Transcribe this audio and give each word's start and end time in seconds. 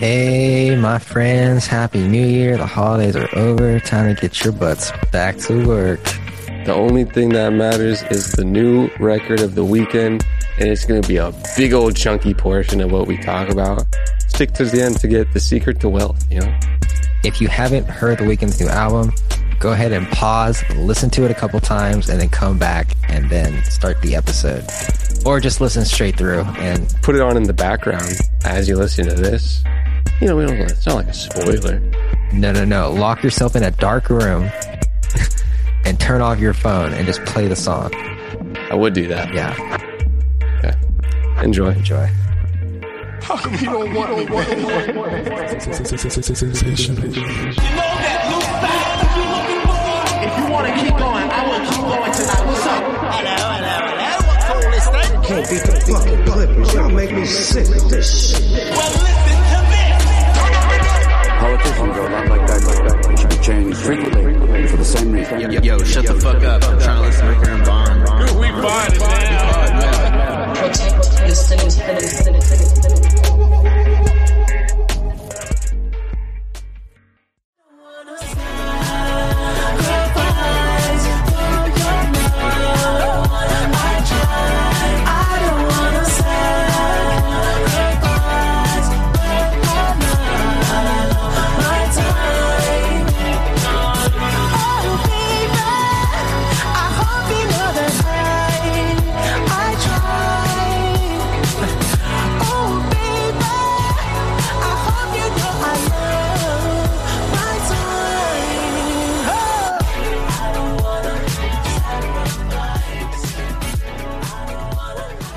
Hey, 0.00 0.74
my 0.76 0.98
friends, 0.98 1.66
Happy 1.66 2.08
New 2.08 2.26
Year. 2.26 2.56
The 2.56 2.64
holidays 2.64 3.16
are 3.16 3.28
over. 3.36 3.78
Time 3.80 4.14
to 4.14 4.18
get 4.18 4.42
your 4.42 4.54
butts 4.54 4.90
back 5.12 5.36
to 5.40 5.68
work. 5.68 6.02
The 6.64 6.72
only 6.72 7.04
thing 7.04 7.28
that 7.34 7.50
matters 7.50 8.02
is 8.04 8.32
the 8.32 8.46
new 8.46 8.88
record 8.98 9.40
of 9.40 9.56
the 9.56 9.62
Weeknd, 9.62 10.24
and 10.58 10.68
it's 10.70 10.86
going 10.86 11.02
to 11.02 11.06
be 11.06 11.18
a 11.18 11.34
big 11.54 11.74
old 11.74 11.96
chunky 11.96 12.32
portion 12.32 12.80
of 12.80 12.90
what 12.90 13.08
we 13.08 13.18
talk 13.18 13.50
about. 13.50 13.84
Stick 14.26 14.52
to 14.52 14.64
the 14.64 14.80
end 14.80 14.98
to 15.00 15.06
get 15.06 15.30
the 15.34 15.38
secret 15.38 15.80
to 15.80 15.90
wealth, 15.90 16.24
you 16.32 16.40
know? 16.40 16.58
If 17.22 17.42
you 17.42 17.48
haven't 17.48 17.84
heard 17.84 18.20
The 18.20 18.24
Weeknd's 18.24 18.58
new 18.58 18.68
album, 18.68 19.12
go 19.58 19.72
ahead 19.72 19.92
and 19.92 20.08
pause, 20.08 20.64
listen 20.76 21.10
to 21.10 21.26
it 21.26 21.30
a 21.30 21.34
couple 21.34 21.60
times, 21.60 22.08
and 22.08 22.18
then 22.18 22.30
come 22.30 22.58
back 22.58 22.96
and 23.10 23.28
then 23.28 23.62
start 23.64 24.00
the 24.00 24.16
episode. 24.16 24.64
Or 25.26 25.40
just 25.40 25.60
listen 25.60 25.84
straight 25.84 26.16
through 26.16 26.44
and 26.56 26.88
Put 27.02 27.16
it 27.16 27.20
on 27.20 27.36
in 27.36 27.42
the 27.42 27.52
background 27.52 28.18
as 28.46 28.66
you 28.66 28.76
listen 28.76 29.06
to 29.06 29.14
this. 29.14 29.62
You 30.20 30.26
know, 30.26 30.36
we 30.36 30.44
don't, 30.46 30.56
it's 30.58 30.84
not 30.86 30.96
like 30.96 31.08
a 31.08 31.14
spoiler. 31.14 31.80
no, 32.32 32.52
no, 32.52 32.64
no. 32.64 32.92
Lock 32.92 33.22
yourself 33.22 33.56
in 33.56 33.62
a 33.62 33.70
dark 33.70 34.10
room 34.10 34.50
and 35.84 35.98
turn 35.98 36.20
off 36.20 36.38
your 36.38 36.52
phone 36.52 36.92
and 36.92 37.06
just 37.06 37.24
play 37.24 37.48
the 37.48 37.56
song. 37.56 37.90
I 38.70 38.74
would 38.74 38.92
do 38.92 39.06
that. 39.08 39.32
Yeah, 39.32 39.54
Okay. 40.58 40.74
Enjoy. 41.44 41.70
enjoy. 41.72 42.06
How 43.22 43.36
come 43.36 43.54
you 43.54 43.60
don't 43.66 43.94
want 43.94 44.10
me. 44.16 44.24
You 44.24 44.28
know 44.28 44.36
that 44.36 44.94
new 48.28 48.40
style 48.40 48.90
that 48.90 49.10
you're 49.16 49.30
looking 49.32 49.60
for? 49.64 50.24
If 50.26 50.32
you 50.38 50.46
want 50.52 50.66
to 50.66 50.72
keep 50.74 50.96
going, 50.98 51.28
I 51.30 51.40
will 51.48 51.62
keep 51.70 51.80
going 51.80 52.12
tonight. 52.12 52.44
What's 52.46 52.66
up? 52.66 52.82
Hello, 52.84 53.34
hello, 53.40 53.78
hello. 53.96 54.10
What 54.28 54.40
cool 54.62 54.72
is 54.74 54.84
that? 54.84 55.08
Can't 55.24 55.46
beat 55.48 55.62
the 55.64 55.72
fucking 55.92 56.20
Clippers. 56.26 56.74
Y'all 56.74 56.90
make 56.90 57.10
me 57.12 57.24
sick 57.24 57.68
with 57.68 57.88
this 57.88 58.08
shit. 58.36 59.09
Politicians 61.40 61.96
are 61.96 62.06
a 62.06 62.10
lot 62.10 62.28
like 62.28 62.46
that, 62.46 62.64
like 62.64 62.84
that. 62.86 63.08
They 63.08 63.16
should 63.16 63.30
be 63.30 63.36
changed 63.38 63.78
frequently 63.78 64.66
for 64.66 64.76
the 64.76 64.84
same 64.84 65.10
reason. 65.10 65.40
Yo, 65.40 65.48
yo, 65.48 65.78
shut 65.84 66.06
the 66.06 66.14
fuck 66.14 66.42
up. 66.44 66.62
I'm 66.64 66.78
trying 66.78 66.96
to 66.96 67.02
listen 67.02 67.26
to 67.26 67.32
Ricker 67.32 67.50
and 67.50 67.64
Bond. 67.64 68.02
We 68.38 68.48
find 68.60 68.92
it 68.92 69.00
now. 69.00 70.54
protect 70.54 71.26
your 71.26 71.34
city's 71.34 71.76
city's 71.76 73.09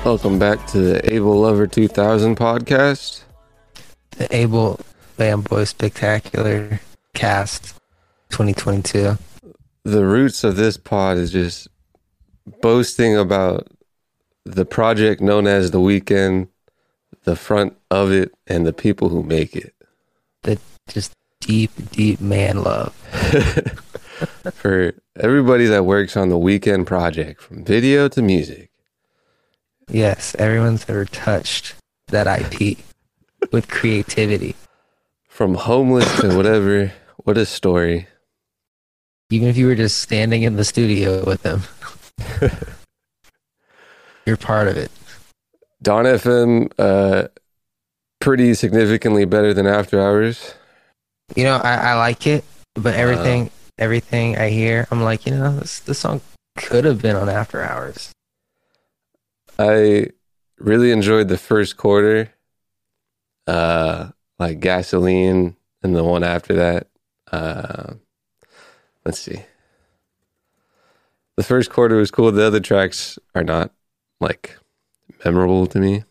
Welcome 0.04 0.38
back 0.38 0.66
to 0.66 0.78
the 0.80 1.14
Abel 1.14 1.40
Lover 1.40 1.66
2000 1.66 2.36
podcast. 2.36 3.22
The 4.10 4.36
Abel 4.36 4.78
Fanboy 5.16 5.66
Spectacular 5.66 6.78
Cast 7.14 7.80
2022. 8.28 9.16
The 9.84 10.04
roots 10.04 10.44
of 10.44 10.56
this 10.56 10.76
pod 10.76 11.16
is 11.16 11.32
just 11.32 11.68
boasting 12.60 13.16
about 13.16 13.68
the 14.44 14.66
project 14.66 15.22
known 15.22 15.46
as 15.46 15.70
The 15.70 15.80
Weeknd, 15.80 16.48
the 17.22 17.34
front 17.34 17.74
of 17.90 18.12
it, 18.12 18.30
and 18.46 18.66
the 18.66 18.74
people 18.74 19.08
who 19.08 19.22
make 19.22 19.56
it. 19.56 19.74
The 20.42 20.60
just 20.86 21.12
deep, 21.40 21.70
deep 21.92 22.20
man 22.20 22.62
love. 22.62 22.94
For 24.52 24.92
everybody 25.18 25.64
that 25.64 25.86
works 25.86 26.14
on 26.14 26.28
the 26.28 26.36
Weeknd 26.36 26.84
project, 26.84 27.40
from 27.40 27.64
video 27.64 28.06
to 28.08 28.20
music. 28.20 28.70
Yes, 29.88 30.34
everyone's 30.38 30.84
ever 30.88 31.04
touched 31.04 31.74
that 32.08 32.26
IP 32.26 32.78
with 33.52 33.68
creativity. 33.68 34.54
From 35.28 35.54
homeless 35.54 36.20
to 36.20 36.36
whatever. 36.36 36.92
What 37.24 37.36
a 37.36 37.46
story. 37.46 38.08
Even 39.30 39.48
if 39.48 39.56
you 39.56 39.66
were 39.66 39.74
just 39.74 39.98
standing 39.98 40.42
in 40.42 40.56
the 40.56 40.64
studio 40.64 41.24
with 41.24 41.42
them, 41.42 41.62
you're 44.26 44.36
part 44.36 44.68
of 44.68 44.76
it. 44.76 44.90
Dawn 45.82 46.04
FM, 46.04 46.72
uh, 46.78 47.28
pretty 48.20 48.54
significantly 48.54 49.24
better 49.24 49.52
than 49.52 49.66
After 49.66 50.00
Hours. 50.00 50.54
You 51.36 51.44
know, 51.44 51.56
I, 51.56 51.74
I 51.74 51.94
like 51.94 52.26
it, 52.26 52.44
but 52.74 52.94
everything, 52.94 53.50
everything 53.78 54.38
I 54.38 54.50
hear, 54.50 54.86
I'm 54.90 55.02
like, 55.02 55.26
you 55.26 55.32
know, 55.32 55.56
this 55.56 55.80
this 55.80 55.98
song 55.98 56.20
could 56.56 56.84
have 56.84 57.02
been 57.02 57.16
on 57.16 57.28
After 57.28 57.62
Hours. 57.62 58.13
I 59.58 60.08
really 60.58 60.90
enjoyed 60.90 61.28
the 61.28 61.38
first 61.38 61.76
quarter, 61.76 62.30
uh, 63.46 64.10
like 64.38 64.60
gasoline, 64.60 65.56
and 65.82 65.94
the 65.94 66.04
one 66.04 66.24
after 66.24 66.54
that. 66.54 66.88
Uh, 67.30 67.94
let's 69.04 69.18
see. 69.18 69.42
The 71.36 71.42
first 71.42 71.70
quarter 71.70 71.96
was 71.96 72.10
cool. 72.10 72.30
The 72.32 72.46
other 72.46 72.60
tracks 72.60 73.18
are 73.34 73.44
not 73.44 73.72
like 74.20 74.56
memorable 75.24 75.66
to 75.68 75.78
me. 75.78 76.04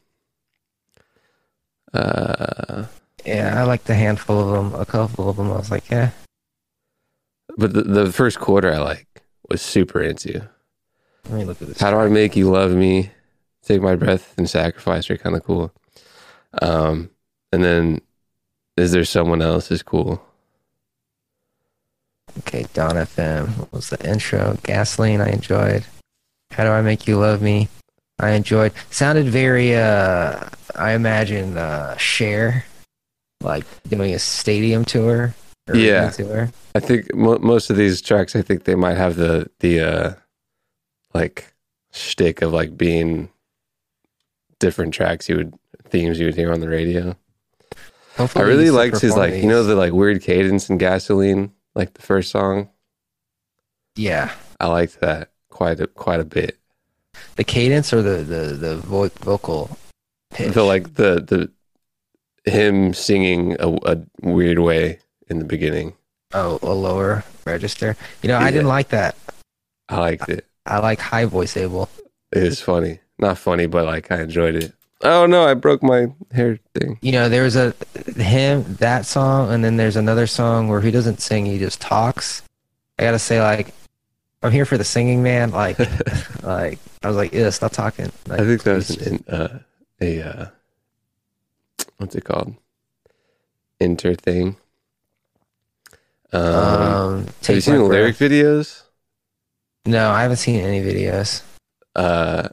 Uh, 1.93 2.85
Yeah, 3.25 3.59
I 3.61 3.63
liked 3.63 3.89
a 3.89 3.93
handful 3.93 4.39
of 4.39 4.71
them. 4.71 4.79
A 4.79 4.85
couple 4.85 5.29
of 5.29 5.37
them, 5.37 5.51
I 5.51 5.55
was 5.57 5.71
like, 5.71 5.89
yeah, 5.89 6.09
but 7.57 7.73
the, 7.73 7.83
the 7.83 8.11
first 8.11 8.39
quarter 8.39 8.71
I 8.73 8.79
like 8.79 9.21
was 9.49 9.61
super 9.61 10.01
into. 10.01 10.49
let 11.25 11.33
me 11.33 11.45
look 11.45 11.61
at 11.61 11.67
this. 11.69 11.79
How 11.79 11.91
do 11.91 11.97
I 11.97 12.07
make 12.09 12.35
you 12.35 12.49
love 12.49 12.71
me? 12.71 13.11
Take 13.63 13.81
my 13.81 13.95
breath 13.95 14.33
and 14.37 14.49
sacrifice 14.49 15.09
are 15.09 15.17
kind 15.17 15.35
of 15.35 15.43
cool. 15.43 15.71
Um, 16.61 17.09
and 17.51 17.63
then 17.63 18.01
is 18.77 18.91
there 18.91 19.05
someone 19.05 19.41
else 19.41 19.71
is 19.71 19.81
cool? 19.81 20.21
Okay, 22.39 22.65
Dawn 22.73 22.95
FM. 22.95 23.47
What 23.57 23.71
was 23.71 23.89
the 23.89 24.09
intro? 24.09 24.57
Gasoline, 24.63 25.21
I 25.21 25.29
enjoyed. 25.29 25.85
How 26.51 26.63
do 26.63 26.71
I 26.71 26.81
make 26.81 27.07
you 27.07 27.17
love 27.17 27.41
me? 27.41 27.67
I 28.19 28.31
enjoyed. 28.31 28.73
Sounded 28.89 29.27
very, 29.27 29.75
uh, 29.75 30.49
I 30.75 30.93
imagine, 30.93 31.57
uh, 31.57 31.95
Cher, 31.97 32.65
like 33.41 33.65
doing 33.87 34.13
a 34.13 34.19
stadium 34.19 34.83
tour. 34.85 35.35
or 35.69 35.75
Yeah. 35.75 36.09
Tour. 36.09 36.49
I 36.75 36.79
think 36.79 37.13
mo- 37.13 37.39
most 37.39 37.69
of 37.69 37.77
these 37.77 38.01
tracks, 38.01 38.35
I 38.35 38.41
think 38.41 38.65
they 38.65 38.75
might 38.75 38.97
have 38.97 39.15
the 39.15 39.49
the 39.59 39.79
uh, 39.79 40.13
like 41.13 41.53
shtick 41.91 42.41
of 42.41 42.51
like 42.51 42.75
being 42.77 43.29
different 44.63 44.93
tracks 44.93 45.27
you 45.27 45.35
would 45.35 45.53
themes 45.89 46.19
you 46.19 46.25
would 46.25 46.35
hear 46.35 46.51
on 46.51 46.59
the 46.59 46.69
radio. 46.69 47.15
I 48.17 48.41
really 48.41 48.69
liked 48.71 48.99
his 49.01 49.15
like 49.15 49.35
you 49.35 49.47
know 49.47 49.63
the 49.63 49.75
like 49.75 49.93
weird 49.93 50.21
cadence 50.21 50.69
in 50.69 50.77
Gasoline, 50.77 51.51
like 51.75 51.93
the 51.93 52.01
first 52.01 52.31
song. 52.31 52.69
yeah, 53.95 54.31
I 54.59 54.67
liked 54.67 54.99
that 55.01 55.31
quite 55.49 55.79
a 55.79 55.87
quite 55.87 56.19
a 56.19 56.25
bit. 56.25 56.57
the 57.35 57.43
cadence 57.43 57.93
or 57.93 58.01
the 58.01 58.23
the 58.23 58.53
the 58.55 58.77
vo- 58.77 59.09
vocal 59.19 59.77
pitch. 60.31 60.53
The 60.53 60.63
like 60.63 60.93
the 60.95 61.21
the 61.21 61.51
him 62.49 62.93
singing 62.93 63.55
a, 63.59 63.69
a 63.85 64.01
weird 64.21 64.59
way 64.59 64.99
in 65.29 65.39
the 65.39 65.45
beginning. 65.45 65.93
oh, 66.33 66.59
a 66.61 66.73
lower 66.73 67.23
register. 67.45 67.95
You 68.21 68.29
know, 68.29 68.37
I 68.37 68.51
didn't 68.51 68.67
like 68.67 68.89
that. 68.89 69.15
I 69.89 69.99
liked 69.99 70.29
it. 70.29 70.45
I 70.65 70.79
like 70.79 70.99
high 70.99 71.25
voice 71.25 71.57
Abel. 71.57 71.89
It 72.31 72.43
was 72.43 72.61
funny. 72.61 72.99
Not 73.19 73.37
funny, 73.37 73.65
but 73.67 73.85
like 73.85 74.11
I 74.11 74.21
enjoyed 74.21 74.55
it. 74.55 74.73
Oh 75.01 75.25
no, 75.25 75.43
I 75.43 75.53
broke 75.53 75.83
my 75.83 76.07
hair 76.31 76.59
thing. 76.73 76.97
You 77.01 77.11
know, 77.11 77.29
there's 77.29 77.55
a 77.55 77.73
him 78.15 78.63
that 78.79 79.05
song, 79.05 79.51
and 79.51 79.63
then 79.63 79.75
there's 79.77 79.97
another 79.97 80.27
song 80.27 80.67
where 80.69 80.81
he 80.81 80.91
doesn't 80.91 81.19
sing; 81.21 81.45
he 81.45 81.59
just 81.59 81.81
talks. 81.81 82.41
I 82.97 83.03
gotta 83.03 83.19
say, 83.19 83.41
like, 83.41 83.73
I'm 84.41 84.51
here 84.51 84.65
for 84.65 84.77
the 84.77 84.83
singing, 84.83 85.21
man. 85.21 85.51
Like, 85.51 85.77
like 86.43 86.79
I 87.01 87.07
was 87.07 87.17
like, 87.17 87.33
yeah, 87.33 87.49
stop 87.49 87.71
talking. 87.73 88.11
Like, 88.27 88.39
I 88.39 88.45
think 88.45 88.63
that 88.63 88.75
was 88.75 88.89
an, 88.91 89.23
uh, 89.27 89.59
a 89.99 90.21
uh, 90.21 90.45
what's 91.97 92.15
it 92.15 92.23
called? 92.23 92.55
Inter 93.79 94.15
thing. 94.15 94.55
Um, 96.31 96.43
Um, 96.43 97.25
have 97.45 97.55
you 97.55 97.61
seen 97.61 97.75
the 97.75 97.83
lyric 97.83 98.15
videos? 98.15 98.83
No, 99.85 100.09
I 100.11 100.21
haven't 100.21 100.37
seen 100.37 100.61
any 100.61 100.81
videos. 100.81 101.41
Uh, 101.95 102.49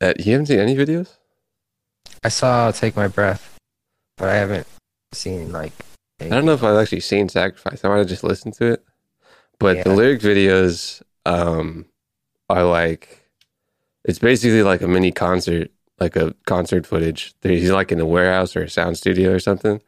uh, 0.00 0.14
you 0.18 0.32
haven't 0.32 0.46
seen 0.46 0.58
any 0.60 0.74
videos? 0.76 1.16
I 2.24 2.28
saw 2.28 2.70
"Take 2.70 2.96
My 2.96 3.08
Breath," 3.08 3.56
but 4.16 4.28
I 4.28 4.34
haven't 4.34 4.66
seen 5.12 5.52
like. 5.52 5.72
I 6.20 6.28
don't 6.28 6.44
know 6.44 6.52
if 6.52 6.62
I've 6.62 6.76
actually 6.76 7.00
seen 7.00 7.28
Sacrifice. 7.30 7.82
I 7.84 7.88
might 7.88 7.98
have 7.98 8.06
just 8.08 8.22
listened 8.24 8.54
to 8.54 8.72
it. 8.72 8.84
But 9.58 9.84
the 9.84 9.90
Yeah. 9.90 9.96
lyric 9.96 10.20
videos 10.20 11.02
um, 11.24 11.86
are 12.50 12.64
like, 12.64 13.22
it's 14.04 14.18
basically 14.18 14.62
like 14.62 14.82
a 14.82 14.88
mini 14.88 15.12
concert, 15.12 15.70
like 15.98 16.16
a 16.16 16.34
concert 16.46 16.86
footage. 16.86 17.34
He's 17.42 17.70
like 17.70 17.90
in 17.90 18.00
a 18.00 18.06
warehouse 18.06 18.54
or 18.54 18.62
a 18.64 18.68
sound 18.70 18.98
studio 18.98 19.32
or 19.32 19.38
something. 19.38 19.80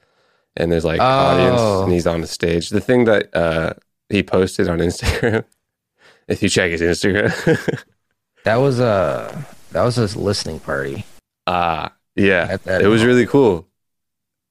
And 0.56 0.72
there's 0.72 0.84
like 0.86 1.00
audience 1.00 1.60
Oh. 1.60 1.84
and 1.84 1.92
he's 1.92 2.06
on 2.06 2.20
the 2.22 2.26
stage. 2.26 2.70
The 2.70 2.80
thing 2.80 3.04
that 3.04 3.34
uh, 3.36 3.74
he 4.08 4.22
posted 4.22 4.68
on 4.68 4.78
Instagram, 4.78 5.44
if 6.28 6.42
you 6.42 6.48
check 6.48 6.70
his 6.70 6.80
Instagram, 6.80 7.84
That 8.44 8.56
was 8.56 8.80
a 8.80 9.44
that 9.72 9.82
was 9.82 9.98
a 9.98 10.18
listening 10.18 10.60
party. 10.60 11.04
ah, 11.46 11.92
yeah, 12.14 12.46
At 12.50 12.64
that 12.64 12.82
it 12.82 12.88
was 12.88 13.04
really 13.04 13.26
cool. 13.26 13.66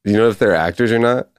Do 0.04 0.12
you 0.12 0.18
know 0.18 0.30
if 0.30 0.40
they're 0.40 0.56
actors 0.56 0.92
or 0.92 1.00
not? 1.00 1.30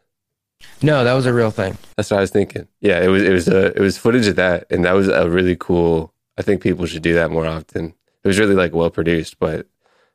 No, 0.81 1.03
that 1.03 1.15
was 1.15 1.27
a 1.27 1.33
real 1.35 1.51
thing. 1.51 1.77
That's 1.97 2.11
what 2.11 2.19
I 2.19 2.21
was 2.21 2.31
thinking. 2.31 2.69
Yeah, 2.81 3.01
it 3.03 3.09
was 3.09 3.23
it 3.23 3.33
was 3.33 3.49
uh, 3.49 3.73
it 3.75 3.81
was 3.81 3.99
footage 3.99 4.29
of 4.29 4.37
that, 4.37 4.67
and 4.71 4.85
that 4.85 4.93
was 4.93 5.09
a 5.09 5.29
really 5.29 5.57
cool. 5.57 6.13
I 6.39 6.43
think 6.43 6.63
people 6.63 6.87
should 6.87 7.03
do 7.03 7.15
that 7.15 7.31
more 7.33 7.47
often. 7.47 7.95
It 8.25 8.29
was 8.29 8.39
really 8.39 8.55
like 8.55 8.73
well 8.73 8.91
produced, 8.91 9.39
but 9.41 9.67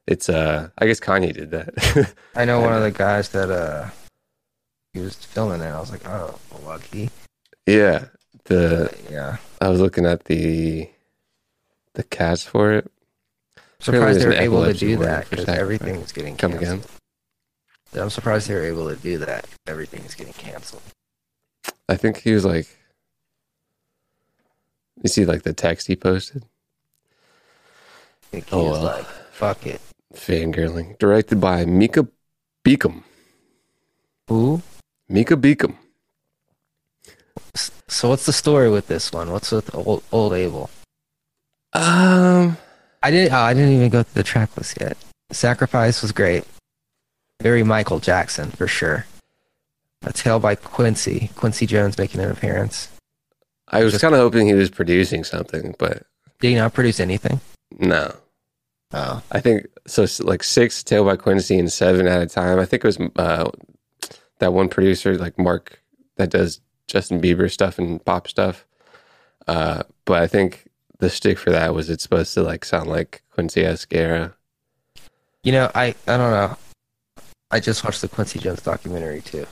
it's 0.07 0.29
uh 0.29 0.69
I 0.77 0.85
guess 0.87 1.01
Kanye 1.01 1.33
did 1.33 1.51
that. 1.51 2.13
I 2.35 2.45
know 2.45 2.61
one 2.61 2.71
of 2.73 2.81
the 2.81 2.91
guys 3.05 3.29
that 3.29 3.49
uh 3.51 3.89
he 4.93 5.01
was 5.01 5.15
filming 5.15 5.59
it. 5.61 5.65
I 5.65 5.79
was 5.79 5.91
like, 5.91 6.07
oh, 6.07 6.39
lucky. 6.65 7.09
yeah, 7.65 8.05
the 8.45 8.95
Yeah, 9.11 9.37
I 9.59 9.67
was 9.67 9.81
looking 9.81 10.05
at 10.05 10.23
the 10.25 10.89
the 11.95 12.03
cast 12.03 12.47
for 12.47 12.71
it. 12.71 12.89
Surprised 13.79 14.19
they 14.19 14.25
were 14.25 14.31
there's 14.31 14.39
an 14.39 14.53
able 14.53 14.65
to 14.65 14.73
do 14.73 14.97
that 14.97 15.29
because 15.29 15.45
sacrifice. 15.45 15.61
everything 15.61 16.01
was 16.01 16.11
getting 16.11 16.37
Come 16.37 16.53
again? 16.53 16.81
I'm 17.93 18.09
surprised 18.09 18.47
they 18.49 18.55
were 18.55 18.63
able 18.63 18.89
to 18.89 18.95
do 18.95 19.17
that. 19.19 19.43
Because 19.43 19.57
everything 19.67 20.03
is 20.03 20.13
getting 20.15 20.33
canceled. 20.33 20.81
I 21.89 21.95
think 21.95 22.17
he 22.17 22.33
was 22.33 22.45
like, 22.45 22.67
you 25.03 25.09
see 25.09 25.25
like 25.25 25.43
the 25.43 25.53
text 25.53 25.87
he 25.87 25.95
posted, 25.95 26.43
I 26.43 28.25
think 28.31 28.49
he 28.49 28.55
Oh, 28.55 28.63
was 28.63 28.71
well. 28.79 28.83
like, 28.83 29.05
fuck 29.31 29.65
it. 29.65 29.79
fangirling, 30.13 30.97
directed 30.99 31.39
by 31.39 31.65
Mika 31.65 32.07
Beacom. 32.65 33.03
Who? 34.27 34.61
Mika 35.07 35.37
Beacom. 35.37 35.75
So 37.87 38.09
what's 38.09 38.25
the 38.25 38.33
story 38.33 38.69
with 38.69 38.87
this 38.87 39.11
one? 39.13 39.31
What's 39.31 39.51
with 39.51 39.73
old, 39.73 40.03
old 40.11 40.33
Abel? 40.33 40.69
Um, 41.73 42.57
I 43.03 43.11
didn't. 43.11 43.33
Oh, 43.33 43.37
I 43.37 43.53
didn't 43.53 43.73
even 43.73 43.89
go 43.89 44.03
through 44.03 44.21
the 44.21 44.27
track 44.27 44.55
list 44.57 44.77
yet. 44.79 44.97
Sacrifice 45.31 46.01
was 46.01 46.11
great. 46.11 46.43
Very 47.41 47.63
Michael 47.63 47.99
Jackson 47.99 48.49
for 48.51 48.67
sure. 48.67 49.05
A 50.03 50.13
Tale 50.13 50.39
by 50.39 50.55
Quincy. 50.55 51.29
Quincy 51.35 51.65
Jones 51.65 51.97
making 51.97 52.21
an 52.21 52.31
appearance. 52.31 52.89
I 53.69 53.83
was 53.83 53.97
kind 53.99 54.13
of 54.13 54.21
hoping 54.21 54.47
he 54.47 54.53
was 54.53 54.69
producing 54.69 55.23
something, 55.23 55.75
but 55.77 56.03
Did 56.39 56.49
he 56.49 56.55
not 56.55 56.73
produce 56.73 56.99
anything? 56.99 57.41
no. 57.79 58.13
Oh, 58.93 59.21
I 59.33 59.41
think 59.41 59.67
so. 59.85 60.05
Like 60.23 60.43
six 60.43 60.81
Tale 60.81 61.03
by 61.03 61.17
Quincy 61.17 61.59
and 61.59 61.69
seven 61.71 62.07
at 62.07 62.21
a 62.21 62.25
time. 62.25 62.57
I 62.57 62.63
think 62.63 62.85
it 62.85 62.87
was 62.87 62.97
uh, 63.17 63.51
that 64.39 64.53
one 64.53 64.69
producer, 64.69 65.17
like 65.17 65.37
Mark, 65.37 65.81
that 66.15 66.29
does 66.29 66.61
Justin 66.87 67.19
Bieber 67.21 67.51
stuff 67.51 67.77
and 67.79 68.03
pop 68.05 68.29
stuff. 68.29 68.65
Uh, 69.45 69.83
but 70.05 70.21
I 70.21 70.27
think 70.27 70.66
the 70.99 71.09
stick 71.09 71.37
for 71.37 71.51
that 71.51 71.73
was 71.73 71.89
it's 71.89 72.03
supposed 72.03 72.33
to 72.33 72.43
like 72.43 72.65
sound 72.65 72.89
like 72.89 73.21
Quincy 73.31 73.63
esque 73.65 73.93
era. 73.93 74.33
you 75.43 75.51
know, 75.51 75.69
I 75.75 75.95
I 76.07 76.17
don't 76.17 76.31
know. 76.31 76.57
I 77.51 77.59
just 77.59 77.83
watched 77.83 78.01
the 78.01 78.07
Quincy 78.07 78.39
Jones 78.39 78.61
documentary 78.61 79.21
too. 79.21 79.45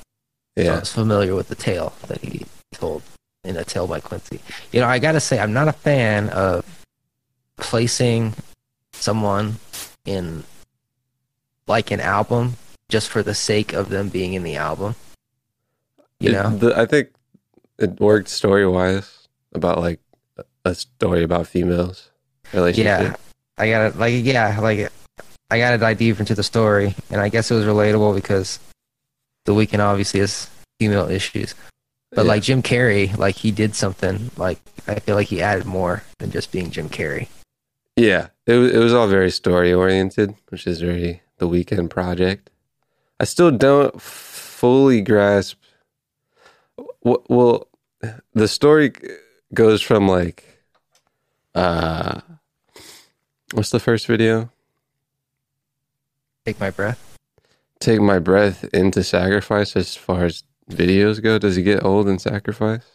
Yeah, 0.56 0.64
so 0.66 0.74
I 0.76 0.80
was 0.80 0.92
familiar 0.92 1.36
with 1.36 1.48
the 1.50 1.56
tale 1.56 1.94
that 2.08 2.22
he 2.22 2.46
told 2.74 3.04
in 3.44 3.56
A 3.58 3.64
Tale 3.64 3.88
by 3.88 4.00
Quincy. 4.00 4.40
You 4.72 4.82
know, 4.82 4.88
I 4.88 5.00
gotta 5.00 5.20
say, 5.20 5.40
I'm 5.40 5.54
not 5.54 5.68
a 5.68 5.74
fan 5.74 6.30
of 6.30 6.66
placing 7.58 8.34
someone 8.94 9.56
in 10.06 10.44
like 11.68 11.92
an 11.92 12.00
album 12.00 12.56
just 12.90 13.10
for 13.10 13.24
the 13.24 13.34
sake 13.36 13.74
of 13.74 13.90
them 13.90 14.10
being 14.10 14.34
in 14.34 14.44
the 14.44 14.56
album. 14.56 14.96
You 16.20 16.30
It- 16.30 16.34
know, 16.34 16.58
the, 16.58 16.78
I 16.80 16.86
think 16.86 17.10
it 17.78 18.00
worked 18.00 18.30
story 18.30 18.68
wise 18.68 19.28
about 19.54 19.80
like 19.80 20.00
a 20.66 20.76
story 20.76 21.24
about 21.24 21.48
females 21.48 22.10
relationship. 22.54 22.86
yeah, 22.86 23.16
I 23.58 23.70
gotta 23.70 23.98
like, 23.98 24.14
yeah, 24.24 24.60
like 24.60 24.92
I 25.50 25.58
gotta 25.60 25.78
dive 25.78 25.98
deep 25.98 26.20
into 26.20 26.36
the 26.36 26.44
story, 26.44 26.96
and 27.10 27.22
I 27.22 27.30
guess 27.30 27.50
it 27.52 27.56
was 27.56 27.66
relatable 27.66 28.16
because 28.16 28.60
the 29.46 29.54
Weeknd 29.54 29.80
obviously 29.80 30.20
has 30.20 30.50
female 30.80 31.10
issues. 31.10 31.56
But 32.12 32.26
Yeah. 32.26 32.32
like 32.32 32.44
Jim 32.44 32.62
Carrey, 32.64 33.16
like 33.18 33.36
he 33.36 33.52
did 33.52 33.76
something. 33.76 34.32
Like 34.38 34.60
I 34.88 35.00
feel 35.00 35.16
like 35.16 35.28
he 35.28 35.42
added 35.42 35.66
more 35.66 36.04
than 36.20 36.32
just 36.32 36.52
being 36.52 36.72
Jim 36.72 36.90
Carrey. 36.90 37.28
Yeah, 37.96 38.28
it 38.46 38.54
was, 38.56 38.72
it 38.74 38.78
was 38.80 38.94
all 38.94 39.08
very 39.08 39.32
story 39.32 39.72
oriented, 39.74 40.36
which 40.50 40.68
is 40.68 40.82
very 40.82 41.22
the 41.38 41.48
Weeknd 41.48 41.90
project. 41.90 42.50
I 43.20 43.24
still 43.26 43.52
don't 43.52 44.02
fully 44.02 45.02
grasp. 45.02 45.58
Well, 47.04 47.68
the 48.34 48.48
story 48.48 48.92
goes 49.54 49.82
from 49.82 50.08
like, 50.08 50.44
uh, 51.56 52.22
what's 53.54 53.72
the 53.72 53.80
first 53.80 54.08
video? 54.08 54.50
Take 56.46 56.60
my 56.60 56.70
breath. 56.70 57.18
Take 57.80 58.02
my 58.02 58.20
breath 58.20 58.64
into 58.74 59.04
sacrifice. 59.04 59.76
As 59.76 59.96
far 59.96 60.26
as 60.26 60.44
videos 60.70 61.22
go, 61.22 61.40
does 61.40 61.56
he 61.56 61.64
get 61.64 61.84
old 61.84 62.08
in 62.08 62.20
sacrifice? 62.20 62.86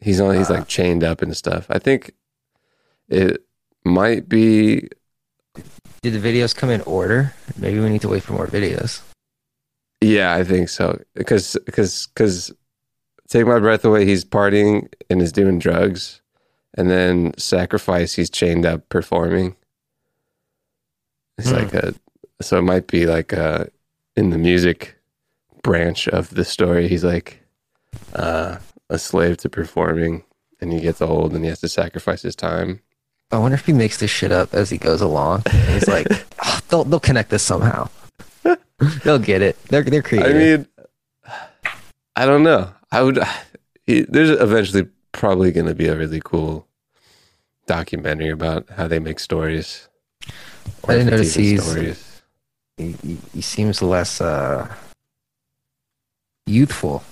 He's 0.00 0.20
on. 0.20 0.36
He's 0.36 0.50
Uh, 0.50 0.54
like 0.54 0.68
chained 0.68 1.04
up 1.04 1.22
and 1.22 1.36
stuff. 1.36 1.66
I 1.68 1.78
think 1.78 2.12
it 3.08 3.44
might 3.84 4.28
be 4.28 4.88
Did 6.02 6.12
the 6.12 6.20
videos 6.20 6.54
come 6.54 6.70
in 6.70 6.80
order? 6.82 7.34
Maybe 7.56 7.80
we 7.80 7.88
need 7.88 8.02
to 8.02 8.08
wait 8.08 8.22
for 8.22 8.32
more 8.32 8.46
videos. 8.46 9.02
Yeah, 10.00 10.32
I 10.34 10.44
think 10.44 10.68
so. 10.68 11.00
Because 11.14 11.56
because 11.66 12.06
because 12.06 12.52
take 13.28 13.46
my 13.46 13.58
breath 13.58 13.84
away. 13.84 14.04
He's 14.06 14.24
partying 14.24 14.92
and 15.10 15.20
is 15.20 15.32
doing 15.32 15.58
drugs, 15.58 16.20
and 16.78 16.88
then 16.90 17.34
sacrifice. 17.36 18.14
He's 18.14 18.30
chained 18.30 18.64
up 18.64 18.88
performing. 18.88 19.56
It's 21.36 21.50
Hmm. 21.50 21.56
like 21.56 21.74
a 21.74 21.94
so 22.40 22.58
it 22.58 22.62
might 22.62 22.86
be 22.86 23.04
like 23.06 23.32
uh 23.32 23.64
in 24.16 24.30
the 24.30 24.38
music 24.38 24.96
branch 25.62 26.08
of 26.08 26.30
the 26.30 26.44
story. 26.44 26.88
He's 26.88 27.04
like 27.04 27.40
uh, 28.14 28.58
a 28.90 28.98
slave 28.98 29.36
to 29.38 29.48
performing, 29.48 30.24
and 30.60 30.72
he 30.72 30.80
gets 30.80 31.00
old 31.00 31.34
and 31.34 31.44
he 31.44 31.48
has 31.50 31.60
to 31.60 31.68
sacrifice 31.68 32.22
his 32.22 32.36
time. 32.36 32.80
I 33.30 33.38
wonder 33.38 33.54
if 33.56 33.66
he 33.66 33.72
makes 33.72 33.98
this 33.98 34.10
shit 34.10 34.32
up 34.32 34.54
as 34.54 34.70
he 34.70 34.78
goes 34.78 35.00
along. 35.02 35.42
And 35.46 35.72
he's 35.74 35.88
like, 35.88 36.06
"Oh, 36.44 36.60
they'll 36.68 36.84
they'll 36.84 37.00
connect 37.00 37.30
this 37.30 37.42
somehow. 37.42 37.88
they'll 39.04 39.18
get 39.18 39.42
it. 39.42 39.60
They're 39.64 39.82
they're 39.82 40.02
creative. 40.02 40.30
I 40.30 40.38
mean, 40.38 40.66
I 42.16 42.24
don't 42.26 42.42
know. 42.44 42.70
I 42.92 43.02
would. 43.02 43.18
It, 43.88 44.12
there's 44.12 44.28
eventually 44.28 44.86
probably 45.12 45.50
going 45.50 45.64
to 45.66 45.74
be 45.74 45.86
a 45.88 45.96
really 45.96 46.20
cool 46.22 46.67
documentary 47.68 48.30
about 48.30 48.68
how 48.70 48.88
they 48.88 48.98
make 48.98 49.20
stories. 49.20 49.88
I 50.88 50.96
didn't 50.96 51.10
notice 51.10 51.34
he's- 51.34 51.64
stories. 51.64 52.22
he, 52.76 52.92
he, 53.04 53.18
he 53.34 53.40
seems 53.40 53.80
less 53.80 54.20
uh, 54.20 54.66
youthful 56.46 57.04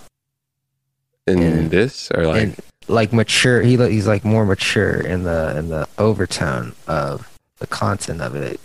in 1.26 1.42
and- 1.42 1.70
this 1.70 2.10
or 2.12 2.26
like 2.26 2.42
and 2.42 2.56
like 2.88 3.12
mature. 3.12 3.62
He 3.62 3.76
he's 3.76 4.06
like 4.08 4.24
more 4.24 4.44
mature 4.44 5.00
in 5.00 5.22
the 5.22 5.56
in 5.56 5.68
the 5.68 5.86
overtone 5.98 6.74
of 6.88 7.30
the 7.58 7.66
content 7.66 8.20
of 8.20 8.34
it. 8.34 8.58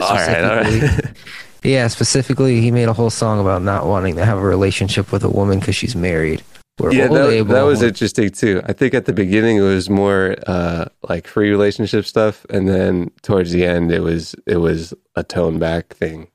all 0.00 0.14
right, 0.14 0.44
all 0.44 0.56
right. 0.62 1.04
Yeah, 1.62 1.88
specifically, 1.88 2.60
he 2.60 2.70
made 2.70 2.86
a 2.86 2.92
whole 2.92 3.10
song 3.10 3.40
about 3.40 3.60
not 3.60 3.86
wanting 3.86 4.14
to 4.16 4.24
have 4.24 4.38
a 4.38 4.42
relationship 4.42 5.10
with 5.10 5.24
a 5.24 5.28
woman 5.28 5.58
because 5.58 5.74
she's 5.74 5.96
married. 5.96 6.44
Yeah, 6.78 7.08
that, 7.08 7.30
Abel 7.30 7.54
that 7.54 7.62
was 7.62 7.82
interesting 7.82 8.30
too. 8.30 8.60
I 8.66 8.72
think 8.74 8.92
at 8.92 9.06
the 9.06 9.14
beginning 9.14 9.56
it 9.56 9.62
was 9.62 9.88
more 9.88 10.36
uh, 10.46 10.86
like 11.08 11.26
free 11.26 11.50
relationship 11.50 12.04
stuff, 12.04 12.44
and 12.50 12.68
then 12.68 13.10
towards 13.22 13.52
the 13.52 13.64
end 13.64 13.90
it 13.90 14.00
was 14.00 14.34
it 14.46 14.58
was 14.58 14.92
a 15.14 15.24
tone 15.24 15.58
back 15.58 15.94
thing. 15.94 16.28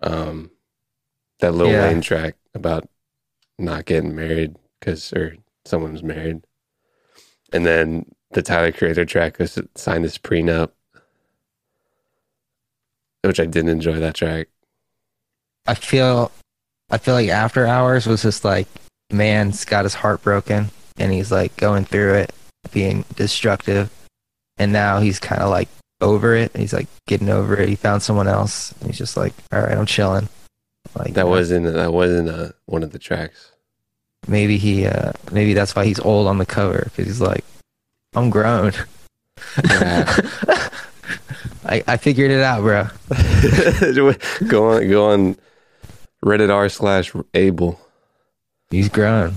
Um, 0.00 0.50
that 1.40 1.54
little 1.54 1.72
Yeah. 1.72 1.88
Wayne 1.88 2.02
track 2.02 2.36
about 2.54 2.88
not 3.58 3.84
getting 3.84 4.14
married 4.14 4.56
because 4.78 5.12
or 5.12 5.36
someone 5.64 5.92
was 5.92 6.04
married, 6.04 6.44
and 7.52 7.66
then 7.66 8.06
the 8.30 8.42
Tyler 8.42 8.72
Creator 8.72 9.04
track 9.06 9.38
was 9.38 9.58
signed 9.74 10.04
this 10.04 10.18
prenup, 10.18 10.70
which 13.22 13.40
I 13.40 13.46
didn't 13.46 13.70
enjoy 13.70 13.98
that 13.98 14.14
track. 14.14 14.48
I 15.66 15.74
feel, 15.74 16.32
I 16.90 16.98
feel 16.98 17.14
like 17.14 17.28
After 17.28 17.66
Hours 17.66 18.06
was 18.06 18.22
just 18.22 18.44
like, 18.44 18.66
man's 19.12 19.64
got 19.64 19.84
his 19.84 19.94
heart 19.94 20.22
broken, 20.22 20.70
and 20.98 21.12
he's 21.12 21.30
like 21.32 21.56
going 21.56 21.84
through 21.84 22.14
it, 22.14 22.32
being 22.72 23.04
destructive, 23.16 23.90
and 24.58 24.72
now 24.72 25.00
he's 25.00 25.18
kind 25.18 25.42
of 25.42 25.50
like 25.50 25.68
over 26.00 26.34
it. 26.34 26.56
He's 26.56 26.72
like 26.72 26.88
getting 27.06 27.28
over 27.28 27.56
it. 27.56 27.68
He 27.68 27.76
found 27.76 28.02
someone 28.02 28.28
else, 28.28 28.74
he's 28.84 28.98
just 28.98 29.16
like, 29.16 29.32
all 29.52 29.60
right, 29.60 29.76
I'm 29.76 29.86
chilling. 29.86 30.28
Like 30.96 31.14
That 31.14 31.28
wasn't 31.28 31.72
that 31.72 31.92
wasn't 31.92 32.28
uh, 32.28 32.48
one 32.66 32.82
of 32.82 32.90
the 32.92 32.98
tracks. 32.98 33.52
maybe 34.28 34.58
he 34.58 34.86
uh 34.86 35.12
maybe 35.30 35.54
that's 35.54 35.74
why 35.74 35.84
he's 35.84 36.00
old 36.00 36.26
on 36.26 36.38
the 36.38 36.46
cover 36.46 36.82
because 36.84 37.06
he's 37.06 37.20
like, 37.20 37.44
I'm 38.14 38.30
grown. 38.30 38.72
I 41.64 41.82
I 41.86 41.96
figured 41.96 42.30
it 42.30 42.42
out, 42.42 42.60
bro. 42.62 42.88
go 44.48 44.70
on, 44.72 44.88
go 44.88 45.10
on. 45.10 45.36
Reddit 46.24 46.50
r 46.50 46.68
slash 46.68 47.12
Abel. 47.34 47.80
He's 48.72 48.88
grown. 48.88 49.36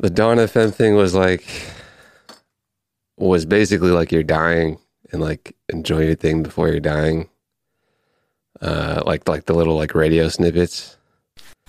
The 0.00 0.10
Dawn 0.10 0.38
FM 0.38 0.74
thing 0.74 0.96
was 0.96 1.14
like 1.14 1.44
was 3.16 3.44
basically 3.44 3.90
like 3.90 4.10
you're 4.12 4.22
dying 4.22 4.78
and 5.12 5.20
like 5.20 5.54
enjoy 5.68 6.00
your 6.06 6.14
thing 6.14 6.42
before 6.42 6.68
you're 6.68 6.80
dying. 6.80 7.28
Uh, 8.60 9.02
like 9.06 9.28
like 9.28 9.44
the 9.44 9.54
little 9.54 9.76
like 9.76 9.94
radio 9.94 10.28
snippets. 10.28 10.96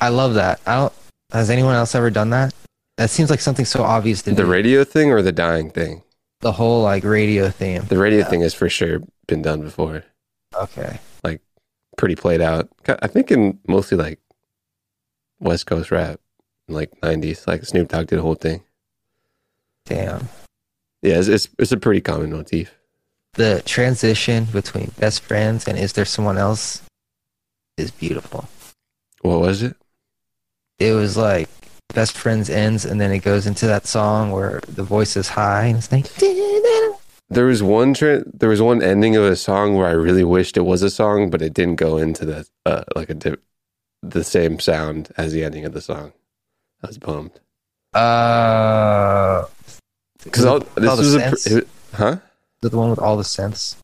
I 0.02 0.10
love 0.10 0.34
that. 0.36 0.60
I 0.66 0.76
don't. 0.78 0.94
Has 1.32 1.50
anyone 1.52 1.76
else 1.76 1.94
ever 1.94 2.10
done 2.10 2.32
that? 2.32 2.54
That 2.98 3.10
seems 3.10 3.30
like 3.30 3.40
something 3.40 3.66
so 3.66 3.84
obvious 3.84 4.22
to 4.24 4.34
The 4.34 4.44
me. 4.44 4.50
radio 4.50 4.84
thing 4.84 5.12
or 5.12 5.22
the 5.22 5.32
dying 5.32 5.70
thing. 5.70 6.02
the 6.42 6.52
whole 6.54 6.82
like 6.84 7.04
radio 7.04 7.50
theme. 7.50 7.84
The 7.90 7.98
radio 7.98 8.24
thing 8.24 8.42
has 8.42 8.54
for 8.54 8.70
sure 8.70 9.02
been 9.28 9.42
done 9.42 9.62
before. 9.62 10.04
Okay. 10.56 11.00
Like 11.24 11.42
pretty 11.98 12.16
played 12.16 12.42
out. 12.42 12.70
I 12.88 13.08
think 13.08 13.30
in 13.32 13.60
mostly 13.68 13.98
like 13.98 14.20
West 15.40 15.66
Coast 15.68 15.92
rap, 15.92 16.20
like 16.74 16.92
'90s. 17.02 17.48
Like 17.48 17.64
Snoop 17.66 17.90
Dogg 17.90 18.08
did 18.08 18.18
the 18.18 18.22
whole 18.22 18.36
thing. 18.36 18.64
Damn. 19.86 20.30
Yeah, 21.02 21.20
it's 21.20 21.28
it's, 21.28 21.50
it's 21.58 21.72
a 21.72 21.78
pretty 21.78 22.02
common 22.02 22.32
motif. 22.32 22.74
The 23.34 23.62
transition 23.66 24.46
between 24.46 24.92
best 25.00 25.22
friends 25.22 25.68
and 25.68 25.78
is 25.78 25.94
there 25.94 26.06
someone 26.06 26.38
else 26.38 26.82
is 27.78 27.92
beautiful. 27.92 28.48
What 29.22 29.40
was 29.40 29.64
it? 29.64 29.76
It 30.80 30.94
was 30.94 31.18
like 31.18 31.50
best 31.94 32.18
friends 32.18 32.50
ends 32.50 32.86
and 32.86 33.00
then 33.02 33.12
it 33.12 33.20
goes 33.20 33.48
into 33.48 33.68
that 33.68 33.88
song 33.88 34.32
where 34.32 34.62
the 34.68 34.84
voice 34.84 35.18
is 35.18 35.30
high 35.30 35.66
and 35.66 35.78
it's 35.78 35.92
like 35.92 36.06
There 37.32 37.46
was 37.46 37.62
one 37.62 37.94
tra- 37.94 38.24
there 38.26 38.50
was 38.50 38.62
one 38.62 38.82
ending 38.82 39.16
of 39.16 39.24
a 39.24 39.36
song 39.36 39.76
where 39.76 39.88
I 39.88 39.92
really 39.92 40.24
wished 40.24 40.58
it 40.58 40.62
was 40.62 40.82
a 40.82 40.90
song, 40.90 41.30
but 41.30 41.44
it 41.44 41.54
didn't 41.54 41.76
go 41.76 41.98
into 41.98 42.26
the 42.26 42.48
uh, 42.66 42.84
like 42.96 43.12
a 43.12 43.14
di- 43.14 43.36
the 44.02 44.24
same 44.24 44.60
sound 44.60 45.12
as 45.16 45.32
the 45.32 45.44
ending 45.44 45.64
of 45.64 45.74
the 45.74 45.82
song. 45.82 46.14
I 46.84 46.88
was 46.88 46.98
bummed 46.98 47.40
uh 47.94 49.46
because 50.24 50.46
all 50.46 50.60
this 50.60 50.68
the 50.76 50.84
was 50.86 51.16
a 51.16 51.20
pr- 51.20 51.58
it- 51.60 51.68
huh? 51.94 52.18
Is 52.62 52.70
the 52.72 52.78
one 52.78 52.90
with 52.90 53.00
all 53.00 53.16
the 53.18 53.24
sense? 53.24 53.78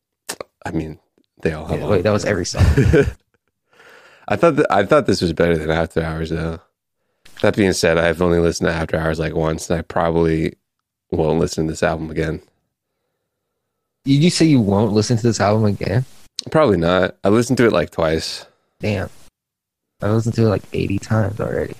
I 0.64 0.70
mean, 0.70 0.98
they 1.42 1.52
all 1.52 1.64
have. 1.66 1.78
Yeah, 1.78 1.84
all 1.84 1.90
wait, 1.90 2.02
that 2.02 2.10
was 2.12 2.24
every 2.26 2.44
song. 2.44 2.62
I 4.28 4.36
thought 4.36 4.56
that, 4.56 4.66
I 4.70 4.84
thought 4.84 5.06
this 5.06 5.22
was 5.22 5.32
better 5.32 5.56
than 5.56 5.70
After 5.70 6.02
Hours 6.02 6.30
though. 6.30 6.60
That 7.42 7.56
being 7.56 7.72
said, 7.72 7.96
I've 7.98 8.20
only 8.20 8.38
listened 8.38 8.68
to 8.68 8.74
After 8.74 8.96
Hours 8.98 9.18
like 9.18 9.34
once, 9.34 9.70
and 9.70 9.78
I 9.78 9.82
probably 9.82 10.54
won't 11.10 11.38
listen 11.38 11.66
to 11.66 11.72
this 11.72 11.82
album 11.82 12.10
again. 12.10 12.42
Did 14.04 14.22
you 14.22 14.30
say 14.30 14.44
you 14.46 14.60
won't 14.60 14.92
listen 14.92 15.16
to 15.16 15.22
this 15.22 15.40
album 15.40 15.64
again? 15.64 16.04
Probably 16.50 16.76
not. 16.76 17.16
I 17.24 17.30
listened 17.30 17.56
to 17.58 17.66
it 17.66 17.72
like 17.72 17.90
twice. 17.90 18.44
Damn. 18.80 19.08
I 20.02 20.10
listened 20.10 20.34
to 20.34 20.42
it 20.46 20.48
like 20.48 20.62
80 20.72 20.98
times 20.98 21.40
already. 21.40 21.74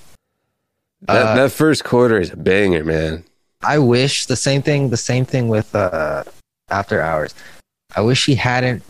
That, 1.03 1.27
Uh, 1.27 1.35
that 1.37 1.53
first 1.53 1.85
quarter 1.85 2.19
is 2.19 2.31
a 2.33 2.37
banger, 2.37 2.85
man. 2.85 3.25
I 3.63 3.79
wish 3.79 4.27
the 4.27 4.37
same 4.37 4.63
thing. 4.63 4.91
The 4.91 4.97
same 4.97 5.25
thing 5.25 5.49
with 5.49 5.75
uh, 5.75 6.25
After 6.71 7.01
Hours. 7.03 7.35
I 7.95 8.01
wish 8.01 8.27
he 8.27 8.35
hadn't 8.35 8.83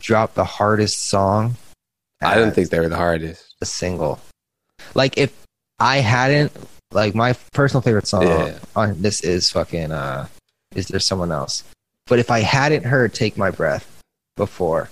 dropped 0.00 0.34
the 0.34 0.44
hardest 0.44 1.06
song. 1.08 1.56
I 2.22 2.34
didn't 2.34 2.54
think 2.54 2.70
they 2.70 2.80
were 2.80 2.88
the 2.88 2.96
hardest. 2.96 3.54
a 3.60 3.66
single. 3.66 4.20
Like 4.94 5.16
if 5.18 5.32
I 5.78 5.98
hadn't, 5.98 6.52
like 6.92 7.14
my 7.14 7.34
personal 7.52 7.80
favorite 7.82 8.06
song 8.06 8.22
Yeah. 8.22 8.58
on 8.76 9.00
this 9.00 9.20
is 9.22 9.50
fucking. 9.50 9.92
uh 9.92 10.26
Is 10.74 10.88
there 10.88 11.00
someone 11.00 11.32
else? 11.32 11.64
But 12.06 12.18
if 12.18 12.30
I 12.30 12.40
hadn't 12.40 12.84
heard 12.84 13.14
"Take 13.14 13.36
My 13.38 13.50
Breath" 13.50 13.86
before, 14.36 14.90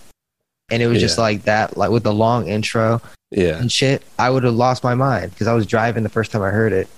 and 0.73 0.83
it 0.83 0.87
was 0.89 1.01
just 1.01 1.19
like 1.19 1.43
that, 1.45 1.77
like 1.77 1.91
with 1.91 2.03
the 2.03 2.13
long 2.13 2.49
intro, 2.49 3.01
Yeah, 3.31 3.59
and 3.59 3.71
shit, 3.71 4.03
I 4.19 4.31
would 4.31 4.43
have 4.45 4.55
lost 4.55 4.83
my 4.83 4.95
mind 4.95 5.31
because 5.31 5.47
I 5.47 5.53
was 5.53 5.67
driving 5.67 6.03
the 6.03 6.09
first 6.09 6.33
time 6.33 6.43
I 6.43 6.51
heard 6.51 6.73
it, 6.73 6.89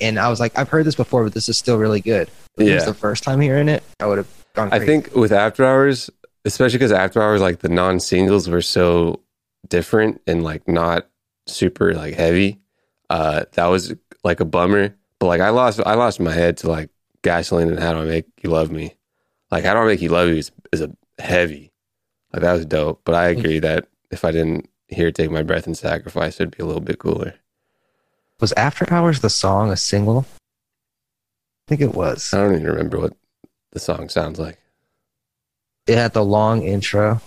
and 0.00 0.18
I 0.18 0.28
was 0.28 0.40
like, 0.40 0.58
I've 0.58 0.68
heard 0.68 0.84
this 0.84 0.94
before, 0.94 1.24
but 1.24 1.32
this 1.32 1.48
is 1.48 1.56
still 1.56 1.78
really 1.78 2.00
good. 2.00 2.28
If 2.58 2.68
it 2.68 2.74
was 2.74 2.84
the 2.84 2.94
first 2.94 3.22
time 3.22 3.40
hearing 3.40 3.68
it, 3.68 3.82
I 4.00 4.06
would 4.06 4.18
have 4.18 4.44
gone. 4.54 4.72
I 4.72 4.78
think 4.78 5.14
with 5.14 5.32
After 5.32 5.64
Hours, 5.64 6.10
especially 6.44 6.78
because 6.78 6.92
After 6.92 7.22
Hours, 7.22 7.40
like 7.40 7.60
the 7.60 7.68
non 7.68 8.00
singles 8.00 8.48
were 8.48 8.62
so 8.62 9.20
different 9.68 10.20
and 10.26 10.42
like 10.42 10.66
not 10.68 11.08
super 11.46 11.94
like 11.94 12.14
heavy. 12.14 12.60
Uh, 13.08 13.44
that 13.52 13.66
was 13.66 13.94
like 14.24 14.40
a 14.40 14.44
bummer. 14.44 14.96
But 15.18 15.26
like 15.26 15.40
I 15.40 15.50
lost, 15.50 15.80
I 15.84 15.94
lost 15.94 16.20
my 16.20 16.32
head 16.32 16.58
to 16.58 16.70
like 16.70 16.90
Gasoline 17.22 17.68
and 17.68 17.78
How 17.78 17.92
Do 17.92 18.00
I 18.00 18.04
Make 18.04 18.26
You 18.42 18.50
Love 18.50 18.70
Me. 18.70 18.94
Like 19.50 19.64
How 19.64 19.74
Do 19.74 19.80
I 19.80 19.86
Make 19.86 20.02
You 20.02 20.10
Love 20.10 20.28
You 20.28 20.36
is, 20.36 20.50
is 20.72 20.82
a 20.82 20.90
heavy. 21.18 21.72
Like 22.36 22.42
that 22.42 22.52
was 22.52 22.66
dope. 22.66 23.00
But 23.04 23.14
I 23.14 23.28
agree 23.28 23.58
that 23.60 23.88
if 24.10 24.22
I 24.22 24.30
didn't 24.30 24.68
hear 24.88 25.10
Take 25.10 25.30
My 25.30 25.42
Breath 25.42 25.66
and 25.66 25.76
Sacrifice, 25.76 26.38
it'd 26.38 26.54
be 26.54 26.62
a 26.62 26.66
little 26.66 26.82
bit 26.82 26.98
cooler. 26.98 27.34
was 28.40 28.52
After 28.52 28.92
Hours 28.92 29.20
the 29.20 29.30
song 29.30 29.70
a 29.70 29.76
single? 29.76 30.26
I 30.28 31.68
think 31.68 31.80
it 31.80 31.94
was. 31.94 32.34
I 32.34 32.42
don't 32.42 32.52
even 32.52 32.66
remember 32.66 33.00
what 33.00 33.14
the 33.72 33.80
song 33.80 34.10
sounds 34.10 34.38
like. 34.38 34.58
It 35.86 35.96
had 35.96 36.12
the 36.12 36.24
long 36.24 36.62
intro, 36.62 37.22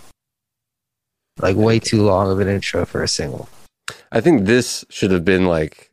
like 1.40 1.56
way 1.56 1.80
too 1.80 2.04
long 2.04 2.32
of 2.32 2.40
an 2.40 2.48
intro 2.48 2.86
for 2.86 3.02
a 3.02 3.08
single. 3.08 3.50
I 4.12 4.22
think 4.22 4.46
this 4.46 4.86
should 4.90 5.10
have 5.10 5.26
been 5.26 5.48
like 5.48 5.90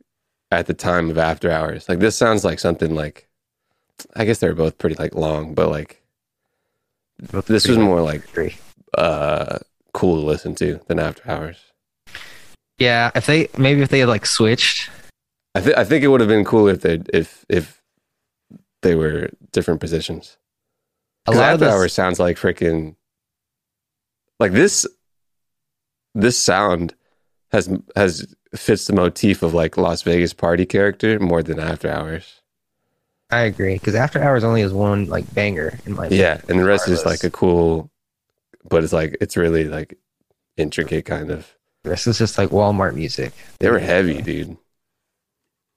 at 0.51 0.67
the 0.67 0.75
time 0.75 1.09
of 1.09 1.17
After 1.17 1.49
Hours. 1.49 1.89
Like 1.89 1.99
this 1.99 2.15
sounds 2.15 2.45
like 2.45 2.59
something 2.59 2.93
like 2.93 3.27
I 4.15 4.25
guess 4.25 4.37
they're 4.37 4.53
both 4.53 4.77
pretty 4.77 4.95
like 4.95 5.15
long, 5.15 5.55
but 5.55 5.69
like 5.69 6.03
this 7.17 7.67
was 7.67 7.79
more 7.79 8.03
like 8.03 8.23
Three. 8.27 8.55
Uh 8.95 9.59
cool 9.93 10.19
to 10.21 10.25
listen 10.25 10.55
to 10.55 10.79
than 10.87 10.99
After 10.99 11.29
Hours. 11.29 11.57
Yeah, 12.77 13.11
if 13.15 13.25
they 13.25 13.47
maybe 13.57 13.81
if 13.81 13.89
they 13.89 13.99
had 13.99 14.09
like 14.09 14.25
switched, 14.25 14.89
I 15.55 15.61
think 15.61 15.77
I 15.77 15.83
think 15.83 16.03
it 16.03 16.07
would 16.07 16.21
have 16.21 16.29
been 16.29 16.45
cooler 16.45 16.73
if 16.73 16.81
they 16.81 17.01
if 17.13 17.45
if 17.49 17.81
they 18.81 18.95
were 18.95 19.29
different 19.51 19.79
positions. 19.79 20.37
a 21.25 21.31
lot 21.31 21.37
of 21.37 21.43
After 21.53 21.65
this, 21.65 21.73
Hours 21.73 21.93
sounds 21.93 22.19
like 22.19 22.37
freaking 22.37 22.95
like 24.39 24.51
this 24.51 24.85
this 26.13 26.37
sound 26.37 26.93
has 27.51 27.69
has 27.95 28.35
fits 28.55 28.87
the 28.87 28.93
motif 28.93 29.43
of 29.43 29.53
like 29.53 29.77
Las 29.77 30.01
Vegas 30.03 30.33
party 30.33 30.65
character 30.65 31.19
more 31.19 31.43
than 31.43 31.59
After 31.59 31.89
Hours. 31.89 32.41
I 33.29 33.41
agree 33.41 33.73
because 33.73 33.95
After 33.95 34.23
Hours 34.23 34.43
only 34.43 34.61
has 34.61 34.73
one 34.73 35.07
like 35.07 35.33
banger 35.33 35.79
in 35.85 35.95
my 35.95 36.07
Yeah, 36.07 36.39
and 36.47 36.59
the 36.59 36.65
rest 36.65 36.87
is 36.87 37.05
like 37.05 37.23
a 37.23 37.29
cool, 37.29 37.91
but 38.69 38.83
it's 38.83 38.93
like 38.93 39.17
it's 39.21 39.37
really 39.37 39.65
like 39.65 39.97
intricate 40.57 41.05
kind 41.05 41.31
of. 41.31 41.53
This 41.83 42.07
is 42.07 42.17
just 42.17 42.37
like 42.37 42.49
Walmart 42.49 42.95
music. 42.95 43.33
They 43.59 43.69
were 43.69 43.79
heavy, 43.79 44.21
dude. 44.21 44.57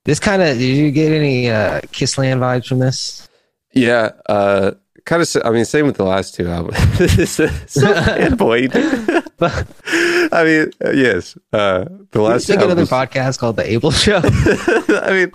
This 0.04 0.18
kind 0.18 0.42
of 0.42 0.58
did 0.58 0.76
you 0.76 0.90
get 0.90 1.12
any 1.12 1.50
uh, 1.50 1.80
Kissland 1.82 2.38
vibes 2.38 2.66
from 2.66 2.78
this? 2.78 3.28
Yeah, 3.72 4.10
uh, 4.26 4.72
kind 5.04 5.22
of. 5.22 5.28
I 5.44 5.50
mean, 5.50 5.64
same 5.64 5.86
with 5.86 5.96
the 5.96 6.04
last 6.04 6.34
two 6.34 6.48
albums. 6.48 6.78
so 7.30 7.46
sad 7.66 8.38
boy. 8.38 8.68
dude. 8.68 9.24
I 9.42 10.44
mean, 10.44 10.72
uh, 10.84 10.90
yes. 10.90 11.36
Uh, 11.52 11.84
the 12.10 12.22
last 12.22 12.46
two 12.46 12.56
make 12.56 12.64
another 12.64 12.86
podcast 12.86 13.38
called 13.38 13.56
The 13.56 13.70
Abel 13.70 13.90
Show. 13.90 14.20
I 14.24 15.10
mean, 15.12 15.32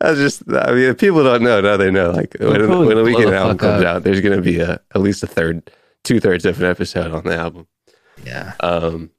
I 0.00 0.10
was 0.10 0.18
just. 0.18 0.42
I 0.48 0.72
mean, 0.72 0.84
if 0.84 0.98
people 0.98 1.22
don't 1.22 1.42
know, 1.42 1.60
now 1.60 1.76
they 1.76 1.90
know. 1.90 2.10
Like 2.10 2.36
when, 2.38 2.66
probably 2.66 2.88
when 2.88 2.98
a 2.98 3.02
Weeknd 3.02 3.32
album 3.32 3.58
comes 3.58 3.82
up. 3.82 3.86
out, 3.86 4.02
there's 4.04 4.20
gonna 4.20 4.42
be 4.42 4.60
a 4.60 4.80
at 4.94 5.00
least 5.00 5.22
a 5.22 5.26
third, 5.26 5.70
two 6.04 6.20
thirds 6.20 6.44
of 6.44 6.60
an 6.60 6.70
episode 6.70 7.12
on 7.12 7.24
the 7.24 7.36
album. 7.36 7.66
yeah, 8.24 8.54
Um, 8.60 9.10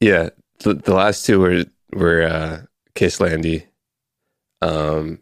yeah, 0.00 0.30
the, 0.60 0.74
the 0.74 0.94
last 0.94 1.26
two 1.26 1.40
were 1.40 1.64
were 1.92 2.22
uh, 2.22 2.62
Kiss 2.94 3.20
Landy. 3.20 3.66
Um, 4.62 5.20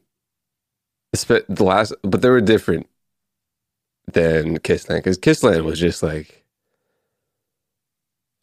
the 1.12 1.64
last, 1.64 1.94
but 2.02 2.22
they 2.22 2.28
were 2.28 2.40
different 2.40 2.86
than 4.12 4.58
Kissland 4.58 4.98
because 4.98 5.18
Kissland 5.18 5.64
was 5.64 5.78
just 5.78 6.02
like 6.02 6.44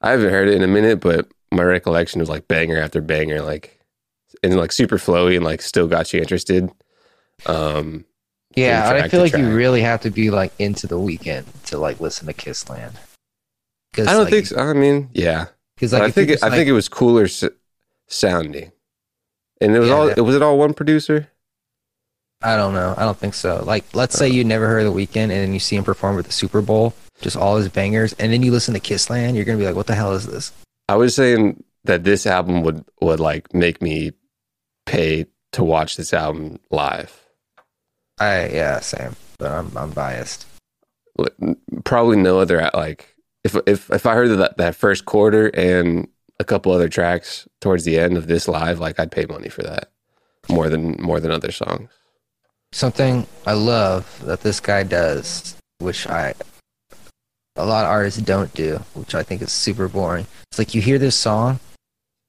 I 0.02 0.12
haven't 0.12 0.30
heard 0.32 0.48
it 0.48 0.56
in 0.56 0.64
a 0.64 0.68
minute, 0.68 1.00
but 1.00 1.28
my 1.52 1.64
recollection 1.64 2.20
was 2.20 2.30
like 2.30 2.48
banger 2.48 2.80
after 2.80 3.02
banger, 3.02 3.42
like 3.42 3.80
and 4.44 4.56
like 4.58 4.72
super 4.72 4.98
flowy 4.98 5.36
and 5.36 5.46
like 5.46 5.62
still 5.62 5.88
got 5.88 6.14
you 6.14 6.20
interested. 6.20 6.70
Um, 7.46 8.06
yeah. 8.56 8.90
I 8.90 9.08
feel 9.08 9.22
like 9.22 9.36
you 9.38 9.54
really 9.56 9.82
have 9.82 10.02
to 10.02 10.10
be 10.12 10.30
like 10.32 10.54
into 10.60 10.88
the 10.88 10.98
Weeknd 10.98 11.46
to 11.66 11.78
like 11.78 12.00
listen 12.00 12.28
to 12.28 12.34
Kissland. 12.34 12.94
I 13.98 14.04
don't 14.04 14.24
like, 14.26 14.30
think. 14.30 14.48
So. 14.48 14.58
I 14.58 14.74
mean, 14.74 15.10
yeah, 15.14 15.46
Because 15.76 15.94
like 15.94 16.02
I 16.04 16.12
think 16.12 16.30
it, 16.30 16.34
just, 16.34 16.44
I 16.44 16.50
think 16.50 16.68
it 16.68 16.74
was 16.74 16.90
cooler 16.90 17.24
s- 17.26 17.46
sounding, 18.08 18.72
and 19.62 19.76
it 19.76 19.80
was 19.80 19.88
Yeah, 19.90 19.96
all. 19.96 20.06
that- 20.08 20.18
It 20.18 20.22
was 20.22 20.36
it 20.36 20.42
all 20.42 20.58
one 20.58 20.74
producer. 20.74 21.30
I 22.44 22.58
don't 22.58 22.74
know. 22.74 22.94
I 22.98 23.04
don't 23.06 23.18
think 23.18 23.34
so. 23.34 23.64
Like, 23.66 23.86
let's 23.96 24.16
say 24.18 24.26
uh. 24.28 24.34
you 24.34 24.44
never 24.44 24.68
heard 24.68 24.86
of 24.86 24.94
the 24.94 25.00
Weeknd 25.08 25.16
and 25.16 25.32
then 25.32 25.54
you 25.54 25.60
see 25.60 25.78
him 25.78 25.84
perform 25.86 26.20
at 26.20 26.26
the 26.26 26.32
Super 26.34 26.62
Bowl, 26.62 26.94
just 27.22 27.38
all 27.38 27.56
his 27.56 27.70
bangers, 27.70 28.14
and 28.14 28.32
then 28.32 28.44
you 28.44 28.52
listen 28.52 28.74
to 28.74 28.80
Kissland, 28.80 29.36
you're 29.36 29.46
gonna 29.46 29.58
be 29.58 29.66
like, 29.66 29.76
"What 29.76 29.88
the 29.88 29.96
hell 29.96 30.14
is 30.14 30.28
this?" 30.28 30.52
I 30.90 30.96
was 30.96 31.16
saying 31.16 31.64
that 31.86 32.04
this 32.04 32.28
album 32.28 32.62
would 32.64 32.84
would 33.02 33.20
like 33.22 33.54
make 33.54 33.82
me 33.82 34.12
pay 34.86 35.26
to 35.54 35.64
watch 35.64 35.96
this 35.96 36.14
album 36.14 36.60
live. 36.70 37.25
I 38.20 38.48
yeah, 38.48 38.80
same. 38.80 39.16
But 39.38 39.52
I'm 39.52 39.76
I'm 39.78 39.92
biased. 39.92 40.46
Probably 41.84 42.18
no 42.18 42.40
other 42.40 42.62
uh, 42.62 42.72
like 42.74 43.16
if 43.44 43.56
if 43.66 43.90
if 43.92 44.06
I 44.06 44.14
heard 44.14 44.30
that 44.38 44.58
that 44.58 44.76
first 44.76 45.06
quarter 45.06 45.48
and 45.54 46.08
a 46.40 46.44
couple 46.44 46.72
other 46.72 46.90
tracks 46.90 47.48
towards 47.62 47.86
the 47.86 48.00
end 48.00 48.18
of 48.18 48.28
this 48.28 48.48
live, 48.48 48.80
like 48.80 49.00
I'd 49.00 49.12
pay 49.12 49.26
money 49.26 49.50
for 49.50 49.64
that 49.64 49.92
more 50.50 50.70
than 50.70 50.96
more 51.02 51.20
than 51.20 51.32
other 51.32 51.52
songs. 51.52 51.90
Something 52.72 53.26
I 53.46 53.54
love 53.54 54.22
that 54.26 54.42
this 54.42 54.60
guy 54.60 54.84
does, 54.84 55.56
which 55.80 56.08
I 56.08 56.34
a 57.56 57.66
lot 57.66 57.86
of 57.86 57.92
artists 57.92 58.22
don't 58.22 58.54
do, 58.54 58.80
which 58.94 59.16
I 59.16 59.24
think 59.24 59.42
is 59.42 59.52
super 59.52 59.88
boring. 59.88 60.28
It's 60.52 60.60
like 60.60 60.76
you 60.76 60.82
hear 60.82 60.98
this 60.98 61.16
song, 61.16 61.60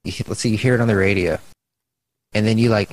you, 0.05 0.13
let's 0.29 0.41
say 0.41 0.49
you 0.49 0.59
hear 0.59 0.75
it 0.75 0.81
on 0.81 0.89
the 0.89 0.97
radio, 0.97 1.39
and 2.33 2.47
then 2.47 2.59
you 2.59 2.69
like, 2.69 2.91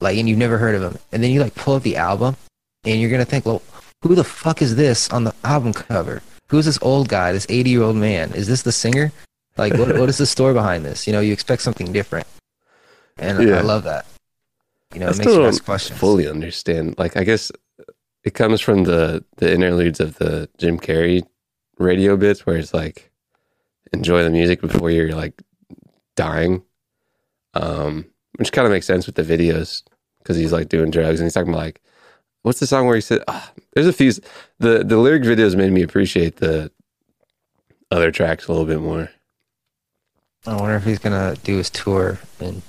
like, 0.00 0.16
and 0.18 0.28
you've 0.28 0.38
never 0.38 0.58
heard 0.58 0.74
of 0.74 0.82
him, 0.82 0.98
and 1.12 1.22
then 1.22 1.30
you 1.30 1.40
like 1.40 1.54
pull 1.54 1.74
up 1.74 1.82
the 1.82 1.96
album, 1.96 2.36
and 2.84 3.00
you're 3.00 3.10
gonna 3.10 3.24
think, 3.24 3.46
well, 3.46 3.62
who 4.02 4.14
the 4.14 4.24
fuck 4.24 4.62
is 4.62 4.76
this 4.76 5.10
on 5.10 5.24
the 5.24 5.34
album 5.44 5.72
cover? 5.72 6.22
Who's 6.48 6.66
this 6.66 6.78
old 6.82 7.08
guy, 7.08 7.32
this 7.32 7.46
80 7.48 7.70
year 7.70 7.82
old 7.82 7.96
man? 7.96 8.32
Is 8.32 8.46
this 8.46 8.62
the 8.62 8.72
singer? 8.72 9.10
Like, 9.56 9.72
what, 9.74 9.88
what 9.98 10.08
is 10.08 10.18
the 10.18 10.26
story 10.26 10.52
behind 10.54 10.84
this? 10.84 11.06
You 11.06 11.12
know, 11.12 11.20
you 11.20 11.32
expect 11.32 11.62
something 11.62 11.92
different, 11.92 12.26
and 13.18 13.48
Yeah. 13.48 13.58
I 13.58 13.62
love 13.62 13.84
that. 13.84 14.06
You 14.94 15.00
know, 15.00 15.06
I 15.06 15.10
it 15.10 15.18
makes 15.18 15.32
you 15.32 15.44
ask 15.44 15.64
questions. 15.64 15.98
fully 15.98 16.28
understand. 16.28 16.94
Like 16.98 17.16
I 17.16 17.24
guess 17.24 17.50
it 18.22 18.34
comes 18.34 18.60
from 18.60 18.84
the 18.84 19.24
the 19.36 19.52
interludes 19.52 19.98
of 20.00 20.16
the 20.18 20.48
Jim 20.58 20.78
Carrey 20.78 21.22
radio 21.78 22.16
bits 22.16 22.46
where 22.46 22.56
it's 22.56 22.72
like 22.72 23.10
enjoy 23.92 24.22
the 24.22 24.30
music 24.30 24.60
before 24.60 24.90
you're 24.90 25.14
like 25.14 25.42
dying. 26.14 26.62
Um 27.54 28.06
which 28.36 28.52
kind 28.52 28.66
of 28.66 28.72
makes 28.72 28.86
sense 28.86 29.06
with 29.06 29.14
the 29.16 29.22
videos 29.22 29.82
because 30.18 30.36
he's 30.36 30.52
like 30.52 30.68
doing 30.68 30.90
drugs 30.90 31.20
and 31.20 31.26
he's 31.26 31.34
talking 31.34 31.50
about 31.52 31.62
like 31.62 31.80
what's 32.42 32.60
the 32.60 32.66
song 32.66 32.86
where 32.86 32.94
he 32.94 33.00
said 33.00 33.22
ah, 33.28 33.52
there's 33.74 33.86
a 33.86 33.92
few 33.92 34.12
the 34.58 34.84
the 34.84 34.96
lyric 34.96 35.22
videos 35.22 35.56
made 35.56 35.72
me 35.72 35.82
appreciate 35.82 36.36
the 36.36 36.70
other 37.90 38.10
tracks 38.10 38.46
a 38.46 38.52
little 38.52 38.66
bit 38.66 38.80
more. 38.80 39.10
I 40.46 40.54
wonder 40.54 40.76
if 40.76 40.84
he's 40.84 40.98
gonna 40.98 41.36
do 41.42 41.56
his 41.56 41.70
tour 41.70 42.18
in 42.40 42.62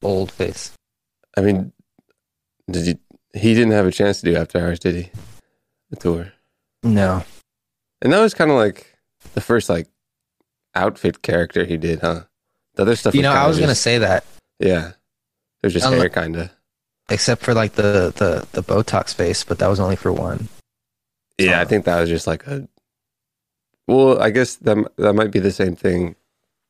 boldface. 0.00 0.72
I 1.36 1.40
mean, 1.40 1.72
did 2.70 2.86
you? 2.86 2.98
He 3.34 3.54
didn't 3.54 3.72
have 3.72 3.86
a 3.86 3.90
chance 3.92 4.20
to 4.20 4.30
do 4.30 4.36
After 4.36 4.58
Hours, 4.58 4.78
did 4.78 4.94
he? 4.94 5.10
The 5.90 5.96
tour, 5.96 6.32
No, 6.82 7.24
and 8.02 8.12
that 8.12 8.20
was 8.20 8.34
kind 8.34 8.50
of 8.50 8.56
like 8.56 8.94
the 9.34 9.40
first 9.40 9.68
like 9.70 9.88
outfit 10.74 11.22
character 11.22 11.64
he 11.64 11.76
did, 11.76 12.00
huh? 12.00 12.22
The 12.74 12.82
other 12.82 12.96
stuff. 12.96 13.14
you 13.14 13.22
know, 13.22 13.32
I 13.32 13.46
was 13.46 13.58
gonna 13.58 13.74
say 13.74 13.98
that, 13.98 14.24
yeah. 14.58 14.92
Was 15.62 15.72
just 15.72 15.86
hair, 15.86 16.08
kind 16.08 16.36
of. 16.36 16.50
except 17.08 17.42
for 17.42 17.54
like 17.54 17.72
the 17.74 18.12
the 18.16 18.46
the 18.52 18.62
Botox 18.62 19.14
face, 19.14 19.44
but 19.44 19.58
that 19.58 19.68
was 19.68 19.80
only 19.80 19.96
for 19.96 20.12
one. 20.12 20.48
Yeah, 21.38 21.60
I 21.60 21.64
think 21.64 21.84
that 21.84 22.00
was 22.00 22.08
just 22.08 22.26
like 22.26 22.46
a. 22.46 22.68
Well, 23.86 24.20
I 24.20 24.30
guess 24.30 24.56
that 24.56 24.76
that 24.96 25.12
might 25.14 25.30
be 25.30 25.38
the 25.40 25.50
same 25.52 25.76
thing. 25.76 26.16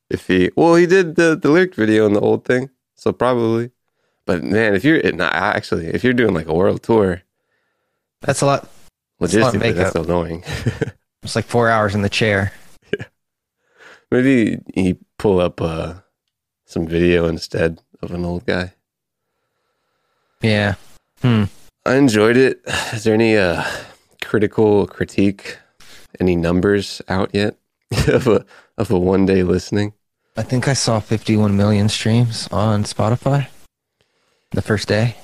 If 0.09 0.27
he, 0.27 0.51
well, 0.55 0.75
he 0.75 0.85
did 0.85 1.15
the 1.15 1.35
the 1.35 1.49
lyric 1.49 1.75
video 1.75 2.05
in 2.05 2.13
the 2.13 2.19
old 2.19 2.45
thing, 2.45 2.69
so 2.95 3.11
probably. 3.11 3.71
But 4.25 4.43
man, 4.43 4.75
if 4.75 4.83
you're 4.83 5.01
nah, 5.11 5.29
actually, 5.33 5.87
if 5.87 6.03
you're 6.03 6.13
doing 6.13 6.33
like 6.33 6.47
a 6.47 6.53
world 6.53 6.83
tour, 6.83 7.23
That's 8.21 8.41
a 8.41 8.45
lot. 8.45 8.69
That's 9.19 9.33
a 9.33 9.39
lot 9.39 9.53
logistically, 9.53 9.75
that's 9.75 9.95
annoying. 9.95 10.43
It's 11.23 11.37
like 11.37 11.45
four 11.45 11.69
hours 11.69 11.95
in 11.95 12.01
the 12.01 12.09
chair. 12.09 12.51
Yeah. 12.91 13.05
Maybe 14.11 14.59
he 14.73 14.97
pull 15.17 15.39
up 15.39 15.61
uh, 15.61 15.93
some 16.65 16.85
video 16.85 17.27
instead 17.27 17.81
of 18.01 18.11
an 18.11 18.25
old 18.25 18.45
guy. 18.45 18.73
Yeah. 20.43 20.75
Hmm. 21.21 21.45
I 21.85 21.95
enjoyed 21.95 22.37
it. 22.37 22.61
Is 22.93 23.03
there 23.05 23.13
any 23.13 23.37
uh, 23.37 23.63
critical 24.21 24.85
critique? 24.87 25.57
Any 26.19 26.35
numbers 26.35 27.01
out 27.09 27.31
yet 27.33 27.55
of 28.07 28.27
a 28.27 28.45
of 28.77 28.91
a 28.91 28.99
one 28.99 29.25
day 29.25 29.41
listening? 29.41 29.93
I 30.37 30.43
think 30.43 30.67
I 30.67 30.73
saw 30.73 30.99
51 30.99 31.55
million 31.57 31.89
streams 31.89 32.47
on 32.51 32.83
Spotify 32.83 33.47
the 34.51 34.61
first 34.61 34.87
day. 34.87 35.15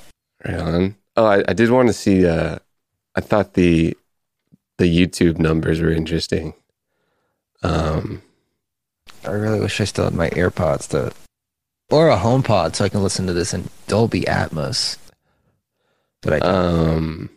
Right 0.44 0.58
on. 0.58 0.96
Oh, 1.16 1.26
I, 1.26 1.44
I 1.48 1.52
did 1.52 1.70
want 1.70 1.88
to 1.88 1.92
see. 1.92 2.26
Uh, 2.26 2.58
I 3.14 3.20
thought 3.20 3.54
the 3.54 3.96
the 4.78 4.86
YouTube 4.86 5.38
numbers 5.38 5.80
were 5.80 5.90
interesting. 5.90 6.54
Um, 7.62 8.22
I 9.24 9.32
really 9.32 9.60
wish 9.60 9.80
I 9.80 9.84
still 9.84 10.04
had 10.04 10.14
my 10.14 10.30
AirPods 10.30 10.88
to, 10.90 11.12
or 11.90 12.08
a 12.08 12.16
HomePod 12.16 12.74
so 12.74 12.84
I 12.84 12.88
can 12.88 13.02
listen 13.02 13.26
to 13.26 13.34
this 13.34 13.52
in 13.52 13.68
Dolby 13.86 14.22
Atmos. 14.22 14.96
But 16.22 16.32
I 16.34 16.38
don't. 16.40 16.54
um, 16.54 17.30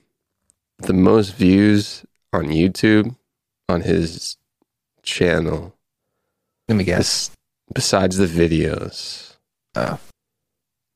the 0.79 0.93
most 0.93 1.35
views 1.35 2.05
on 2.33 2.45
YouTube 2.45 3.15
on 3.69 3.81
his 3.81 4.35
channel 5.03 5.73
let 6.67 6.75
me 6.75 6.83
guess. 6.83 7.29
Bes- 7.29 7.35
besides 7.73 8.17
the 8.17 8.25
videos, 8.27 9.35
Oh. 9.75 9.99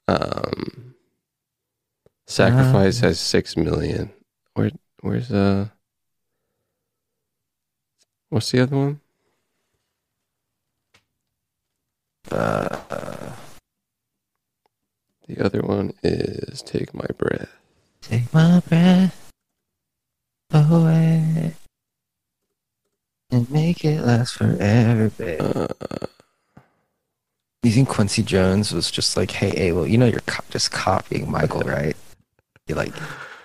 um, 0.08 0.96
Sacrifice 2.26 3.02
Um. 3.02 3.08
has 3.10 3.20
six 3.20 3.56
million. 3.58 4.12
Where 4.54 4.72
where's 5.02 5.32
uh 5.32 5.68
what's 8.30 8.52
the 8.52 8.62
other 8.64 8.76
one? 8.78 9.02
Uh, 12.32 13.34
The 15.28 15.44
other 15.46 15.62
one 15.62 15.94
is 16.04 16.62
Take 16.62 16.94
My 16.94 17.06
Breath. 17.18 17.50
Take 18.10 18.34
my 18.34 18.62
breath 18.68 19.32
away 20.52 21.54
and 23.32 23.52
make 23.52 23.84
it 23.84 24.02
last 24.02 24.36
forever, 24.36 25.10
babe. 25.18 25.42
Uh, 25.42 25.68
You 27.64 27.72
think 27.72 27.90
Quincy 27.90 28.24
Jones 28.24 28.72
was 28.72 28.90
just 28.90 29.18
like, 29.18 29.32
hey, 29.32 29.52
Abel, 29.52 29.86
you 29.88 29.98
know 29.98 30.06
you're 30.06 30.22
co- 30.22 30.44
just 30.50 30.72
copying 30.72 31.30
Michael, 31.30 31.62
right? 31.66 31.96
You're 32.68 32.78
like, 32.78 32.94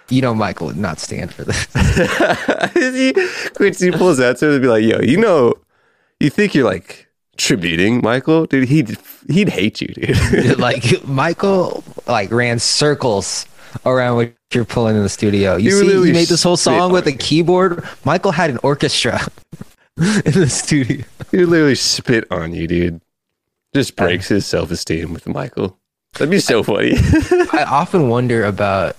you 0.08 0.20
know 0.22 0.34
Michael 0.34 0.68
would 0.68 0.76
not 0.76 1.00
stand 1.00 1.32
for 1.34 1.44
this. 1.44 1.66
he, 2.74 3.12
Quincy 3.56 3.90
pulls 3.90 4.18
that 4.18 4.36
to 4.38 4.46
him 4.46 4.52
and 4.52 4.62
be 4.62 4.68
like, 4.68 4.84
"Yo, 4.84 5.00
you 5.00 5.16
know, 5.16 5.54
you 6.20 6.28
think 6.30 6.54
you're 6.54 6.66
like 6.66 7.08
tributing 7.36 8.00
Michael, 8.02 8.46
dude? 8.46 8.68
He'd 8.68 8.98
he'd 9.28 9.48
hate 9.48 9.80
you, 9.80 9.88
dude." 9.88 10.58
like 10.58 11.04
Michael 11.08 11.82
like 12.06 12.30
ran 12.30 12.58
circles 12.58 13.46
around 13.84 14.16
what 14.16 14.34
you're 14.52 14.64
pulling 14.64 14.96
in 14.96 15.02
the 15.02 15.08
studio. 15.08 15.56
You 15.56 15.70
see, 15.70 16.06
he 16.06 16.12
made 16.12 16.28
this 16.28 16.42
whole 16.42 16.56
song 16.56 16.80
on 16.80 16.92
with 16.92 17.06
a 17.06 17.12
keyboard. 17.12 17.84
Michael 18.04 18.32
had 18.32 18.50
an 18.50 18.58
orchestra 18.62 19.20
in 19.96 20.32
the 20.32 20.48
studio. 20.48 21.04
he 21.30 21.44
literally 21.44 21.74
spit 21.74 22.30
on 22.30 22.54
you, 22.54 22.66
dude. 22.66 23.00
Just 23.74 23.96
breaks 23.96 24.28
his 24.28 24.46
self 24.46 24.70
esteem 24.70 25.12
with 25.14 25.26
Michael. 25.26 25.78
That'd 26.14 26.30
be 26.30 26.40
so 26.40 26.62
funny. 26.62 26.92
I 27.52 27.64
often 27.66 28.08
wonder 28.10 28.44
about 28.44 28.96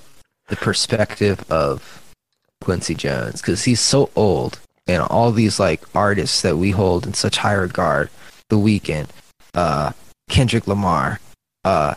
the 0.48 0.56
perspective 0.56 1.44
of 1.52 2.02
Quincy 2.62 2.96
Jones 2.96 3.42
because 3.42 3.66
he's 3.66 3.80
so 3.80 4.10
old, 4.16 4.60
and 4.88 5.04
all 5.04 5.32
these 5.32 5.60
like 5.60 5.84
artists 5.96 6.42
that 6.42 6.58
we 6.58 6.72
hold 6.72 7.06
in 7.06 7.14
such 7.14 7.38
high 7.38 7.54
regard, 7.54 8.10
The 8.50 8.58
Weeknd, 8.58 9.10
uh, 9.54 9.92
Kendrick 10.28 10.68
Lamar, 10.68 11.20
uh, 11.64 11.96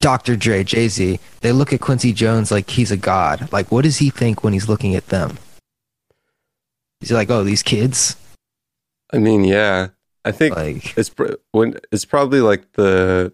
Dr. 0.00 0.36
Dre, 0.36 0.64
Jay 0.64 0.88
Z, 0.88 1.18
they 1.40 1.52
look 1.52 1.72
at 1.72 1.80
Quincy 1.80 2.12
Jones 2.12 2.50
like 2.50 2.70
he's 2.70 2.90
a 2.90 2.96
god. 2.96 3.50
Like, 3.52 3.70
what 3.72 3.82
does 3.82 3.98
he 3.98 4.10
think 4.10 4.42
when 4.42 4.52
he's 4.52 4.68
looking 4.68 4.94
at 4.94 5.08
them? 5.08 5.38
Is 7.00 7.08
he 7.10 7.14
like, 7.14 7.30
oh, 7.30 7.44
these 7.44 7.62
kids? 7.62 8.16
I 9.12 9.18
mean, 9.18 9.44
yeah, 9.44 9.88
I 10.24 10.32
think 10.32 10.56
Like, 10.56 10.96
it's 10.98 11.10
when 11.52 11.78
it's 11.92 12.04
probably 12.04 12.40
like 12.40 12.72
the 12.72 13.32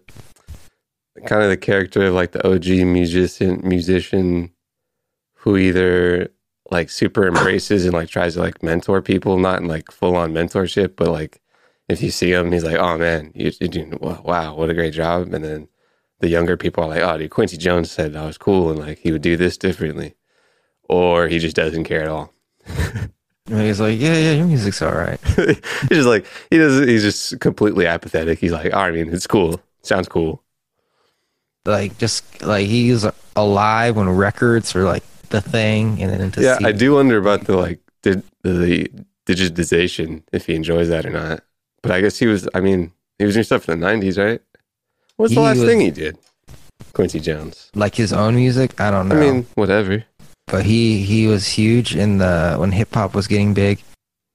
kind 1.25 1.43
of 1.43 1.49
the 1.49 1.57
character 1.57 2.05
of 2.05 2.13
like 2.13 2.31
the 2.31 2.47
OG 2.47 2.85
musician 2.85 3.61
musician 3.63 4.51
who 5.35 5.57
either 5.57 6.29
like 6.71 6.89
super 6.89 7.27
embraces 7.27 7.85
and 7.85 7.93
like 7.93 8.09
tries 8.09 8.35
to 8.35 8.41
like 8.41 8.61
mentor 8.63 9.01
people, 9.01 9.37
not 9.37 9.61
in 9.61 9.67
like 9.67 9.91
full 9.91 10.15
on 10.15 10.33
mentorship, 10.33 10.95
but 10.95 11.07
like 11.07 11.41
if 11.89 12.01
you 12.01 12.11
see 12.11 12.31
him, 12.31 12.51
he's 12.51 12.63
like, 12.63 12.77
"Oh 12.77 12.97
man, 12.97 13.31
you, 13.35 13.51
you're 13.59 13.69
doing 13.69 13.97
wow, 14.01 14.55
what 14.55 14.69
a 14.69 14.73
great 14.73 14.93
job!" 14.93 15.33
And 15.33 15.43
then 15.43 15.67
the 16.23 16.29
younger 16.29 16.55
people 16.55 16.85
are 16.85 16.87
like, 16.87 17.01
"Oh, 17.01 17.17
dude, 17.17 17.29
Quincy 17.29 17.57
Jones 17.57 17.91
said 17.91 18.15
I 18.15 18.25
was 18.25 18.37
cool 18.37 18.71
and 18.71 18.79
like 18.79 18.99
he 18.99 19.11
would 19.11 19.21
do 19.21 19.35
this 19.35 19.57
differently," 19.57 20.15
or 20.87 21.27
he 21.27 21.37
just 21.37 21.55
doesn't 21.55 21.83
care 21.83 22.01
at 22.01 22.07
all. 22.07 22.33
he's 23.45 23.81
like, 23.81 23.99
yeah, 23.99 24.17
yeah, 24.17 24.31
your 24.31 24.45
music's 24.45 24.81
all 24.81 24.93
right. 24.93 25.19
he's 25.35 25.89
just 25.89 26.07
like 26.07 26.25
he 26.49 26.57
doesn't. 26.57 26.87
He's 26.87 27.03
just 27.03 27.41
completely 27.41 27.85
apathetic. 27.85 28.39
He's 28.39 28.53
like, 28.53 28.73
oh, 28.73 28.77
I 28.77 28.91
mean, 28.91 29.13
it's 29.13 29.27
cool. 29.27 29.61
Sounds 29.81 30.07
cool. 30.07 30.41
Like, 31.65 31.97
just 31.97 32.41
like 32.41 32.67
he's 32.67 33.05
alive 33.35 33.97
when 33.97 34.09
records 34.09 34.73
were 34.73 34.83
like 34.83 35.03
the 35.27 35.41
thing, 35.41 36.01
and 36.01 36.09
then 36.09 36.21
into 36.21 36.41
yeah, 36.41 36.57
I 36.63 36.71
do 36.71 36.93
wonder 36.93 37.17
about 37.17 37.45
the 37.45 37.57
like 37.57 37.79
did 38.01 38.23
the 38.43 38.89
digitization 39.25 40.23
if 40.31 40.45
he 40.45 40.55
enjoys 40.55 40.87
that 40.87 41.05
or 41.05 41.09
not. 41.09 41.43
But 41.81 41.91
I 41.91 41.99
guess 41.99 42.17
he 42.17 42.27
was. 42.27 42.47
I 42.53 42.61
mean, 42.61 42.93
He 43.19 43.25
was 43.25 43.35
doing 43.35 43.43
stuff 43.43 43.67
in 43.67 43.81
the 43.81 43.85
'90s, 43.85 44.17
right? 44.17 44.41
What's 45.17 45.33
the 45.33 45.41
last 45.41 45.59
was- 45.59 45.69
thing 45.69 45.81
he 45.81 45.91
did? 45.91 46.17
Quincy 46.93 47.19
Jones. 47.19 47.71
Like 47.75 47.95
his 47.95 48.13
own 48.13 48.35
music, 48.35 48.79
I 48.79 48.91
don't 48.91 49.09
know. 49.09 49.15
I 49.15 49.19
mean, 49.19 49.47
whatever. 49.55 50.03
but 50.47 50.65
he 50.65 51.03
he 51.03 51.25
was 51.27 51.47
huge 51.47 51.95
in 51.95 52.19
the 52.19 52.55
when 52.59 52.71
hip 52.71 52.93
hop 52.93 53.15
was 53.15 53.25
getting 53.27 53.53
big. 53.53 53.79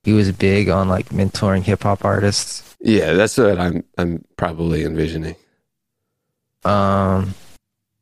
He 0.03 0.13
was 0.13 0.31
big 0.31 0.69
on 0.69 0.89
like 0.89 1.09
mentoring 1.09 1.61
hip 1.63 1.83
hop 1.83 2.03
artists. 2.03 2.75
Yeah, 2.81 3.13
that's 3.13 3.37
what 3.37 3.59
I'm. 3.59 3.83
I'm 3.97 4.25
probably 4.37 4.83
envisioning. 4.83 5.35
Um, 6.65 7.33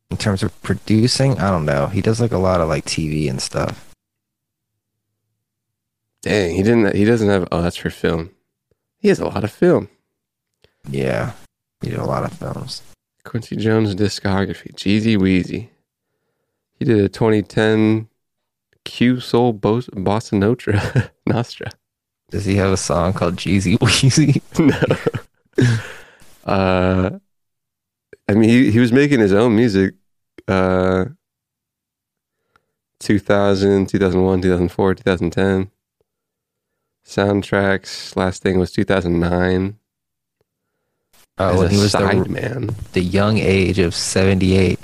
in 0.10 0.18
terms 0.18 0.42
of 0.44 0.60
producing, 0.62 1.38
I 1.40 1.52
don't 1.52 1.66
know. 1.66 1.88
He 1.88 2.02
does 2.02 2.20
like 2.22 2.32
a 2.32 2.38
lot 2.38 2.62
of 2.62 2.68
like 2.68 2.86
TV 2.86 3.30
and 3.30 3.42
stuff. 3.42 3.94
Dang, 6.22 6.56
he 6.56 6.64
didn't. 6.64 6.96
He 6.96 7.06
doesn't 7.06 7.30
have. 7.30 7.48
Oh, 7.52 7.62
that's 7.62 7.76
for 7.78 7.90
film. 7.90 8.32
He 9.00 9.10
has 9.10 9.20
a 9.20 9.26
lot 9.26 9.44
of 9.44 9.52
film. 9.52 9.90
Yeah, 10.90 11.34
he 11.82 11.90
did 11.90 12.00
a 12.00 12.06
lot 12.06 12.24
of 12.24 12.34
films. 12.34 12.82
Quincy 13.24 13.56
Jones 13.56 13.94
discography. 13.96 14.74
Jeezy 14.74 15.18
Weezy. 15.18 15.70
He 16.80 16.86
did 16.86 17.00
a 17.00 17.10
2010 17.10 18.08
Q 18.86 19.20
Soul 19.20 19.54
Bos- 19.54 19.88
Bossa 19.88 20.34
Nostra. 20.34 21.12
Nostra. 21.26 21.72
Does 22.30 22.46
he 22.46 22.56
have 22.56 22.72
a 22.72 22.78
song 22.78 23.14
called 23.14 23.36
Jeezy 23.36 23.78
Weezy? 23.78 24.42
no. 25.60 25.78
uh, 26.52 27.20
I 28.28 28.34
mean, 28.34 28.50
he, 28.50 28.72
he 28.72 28.80
was 28.80 28.92
making 28.92 29.20
his 29.20 29.34
own 29.34 29.56
music. 29.56 29.96
Uh, 30.48 31.06
2000, 33.00 33.88
2001, 33.88 34.42
2004, 34.42 34.96
2010. 34.96 35.72
Soundtracks. 37.06 38.16
Last 38.16 38.44
thing 38.44 38.60
was 38.60 38.72
2009. 38.72 39.78
Oh, 41.40 41.60
when 41.60 41.70
he 41.70 41.78
was 41.78 41.92
the, 41.92 42.00
sideman. 42.00 42.74
the 42.94 43.02
young 43.02 43.38
age 43.38 43.80
of 43.80 43.94
78. 43.94 44.80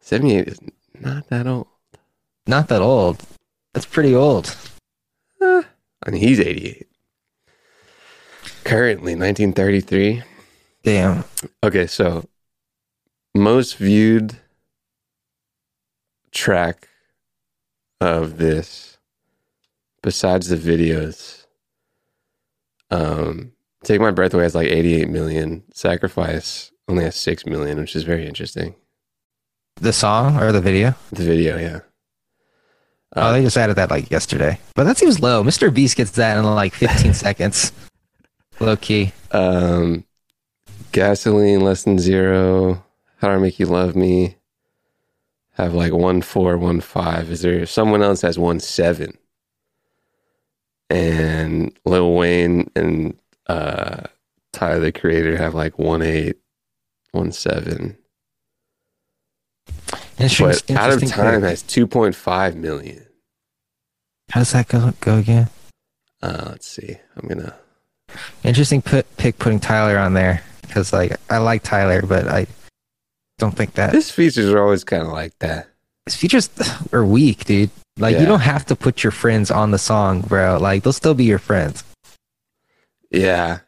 78 0.00 0.48
is 0.48 0.58
not 1.00 1.28
that 1.28 1.46
old. 1.46 1.66
Not 2.46 2.68
that 2.68 2.80
old. 2.80 3.22
That's 3.74 3.86
pretty 3.86 4.14
old. 4.14 4.56
I 5.40 6.10
mean, 6.10 6.22
he's 6.22 6.40
88. 6.40 6.86
Currently, 8.64 9.14
1933. 9.14 10.22
Damn. 10.82 11.24
Okay, 11.62 11.86
so 11.86 12.28
most 13.34 13.76
viewed 13.76 14.36
track 16.32 16.88
of 18.00 18.38
this, 18.38 18.98
besides 20.02 20.48
the 20.48 20.56
videos, 20.56 21.44
um, 22.90 23.52
Take 23.86 24.00
My 24.00 24.10
Breath 24.10 24.34
Away 24.34 24.42
has 24.42 24.56
like 24.56 24.66
88 24.68 25.08
million. 25.08 25.62
Sacrifice 25.72 26.72
only 26.88 27.04
has 27.04 27.14
6 27.14 27.46
million, 27.46 27.78
which 27.78 27.94
is 27.94 28.02
very 28.02 28.26
interesting. 28.26 28.74
The 29.76 29.92
song 29.92 30.42
or 30.42 30.50
the 30.50 30.60
video? 30.60 30.96
The 31.12 31.22
video, 31.22 31.56
yeah. 31.56 31.80
oh, 33.14 33.30
they 33.30 33.42
just 33.42 33.56
added 33.56 33.76
that 33.76 33.92
like 33.92 34.10
yesterday. 34.10 34.58
But 34.74 34.84
that 34.84 34.98
seems 34.98 35.20
low. 35.20 35.44
Mr. 35.44 35.72
Beast 35.72 35.96
gets 35.96 36.10
that 36.12 36.36
in 36.36 36.44
like 36.44 36.74
15 36.74 37.14
seconds. 37.14 37.70
Low 38.58 38.76
key. 38.76 39.12
Um, 39.30 40.04
gasoline, 40.90 41.60
less 41.60 41.84
than 41.84 42.00
zero. 42.00 42.84
How 43.18 43.28
do 43.28 43.34
I 43.34 43.38
make 43.38 43.60
you 43.60 43.66
love 43.66 43.94
me? 43.94 44.36
Have 45.52 45.74
like 45.74 45.92
one 45.92 46.22
four, 46.22 46.58
one 46.58 46.80
five. 46.80 47.30
Is 47.30 47.42
there 47.42 47.64
someone 47.66 48.02
else 48.02 48.22
has 48.22 48.36
one 48.36 48.58
seven? 48.58 49.16
And 50.90 51.78
Lil 51.84 52.14
Wayne 52.14 52.68
and 52.74 53.16
uh, 53.48 54.02
Tyler 54.52 54.80
the 54.80 54.92
Creator 54.92 55.36
have 55.36 55.54
like 55.54 55.78
one 55.78 56.02
eight, 56.02 56.36
one 57.12 57.32
seven. 57.32 57.96
Interesting, 60.18 60.76
But 60.76 60.82
out 60.82 60.92
of 61.02 61.06
time 61.10 61.42
has 61.42 61.62
two 61.62 61.86
point 61.86 62.14
five 62.14 62.56
million. 62.56 63.04
How 64.30 64.40
does 64.40 64.52
that 64.52 64.68
go, 64.68 64.92
go 65.00 65.18
again? 65.18 65.48
Uh, 66.22 66.44
let's 66.46 66.66
see. 66.66 66.96
I'm 67.16 67.28
gonna. 67.28 67.54
Interesting 68.44 68.80
put, 68.82 69.04
pick 69.18 69.38
putting 69.38 69.60
Tyler 69.60 69.98
on 69.98 70.14
there 70.14 70.42
because 70.62 70.92
like 70.92 71.16
I 71.28 71.38
like 71.38 71.62
Tyler, 71.62 72.02
but 72.02 72.26
I 72.28 72.46
don't 73.38 73.54
think 73.54 73.74
that 73.74 73.92
His 73.92 74.10
features 74.10 74.50
are 74.50 74.62
always 74.62 74.84
kind 74.84 75.02
of 75.02 75.08
like 75.12 75.38
that. 75.40 75.68
his 76.06 76.14
features 76.16 76.48
are 76.92 77.04
weak, 77.04 77.44
dude. 77.44 77.70
Like 77.98 78.14
Yeah. 78.14 78.20
you 78.20 78.26
don't 78.26 78.40
have 78.40 78.64
to 78.66 78.76
put 78.76 79.04
your 79.04 79.10
friends 79.10 79.50
on 79.50 79.70
the 79.70 79.78
song, 79.78 80.22
bro. 80.22 80.56
Like 80.58 80.82
they'll 80.82 80.92
still 80.94 81.14
be 81.14 81.24
your 81.24 81.38
friends. 81.38 81.84
Yeah. 83.20 83.60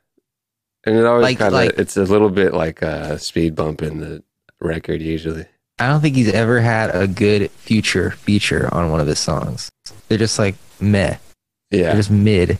And 0.84 0.96
it 0.96 1.04
always 1.04 1.22
Like- 1.24 1.38
kind 1.38 1.48
of, 1.54 1.60
like- 1.60 1.78
it's 1.78 1.96
a 1.96 2.04
little 2.04 2.30
bit 2.30 2.54
like 2.54 2.82
a 2.82 3.18
speed 3.18 3.54
bump 3.54 3.82
in 3.82 4.00
the 4.00 4.22
record 4.60 5.00
usually. 5.02 5.46
I 5.78 5.86
don't 5.88 6.00
think 6.00 6.16
he's 6.16 6.32
ever 6.32 6.60
had 6.60 6.94
a 6.94 7.06
good 7.06 7.50
future 7.52 8.10
feature 8.10 8.68
on 8.74 8.90
one 8.90 9.00
of 9.00 9.06
his 9.06 9.18
songs. 9.20 9.70
They're 10.08 10.18
just 10.18 10.38
like 10.38 10.56
meh. 10.80 11.18
They're 11.70 11.80
Yeah. 11.82 11.94
just 11.94 12.10
mid. 12.10 12.58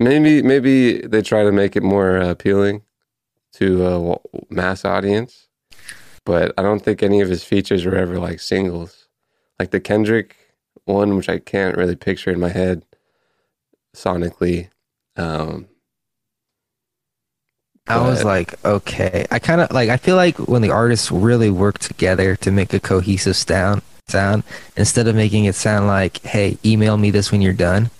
Maybe, 0.00 0.42
maybe 0.42 0.98
they 1.02 1.22
try 1.22 1.44
to 1.44 1.52
make 1.52 1.76
it 1.76 1.82
more 1.84 2.16
appealing 2.16 2.82
to 3.54 3.86
a 3.86 4.18
mass 4.52 4.84
audience, 4.84 5.46
but 6.24 6.52
I 6.58 6.62
don't 6.62 6.80
think 6.80 7.00
any 7.02 7.20
of 7.20 7.28
his 7.28 7.44
features 7.44 7.84
were 7.84 7.94
ever 7.94 8.18
like 8.18 8.40
singles. 8.40 9.06
Like 9.60 9.70
the 9.70 9.78
Kendrick 9.78 10.34
one, 10.86 11.16
which 11.16 11.28
I 11.28 11.38
can't 11.38 11.76
really 11.76 11.94
picture 11.94 12.30
in 12.32 12.40
my 12.40 12.48
head 12.48 12.82
sonically. 13.94 14.68
Um, 15.16 15.68
I 17.86 18.00
was 18.00 18.24
like, 18.24 18.64
okay. 18.64 19.26
I 19.30 19.38
kind 19.38 19.60
of 19.60 19.70
like. 19.70 19.90
I 19.90 19.98
feel 19.98 20.16
like 20.16 20.38
when 20.38 20.62
the 20.62 20.70
artists 20.70 21.10
really 21.10 21.50
work 21.50 21.78
together 21.78 22.34
to 22.36 22.50
make 22.50 22.72
a 22.72 22.80
cohesive 22.80 23.36
sound, 23.36 23.82
sound 24.08 24.42
instead 24.76 25.06
of 25.06 25.14
making 25.14 25.44
it 25.44 25.54
sound 25.54 25.86
like, 25.86 26.22
"Hey, 26.22 26.56
email 26.64 26.96
me 26.96 27.10
this 27.10 27.30
when 27.30 27.42
you're 27.42 27.52
done." 27.52 27.90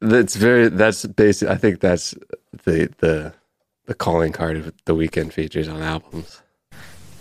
that's 0.00 0.36
very, 0.36 0.68
that's 0.68 1.04
basic. 1.06 1.48
I 1.48 1.56
think 1.56 1.80
that's 1.80 2.14
the, 2.64 2.92
the, 2.98 3.32
the 3.86 3.94
calling 3.94 4.32
card 4.32 4.56
of 4.56 4.72
the 4.84 4.94
Weeknd 4.94 5.32
features 5.32 5.68
on 5.68 5.82
albums. 5.82 6.40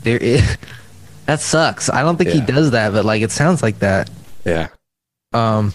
There 0.01 0.17
is 0.17 0.57
that 1.25 1.39
sucks. 1.39 1.89
I 1.89 2.01
don't 2.03 2.17
think 2.17 2.29
he 2.29 2.41
does 2.41 2.71
that, 2.71 2.91
but 2.93 3.05
like 3.05 3.21
it 3.21 3.31
sounds 3.31 3.61
like 3.63 3.79
that. 3.79 4.09
Yeah. 4.45 4.69
Um, 5.33 5.73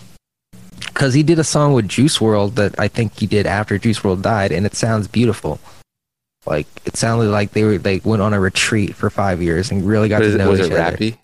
because 0.92 1.14
he 1.14 1.22
did 1.22 1.38
a 1.38 1.44
song 1.44 1.72
with 1.72 1.88
Juice 1.88 2.18
WRLD 2.18 2.55
that 2.57 2.78
I 2.78 2.88
think 2.88 3.18
he 3.18 3.26
did 3.26 3.46
after 3.46 3.78
Juice 3.78 4.00
WRLD 4.00 4.22
died, 4.22 4.52
and 4.52 4.66
it 4.66 4.74
sounds 4.74 5.09
beautiful. 5.09 5.59
Like 6.46 6.66
it 6.85 6.96
sounded 6.96 7.31
like 7.31 7.52
they 7.52 7.64
were 7.64 7.78
they 7.78 8.00
went 8.05 8.22
on 8.22 8.35
a 8.35 8.40
retreat 8.40 8.94
for 8.94 9.11
five 9.11 9.40
years 9.40 9.70
and 9.70 9.87
really 9.87 10.09
got 10.09 10.20
to 10.20 10.37
know 10.37 10.50
was 10.50 10.61
each 10.61 10.66
it 10.66 10.72
other. 10.72 10.96
rappy? 10.96 11.16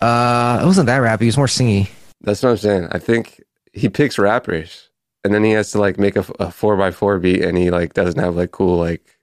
Uh, 0.00 0.60
it 0.62 0.66
wasn't 0.66 0.86
that 0.86 1.02
rappy. 1.02 1.22
It 1.22 1.26
was 1.26 1.36
more 1.36 1.46
singy. 1.46 1.90
That's 2.20 2.42
what 2.42 2.50
I'm 2.50 2.56
saying. 2.56 2.88
I 2.92 2.98
think 2.98 3.42
he 3.72 3.88
picks 3.88 4.18
rappers, 4.18 4.88
and 5.24 5.34
then 5.34 5.44
he 5.44 5.50
has 5.52 5.72
to 5.72 5.80
like 5.80 5.98
make 5.98 6.16
a, 6.16 6.24
a 6.38 6.50
four 6.50 6.76
by 6.76 6.90
four 6.90 7.18
beat, 7.18 7.42
and 7.42 7.58
he 7.58 7.70
like 7.70 7.94
doesn't 7.94 8.20
have 8.20 8.36
like 8.36 8.52
cool 8.52 8.78
like 8.78 9.18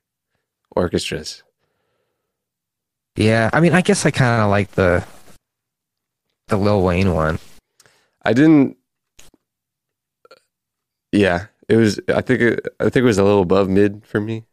orchestras. 0.75 1.43
Yeah, 3.15 3.49
I 3.53 3.61
mean, 3.61 3.73
I 3.73 3.81
guess 3.81 4.05
I 4.05 4.11
kind 4.11 4.41
of 4.41 4.49
like 4.49 4.71
the 4.71 5.05
the 6.47 6.57
Lil 6.57 6.83
Wayne 6.83 7.13
one. 7.13 7.39
I 8.27 8.33
didn't. 8.33 8.75
Yeah, 11.11 11.47
it 11.69 11.77
was. 11.77 11.99
I 12.13 12.21
think 12.21 12.41
it. 12.41 12.67
I 12.79 12.83
think 12.85 12.97
it 12.97 13.03
was 13.03 13.17
a 13.17 13.23
little 13.23 13.41
above 13.41 13.69
mid 13.69 14.05
for 14.05 14.19
me. 14.19 14.43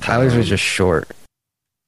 Tyler's 0.00 0.34
was 0.34 0.46
Um, 0.46 0.50
just 0.50 0.62
short, 0.64 1.10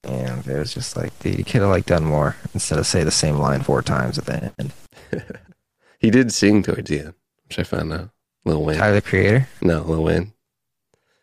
and 0.05 0.47
it 0.47 0.59
was 0.59 0.73
just 0.75 0.97
like, 0.97 1.17
dude, 1.21 1.39
you 1.39 1.45
could 1.45 1.61
have 1.61 1.71
like 1.71 1.87
done 1.87 2.05
more 2.05 2.37
instead 2.55 2.79
of 2.79 2.87
say 2.87 3.05
the 3.05 3.11
same 3.11 3.37
line 3.37 3.63
four 3.63 3.83
times 3.83 4.19
at 4.19 4.25
the 4.27 4.53
end. 4.59 4.73
He 5.99 6.09
did 6.11 6.33
sing 6.33 6.63
towards 6.63 6.89
the 6.89 6.99
end, 7.01 7.15
which 7.47 7.59
I 7.59 7.63
found 7.63 7.93
out. 7.93 8.09
Lil 8.47 8.65
Wayne. 8.65 8.79
Tyler 8.79 8.95
the 8.95 9.03
Creator. 9.03 9.47
No, 9.61 9.83
Lil 9.83 10.03
Wayne. 10.03 10.33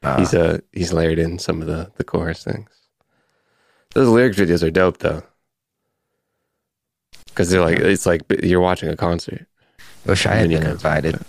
Uh, 0.04 0.20
He's 0.20 0.36
uh 0.36 0.60
he's 0.72 0.94
layered 0.94 1.18
in 1.18 1.40
some 1.40 1.62
of 1.64 1.68
the 1.68 1.92
the 1.98 2.04
chorus 2.04 2.44
things. 2.44 2.70
Those 3.96 4.08
lyrics 4.08 4.38
videos 4.38 4.62
are 4.62 4.70
dope 4.70 5.00
though, 5.00 5.24
because 7.38 7.52
they're 7.52 7.62
like 7.62 7.78
it's 7.78 8.08
like 8.08 8.24
you're 8.42 8.60
watching 8.60 8.90
a 8.90 8.96
concert. 8.98 9.46
wish 10.08 10.26
I 10.26 10.34
had 10.34 10.50
been 10.50 10.64
concert. 10.64 10.72
invited. 10.72 11.20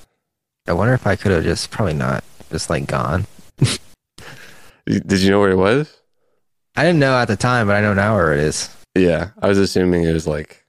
I 0.66 0.72
wonder 0.72 0.94
if 0.94 1.06
I 1.06 1.16
could 1.16 1.32
have 1.32 1.44
just 1.44 1.70
probably 1.70 1.92
not 1.92 2.24
just 2.50 2.70
like 2.70 2.86
gone. 2.86 3.26
Did 4.86 5.20
you 5.20 5.30
know 5.30 5.38
where 5.38 5.50
it 5.50 5.56
was? 5.56 5.94
I 6.76 6.84
didn't 6.84 6.98
know 6.98 7.18
at 7.18 7.28
the 7.28 7.36
time, 7.36 7.66
but 7.66 7.76
I 7.76 7.82
know 7.82 7.92
now 7.92 8.14
where 8.16 8.32
it 8.32 8.40
is. 8.40 8.74
Yeah, 8.94 9.30
I 9.42 9.48
was 9.48 9.58
assuming 9.58 10.04
it 10.04 10.14
was 10.14 10.26
like 10.26 10.64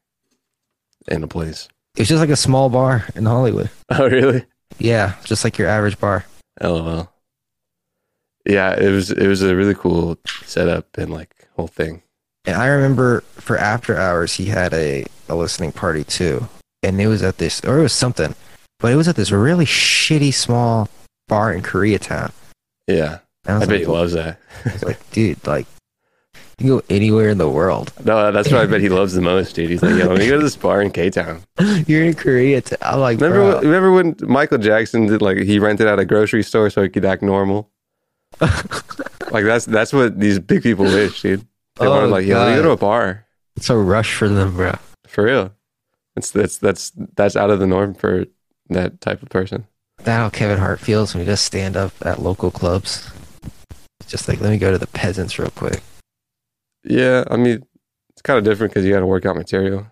in 1.08 1.24
a 1.24 1.28
place. 1.28 1.70
It 1.96 2.02
was 2.02 2.10
just 2.10 2.20
like 2.20 2.30
a 2.30 2.36
small 2.36 2.70
bar 2.70 3.06
in 3.16 3.26
Hollywood. 3.26 3.70
Oh, 3.92 4.10
really? 4.10 4.46
Yeah, 4.78 5.16
just 5.24 5.46
like 5.46 5.58
your 5.58 5.70
average 5.70 6.00
bar. 6.00 6.26
Oh, 6.60 6.74
LOL. 6.76 7.14
Yeah, 8.46 8.78
it 8.78 8.90
was 8.92 9.10
it 9.12 9.28
was 9.28 9.42
a 9.42 9.56
really 9.56 9.74
cool 9.74 10.18
setup 10.44 10.98
and 10.98 11.12
like 11.12 11.48
whole 11.56 11.68
thing. 11.68 12.02
And 12.46 12.56
I 12.58 12.68
remember 12.68 13.22
for 13.36 13.58
after 13.58 13.98
hours, 13.98 14.34
he 14.34 14.46
had 14.46 14.74
a, 14.74 15.06
a 15.30 15.36
listening 15.36 15.72
party 15.72 16.04
too. 16.04 16.48
And 16.84 17.00
it 17.00 17.08
was 17.08 17.24
at 17.24 17.38
this, 17.38 17.62
or 17.66 17.80
it 17.80 17.84
was 17.84 17.94
something, 17.94 18.34
but 18.80 18.92
it 18.92 18.96
was 18.96 19.08
at 19.08 19.16
this 19.16 19.32
really 19.32 19.66
shitty 19.66 20.34
small 20.34 20.88
bar 21.28 21.54
in 21.54 21.62
Koreatown. 21.62 22.32
Yeah, 22.88 23.20
I 23.46 23.56
I 23.56 23.60
bet 23.60 23.70
like, 23.70 23.80
he 23.82 23.86
loves 23.86 24.14
that. 24.14 24.40
I 24.66 24.74
was 24.74 24.84
like, 24.84 25.12
dude, 25.12 25.46
like, 25.46 25.68
you 26.34 26.40
can 26.58 26.68
go 26.68 26.82
anywhere 26.90 27.30
in 27.30 27.38
the 27.38 27.50
world. 27.50 27.92
No, 28.04 28.32
that's 28.32 28.50
what 28.52 28.62
I 28.62 28.66
bet 28.66 28.80
he 28.82 28.88
loves 28.90 29.14
the 29.14 29.22
most, 29.22 29.56
dude. 29.56 29.70
He's 29.70 29.84
like, 29.84 29.96
yo, 29.96 30.08
let 30.08 30.20
me 30.20 30.28
go 30.30 30.38
to 30.38 30.44
this 30.44 30.56
bar 30.66 30.82
in 30.82 30.92
K 30.92 31.10
Town. 31.10 31.42
You're 31.86 32.04
in 32.06 32.14
Korea. 32.14 32.62
T- 32.62 32.76
I'm 32.82 33.00
like, 33.00 33.20
Remember, 33.20 33.56
when, 33.56 33.64
remember 33.66 33.92
when 33.92 34.16
Michael 34.22 34.58
Jackson 34.58 35.08
did 35.08 35.22
like 35.22 35.38
he 35.40 35.60
rented 35.60 35.88
out 35.88 36.00
a 36.00 36.06
grocery 36.06 36.44
store 36.44 36.70
so 36.70 36.82
he 36.82 36.90
could 36.90 37.06
act 37.06 37.22
normal? 37.22 37.70
like 38.42 39.44
that's 39.44 39.66
that's 39.66 39.92
what 39.92 40.20
these 40.20 40.40
big 40.40 40.64
people 40.64 40.86
wish, 40.86 41.22
dude. 41.22 41.42
They 41.80 41.86
Oh, 41.88 41.92
wanted 41.92 42.08
like, 42.08 42.26
yo, 42.26 42.38
let 42.38 42.50
me 42.52 42.56
go 42.56 42.64
to 42.64 42.72
a 42.72 42.78
bar 42.78 43.26
it's 43.58 43.70
a 43.70 43.76
rush 43.76 44.14
for 44.16 44.30
them, 44.30 44.56
bro. 44.56 44.74
For 45.10 45.26
real. 45.26 45.52
It's 46.16 46.32
that's 46.32 46.58
that's 46.58 46.92
that's 47.16 47.36
out 47.36 47.50
of 47.50 47.60
the 47.60 47.68
norm 47.68 47.94
for 47.94 48.26
that 48.70 49.02
type 49.02 49.22
of 49.22 49.30
person. 49.30 49.68
That's 49.98 50.10
how 50.10 50.30
Kevin 50.30 50.60
Hart 50.60 50.80
feels 50.80 51.14
when 51.14 51.22
he 51.24 51.26
does 51.30 51.42
stand 51.42 51.76
up 51.76 51.92
at 52.02 52.22
local 52.22 52.52
clubs. 52.52 53.12
It's 54.00 54.10
just 54.10 54.28
like, 54.28 54.40
let 54.40 54.50
me 54.50 54.58
go 54.58 54.72
to 54.72 54.78
the 54.78 54.88
peasants 54.88 55.38
real 55.38 55.50
quick. 55.50 55.82
Yeah, 56.84 57.26
I 57.30 57.36
mean, 57.36 57.66
it's 58.12 58.22
kind 58.22 58.38
of 58.38 58.46
different 58.46 58.72
because 58.74 58.86
you 58.86 58.94
got 58.94 59.02
to 59.02 59.06
work 59.06 59.26
out 59.26 59.36
material. 59.36 59.88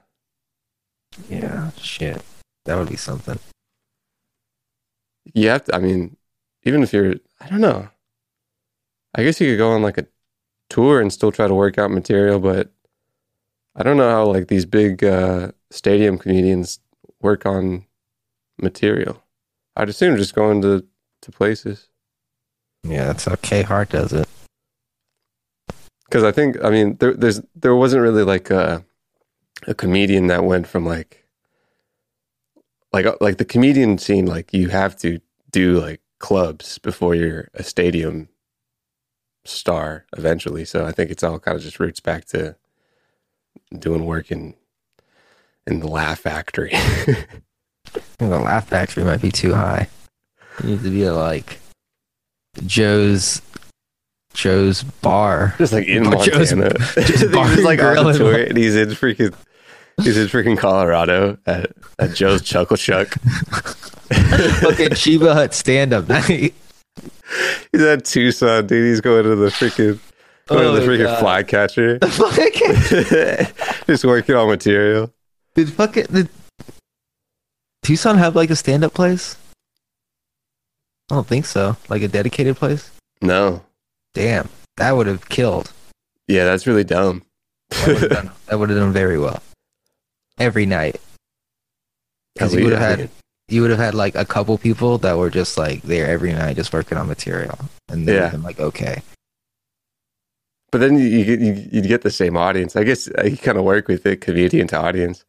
Yeah, 1.29 1.71
shit. 1.71 2.21
That 2.65 2.77
would 2.77 2.89
be 2.89 2.95
something. 2.95 3.39
You 5.33 5.49
have 5.49 5.65
to. 5.65 5.75
I 5.75 5.79
mean, 5.79 6.15
even 6.63 6.83
if 6.83 6.93
you're, 6.93 7.15
I 7.41 7.49
don't 7.49 7.61
know. 7.61 7.89
I 9.15 9.23
guess 9.23 9.41
you 9.41 9.51
could 9.51 9.57
go 9.57 9.71
on 9.71 9.81
like 9.81 9.97
a 9.97 10.07
tour 10.69 11.01
and 11.01 11.11
still 11.11 11.31
try 11.31 11.47
to 11.47 11.53
work 11.53 11.77
out 11.77 11.91
material, 11.91 12.39
but 12.39 12.71
I 13.77 13.83
don't 13.83 13.97
know 13.97 14.09
how 14.09 14.25
like 14.25 14.47
these 14.47 14.65
big 14.65 15.03
uh, 15.03 15.51
stadium 15.69 16.17
comedians 16.17 16.79
work 17.21 17.45
on 17.45 17.85
material. 18.61 19.23
I'd 19.75 19.89
assume 19.89 20.17
just 20.17 20.35
going 20.35 20.61
to 20.63 20.83
to 21.21 21.31
places 21.31 21.87
Yeah, 22.83 23.05
that's 23.05 23.25
how 23.25 23.35
K 23.41 23.61
Hart 23.63 23.89
does 23.89 24.13
it. 24.13 24.27
because 26.05 26.23
I 26.23 26.31
think 26.31 26.63
I 26.63 26.69
mean 26.69 26.97
there 26.97 27.13
there's 27.13 27.41
there 27.55 27.75
wasn't 27.75 28.01
really 28.01 28.23
like 28.23 28.49
a 28.49 28.83
a 29.67 29.73
comedian 29.73 30.27
that 30.27 30.43
went 30.43 30.67
from 30.67 30.85
like 30.85 31.25
like 32.93 33.05
uh, 33.05 33.15
like 33.21 33.37
the 33.37 33.45
comedian 33.45 33.97
scene 33.97 34.25
like 34.25 34.53
you 34.53 34.69
have 34.69 34.95
to 34.97 35.19
do 35.51 35.79
like 35.79 36.01
clubs 36.19 36.77
before 36.79 37.13
you're 37.15 37.49
a 37.53 37.63
stadium 37.63 38.29
star 39.45 40.05
eventually 40.17 40.65
so 40.65 40.85
i 40.85 40.91
think 40.91 41.09
it's 41.09 41.23
all 41.23 41.39
kind 41.39 41.55
of 41.57 41.63
just 41.63 41.79
roots 41.79 41.99
back 41.99 42.25
to 42.25 42.55
doing 43.77 44.05
work 44.05 44.31
in 44.31 44.53
in 45.65 45.79
the 45.79 45.87
laugh 45.87 46.19
factory 46.19 46.71
the 48.19 48.27
Laugh 48.27 48.67
Factory 48.67 49.03
might 49.03 49.21
be 49.21 49.31
too 49.31 49.53
high. 49.53 49.87
You 50.63 50.71
need 50.71 50.83
to 50.83 50.89
be 50.89 51.09
like 51.09 51.59
Joe's 52.65 53.41
Joe's 54.33 54.83
bar. 54.83 55.55
just 55.57 55.71
like 55.73 55.87
in 55.87 56.03
But 56.09 56.23
Joe's- 56.25 56.53
montana 56.53 56.77
just 56.95 57.23
he's 57.23 57.63
like 57.63 57.81
on 57.81 58.13
tour 58.13 58.35
and 58.43 58.57
he's 58.57 58.75
in 58.75 58.89
freaking 58.89 59.33
he's 60.03 60.17
in 60.17 60.27
freaking 60.27 60.57
colorado 60.57 61.37
at, 61.45 61.71
at 61.97 62.13
joe's 62.13 62.41
chuckle 62.41 62.77
chuck 62.77 63.09
Fucking 64.09 64.91
Chiba 64.91 65.33
Hut 65.33 65.53
stand 65.53 65.91
up 65.93 66.07
night. 66.07 66.53
He's 67.71 67.81
at 67.81 68.05
Tucson, 68.05 68.65
dude. 68.67 68.85
He's 68.87 69.01
going 69.01 69.23
to 69.23 69.35
the 69.35 69.49
freaking 69.49 69.99
Oh 70.49 70.73
the 70.75 70.81
freaking 70.81 71.03
God. 71.05 71.19
flycatcher. 71.19 71.99
Fucking- 72.03 73.47
Just 73.87 74.05
working 74.05 74.35
on 74.35 74.47
material. 74.47 75.11
Did 75.55 75.71
fucking 75.73 76.05
did 76.11 76.29
Tucson 77.83 78.17
have 78.17 78.35
like 78.35 78.49
a 78.49 78.55
stand 78.55 78.83
up 78.83 78.93
place? 78.93 79.37
I 81.09 81.15
don't 81.15 81.27
think 81.27 81.45
so. 81.45 81.77
Like 81.89 82.01
a 82.01 82.07
dedicated 82.07 82.57
place? 82.57 82.91
No. 83.21 83.63
Damn. 84.13 84.49
That 84.77 84.91
would 84.95 85.07
have 85.07 85.27
killed. 85.29 85.71
Yeah, 86.27 86.43
that's 86.45 86.67
really 86.67 86.83
dumb. 86.83 87.23
That 87.69 87.87
would 87.87 87.97
have 88.01 88.09
done, 88.09 88.31
done 88.77 88.93
very 88.93 89.17
well. 89.17 89.41
Every 90.37 90.65
night. 90.65 90.99
Because 92.35 92.53
you 92.53 92.63
would 92.65 92.73
have 92.73 92.99
had 92.99 93.09
you 93.47 93.61
would 93.61 93.71
have 93.71 93.79
had 93.79 93.95
like 93.95 94.13
a 94.15 94.25
couple 94.25 94.57
people 94.57 94.97
that 94.99 95.17
were 95.17 95.29
just 95.29 95.57
like 95.57 95.81
there 95.83 96.07
every 96.07 96.33
night 96.33 96.57
just 96.57 96.73
working 96.73 96.97
on 96.97 97.07
material. 97.07 97.57
And 97.89 98.07
then 98.07 98.15
Yeah. 98.15 98.29
been 98.29 98.43
like, 98.43 98.59
okay. 98.59 99.01
But 100.71 100.79
then 100.79 100.97
you, 100.99 101.05
you 101.05 101.23
get 101.25 101.39
you, 101.39 101.67
you'd 101.71 101.87
get 101.87 102.01
the 102.01 102.11
same 102.11 102.35
audience. 102.35 102.75
I 102.75 102.83
guess 102.83 103.07
you 103.23 103.37
kind 103.37 103.57
of 103.57 103.63
work 103.63 103.87
with 103.87 104.05
it, 104.05 104.21
comedian 104.21 104.67
to 104.67 104.77
audience. 104.77 105.23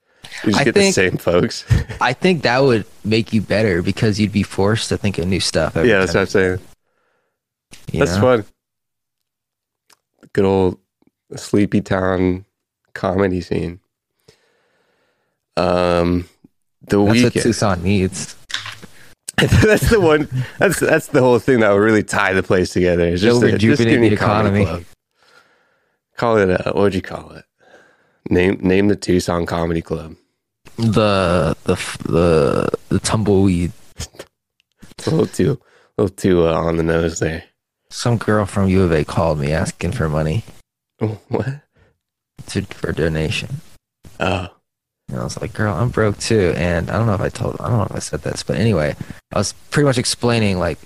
You 0.44 0.50
just 0.50 0.60
I 0.60 0.64
get 0.64 0.74
think- 0.74 0.94
the 0.94 1.10
same 1.10 1.16
folks. 1.16 1.64
I 2.00 2.12
think 2.12 2.42
that 2.42 2.58
would 2.58 2.84
make 3.04 3.32
you 3.32 3.40
better 3.40 3.82
because 3.82 4.18
you'd 4.18 4.32
be 4.32 4.42
forced 4.42 4.88
to 4.90 4.96
think 4.98 5.18
of 5.18 5.26
new 5.28 5.40
stuff. 5.40 5.76
Yeah, 5.76 6.00
that's 6.00 6.14
what 6.14 6.20
I'm 6.22 6.26
saying. 6.26 6.58
you 7.92 8.00
That's 8.00 8.16
know? 8.16 8.42
fun. 8.42 8.44
Good 10.32 10.44
old 10.44 10.78
sleepy 11.36 11.80
town 11.80 12.44
comedy 12.94 13.40
scene. 13.40 13.80
Um, 15.56 16.28
the 16.82 16.96
That's 16.96 17.06
what 17.06 17.12
weekend. 17.12 17.42
Tucson 17.42 17.82
needs. 17.82 18.36
that's 19.36 19.88
the 19.90 20.00
one. 20.00 20.28
That's 20.58 20.80
that's 20.80 21.06
the 21.08 21.20
whole 21.20 21.38
thing 21.38 21.60
that 21.60 21.70
would 21.70 21.78
really 21.78 22.02
tie 22.02 22.32
the 22.32 22.42
place 22.42 22.72
together. 22.72 23.06
It's 23.06 23.22
just, 23.22 23.42
It'll 23.42 23.54
a, 23.54 23.58
just 23.58 23.80
rejuvenate 23.80 24.10
the 24.10 24.16
a 24.16 24.18
comedy 24.18 24.62
economy. 24.62 24.84
Call 26.18 26.36
it 26.36 26.50
a 26.50 26.62
what 26.72 26.76
would 26.76 26.94
you 26.94 27.00
call 27.02 27.30
it? 27.32 27.44
Name 28.28 28.58
name 28.60 28.88
the 28.88 28.96
Tucson 28.96 29.46
Comedy 29.46 29.80
Club. 29.80 30.16
The 30.76 31.56
the 31.64 31.74
the 32.04 32.70
the 32.90 32.98
tumbleweed. 32.98 33.72
It's 33.96 35.06
a 35.06 35.10
little 35.10 35.26
too 35.26 35.60
a 35.96 36.02
little 36.02 36.14
too 36.14 36.46
uh, 36.46 36.52
on 36.54 36.76
the 36.76 36.82
nose 36.82 37.20
there. 37.20 37.44
Some 37.90 38.18
girl 38.18 38.44
from 38.44 38.68
U 38.68 38.82
of 38.82 38.92
A 38.92 39.04
called 39.04 39.38
me 39.38 39.52
asking 39.52 39.92
for 39.92 40.08
money 40.08 40.44
what? 41.28 41.62
to 42.48 42.62
for 42.62 42.92
donation. 42.92 43.48
Oh, 44.20 44.48
And 45.08 45.18
I 45.20 45.24
was 45.24 45.40
like, 45.40 45.52
girl, 45.54 45.74
I'm 45.74 45.88
broke 45.90 46.18
too. 46.18 46.52
And 46.56 46.90
I 46.90 46.98
don't 46.98 47.06
know 47.06 47.14
if 47.14 47.20
I 47.20 47.28
told, 47.28 47.56
I 47.60 47.68
don't 47.68 47.78
know 47.78 47.84
if 47.84 47.94
I 47.94 48.00
said 48.00 48.22
this, 48.22 48.42
but 48.42 48.56
anyway, 48.56 48.94
I 49.32 49.38
was 49.38 49.52
pretty 49.70 49.86
much 49.86 49.98
explaining 49.98 50.58
like 50.58 50.78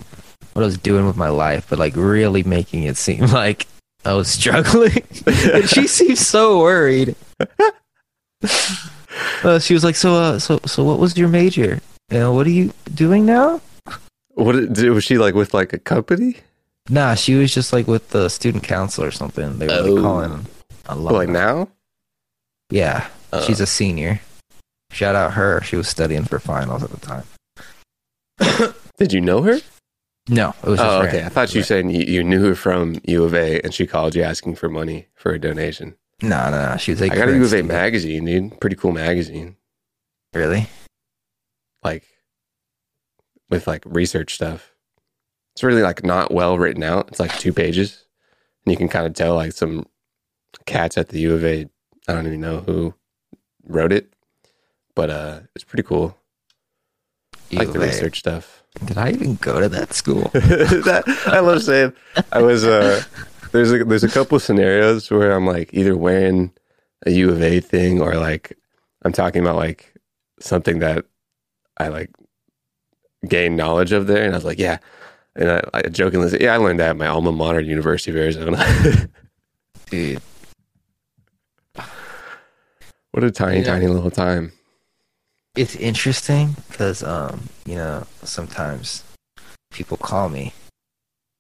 what 0.52 0.62
I 0.62 0.66
was 0.66 0.78
doing 0.78 1.06
with 1.06 1.16
my 1.16 1.30
life, 1.30 1.66
but 1.70 1.78
like 1.78 1.96
really 1.96 2.42
making 2.42 2.84
it 2.84 2.96
seem 2.96 3.20
like 3.26 3.66
I 4.04 4.14
was 4.14 4.28
struggling. 4.28 5.02
and 5.26 5.68
she 5.68 5.86
seemed 5.86 6.18
so 6.18 6.58
worried. 6.60 7.14
Uh, 9.44 9.58
she 9.58 9.74
was 9.74 9.84
like, 9.84 9.94
so, 9.96 10.14
uh, 10.14 10.38
so, 10.38 10.58
so 10.66 10.82
what 10.84 10.98
was 10.98 11.16
your 11.18 11.28
major? 11.28 11.80
You 12.10 12.18
know, 12.18 12.32
what 12.32 12.46
are 12.46 12.50
you 12.50 12.72
doing 12.94 13.26
now? 13.26 13.60
what 14.34 14.52
did- 14.72 14.90
was 14.90 15.04
she 15.04 15.18
like 15.18 15.34
with 15.34 15.52
like 15.52 15.72
a 15.72 15.78
company? 15.78 16.36
Nah, 16.88 17.14
she 17.14 17.34
was 17.34 17.52
just 17.52 17.72
like 17.72 17.86
with 17.86 18.08
the 18.10 18.28
student 18.30 18.64
council 18.64 19.04
or 19.04 19.10
something. 19.10 19.58
They 19.58 19.66
were 19.66 19.72
Oh. 19.74 19.82
like 19.92 20.02
calling 20.02 20.46
a 20.86 20.94
lot. 20.96 21.12
Like 21.12 21.28
now? 21.28 21.68
Yeah, 22.70 23.06
Uh, 23.32 23.42
she's 23.42 23.60
a 23.60 23.66
senior. 23.66 24.20
Shout 24.92 25.14
out 25.14 25.34
her. 25.34 25.60
She 25.62 25.76
was 25.76 25.88
studying 25.88 26.24
for 26.24 26.38
finals 26.38 26.82
at 26.82 26.90
the 26.90 27.00
time. 27.00 27.24
Did 28.98 29.12
you 29.12 29.20
know 29.20 29.42
her? 29.42 29.58
No, 30.28 30.54
it 30.62 30.68
was 30.68 30.80
Oh, 30.80 31.02
okay. 31.02 31.24
I 31.24 31.28
thought 31.28 31.52
you 31.52 31.60
were 31.60 31.64
saying 31.64 31.90
you, 31.90 32.02
you 32.04 32.22
knew 32.24 32.44
her 32.44 32.54
from 32.54 32.96
U 33.04 33.24
of 33.24 33.34
A, 33.34 33.60
and 33.62 33.74
she 33.74 33.86
called 33.86 34.14
you 34.14 34.22
asking 34.22 34.54
for 34.54 34.68
money 34.68 35.08
for 35.14 35.32
a 35.32 35.38
donation. 35.40 35.96
No, 36.22 36.50
no, 36.50 36.70
no. 36.70 36.76
She 36.76 36.92
was 36.92 37.00
like, 37.00 37.12
I 37.12 37.16
got 37.16 37.28
a 37.28 37.34
U 37.34 37.42
of 37.44 37.52
A 37.52 37.62
magazine, 37.62 38.24
dude. 38.24 38.60
Pretty 38.60 38.76
cool 38.76 38.92
magazine. 38.92 39.56
Really? 40.32 40.68
like 41.82 42.04
with 43.50 43.66
like 43.66 43.82
research 43.84 44.34
stuff. 44.34 44.72
It's 45.54 45.64
really 45.64 45.82
like 45.82 46.04
not 46.04 46.32
well 46.32 46.56
written 46.56 46.82
out. 46.84 47.08
It's 47.08 47.20
like 47.20 47.36
two 47.38 47.52
pages, 47.52 48.06
and 48.64 48.72
you 48.72 48.78
can 48.78 48.88
kind 48.88 49.06
of 49.06 49.14
tell 49.14 49.34
like 49.34 49.52
some 49.52 49.86
cats 50.64 50.96
at 50.96 51.08
the 51.08 51.20
U 51.20 51.34
of 51.34 51.44
A. 51.44 51.68
I 52.08 52.12
don't 52.14 52.26
even 52.26 52.40
know 52.40 52.60
who 52.60 52.94
wrote 53.64 53.92
it, 53.92 54.12
but 54.94 55.10
uh, 55.10 55.40
it's 55.54 55.64
pretty 55.64 55.82
cool. 55.82 56.16
I 57.52 57.56
like 57.56 57.72
the 57.72 57.80
research 57.80 58.20
stuff. 58.20 58.61
Did 58.84 58.98
I 58.98 59.10
even 59.10 59.36
go 59.36 59.60
to 59.60 59.68
that 59.68 59.92
school? 59.92 60.22
that, 60.32 61.04
I 61.26 61.40
love 61.40 61.62
saying 61.62 61.92
I 62.32 62.42
was. 62.42 62.64
Uh, 62.64 63.02
there's 63.52 63.72
a 63.72 63.84
there's 63.84 64.02
a 64.04 64.08
couple 64.08 64.38
scenarios 64.40 65.10
where 65.10 65.32
I'm 65.32 65.46
like 65.46 65.72
either 65.74 65.96
wearing 65.96 66.52
a 67.06 67.10
U 67.10 67.30
of 67.30 67.42
A 67.42 67.60
thing 67.60 68.00
or 68.00 68.14
like 68.14 68.56
I'm 69.04 69.12
talking 69.12 69.42
about 69.42 69.56
like 69.56 69.94
something 70.40 70.78
that 70.80 71.04
I 71.76 71.88
like 71.88 72.10
gained 73.28 73.56
knowledge 73.56 73.92
of 73.92 74.06
there, 74.06 74.24
and 74.24 74.32
I 74.32 74.36
was 74.36 74.44
like, 74.44 74.58
yeah. 74.58 74.78
And 75.36 75.50
I, 75.50 75.62
I 75.74 75.82
jokingly 75.82 76.28
said, 76.28 76.40
yeah, 76.42 76.52
I 76.54 76.56
learned 76.58 76.80
that 76.80 76.90
at 76.90 76.96
my 76.96 77.06
alma 77.06 77.32
mater, 77.32 77.60
University 77.60 78.10
of 78.10 78.16
Arizona. 78.16 78.62
Dude, 79.90 80.20
what 83.12 83.24
a 83.24 83.30
tiny, 83.30 83.58
Yeah. 83.60 83.64
tiny 83.64 83.86
little 83.86 84.10
time. 84.10 84.52
It's 85.54 85.76
interesting 85.76 86.56
because, 86.70 87.02
um, 87.02 87.48
you 87.66 87.74
know, 87.74 88.06
sometimes 88.22 89.04
people 89.70 89.96
call 89.96 90.28
me 90.28 90.52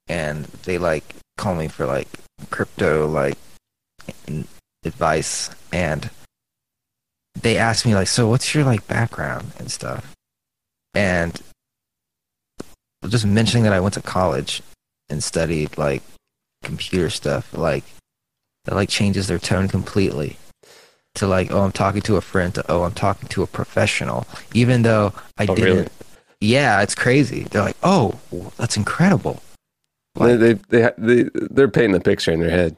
and 0.08 0.44
they 0.64 0.78
like 0.78 1.14
call 1.38 1.54
me 1.54 1.68
for 1.68 1.86
like 1.86 2.08
crypto, 2.50 3.06
like 3.06 3.38
advice. 4.84 5.50
And 5.72 6.10
they 7.40 7.56
ask 7.56 7.86
me, 7.86 7.94
like, 7.94 8.08
so 8.08 8.28
what's 8.28 8.54
your 8.54 8.64
like 8.64 8.86
background 8.86 9.52
and 9.58 9.70
stuff? 9.70 10.12
And 10.94 11.40
just 13.08 13.26
mentioning 13.26 13.64
that 13.64 13.72
I 13.72 13.80
went 13.80 13.94
to 13.94 14.02
college 14.02 14.62
and 15.08 15.24
studied 15.24 15.78
like 15.78 16.02
computer 16.62 17.10
stuff, 17.10 17.52
like 17.56 17.84
that 18.64 18.74
like 18.74 18.88
changes 18.88 19.26
their 19.26 19.38
tone 19.38 19.68
completely. 19.68 20.36
To 21.16 21.26
like, 21.26 21.50
oh, 21.50 21.60
I'm 21.60 21.72
talking 21.72 22.00
to 22.02 22.16
a 22.16 22.20
friend. 22.22 22.54
To 22.54 22.64
oh, 22.70 22.84
I'm 22.84 22.94
talking 22.94 23.28
to 23.28 23.42
a 23.42 23.46
professional. 23.46 24.26
Even 24.54 24.82
though 24.82 25.12
I 25.38 25.44
Oh, 25.48 25.54
didn't. 25.54 25.64
really? 25.74 25.88
Yeah, 26.40 26.80
it's 26.82 26.94
crazy. 26.94 27.44
They're 27.44 27.62
like, 27.62 27.76
oh, 27.82 28.18
that's 28.56 28.76
incredible. 28.76 29.42
They, 30.18 30.36
they 30.36 30.52
they 30.54 30.90
they 30.98 31.24
they're 31.34 31.68
painting 31.68 31.92
the 31.92 32.00
picture 32.00 32.32
in 32.32 32.40
their 32.40 32.50
head. 32.50 32.76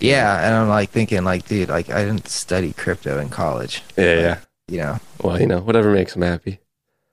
Yeah, 0.00 0.44
and 0.46 0.54
I'm 0.54 0.68
like 0.68 0.90
thinking, 0.90 1.24
like, 1.24 1.46
dude, 1.46 1.68
like 1.68 1.90
I 1.90 2.04
didn't 2.04 2.28
study 2.28 2.72
crypto 2.72 3.18
in 3.20 3.28
college. 3.28 3.82
Yeah, 3.96 4.14
yeah. 4.20 4.38
You 4.68 4.78
know, 4.78 5.00
Well, 5.22 5.38
you 5.40 5.46
know, 5.46 5.60
whatever 5.60 5.92
makes 5.92 6.14
them 6.14 6.22
happy. 6.22 6.58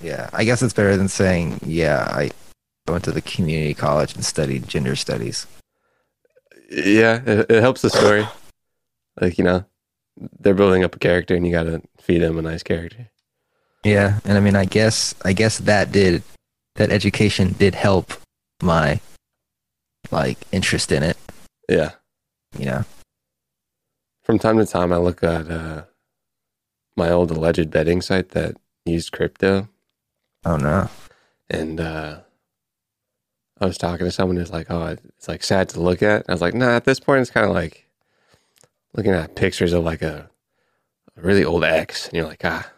yeah. 0.01 0.29
I 0.34 0.45
guess 0.45 0.62
it's 0.62 0.73
better 0.73 0.95
than 0.95 1.10
saying, 1.10 1.60
yeah, 1.65 2.07
I 2.10 2.31
went 2.88 3.03
to 3.03 3.12
the 3.12 3.21
community 3.21 3.73
college 3.73 4.15
and 4.15 4.23
studied 4.25 4.67
gender 4.69 4.95
studies. 4.95 5.47
Yeah, 6.69 7.21
it, 7.25 7.51
it 7.51 7.62
helps 7.62 7.81
the 7.81 7.89
story. 7.89 8.25
Like 9.19 9.38
you 9.38 9.43
know, 9.43 9.65
they're 10.39 10.54
building 10.54 10.84
up 10.84 10.95
a 10.95 11.00
character, 11.00 11.36
and 11.36 11.45
you 11.45 11.52
got 11.52 11.63
to 11.63 11.82
feed 12.00 12.19
them 12.19 12.38
a 12.38 12.41
nice 12.41 12.63
character. 12.63 13.10
Yeah, 13.84 14.19
and 14.26 14.38
I 14.38 14.41
mean, 14.41 14.56
I 14.56 14.65
guess, 14.65 15.15
I 15.26 15.34
guess 15.34 15.58
that 15.60 15.91
did, 15.91 16.24
that 16.76 16.91
education 16.91 17.54
did 17.58 17.74
help 17.76 18.13
my, 18.62 19.00
like, 20.12 20.38
interest 20.52 20.91
in 20.91 21.02
it. 21.04 21.17
Yeah. 21.67 21.91
You 22.58 22.65
know. 22.65 22.84
From 24.24 24.38
time 24.38 24.58
to 24.60 24.65
time, 24.65 24.93
I 24.93 24.97
look 24.97 25.24
at 25.24 25.50
uh, 25.50 25.84
my 26.95 27.10
old 27.10 27.32
alleged 27.32 27.71
betting 27.71 28.02
site 28.02 28.30
that 28.30 28.56
used 28.86 29.12
crypto, 29.12 29.67
Oh 30.45 30.58
no. 30.58 30.89
and 31.50 31.80
uh, 31.80 32.19
I 33.60 33.65
was 33.65 33.78
talking 33.78 34.06
to 34.06 34.12
someone 34.12 34.38
who's 34.38 34.52
like, 34.52 34.67
"Oh, 34.69 34.86
it's 34.88 35.28
like 35.28 35.43
sad 35.43 35.69
to 35.69 35.82
look 35.82 36.02
at." 36.04 36.26
I 36.28 36.32
was 36.32 36.41
like, 36.41 36.54
"Nah." 36.54 36.76
At 36.76 36.86
this 36.86 37.00
point, 37.00 37.21
it's 37.21 37.32
kind 37.32 37.45
of 37.45 37.54
like 37.54 37.88
looking 38.93 39.13
at 39.13 39.36
pictures 39.36 39.73
of 39.73 39.84
like 39.84 40.01
a, 40.01 40.30
a 41.17 41.21
really 41.21 41.43
old 41.43 41.63
ex, 41.63 42.08
and 42.08 42.15
you're 42.15 42.27
like, 42.27 42.41
"Ah, 42.43 42.71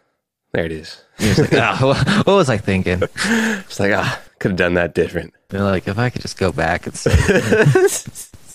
there 0.52 0.64
it 0.64 0.72
is." 0.72 1.00
You're 1.18 1.34
like, 1.36 1.52
ah, 1.54 2.22
what 2.24 2.34
was 2.34 2.50
I 2.50 2.58
thinking? 2.58 3.00
It's 3.24 3.78
like, 3.78 3.92
ah, 3.92 4.20
could 4.40 4.50
have 4.52 4.58
done 4.58 4.74
that 4.74 4.94
different. 4.94 5.32
They're 5.48 5.62
like, 5.62 5.86
if 5.86 5.96
I 5.96 6.10
could 6.10 6.22
just 6.22 6.36
go 6.36 6.50
back 6.50 6.86
and 6.86 6.96
say, 6.96 7.12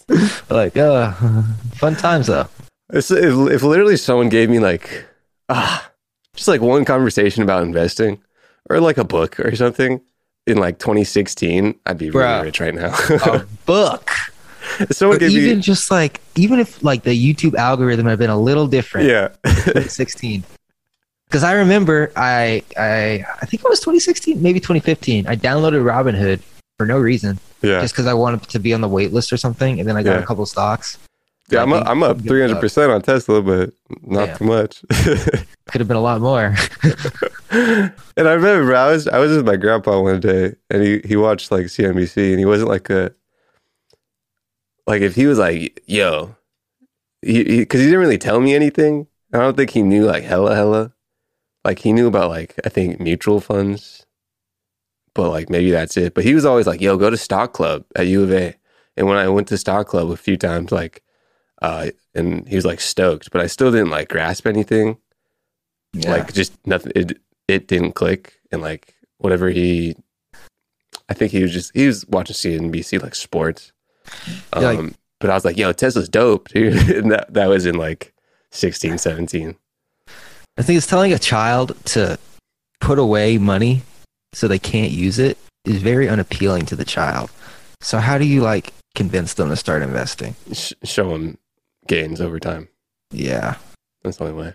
like, 0.50 0.76
uh, 0.76 1.14
fun 1.76 1.96
times 1.96 2.28
though. 2.28 2.48
If, 2.92 3.10
if, 3.12 3.34
if 3.52 3.64
literally 3.64 3.96
someone 3.96 4.28
gave 4.28 4.50
me 4.50 4.60
like, 4.60 5.06
ah, 5.48 5.90
just 6.36 6.50
like 6.50 6.60
one 6.60 6.84
conversation 6.84 7.44
about 7.44 7.64
investing 7.64 8.22
or 8.70 8.82
like 8.82 8.98
a 8.98 9.06
book 9.06 9.40
or 9.40 9.56
something 9.56 10.02
in 10.46 10.58
like 10.58 10.80
2016, 10.80 11.80
I'd 11.86 11.98
be 11.98 12.10
Bruh. 12.10 12.34
really 12.34 12.46
rich 12.48 12.60
right 12.60 12.76
now. 12.76 12.94
A 13.26 13.46
book. 13.66 14.12
Someone 14.92 15.18
Or 15.18 15.20
gave 15.20 15.32
even 15.32 15.58
me, 15.58 15.62
just 15.62 15.92
like, 15.92 16.22
even 16.36 16.60
if 16.60 16.84
like 16.84 17.04
the 17.04 17.12
YouTube 17.12 17.56
algorithm 17.56 18.06
had 18.08 18.20
been 18.20 18.30
a 18.30 18.40
little 18.40 18.68
different. 18.68 19.08
yeah, 19.08 19.30
2016. 19.46 20.44
Because 21.28 21.44
I 21.44 21.54
remember 21.54 22.12
I 22.16 22.64
I 22.78 23.24
I 23.42 23.46
think 23.46 23.64
it 23.64 23.70
was 23.70 23.80
2016, 23.82 24.42
maybe 24.42 24.60
2015. 24.60 25.28
I 25.28 25.36
downloaded 25.36 25.84
Robinhood 25.84 26.42
for 26.78 26.86
no 26.86 26.98
reason, 26.98 27.40
yeah, 27.62 27.82
just 27.82 27.94
because 27.94 28.08
I 28.08 28.14
wanted 28.14 28.44
to 28.50 28.60
be 28.60 28.74
on 28.74 28.82
the 28.82 28.88
wait 28.88 29.14
list 29.14 29.32
or 29.34 29.38
something, 29.38 29.80
and 29.80 29.88
then 29.88 29.96
I 29.98 30.02
got 30.04 30.14
Yeah. 30.16 30.24
a 30.24 30.26
couple 30.26 30.46
stocks. 30.46 30.98
yeah. 31.50 31.62
I'm, 31.62 31.74
up, 31.74 31.86
I'm 31.88 32.02
up 32.04 32.20
300 32.22 32.60
percent 32.60 32.92
on 32.92 33.02
Tesla, 33.02 33.42
but 33.44 33.72
not 34.02 34.28
Yeah. 34.30 34.38
too 34.38 34.46
much. 34.46 34.82
Could 35.70 35.82
have 35.82 35.88
been 35.88 35.98
a 35.98 36.02
lot 36.02 36.20
more. 36.22 36.56
and 37.52 38.28
I 38.28 38.34
remember 38.34 38.76
I 38.76 38.88
was 38.92 39.08
I 39.08 39.20
was 39.20 39.36
with 39.36 39.46
my 39.46 39.56
grandpa 39.56 40.00
one 40.02 40.20
day, 40.20 40.56
and 40.70 40.82
he 40.82 41.00
he 41.06 41.16
watched 41.16 41.52
like 41.52 41.66
CNBC, 41.68 42.30
and 42.32 42.40
he 42.40 42.46
wasn't 42.46 42.70
like 42.70 42.90
a 42.90 43.12
like 44.90 45.02
if 45.02 45.16
he 45.16 45.26
was 45.28 45.38
like 45.40 45.82
yo, 45.86 46.36
he 47.22 47.44
because 47.60 47.80
he, 47.80 47.86
didn't 47.88 48.00
really 48.02 48.18
tell 48.18 48.40
me 48.42 48.54
anything. 48.56 49.08
I 49.34 49.38
don't 49.38 49.56
think 49.56 49.70
he 49.70 49.82
knew 49.84 50.06
like 50.06 50.24
hella 50.24 50.56
hella. 50.56 50.94
Like 51.64 51.80
he 51.80 51.94
knew 51.94 52.08
about 52.08 52.30
like 52.30 52.56
I 52.66 52.70
think 52.70 53.00
mutual 53.00 53.40
funds, 53.40 54.06
but 55.14 55.30
like 55.30 55.50
maybe 55.50 55.72
that's 55.72 55.98
it. 55.98 56.14
But 56.14 56.24
he 56.24 56.34
was 56.34 56.46
always 56.46 56.66
like, 56.68 56.82
"Yo, 56.82 56.98
go 56.98 57.10
to 57.10 57.18
Stock 57.18 57.54
Club 57.54 57.86
at 57.96 58.08
U 58.08 58.24
of 58.24 58.32
A." 58.32 58.56
And 58.98 59.08
when 59.08 59.18
I 59.18 59.30
went 59.30 59.48
to 59.50 59.58
Stock 59.58 59.88
Club 59.88 60.10
a 60.10 60.18
few 60.18 60.36
times, 60.38 60.72
like, 60.72 61.04
uh, 61.62 61.92
and 62.16 62.48
he 62.48 62.56
was 62.56 62.66
like 62.66 62.82
stoked, 62.82 63.32
but 63.32 63.42
I 63.42 63.48
still 63.48 63.72
didn't 63.72 63.92
like 63.92 64.10
grasp 64.10 64.48
anything 64.48 64.98
Yeah. 65.94 66.12
like 66.12 66.34
just 66.34 66.54
nothing 66.66 66.92
it 66.96 67.20
it 67.48 67.68
didn't 67.68 67.94
click 67.94 68.40
and 68.52 68.62
like 68.62 68.96
whatever 69.18 69.50
he 69.50 69.96
i 71.10 71.14
think 71.16 71.32
he 71.32 71.42
was 71.42 71.52
just 71.52 71.72
he 71.74 71.88
was 71.88 72.06
watching 72.08 72.36
cnbc 72.36 73.02
like 73.02 73.16
sports 73.16 73.72
um 74.54 74.62
Yeah, 74.64 74.72
like- 74.72 74.94
but 75.20 75.30
i 75.30 75.34
was 75.34 75.46
like 75.46 75.58
yo 75.58 75.72
tesla's 75.74 76.10
dope 76.10 76.48
dude 76.50 76.74
and 76.98 77.12
that, 77.12 77.34
that 77.34 77.48
was 77.48 77.66
in 77.66 77.76
like 77.76 78.14
16 78.52 78.98
17 78.98 79.56
I 80.58 80.62
think 80.62 80.76
it's 80.78 80.88
telling 80.88 81.14
a 81.14 81.20
child 81.20 81.74
to 81.86 82.18
put 82.82 83.00
away 83.00 83.38
money 83.38 83.82
so 84.34 84.48
they 84.48 84.60
can't 84.60 84.92
use 84.92 85.18
it 85.20 85.38
is 85.66 85.82
very 85.82 86.10
unappealing 86.10 86.66
to 86.66 86.76
the 86.76 86.84
child. 86.84 87.32
So 87.82 87.98
how 88.00 88.18
do 88.18 88.26
you 88.26 88.42
like 88.42 88.74
convince 88.94 89.36
them 89.36 89.48
to 89.50 89.56
start 89.56 89.82
investing? 89.84 90.36
Sh- 90.52 90.74
show 90.84 91.16
him 91.16 91.38
gains 91.88 92.20
over 92.20 92.40
time 92.40 92.68
Yeah. 93.12 93.56
that's 94.04 94.18
the 94.18 94.26
only 94.26 94.36
way 94.36 94.54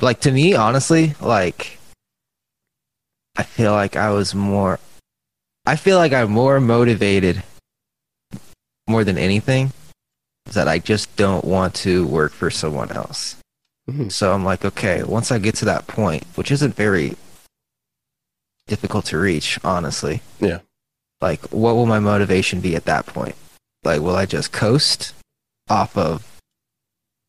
like 0.00 0.20
to 0.20 0.30
me 0.32 0.54
honestly 0.54 1.14
like 1.20 1.78
i 3.36 3.42
feel 3.42 3.72
like 3.72 3.96
i 3.96 4.10
was 4.10 4.34
more 4.34 4.78
i 5.66 5.76
feel 5.76 5.96
like 5.96 6.12
i'm 6.12 6.30
more 6.30 6.60
motivated 6.60 7.42
more 8.88 9.04
than 9.04 9.18
anything 9.18 9.72
is 10.46 10.54
that 10.54 10.68
i 10.68 10.78
just 10.78 11.14
don't 11.16 11.44
want 11.44 11.74
to 11.74 12.06
work 12.06 12.32
for 12.32 12.50
someone 12.50 12.90
else. 12.92 13.36
Mhm. 13.90 14.10
so 14.12 14.32
i'm 14.32 14.44
like 14.44 14.64
okay 14.64 15.02
once 15.02 15.30
i 15.32 15.38
get 15.38 15.54
to 15.56 15.64
that 15.66 15.86
point 15.86 16.24
which 16.34 16.50
isn't 16.50 16.74
very 16.74 17.16
difficult 18.66 19.04
to 19.06 19.18
reach 19.18 19.58
honestly. 19.64 20.20
Yeah. 20.40 20.60
like 21.20 21.40
what 21.50 21.74
will 21.74 21.86
my 21.86 21.98
motivation 21.98 22.60
be 22.60 22.76
at 22.76 22.84
that 22.84 23.06
point? 23.06 23.34
Like 23.84 24.00
will 24.00 24.16
i 24.16 24.26
just 24.26 24.52
coast 24.52 25.14
off 25.70 25.96
of 25.96 26.24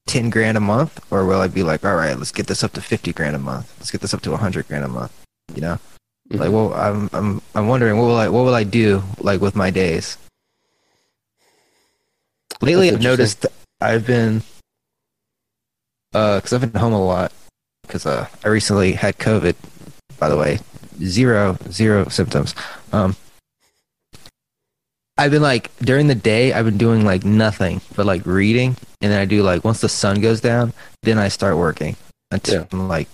10 0.07 0.29
grand 0.29 0.57
a 0.57 0.61
month 0.61 0.99
or 1.11 1.25
will 1.25 1.39
i 1.41 1.47
be 1.47 1.63
like 1.63 1.85
all 1.85 1.95
right 1.95 2.17
let's 2.17 2.31
get 2.31 2.47
this 2.47 2.63
up 2.63 2.73
to 2.73 2.81
50 2.81 3.13
grand 3.13 3.35
a 3.35 3.39
month. 3.39 3.71
Let's 3.79 3.91
get 3.91 4.01
this 4.01 4.13
up 4.13 4.21
to 4.21 4.31
100 4.31 4.67
grand 4.67 4.83
a 4.85 4.87
month 4.87 5.11
you 5.55 5.61
know? 5.61 5.77
Like 6.31 6.51
well 6.51 6.73
i'm 6.73 7.09
i'm 7.13 7.41
i'm 7.55 7.67
wondering 7.67 7.97
what 7.97 8.05
will 8.05 8.17
i 8.17 8.27
what 8.27 8.43
will 8.45 8.53
i 8.55 8.63
do 8.63 9.01
like 9.19 9.41
with 9.41 9.55
my 9.55 9.71
days 9.71 10.17
lately 12.61 12.89
i've 12.91 13.01
noticed 13.01 13.45
i've 13.81 14.05
been 14.05 14.41
uh 16.13 16.37
because 16.37 16.53
i've 16.53 16.61
been 16.61 16.79
home 16.79 16.93
a 16.93 17.05
lot 17.05 17.31
because 17.83 18.05
uh 18.05 18.27
i 18.43 18.47
recently 18.47 18.93
had 18.93 19.17
covid 19.17 19.55
by 20.19 20.27
the 20.29 20.37
way 20.37 20.59
zero 21.03 21.57
zero 21.71 22.07
symptoms 22.09 22.55
um 22.91 23.15
I've 25.17 25.31
been 25.31 25.41
like 25.41 25.69
during 25.79 26.07
the 26.07 26.15
day 26.15 26.53
I've 26.53 26.63
been 26.63 26.77
doing 26.77 27.03
like 27.03 27.25
nothing 27.25 27.81
but 27.97 28.05
like 28.05 28.25
reading 28.25 28.77
and 29.01 29.11
then 29.11 29.19
I 29.19 29.25
do 29.25 29.43
like 29.43 29.65
once 29.65 29.81
the 29.81 29.89
sun 29.89 30.21
goes 30.21 30.39
down 30.39 30.71
then 31.03 31.17
I 31.17 31.27
start 31.27 31.57
working 31.57 31.97
until 32.31 32.65
like 32.71 33.09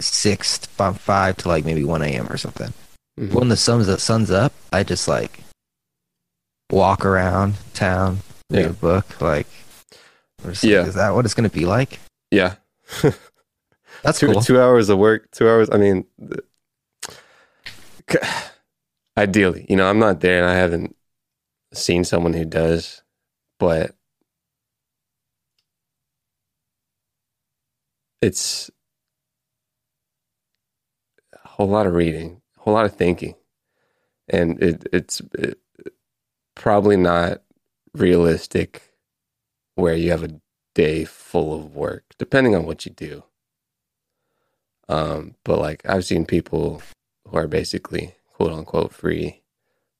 six 0.00 0.58
from 0.58 0.94
five 0.94 1.36
to 1.38 1.48
like 1.48 1.64
maybe 1.64 1.84
one 1.84 2.02
AM 2.02 2.26
or 2.26 2.36
something. 2.36 2.72
Mhm. 3.20 3.32
When 3.32 3.48
the 3.48 3.56
sun's 3.56 3.86
the 3.86 4.00
sun's 4.00 4.32
up, 4.32 4.52
I 4.72 4.82
just 4.82 5.06
like 5.06 5.44
walk 6.72 7.04
around 7.04 7.54
town, 7.72 8.18
read 8.50 8.60
Yeah. 8.62 8.70
a 8.70 8.72
book, 8.72 9.20
like 9.20 9.46
Yeah. 10.62 10.80
like, 10.80 10.88
is 10.88 10.94
that 10.94 11.14
what 11.14 11.24
it's 11.24 11.34
gonna 11.34 11.48
be 11.50 11.66
like? 11.66 11.98
yeah 12.30 12.56
That's 14.02 14.18
two, 14.18 14.26
cool. 14.26 14.40
two 14.42 14.60
hours 14.60 14.88
of 14.88 14.98
work 14.98 15.30
two 15.30 15.48
hours 15.48 15.68
i 15.72 15.76
mean 15.76 16.04
ideally 19.16 19.64
you 19.68 19.76
know 19.76 19.88
i'm 19.88 19.98
not 20.00 20.20
there 20.20 20.38
and 20.42 20.50
i 20.50 20.54
haven't 20.54 20.96
seen 21.72 22.02
someone 22.04 22.32
who 22.32 22.44
does 22.44 23.02
but 23.60 23.94
it's 28.20 28.70
a 31.32 31.48
whole 31.48 31.68
lot 31.68 31.86
of 31.86 31.94
reading 31.94 32.40
a 32.58 32.60
whole 32.62 32.74
lot 32.74 32.84
of 32.86 32.94
thinking 32.96 33.34
and 34.28 34.60
it, 34.62 34.86
it's 34.92 35.20
it, 35.34 35.58
probably 36.56 36.96
not 36.96 37.42
realistic 37.94 38.94
where 39.74 39.94
you 39.94 40.10
have 40.10 40.22
a 40.22 40.40
day 40.74 41.04
full 41.04 41.54
of 41.54 41.74
work 41.74 42.04
depending 42.18 42.54
on 42.54 42.66
what 42.66 42.84
you 42.84 42.92
do 42.92 43.22
um, 44.88 45.34
but 45.44 45.58
like 45.58 45.82
I've 45.88 46.04
seen 46.04 46.26
people 46.26 46.82
who 47.28 47.36
are 47.36 47.46
basically 47.46 48.14
quote 48.34 48.52
unquote 48.52 48.92
free, 48.92 49.42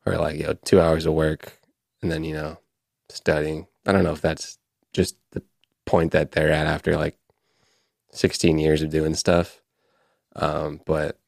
or 0.05 0.17
like, 0.17 0.37
you 0.37 0.45
know, 0.45 0.55
two 0.65 0.81
hours 0.81 1.07
of 1.07 1.15
work 1.15 1.59
and 2.03 2.11
then, 2.11 2.25
you 2.25 2.35
know, 2.35 2.59
studying. 3.09 3.67
I 3.87 3.93
don't 3.93 4.05
know 4.05 4.13
if 4.13 4.21
that's 4.21 4.59
just 4.93 5.17
the 5.33 5.43
point 5.87 6.13
that 6.13 6.33
they're 6.33 6.53
at 6.53 6.67
after 6.67 6.97
like 6.97 7.17
16 8.13 8.59
years 8.59 8.83
of 8.83 8.91
doing 8.91 9.15
stuff. 9.15 9.63
Um, 10.37 10.81
but 10.85 11.19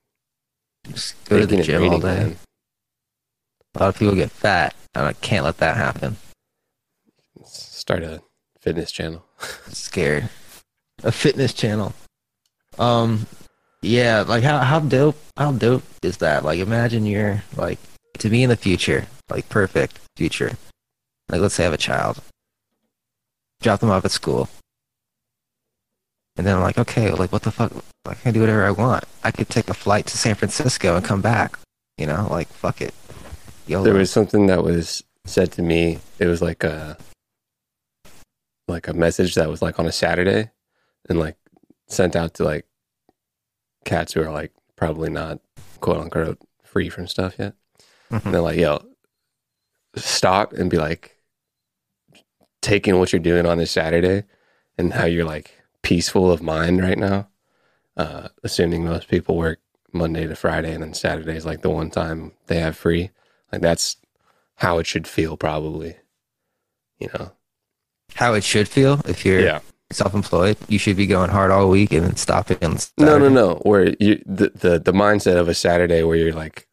Just 0.89 1.23
go 1.25 1.39
to 1.41 1.47
the 1.47 1.57
and 1.57 1.65
gym 1.65 1.89
all 1.89 1.99
day. 1.99 2.07
man. 2.07 2.37
A 3.75 3.79
lot 3.81 3.89
of 3.91 3.99
people 3.99 4.15
get 4.15 4.31
fat 4.31 4.75
I 4.95 5.13
can't 5.13 5.45
let 5.45 5.59
that 5.59 5.77
happen. 5.77 6.17
Start 7.87 8.03
a 8.03 8.21
fitness 8.61 8.91
channel. 8.91 9.25
scared. 9.69 10.29
A 11.05 11.13
fitness 11.13 11.53
channel. 11.53 11.95
Um, 12.81 13.29
yeah, 13.81 14.25
like 14.27 14.43
how 14.43 14.59
how 14.59 14.81
dope 14.81 15.17
how 15.37 15.53
dope 15.53 15.85
is 16.03 16.17
that? 16.17 16.45
Like, 16.45 16.59
imagine 16.59 17.07
you're 17.07 17.45
like 17.57 17.79
to 18.19 18.29
be 18.29 18.43
in 18.43 18.51
the 18.51 18.57
future, 18.57 19.07
like 19.31 19.49
perfect 19.49 20.01
future. 20.17 20.57
Like, 21.29 21.41
let's 21.41 21.55
say 21.55 21.63
I 21.63 21.67
have 21.67 21.75
a 21.75 21.79
child, 21.79 22.21
drop 23.63 23.79
them 23.79 23.91
off 23.91 24.05
at 24.05 24.11
school, 24.11 24.49
and 26.37 26.45
then 26.45 26.57
I'm 26.57 26.63
like, 26.63 26.79
okay, 26.79 27.13
like 27.13 27.31
what 27.31 27.43
the 27.43 27.53
fuck? 27.53 27.71
I 28.05 28.15
can 28.15 28.35
do 28.35 28.41
whatever 28.41 28.65
I 28.65 28.73
want. 28.73 29.05
I 29.23 29.31
could 29.31 29.49
take 29.49 29.69
a 29.69 29.75
flight 29.75 30.07
to 30.07 30.19
San 30.19 30.35
Francisco 30.35 30.97
and 30.97 31.05
come 31.05 31.23
back. 31.23 31.57
You 31.99 32.09
know, 32.09 32.27
like 32.33 32.49
fuck 32.49 32.81
it. 32.81 32.95
YOLO. 33.69 33.85
There 33.85 33.95
was 33.95 34.11
something 34.11 34.49
that 34.49 34.65
was 34.65 35.05
said 35.25 35.53
to 35.53 35.63
me. 35.63 36.01
It 36.19 36.27
was 36.27 36.43
like 36.43 36.65
a 36.65 36.97
like 38.69 38.89
a 38.89 38.93
message 38.93 39.35
that 39.35 39.49
was 39.49 39.63
like 39.63 39.79
on 39.79 39.87
a 39.87 39.93
Saturday 39.93 40.51
and 41.09 41.19
like 41.19 41.37
sent 41.87 42.17
out 42.17 42.35
to 42.35 42.45
like 42.45 42.67
cats 43.85 44.13
who 44.13 44.23
are 44.23 44.31
like 44.31 44.53
probably 44.75 45.11
not 45.11 45.41
quote 45.81 45.99
unquote 45.99 46.39
free 46.63 46.89
from 46.89 47.07
stuff 47.07 47.37
yet. 47.39 47.55
Mhm. 48.11 48.25
And 48.25 48.35
they're 48.35 48.41
like, 48.41 48.59
yo, 48.59 48.85
stop 49.95 50.53
and 50.53 50.71
be 50.71 50.79
like 50.79 51.17
taking 52.63 52.99
what 52.99 53.13
you're 53.13 53.21
doing 53.21 53.47
on 53.47 53.59
this 53.59 53.71
Saturday 53.71 54.25
and 54.77 54.93
how 54.93 55.05
you're 55.05 55.25
like 55.25 55.53
peaceful 55.83 56.31
of 56.31 56.43
mind 56.43 56.83
right 56.83 56.99
now. 56.99 57.29
Uh, 57.97 58.29
assuming 58.43 58.85
most 58.85 59.09
people 59.09 59.37
work 59.37 59.61
Monday 59.93 60.27
to 60.27 60.37
Friday 60.37 60.73
and 60.75 60.83
then 60.83 60.93
Saturday 60.93 61.35
is 61.37 61.47
like 61.47 61.63
the 61.63 61.71
one 61.71 61.91
time 61.91 62.33
they 62.49 62.59
have 62.59 62.77
free. 62.77 63.11
Like 63.53 63.63
that's 63.63 63.97
how 64.57 64.79
it 64.79 64.87
should 64.87 65.07
feel 65.07 65.37
probably. 65.37 65.97
You 66.99 67.09
know? 67.15 67.33
How 68.17 68.35
it 68.35 68.43
should 68.45 68.69
feel 68.69 69.01
if 69.07 69.25
you're 69.25 69.41
self-employed. 69.93 70.57
You 70.69 70.79
should 70.79 70.97
be 70.97 71.07
going 71.07 71.31
hard 71.31 71.51
all 71.51 71.69
week 71.71 71.93
and 71.93 72.05
then 72.05 72.17
stopping 72.17 72.59
on 72.63 72.73
No, 72.73 72.79
Saturday. 72.79 73.29
no, 73.29 73.29
no. 73.29 73.55
Where 73.63 73.95
you 74.01 74.23
the, 74.27 74.51
the 74.55 74.79
the 74.81 74.93
mindset 74.93 75.37
of 75.37 75.49
a 75.49 75.55
Saturday 75.55 76.03
where 76.03 76.17
you're 76.17 76.33
like 76.33 76.67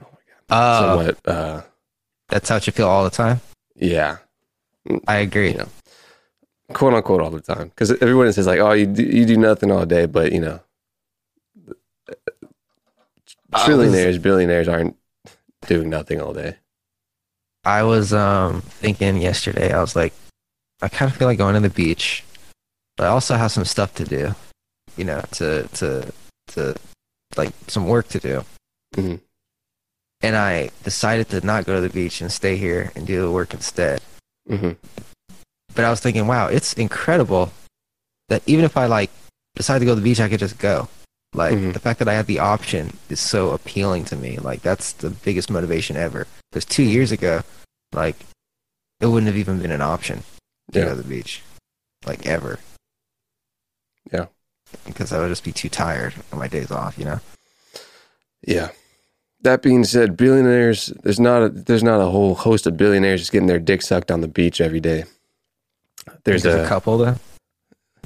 Oh, 0.00 0.06
my 0.12 0.18
god," 0.48 0.80
somewhat 0.80 1.28
uh 1.28 1.62
that's 2.28 2.48
how 2.48 2.56
it 2.56 2.64
should 2.64 2.74
feel 2.74 2.88
all 2.88 3.04
the 3.04 3.10
time. 3.10 3.40
yeah, 3.74 4.18
I 5.08 5.16
agree. 5.16 5.50
you 5.52 5.58
know, 5.58 5.68
quote 6.74 6.94
unquote 6.94 7.20
all 7.22 7.30
the 7.30 7.40
time. 7.40 7.68
Because 7.68 7.90
everyone 8.02 8.32
says 8.32 8.46
like, 8.46 8.60
oh, 8.60 8.72
you 8.72 8.86
do, 8.86 9.02
you 9.02 9.24
do 9.26 9.36
nothing 9.36 9.70
all 9.72 9.84
day, 9.86 10.06
but 10.06 10.30
you 10.32 10.40
know, 10.40 10.60
I 13.52 13.66
trillionaires, 13.66 14.20
billionaires 14.22 14.68
aren't 14.68 14.96
doing 15.66 15.90
nothing 15.90 16.20
all 16.20 16.32
day. 16.32 16.56
I 17.64 17.82
was 17.82 18.12
um 18.12 18.60
thinking 18.62 19.20
yesterday. 19.20 19.72
I 19.72 19.80
was 19.80 19.96
like, 19.96 20.12
I 20.82 20.88
kind 20.88 21.10
of 21.10 21.16
feel 21.16 21.28
like 21.28 21.38
going 21.38 21.54
to 21.54 21.60
the 21.60 21.70
beach, 21.70 22.24
but 22.96 23.04
I 23.04 23.10
also 23.10 23.34
have 23.34 23.52
some 23.52 23.64
stuff 23.64 23.94
to 23.96 24.04
do. 24.04 24.34
You 24.96 25.04
know, 25.04 25.22
to 25.32 25.68
to 25.74 26.12
to 26.48 26.74
like 27.36 27.52
some 27.68 27.86
work 27.86 28.08
to 28.08 28.18
do. 28.18 28.44
Mhm. 28.96 29.20
And 30.22 30.36
I 30.36 30.70
decided 30.84 31.28
to 31.30 31.46
not 31.46 31.64
go 31.64 31.74
to 31.74 31.80
the 31.80 31.88
beach 31.88 32.20
and 32.20 32.30
stay 32.30 32.56
here 32.56 32.92
and 32.94 33.06
do 33.06 33.20
the 33.22 33.30
work 33.30 33.54
instead. 33.54 34.02
hmm 34.48 34.72
But 35.74 35.84
I 35.84 35.90
was 35.90 36.00
thinking, 36.00 36.26
wow, 36.26 36.48
it's 36.48 36.72
incredible 36.74 37.52
that 38.28 38.42
even 38.46 38.64
if 38.64 38.76
I 38.76 38.86
like 38.86 39.10
decide 39.54 39.78
to 39.78 39.84
go 39.84 39.92
to 39.92 40.00
the 40.00 40.02
beach, 40.04 40.20
I 40.20 40.28
could 40.28 40.40
just 40.40 40.58
go. 40.58 40.88
Like 41.32 41.54
Mhm. 41.54 41.72
the 41.72 41.78
fact 41.78 42.00
that 42.00 42.08
I 42.08 42.14
had 42.14 42.26
the 42.26 42.40
option 42.40 42.98
is 43.08 43.20
so 43.20 43.50
appealing 43.50 44.04
to 44.06 44.16
me. 44.16 44.38
Like 44.38 44.62
that's 44.62 44.92
the 44.92 45.10
biggest 45.10 45.48
motivation 45.50 45.96
ever. 45.96 46.26
Because 46.50 46.64
two 46.64 46.82
years 46.82 47.12
ago, 47.12 47.42
like 47.92 48.16
it 49.00 49.06
wouldn't 49.06 49.28
have 49.28 49.36
even 49.38 49.60
been 49.62 49.70
an 49.70 49.80
option 49.80 50.24
to 50.72 50.78
Yeah. 50.78 50.84
go 50.86 50.90
to 50.96 51.02
the 51.02 51.08
beach, 51.08 51.42
like 52.06 52.26
ever. 52.26 52.58
Yeah. 54.12 54.26
Because 54.86 55.12
I 55.12 55.18
would 55.18 55.28
just 55.28 55.44
be 55.44 55.52
too 55.52 55.68
tired 55.68 56.14
on 56.32 56.38
my 56.38 56.48
days 56.48 56.70
off. 56.70 56.98
You 56.98 57.04
know. 57.04 57.20
Yeah. 58.46 58.70
That 59.42 59.62
being 59.62 59.84
said, 59.84 60.16
billionaires 60.16 60.92
there's 61.02 61.18
not 61.20 61.42
a, 61.42 61.48
there's 61.48 61.82
not 61.82 62.00
a 62.00 62.10
whole 62.10 62.34
host 62.34 62.66
of 62.66 62.76
billionaires 62.76 63.20
just 63.22 63.32
getting 63.32 63.48
their 63.48 63.58
dick 63.58 63.80
sucked 63.82 64.10
on 64.10 64.20
the 64.20 64.28
beach 64.28 64.60
every 64.60 64.80
day. 64.80 65.04
There's 66.24 66.42
Think 66.42 66.56
a, 66.56 66.64
a 66.64 66.68
couple 66.68 66.98
though. 66.98 67.16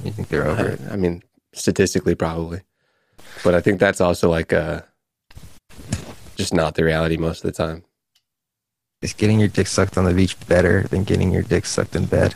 You 0.03 0.11
think 0.11 0.29
they're 0.29 0.47
over 0.47 0.69
I, 0.69 0.71
it? 0.73 0.81
I 0.91 0.95
mean, 0.95 1.23
statistically, 1.53 2.15
probably, 2.15 2.61
but 3.43 3.53
I 3.55 3.61
think 3.61 3.79
that's 3.79 4.01
also 4.01 4.29
like 4.29 4.53
uh, 4.53 4.81
just 6.35 6.53
not 6.53 6.75
the 6.75 6.83
reality 6.83 7.17
most 7.17 7.43
of 7.43 7.51
the 7.51 7.57
time. 7.57 7.83
Is 9.01 9.13
getting 9.13 9.39
your 9.39 9.49
dick 9.49 9.67
sucked 9.67 9.97
on 9.97 10.05
the 10.05 10.13
beach 10.13 10.37
better 10.47 10.83
than 10.83 11.03
getting 11.03 11.31
your 11.31 11.43
dick 11.43 11.65
sucked 11.65 11.95
in 11.95 12.05
bed? 12.05 12.35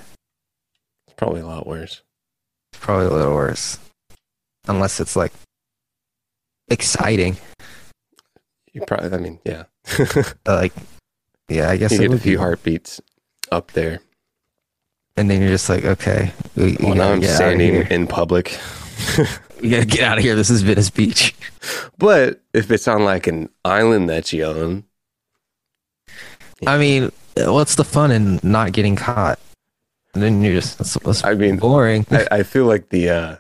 Probably 1.20 1.42
a 1.42 1.46
lot 1.46 1.68
worse. 1.68 2.02
Probably 2.72 3.08
a 3.08 3.10
little 3.10 3.36
worse. 3.36 3.78
Unless 4.70 5.02
it's 5.02 5.18
like 5.18 5.34
exciting. 6.70 7.36
You 8.72 8.84
probably, 8.88 9.12
I 9.12 9.18
mean, 9.18 9.40
yeah, 9.44 9.64
Like, 10.46 10.72
yeah, 11.50 11.70
I 11.70 11.76
guess 11.76 11.92
you 11.92 11.98
get 12.08 12.14
a 12.14 12.18
few 12.18 12.38
be. 12.38 12.40
heartbeats 12.40 13.02
up 13.52 13.74
there. 13.74 14.00
And 15.18 15.30
then 15.30 15.42
you're 15.42 15.50
just 15.50 15.68
like, 15.68 15.84
okay, 15.84 16.32
we, 16.56 16.78
we 16.80 16.86
Well, 16.86 16.96
now 16.96 17.12
I'm 17.12 17.20
get 17.20 17.32
out 17.32 17.34
of 17.34 17.36
standing 17.36 17.76
in 17.92 18.08
public. 18.08 18.58
We 19.62 19.72
gotta 19.72 19.86
get 19.86 20.04
out 20.04 20.18
of 20.18 20.24
here. 20.24 20.38
This 20.38 20.50
is 20.50 20.62
Venice 20.62 20.90
Beach. 20.90 21.36
but 21.98 22.40
if 22.54 22.72
it's 22.72 22.88
on 22.88 23.04
like 23.04 23.28
an 23.28 23.50
island 23.66 24.10
that 24.10 24.32
you 24.32 24.46
own, 24.46 24.86
I 26.66 26.78
mean, 26.78 27.12
what's 27.36 27.76
the 27.76 27.84
fun 27.84 28.10
in 28.12 28.40
not 28.42 28.72
getting 28.72 28.96
caught? 28.96 29.38
And 30.14 30.24
then 30.24 30.42
you're 30.42 30.54
just, 30.54 30.78
that's, 30.78 30.94
that's 31.00 31.24
I 31.24 31.36
mean, 31.36 31.58
boring. 31.58 32.06
I, 32.10 32.28
I 32.32 32.44
feel 32.44 32.66
like 32.66 32.90
the 32.90 33.10
uh, 33.10 33.36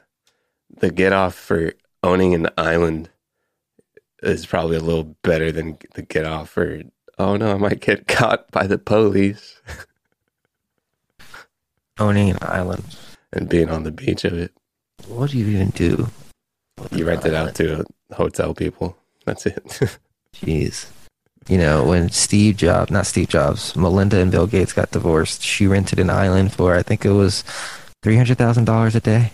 the 0.79 0.91
get 0.91 1.13
off 1.13 1.35
for 1.35 1.73
owning 2.03 2.33
an 2.33 2.47
island 2.57 3.09
is 4.21 4.45
probably 4.45 4.77
a 4.77 4.81
little 4.81 5.15
better 5.23 5.51
than 5.51 5.77
the 5.95 6.01
get 6.01 6.25
off 6.25 6.49
for 6.49 6.81
oh 7.17 7.35
no, 7.37 7.53
I 7.53 7.57
might 7.57 7.79
get 7.81 8.07
caught 8.07 8.49
by 8.51 8.67
the 8.67 8.77
police 8.77 9.59
Owning 11.99 12.29
an 12.31 12.37
island. 12.41 12.83
and 13.33 13.49
being 13.49 13.69
on 13.69 13.83
the 13.83 13.91
beach 13.91 14.23
of 14.23 14.33
it. 14.33 14.53
What 15.07 15.31
do 15.31 15.37
you 15.37 15.47
even 15.47 15.69
do? 15.71 16.07
You 16.91 17.05
rent 17.05 17.25
it 17.25 17.33
out 17.33 17.55
to 17.55 17.85
hotel 18.13 18.53
people. 18.53 18.95
That's 19.25 19.45
it. 19.45 19.65
Jeez. 20.33 20.87
You 21.49 21.57
know, 21.57 21.83
when 21.83 22.09
Steve 22.09 22.57
Jobs, 22.57 22.91
not 22.91 23.07
Steve 23.07 23.27
Jobs, 23.27 23.75
Melinda 23.75 24.19
and 24.21 24.31
Bill 24.31 24.45
Gates 24.45 24.71
got 24.71 24.91
divorced, 24.91 25.41
she 25.41 25.65
rented 25.65 25.97
an 25.99 26.09
island 26.09 26.53
for, 26.53 26.75
I 26.75 26.83
think 26.83 27.03
it 27.05 27.09
was 27.11 27.43
$300,000 28.03 28.95
a 28.95 28.99
day. 28.99 29.31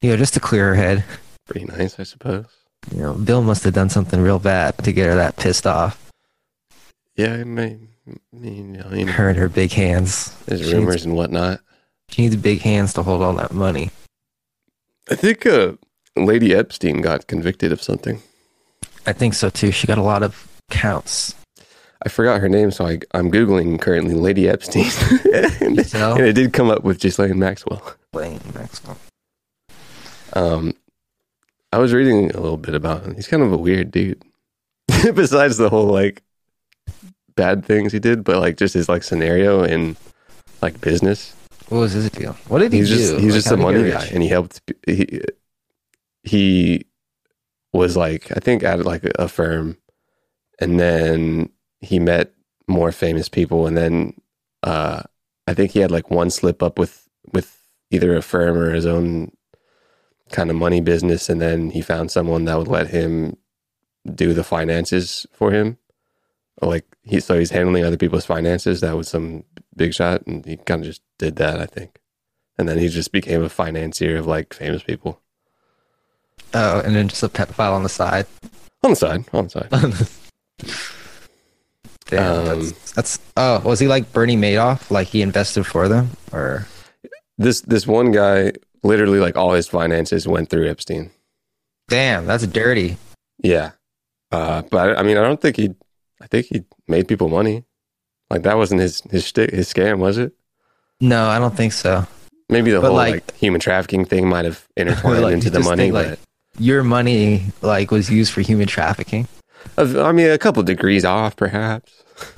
You 0.00 0.10
know, 0.10 0.16
just 0.16 0.34
to 0.34 0.40
clear 0.40 0.68
her 0.68 0.74
head. 0.76 1.04
Pretty 1.46 1.66
nice, 1.66 1.98
I 1.98 2.04
suppose. 2.04 2.46
You 2.94 3.02
know, 3.02 3.14
Bill 3.14 3.42
must 3.42 3.64
have 3.64 3.74
done 3.74 3.88
something 3.90 4.20
real 4.20 4.38
bad 4.38 4.78
to 4.78 4.92
get 4.92 5.06
her 5.06 5.16
that 5.16 5.36
pissed 5.36 5.66
off. 5.66 6.10
Yeah, 7.16 7.34
I 7.34 7.44
mean, 7.44 7.88
I 8.08 8.12
mean, 8.36 8.74
you 8.74 8.78
know, 8.82 8.90
you 8.92 9.04
know, 9.04 9.12
Her 9.12 9.28
and 9.28 9.38
her 9.38 9.48
big 9.48 9.72
hands. 9.72 10.30
there's 10.46 10.66
She 10.66 10.74
rumors 10.74 10.94
needs, 10.94 11.04
and 11.06 11.16
whatnot. 11.16 11.60
she 12.08 12.22
needs 12.22 12.36
big 12.36 12.60
hands 12.60 12.92
to 12.94 13.02
hold 13.02 13.22
all 13.22 13.34
that 13.34 13.52
money. 13.52 13.90
I 15.10 15.14
think 15.16 15.44
uh, 15.44 15.72
Lady 16.16 16.54
Epstein 16.54 17.00
got 17.00 17.26
convicted 17.26 17.72
of 17.72 17.82
something. 17.82 18.22
I 19.06 19.12
think 19.12 19.34
so 19.34 19.50
too. 19.50 19.70
She 19.72 19.86
got 19.86 19.98
a 19.98 20.02
lot 20.02 20.22
of 20.22 20.48
counts. 20.70 21.34
I 22.04 22.08
forgot 22.08 22.40
her 22.40 22.48
name, 22.48 22.70
so 22.72 22.86
I, 22.86 22.98
I'm 23.12 23.30
googling 23.30 23.80
currently 23.80 24.14
Lady 24.14 24.48
Epstein, 24.48 24.86
and, 25.32 25.78
and 25.94 26.20
it 26.26 26.32
did 26.34 26.52
come 26.52 26.68
up 26.68 26.82
with 26.82 26.98
Ghislaine 27.00 27.38
Maxwell. 27.38 27.80
Playing 28.12 28.40
Maxwell. 28.54 28.98
Um, 30.32 30.74
I 31.72 31.78
was 31.78 31.92
reading 31.92 32.30
a 32.32 32.40
little 32.40 32.56
bit 32.56 32.74
about 32.74 33.04
him. 33.04 33.14
He's 33.14 33.28
kind 33.28 33.42
of 33.42 33.52
a 33.52 33.56
weird 33.56 33.90
dude. 33.92 34.22
Besides 35.14 35.58
the 35.58 35.68
whole 35.70 35.86
like 35.86 36.22
bad 37.36 37.64
things 37.64 37.92
he 37.92 37.98
did, 38.00 38.24
but 38.24 38.38
like 38.38 38.56
just 38.56 38.74
his 38.74 38.88
like 38.88 39.02
scenario 39.04 39.62
in 39.62 39.96
like 40.60 40.80
business. 40.80 41.34
What 41.68 41.78
was 41.78 41.92
his 41.92 42.10
deal? 42.10 42.32
What 42.48 42.58
did 42.58 42.72
he 42.72 42.78
He's 42.80 42.88
do? 42.90 42.96
just 42.96 43.12
he's 43.14 43.24
Like, 43.26 43.32
just 43.34 43.52
a 43.52 43.56
money 43.56 43.90
guy, 43.90 44.06
and 44.12 44.22
he 44.22 44.28
helped. 44.28 44.60
He 44.86 45.20
he 46.24 46.84
was 47.72 47.96
like 47.96 48.30
I 48.36 48.40
think 48.40 48.62
at 48.62 48.84
like 48.84 49.04
a 49.18 49.28
firm, 49.28 49.78
and 50.60 50.78
then 50.78 51.50
he 51.80 51.98
met 51.98 52.32
more 52.68 52.92
famous 52.92 53.28
people, 53.28 53.66
and 53.66 53.76
then 53.76 54.14
uh, 54.62 55.02
I 55.46 55.54
think 55.54 55.72
he 55.72 55.80
had 55.80 55.90
like 55.90 56.10
one 56.10 56.30
slip 56.30 56.62
up 56.62 56.78
with 56.78 57.08
with 57.32 57.58
either 57.90 58.16
a 58.16 58.22
firm 58.22 58.56
or 58.56 58.72
his 58.72 58.86
own 58.86 59.32
kind 60.30 60.50
of 60.50 60.56
money 60.56 60.80
business, 60.80 61.28
and 61.28 61.40
then 61.40 61.70
he 61.70 61.82
found 61.82 62.10
someone 62.10 62.44
that 62.44 62.58
would 62.58 62.68
let 62.68 62.88
him 62.88 63.36
do 64.14 64.34
the 64.34 64.44
finances 64.44 65.26
for 65.32 65.50
him. 65.50 65.78
Like 66.60 66.86
he, 67.02 67.20
so 67.20 67.38
he's 67.38 67.50
handling 67.50 67.84
other 67.84 67.96
people's 67.96 68.26
finances. 68.26 68.80
That 68.80 68.96
was 68.96 69.08
some 69.08 69.44
big 69.76 69.94
shot, 69.94 70.26
and 70.26 70.44
he 70.44 70.56
kind 70.58 70.82
of 70.82 70.86
just 70.86 71.02
did 71.18 71.36
that, 71.36 71.60
I 71.60 71.66
think. 71.66 72.00
And 72.58 72.68
then 72.68 72.78
he 72.78 72.88
just 72.88 73.12
became 73.12 73.42
a 73.42 73.48
financier 73.48 74.18
of 74.18 74.26
like 74.26 74.52
famous 74.52 74.82
people 74.82 75.21
Oh, 76.54 76.80
and 76.80 76.94
then 76.94 77.08
just 77.08 77.22
a 77.22 77.28
pedophile 77.28 77.72
on 77.72 77.82
the 77.82 77.88
side. 77.88 78.26
on 78.82 78.90
the 78.90 78.96
side. 78.96 79.24
On 79.32 79.48
the 79.48 79.50
side. 79.50 80.08
Damn, 82.06 82.32
Um, 82.48 82.60
that's, 82.60 82.92
that's 82.92 83.18
oh, 83.36 83.60
was 83.60 83.78
he 83.80 83.88
like 83.88 84.12
Bernie 84.12 84.36
Madoff? 84.36 84.90
Like 84.90 85.08
he 85.08 85.22
invested 85.22 85.64
for 85.64 85.88
them, 85.88 86.10
or 86.32 86.66
This 87.38 87.62
this 87.62 87.86
one 87.86 88.12
guy 88.12 88.52
literally 88.82 89.18
like 89.18 89.36
all 89.36 89.52
his 89.52 89.66
finances 89.68 90.26
went 90.28 90.50
through 90.50 90.68
Epstein. 90.68 91.10
damn, 91.88 92.26
that's 92.26 92.46
dirty. 92.46 92.96
Yeah. 93.42 93.72
Uh, 94.30 94.62
but 94.70 94.98
I 94.98 95.02
mean, 95.02 95.16
I 95.16 95.22
don't 95.22 95.40
think 95.40 95.56
he. 95.56 95.74
I 96.20 96.26
think 96.26 96.46
he 96.46 96.64
made 96.86 97.08
people 97.08 97.28
money. 97.28 97.64
Like 98.30 98.42
that 98.42 98.56
wasn't 98.56 98.80
his 98.80 99.00
his 99.10 99.26
shtick, 99.26 99.50
his 99.50 99.72
scam, 99.72 99.98
was 99.98 100.18
it? 100.18 100.32
No, 101.00 101.26
I 101.28 101.38
don't 101.38 101.56
think 101.56 101.72
so. 101.72 102.06
Maybe 102.48 102.70
the 102.72 102.80
But, 102.80 102.88
whole 102.88 102.96
like- 102.96 103.12
like, 103.14 103.34
human 103.36 103.60
trafficking 103.60 104.04
thing 104.04 104.28
might 104.28 104.44
have 104.44 104.66
intertwined 104.76 105.22
Like, 105.22 105.32
into 105.34 105.48
the 105.50 105.60
money, 105.60 105.84
think, 105.90 105.94
like, 105.94 106.18
Your 106.58 106.84
money 106.84 107.44
like 107.62 107.90
was 107.90 108.10
used 108.10 108.32
for 108.32 108.40
human 108.40 108.66
trafficking. 108.68 109.26
I 109.76 110.12
mean, 110.12 110.30
a 110.30 110.38
couple 110.38 110.62
degrees 110.62 111.04
off, 111.04 111.36
perhaps. 111.36 111.92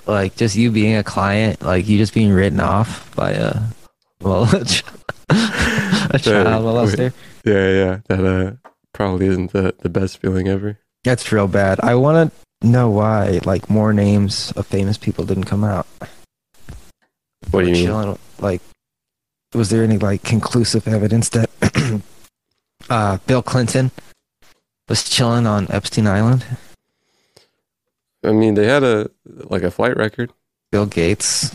Like 0.06 0.36
just 0.36 0.56
you 0.56 0.70
being 0.70 0.96
a 0.96 1.02
client, 1.04 1.62
like 1.62 1.88
you 1.88 1.98
just 1.98 2.14
being 2.14 2.32
written 2.32 2.60
off 2.60 3.14
by 3.16 3.32
a 3.32 3.60
well, 4.20 4.44
a 4.54 4.64
ch- 4.64 4.84
a 5.30 6.18
child 6.18 6.64
molester. 6.64 7.12
Yeah, 7.44 7.68
yeah. 7.70 7.98
That 8.08 8.24
uh, 8.24 8.70
probably 8.94 9.26
isn't 9.26 9.52
the 9.52 9.74
the 9.80 9.90
best 9.90 10.18
feeling 10.18 10.48
ever. 10.48 10.78
That's 11.02 11.30
real 11.30 11.46
bad. 11.46 11.78
I 11.82 11.94
want 11.94 12.32
to 12.32 12.66
know 12.66 12.88
why 12.88 13.40
like 13.44 13.68
more 13.68 13.92
names 13.92 14.50
of 14.52 14.66
famous 14.66 14.96
people 14.96 15.26
didn't 15.26 15.44
come 15.44 15.62
out. 15.62 15.86
What 17.50 17.62
do 17.62 17.66
you 17.68 17.74
mean? 17.74 17.84
Chilling, 17.84 18.18
like, 18.38 18.62
was 19.52 19.68
there 19.68 19.82
any 19.84 19.98
like 19.98 20.22
conclusive 20.22 20.88
evidence 20.88 21.28
that 21.30 21.50
uh, 22.90 23.18
Bill 23.26 23.42
Clinton 23.42 23.90
was 24.88 25.08
chilling 25.08 25.46
on 25.46 25.66
Epstein 25.70 26.06
Island? 26.06 26.44
I 28.24 28.32
mean, 28.32 28.54
they 28.54 28.66
had 28.66 28.82
a 28.82 29.10
like 29.24 29.62
a 29.62 29.70
flight 29.70 29.96
record. 29.96 30.32
Bill 30.72 30.86
Gates. 30.86 31.54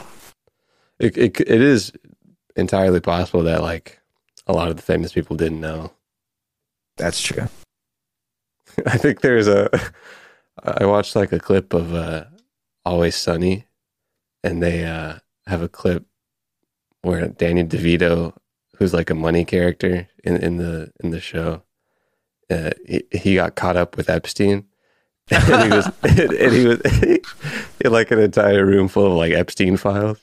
It 1.00 1.18
it 1.18 1.40
it 1.42 1.62
is 1.62 1.92
entirely 2.56 3.00
possible 3.00 3.44
that 3.44 3.62
like 3.62 4.00
a 4.48 4.54
lot 4.54 4.70
of 4.70 4.76
the 4.76 4.82
famous 4.82 5.14
people 5.14 5.36
didn't 5.36 5.62
know. 5.62 5.92
That's 6.98 7.22
true. 7.22 7.48
I 8.86 8.98
think 8.98 9.22
there's 9.22 9.48
a. 9.48 9.70
I 10.62 10.86
watched 10.86 11.16
like 11.16 11.32
a 11.32 11.40
clip 11.40 11.74
of 11.74 11.94
uh, 11.94 12.26
Always 12.86 13.16
Sunny, 13.16 13.66
and 14.44 14.62
they 14.62 14.86
uh, 14.86 15.20
have 15.48 15.62
a 15.62 15.70
clip 15.70 16.06
where 17.02 17.28
Danny 17.30 17.64
DeVito, 17.64 18.36
who's 18.80 18.94
like 18.94 19.10
a 19.10 19.16
money 19.16 19.46
character 19.46 20.08
in, 20.24 20.38
in 20.38 20.58
the 20.58 20.92
in 21.04 21.12
the 21.12 21.20
show, 21.20 21.62
uh, 22.50 22.72
he, 22.88 23.04
he 23.12 23.36
got 23.36 23.56
caught 23.56 23.78
up 23.78 23.96
with 23.98 24.10
Epstein, 24.10 24.66
and 25.30 25.64
he 25.64 25.78
was 25.78 25.86
and 26.04 26.54
he 26.54 26.66
was 26.68 26.82
in 27.82 27.92
like 27.92 28.10
an 28.12 28.20
entire 28.20 28.66
room 28.66 28.88
full 28.88 29.06
of 29.06 29.14
like 29.14 29.34
Epstein 29.34 29.78
files, 29.78 30.18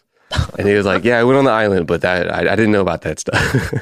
and 0.58 0.66
he 0.66 0.74
was 0.74 0.86
like, 0.86 1.04
"Yeah, 1.04 1.18
I 1.20 1.24
went 1.24 1.38
on 1.38 1.44
the 1.44 1.50
island, 1.52 1.86
but 1.86 2.00
that 2.00 2.32
I, 2.32 2.40
I 2.52 2.56
didn't 2.56 2.72
know 2.72 2.82
about 2.82 3.02
that 3.02 3.20
stuff." 3.20 3.72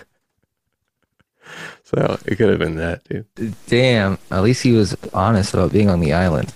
so 1.84 2.18
it 2.26 2.36
could 2.36 2.48
have 2.50 2.58
been 2.58 2.76
that, 2.76 3.04
dude. 3.04 3.54
Damn. 3.66 4.18
At 4.30 4.42
least 4.42 4.62
he 4.62 4.72
was 4.72 4.96
honest 5.12 5.54
about 5.54 5.72
being 5.72 5.88
on 5.90 6.00
the 6.00 6.12
island. 6.12 6.52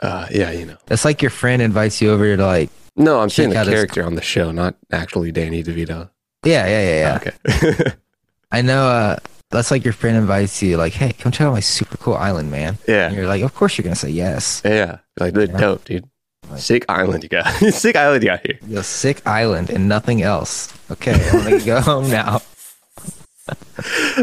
Uh, 0.00 0.26
yeah, 0.30 0.50
you 0.50 0.64
know. 0.66 0.76
That's 0.86 1.04
like 1.04 1.22
your 1.22 1.30
friend 1.30 1.60
invites 1.62 2.00
you 2.00 2.10
over 2.10 2.36
to 2.36 2.44
like, 2.46 2.70
No, 2.96 3.20
I'm 3.20 3.30
saying 3.30 3.50
the 3.50 3.58
out 3.58 3.66
his- 3.66 3.74
character 3.74 4.04
on 4.04 4.14
the 4.14 4.22
show, 4.22 4.50
not 4.50 4.76
actually 4.90 5.30
Danny 5.32 5.62
DeVito. 5.62 6.10
Yeah, 6.44 6.66
yeah, 6.66 6.82
yeah, 6.82 6.98
yeah. 7.00 7.16
Okay. 7.56 7.92
I 8.52 8.62
know. 8.62 8.86
Uh, 8.88 9.16
that's 9.50 9.70
like 9.70 9.84
your 9.84 9.92
friend 9.92 10.16
invites 10.16 10.62
you, 10.62 10.76
like, 10.78 10.94
hey, 10.94 11.12
come 11.12 11.30
check 11.30 11.46
out 11.46 11.52
my 11.52 11.60
super 11.60 11.96
cool 11.98 12.14
island, 12.14 12.50
man. 12.50 12.68
And 12.70 12.78
yeah. 12.88 13.10
you're 13.12 13.26
like, 13.26 13.42
of 13.42 13.54
course 13.54 13.76
you're 13.76 13.82
gonna 13.84 13.94
say 13.96 14.08
yes. 14.10 14.62
Yeah. 14.64 14.98
Like, 15.20 15.34
they're 15.34 15.44
Yeah. 15.46 15.58
dope, 15.58 15.84
dude. 15.84 16.08
Like- 16.50 16.60
Sick 16.60 16.84
island 16.88 17.22
you 17.22 17.28
got. 17.28 17.46
Sick 17.72 17.94
island 17.96 18.22
you 18.22 18.30
got 18.30 18.46
here. 18.46 18.58
The 18.62 18.82
sick 18.82 19.26
island 19.26 19.68
and 19.70 19.88
nothing 19.88 20.22
else. 20.22 20.72
Okay, 20.90 21.12
I'm 21.30 21.44
gonna 21.44 21.64
go 21.64 21.80
home 21.90 22.10
now. 22.10 22.40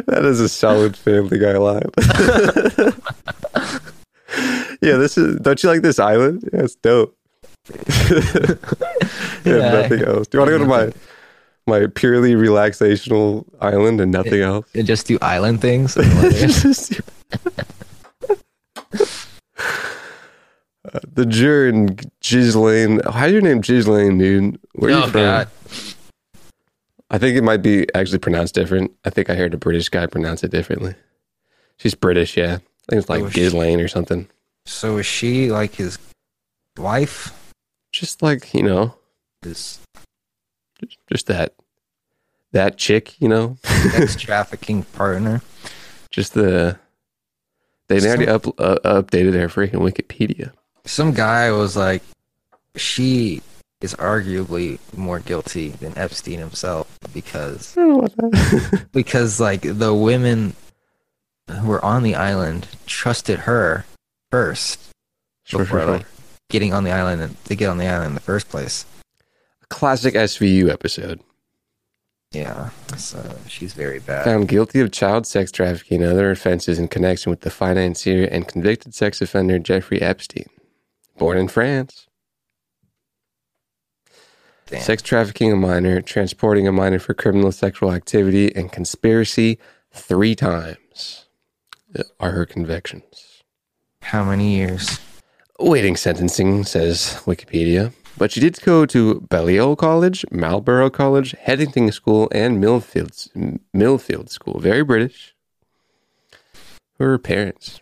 That 0.08 0.24
is 0.26 0.40
a 0.40 0.50
solid 0.50 0.96
Family 0.98 1.38
Guy 1.40 1.58
line. 1.58 1.84
yeah, 4.82 4.98
this 4.98 5.18
is. 5.18 5.40
Don't 5.40 5.62
you 5.62 5.70
like 5.70 5.82
this 5.82 6.00
island? 6.00 6.48
Yeah, 6.54 6.62
it's 6.64 6.76
dope. 6.76 7.16
yeah, 7.70 8.56
Yeah. 9.46 9.82
nothing 9.82 10.02
else. 10.04 10.28
Do 10.28 10.38
you 10.38 10.40
want 10.40 10.50
to 10.52 10.58
go 10.58 10.58
to 10.60 10.66
my 10.66 10.92
my 11.70 11.88
purely 11.88 12.34
relaxational 12.34 13.46
island 13.62 14.02
and 14.02 14.12
nothing 14.12 14.42
else? 14.42 14.68
And 14.76 14.86
just 14.86 15.08
do 15.08 15.18
island 15.22 15.62
things. 15.62 15.98
Uh, 20.92 21.00
the 21.14 21.26
juror 21.26 21.68
in 21.68 21.98
Ghislaine. 22.22 23.02
How's 23.06 23.32
your 23.32 23.42
name, 23.42 23.62
Ghislaine, 23.62 24.18
dude? 24.18 24.60
Where 24.74 24.90
are 24.90 24.98
you 24.98 25.04
oh 25.04 25.08
from? 25.10 25.22
god. 25.22 25.48
I 27.12 27.18
think 27.18 27.38
it 27.38 27.44
might 27.44 27.62
be 27.62 27.88
actually 27.94 28.20
pronounced 28.20 28.56
different. 28.56 28.92
I 29.06 29.10
think 29.10 29.30
I 29.30 29.36
heard 29.36 29.54
a 29.54 29.58
British 29.58 29.90
guy 29.90 30.08
pronounce 30.08 30.44
it 30.44 30.52
differently. 30.52 30.96
She's 31.78 31.96
British, 31.96 32.38
yeah. 32.38 32.56
I 32.56 32.90
think 32.90 33.02
it's 33.02 33.10
like 33.10 33.32
Ghislaine 33.32 33.80
or 33.80 33.88
something. 33.88 34.28
So 34.66 34.98
is 34.98 35.06
she 35.06 35.52
like 35.52 35.76
his 35.76 35.98
wife? 36.78 37.54
Just 37.92 38.22
like 38.22 38.54
you 38.54 38.64
know, 38.64 38.96
His 39.42 39.80
just 41.12 41.28
that 41.28 41.54
that 42.52 42.78
chick, 42.78 43.20
you 43.22 43.30
know, 43.30 43.58
ex 43.94 44.16
trafficking 44.16 44.84
partner? 44.84 45.42
just 46.12 46.34
the 46.34 46.78
they 47.88 48.00
already 48.08 48.28
up, 48.28 48.48
uh, 48.60 48.78
updated 48.84 49.32
their 49.32 49.48
freaking 49.48 49.82
Wikipedia. 49.82 50.52
Some 50.86 51.12
guy 51.14 51.52
was 51.52 51.76
like, 51.76 52.04
she 52.76 53.42
is 53.82 53.96
arguably 53.96 54.80
more 54.96 55.20
guilty 55.20 55.70
than 55.70 55.98
Epstein 55.98 56.40
himself 56.40 57.00
because 57.14 57.76
I 57.78 57.82
don't 57.82 58.18
know 58.18 58.30
that. 58.30 58.88
because 58.92 59.40
like 59.40 59.62
the 59.62 59.94
women 59.94 60.54
who 61.50 61.68
were 61.68 61.84
on 61.84 62.04
the 62.04 62.16
island 62.16 62.68
trusted 62.86 63.40
her 63.40 63.86
first 64.30 64.80
Sure, 65.46 65.62
before 65.62 65.80
sure, 65.80 65.88
sure. 65.88 65.98
like 65.98 66.06
getting 66.50 66.74
on 66.74 66.84
the 66.84 66.92
island 66.92 67.22
and 67.24 67.44
to 67.46 67.56
get 67.56 67.70
on 67.70 67.80
the 67.80 67.88
island 67.88 68.10
in 68.10 68.14
the 68.14 68.20
first 68.20 68.50
place. 68.50 68.86
Classic 69.70 70.14
SVU 70.14 70.70
episode. 70.70 71.22
Yeah, 72.32 72.70
so 72.96 73.38
she's 73.48 73.74
very 73.74 74.00
bad. 74.00 74.24
Found 74.24 74.48
guilty 74.48 74.82
of 74.82 74.92
child 74.92 75.26
sex 75.26 75.52
trafficking 75.52 76.04
and 76.04 76.12
other 76.12 76.30
offenses 76.30 76.78
in 76.78 76.88
connection 76.88 77.32
with 77.32 77.42
the 77.42 77.50
financier 77.50 78.26
and 78.26 78.48
convicted 78.48 78.94
sex 78.94 79.20
offender 79.20 79.58
Jeffrey 79.58 80.00
Epstein, 80.00 80.46
born 81.18 81.40
in 81.40 81.48
France. 81.48 82.08
Damn. 84.68 84.82
Sex 84.82 85.02
trafficking 85.02 85.52
a 85.52 85.56
minor, 85.56 86.02
transporting 86.02 86.68
a 86.68 86.72
minor 86.72 87.00
for 87.00 87.16
criminal 87.16 87.52
sexual 87.52 87.92
activity, 87.92 88.56
and 88.56 88.72
conspiracy 88.72 89.58
three 89.92 90.36
times 90.36 91.26
uh, 91.98 92.04
are 92.20 92.32
her 92.32 92.46
convictions. 92.46 93.42
How 94.04 94.24
many 94.24 94.56
years? 94.56 95.00
Waiting 95.58 95.96
sentencing, 95.96 96.64
says 96.66 97.20
Wikipedia. 97.26 97.92
But 98.20 98.34
she 98.34 98.42
did 98.42 98.62
go 98.62 98.86
to 98.86 99.22
Balliol 99.22 99.78
College, 99.78 100.26
Marlborough 100.30 100.90
College, 100.90 101.34
Headington 101.40 101.90
School, 101.94 102.28
and 102.34 102.62
Millfield, 102.62 103.30
Millfield 103.74 104.28
School. 104.28 104.60
Very 104.60 104.84
British. 104.84 105.34
Who 106.98 107.06
are 107.06 107.12
her 107.12 107.18
parents? 107.18 107.80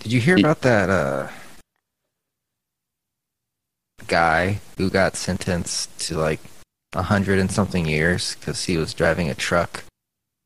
Did 0.00 0.12
you 0.12 0.20
hear 0.20 0.36
about 0.36 0.60
that 0.60 0.90
uh 0.90 1.28
guy 4.08 4.60
who 4.76 4.90
got 4.90 5.16
sentenced 5.16 5.98
to 6.00 6.18
like 6.18 6.40
a 6.92 7.04
hundred 7.04 7.38
and 7.38 7.50
something 7.50 7.86
years 7.86 8.34
because 8.34 8.64
he 8.64 8.76
was 8.76 8.92
driving 8.92 9.30
a 9.30 9.34
truck 9.34 9.84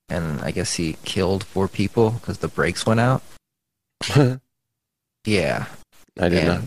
and 0.08 0.40
I 0.40 0.52
guess 0.52 0.74
he 0.74 0.98
killed 1.04 1.42
four 1.42 1.66
people 1.66 2.10
because 2.12 2.38
the 2.38 2.48
brakes 2.48 2.86
went 2.86 3.00
out? 3.00 3.22
Yeah. 5.28 5.66
I 6.20 6.28
did 6.28 6.46
not. 6.46 6.62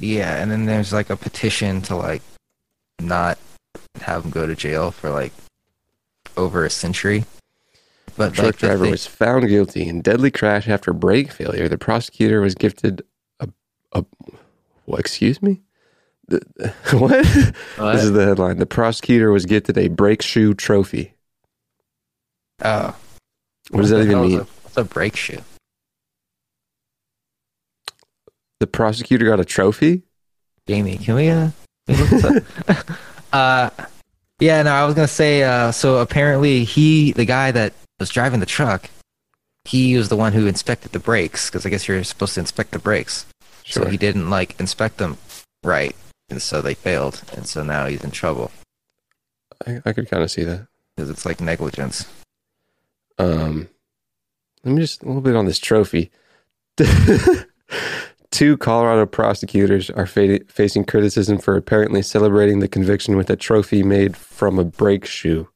Yeah, 0.00 0.36
and 0.42 0.50
then 0.50 0.64
there's 0.66 0.92
like 0.92 1.10
a 1.10 1.16
petition 1.16 1.82
to 1.82 1.96
like 1.96 2.22
not 3.00 3.38
have 4.00 4.24
him 4.24 4.30
go 4.30 4.46
to 4.46 4.54
jail 4.54 4.90
for 4.90 5.10
like 5.10 5.32
over 6.36 6.64
a 6.64 6.70
century. 6.70 7.24
But 8.16 8.34
Truck 8.34 8.46
like, 8.46 8.56
the 8.58 8.66
driver 8.66 8.82
thing- 8.84 8.90
was 8.90 9.06
found 9.06 9.48
guilty 9.48 9.86
in 9.88 10.00
deadly 10.02 10.30
crash 10.30 10.68
after 10.68 10.92
brake 10.92 11.30
failure. 11.30 11.68
The 11.68 11.78
prosecutor 11.78 12.40
was 12.40 12.54
gifted 12.54 13.02
a, 13.38 13.48
a 13.92 14.04
what, 14.86 15.00
excuse 15.00 15.40
me? 15.42 15.60
The, 16.28 16.40
what? 16.92 17.10
What? 17.76 17.92
This 17.94 18.04
is 18.04 18.12
the 18.12 18.24
headline. 18.24 18.58
The 18.58 18.66
prosecutor 18.66 19.30
was 19.32 19.46
gifted 19.46 19.78
a 19.78 19.88
brake 19.88 20.22
shoe 20.22 20.54
trophy. 20.54 21.14
oh, 22.64 22.94
What 23.70 23.80
does 23.82 23.90
that 23.90 24.02
even 24.02 24.22
mean? 24.22 24.40
a- 24.40 24.44
What's 24.44 24.76
a 24.76 24.84
brake 24.84 25.16
shoe? 25.16 25.40
The 28.60 28.66
prosecutor 28.66 29.26
got 29.26 29.40
a 29.40 29.44
trophy? 29.44 30.02
Jamie, 30.66 30.98
can 30.98 31.14
we 31.16 31.28
uh, 31.28 31.50
can 31.86 31.96
we 31.96 31.96
look 31.96 32.10
this 32.10 32.24
up? 32.68 32.86
uh 33.32 33.70
yeah, 34.38 34.62
no, 34.62 34.70
I 34.70 34.86
was 34.86 34.94
gonna 34.94 35.08
say 35.08 35.42
uh 35.42 35.72
so 35.72 35.98
apparently 35.98 36.64
he 36.64 37.12
the 37.12 37.24
guy 37.24 37.50
that 37.50 37.72
was 37.98 38.10
driving 38.10 38.40
the 38.40 38.46
truck, 38.46 38.88
he 39.64 39.96
was 39.96 40.08
the 40.08 40.16
one 40.16 40.32
who 40.32 40.46
inspected 40.46 40.92
the 40.92 40.98
brakes, 40.98 41.50
because 41.50 41.66
I 41.66 41.70
guess 41.70 41.88
you're 41.88 42.04
supposed 42.04 42.34
to 42.34 42.40
inspect 42.40 42.70
the 42.70 42.78
brakes. 42.78 43.26
So 43.66 43.86
he 43.86 43.96
didn't 43.96 44.30
like 44.30 44.58
inspect 44.58 44.98
them 44.98 45.16
right, 45.62 45.94
and 46.28 46.40
so 46.40 46.60
they 46.62 46.74
failed, 46.74 47.22
and 47.34 47.46
so 47.46 47.62
now 47.62 47.86
he's 47.86 48.02
in 48.02 48.10
trouble 48.10 48.50
I, 49.66 49.80
I 49.84 49.92
could 49.92 50.08
kind 50.10 50.22
of 50.22 50.30
see 50.30 50.44
that. 50.44 50.66
because 50.96 51.10
it's 51.10 51.26
like 51.26 51.40
negligence. 51.40 52.06
Um, 53.18 53.68
let 54.64 54.74
me 54.74 54.80
just 54.80 55.02
a 55.02 55.06
little 55.06 55.20
bit 55.20 55.36
on 55.36 55.46
this 55.46 55.58
trophy. 55.58 56.10
Two 58.30 58.56
Colorado 58.56 59.06
prosecutors 59.06 59.90
are 59.90 60.06
fa- 60.06 60.40
facing 60.46 60.84
criticism 60.84 61.38
for 61.38 61.56
apparently 61.56 62.00
celebrating 62.00 62.60
the 62.60 62.68
conviction 62.68 63.16
with 63.16 63.28
a 63.28 63.36
trophy 63.36 63.82
made 63.82 64.16
from 64.16 64.58
a 64.58 64.64
brake 64.64 65.04
shoe, 65.04 65.48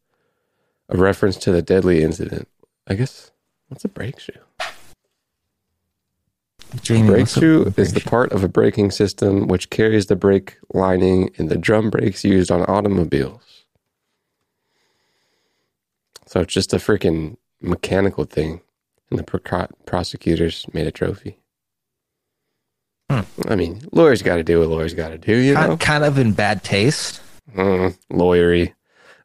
a 0.88 0.96
reference 0.96 1.36
to 1.38 1.52
the 1.52 1.62
deadly 1.62 2.02
incident. 2.02 2.48
I 2.86 2.94
guess 2.94 3.30
what's 3.68 3.84
a 3.84 3.88
brake 3.88 4.18
shoe? 4.18 4.32
Jamie, 6.82 7.08
brake 7.08 7.28
shoe 7.28 7.72
is 7.76 7.92
the 7.92 8.00
part 8.00 8.32
of 8.32 8.42
a 8.42 8.48
braking 8.48 8.90
system 8.90 9.46
which 9.46 9.70
carries 9.70 10.06
the 10.06 10.16
brake 10.16 10.56
lining 10.72 11.30
in 11.36 11.46
the 11.46 11.56
drum 11.56 11.88
brakes 11.88 12.24
used 12.24 12.50
on 12.50 12.64
automobiles. 12.64 13.64
So 16.26 16.40
it's 16.40 16.52
just 16.52 16.74
a 16.74 16.78
freaking 16.78 17.36
mechanical 17.60 18.24
thing, 18.24 18.60
and 19.08 19.20
the 19.20 19.22
pro- 19.22 19.68
prosecutors 19.86 20.66
made 20.72 20.88
a 20.88 20.90
trophy. 20.90 21.38
Hmm. 23.22 23.48
I 23.52 23.54
mean, 23.56 23.80
lawyers 23.92 24.22
got 24.22 24.36
to 24.36 24.42
do 24.44 24.58
what 24.60 24.68
lawyers 24.68 24.94
got 24.94 25.10
to 25.10 25.18
do, 25.18 25.36
you 25.36 25.54
kind, 25.54 25.70
know. 25.70 25.76
kind 25.76 26.04
of 26.04 26.18
in 26.18 26.32
bad 26.32 26.64
taste. 26.64 27.20
Mm, 27.54 27.96
lawyery. 28.12 28.72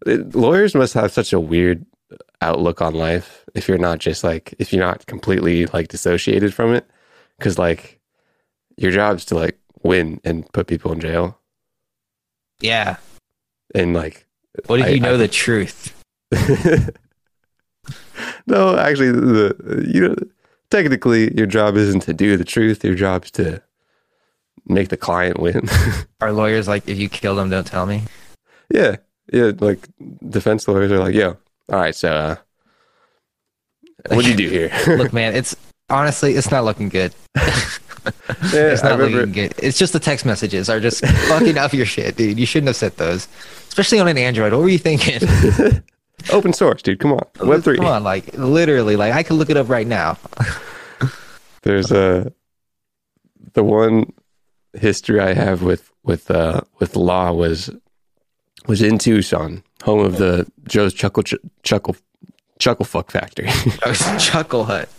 It- 0.05 0.35
lawyers 0.35 0.75
must 0.75 0.93
have 0.93 1.11
such 1.11 1.33
a 1.33 1.39
weird 1.39 1.85
outlook 2.41 2.81
on 2.81 2.93
life 2.93 3.45
if 3.53 3.67
you're 3.67 3.77
not 3.77 3.99
just 3.99 4.23
like 4.23 4.53
if 4.59 4.71
you're 4.71 4.83
not 4.85 5.05
completely 5.07 5.65
like 5.67 5.89
dissociated 5.89 6.53
from 6.53 6.73
it 6.73 6.89
because 7.37 7.57
like 7.59 7.99
your 8.77 8.91
job's 8.91 9.25
to 9.25 9.35
like 9.35 9.59
win 9.83 10.21
and 10.23 10.49
put 10.53 10.65
people 10.67 10.91
in 10.93 10.99
jail 11.01 11.37
Yeah. 12.61 12.95
and 13.75 13.93
like 13.93 14.25
What 14.67 14.79
if 14.79 14.85
I- 14.85 14.89
you 14.89 14.99
know 15.01 15.15
I- 15.15 15.17
the 15.17 15.27
truth? 15.27 15.93
no 18.47 18.77
actually 18.77 19.11
the 19.11 19.85
you 19.87 20.07
know 20.07 20.15
technically 20.69 21.33
your 21.35 21.45
job 21.47 21.75
isn't 21.75 22.01
to 22.03 22.13
do 22.13 22.37
the 22.37 22.43
truth 22.45 22.83
your 22.83 22.95
job's 22.95 23.31
to 23.31 23.61
make 24.69 24.89
the 24.89 24.97
client 24.97 25.39
win 25.39 25.67
Our 26.21 26.31
lawyers 26.31 26.67
like, 26.67 26.87
if 26.87 26.97
you 26.97 27.09
kill 27.09 27.35
them, 27.35 27.49
don't 27.49 27.67
tell 27.67 27.85
me? 27.85 28.03
yeah 28.71 28.97
yeah 29.33 29.51
like 29.59 29.87
defense 30.29 30.67
lawyers 30.67 30.91
are 30.91 30.99
like 30.99 31.13
yo 31.15 31.37
all 31.69 31.79
right 31.79 31.95
so 31.95 32.11
uh 32.11 32.35
what 34.09 34.23
do 34.23 34.29
you 34.31 34.37
do 34.37 34.47
here 34.49 34.71
Look, 34.97 35.11
man, 35.13 35.35
it's 35.35 35.55
honestly, 35.89 36.33
it's 36.35 36.51
not 36.51 36.63
looking 36.63 36.89
good. 36.89 37.13
Yeah, 38.53 38.71
It's 38.71 38.81
not 38.81 38.97
looking 38.97 39.33
good. 39.33 39.53
It's 39.61 39.77
just 39.77 39.91
the 39.93 39.99
text 39.99 40.25
messages 40.25 40.69
are 40.69 40.79
just 40.79 41.05
fucking 41.05 41.57
up 41.57 41.73
your 41.73 41.85
shit, 41.85 42.15
dude. 42.15 42.39
You 42.39 42.45
shouldn't 42.45 42.67
have 42.67 42.77
sent 42.77 42.95
those, 42.97 43.27
especially 43.67 43.99
on 43.99 44.07
an 44.07 44.17
Android. 44.17 44.51
What 44.53 44.61
were 44.61 44.69
you 44.69 44.79
thinking? 44.79 45.19
Open 46.31 46.53
source, 46.53 46.81
dude. 46.81 46.99
Come 46.99 47.11
on. 47.11 47.25
Web 47.41 47.61
three. 47.61 47.75
Come 47.75 47.85
on, 47.85 48.03
like 48.03 48.33
literally, 48.35 48.95
like 48.95 49.13
I 49.13 49.21
can 49.21 49.35
look 49.35 49.49
it 49.49 49.57
up 49.57 49.67
right 49.69 49.85
now. 49.85 50.17
There's 51.63 51.91
a 51.91 52.31
the 53.53 53.63
one 53.63 54.11
history 54.79 55.19
I 55.19 55.33
have 55.33 55.61
with 55.61 55.91
with 56.03 56.29
uh 56.31 56.61
with 56.79 56.95
law 56.95 57.31
was 57.31 57.69
was 58.67 58.81
in 58.81 58.97
Tucson, 58.97 59.63
home 59.83 59.99
of 60.05 60.17
the 60.17 60.45
Joe's 60.67 60.93
Chuckle 60.93 61.23
Ch- 61.23 61.35
Chuckle 61.63 61.95
Chuckle 62.59 62.85
Fuck 62.85 63.11
Factory. 63.11 63.47
Chuckle 64.19 64.65
Hut. 64.65 64.89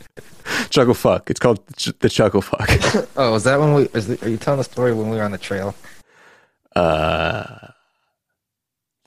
Chuckle 0.71 0.95
Fuck. 0.95 1.31
It's 1.31 1.39
called 1.39 1.61
Ch- 1.77 1.93
the 2.01 2.09
Chuckle 2.09 2.43
Fuck. 2.43 2.69
Oh, 3.17 3.35
is 3.35 3.45
that 3.45 3.61
when 3.61 3.75
we? 3.75 3.83
Is 3.95 4.07
the, 4.09 4.25
are 4.25 4.29
you 4.29 4.37
telling 4.39 4.59
the 4.59 4.65
story 4.65 4.93
when 4.95 5.11
we 5.11 5.17
were 5.17 5.23
on 5.23 5.31
the 5.33 5.39
trail? 5.39 5.75
Uh, 6.75 7.69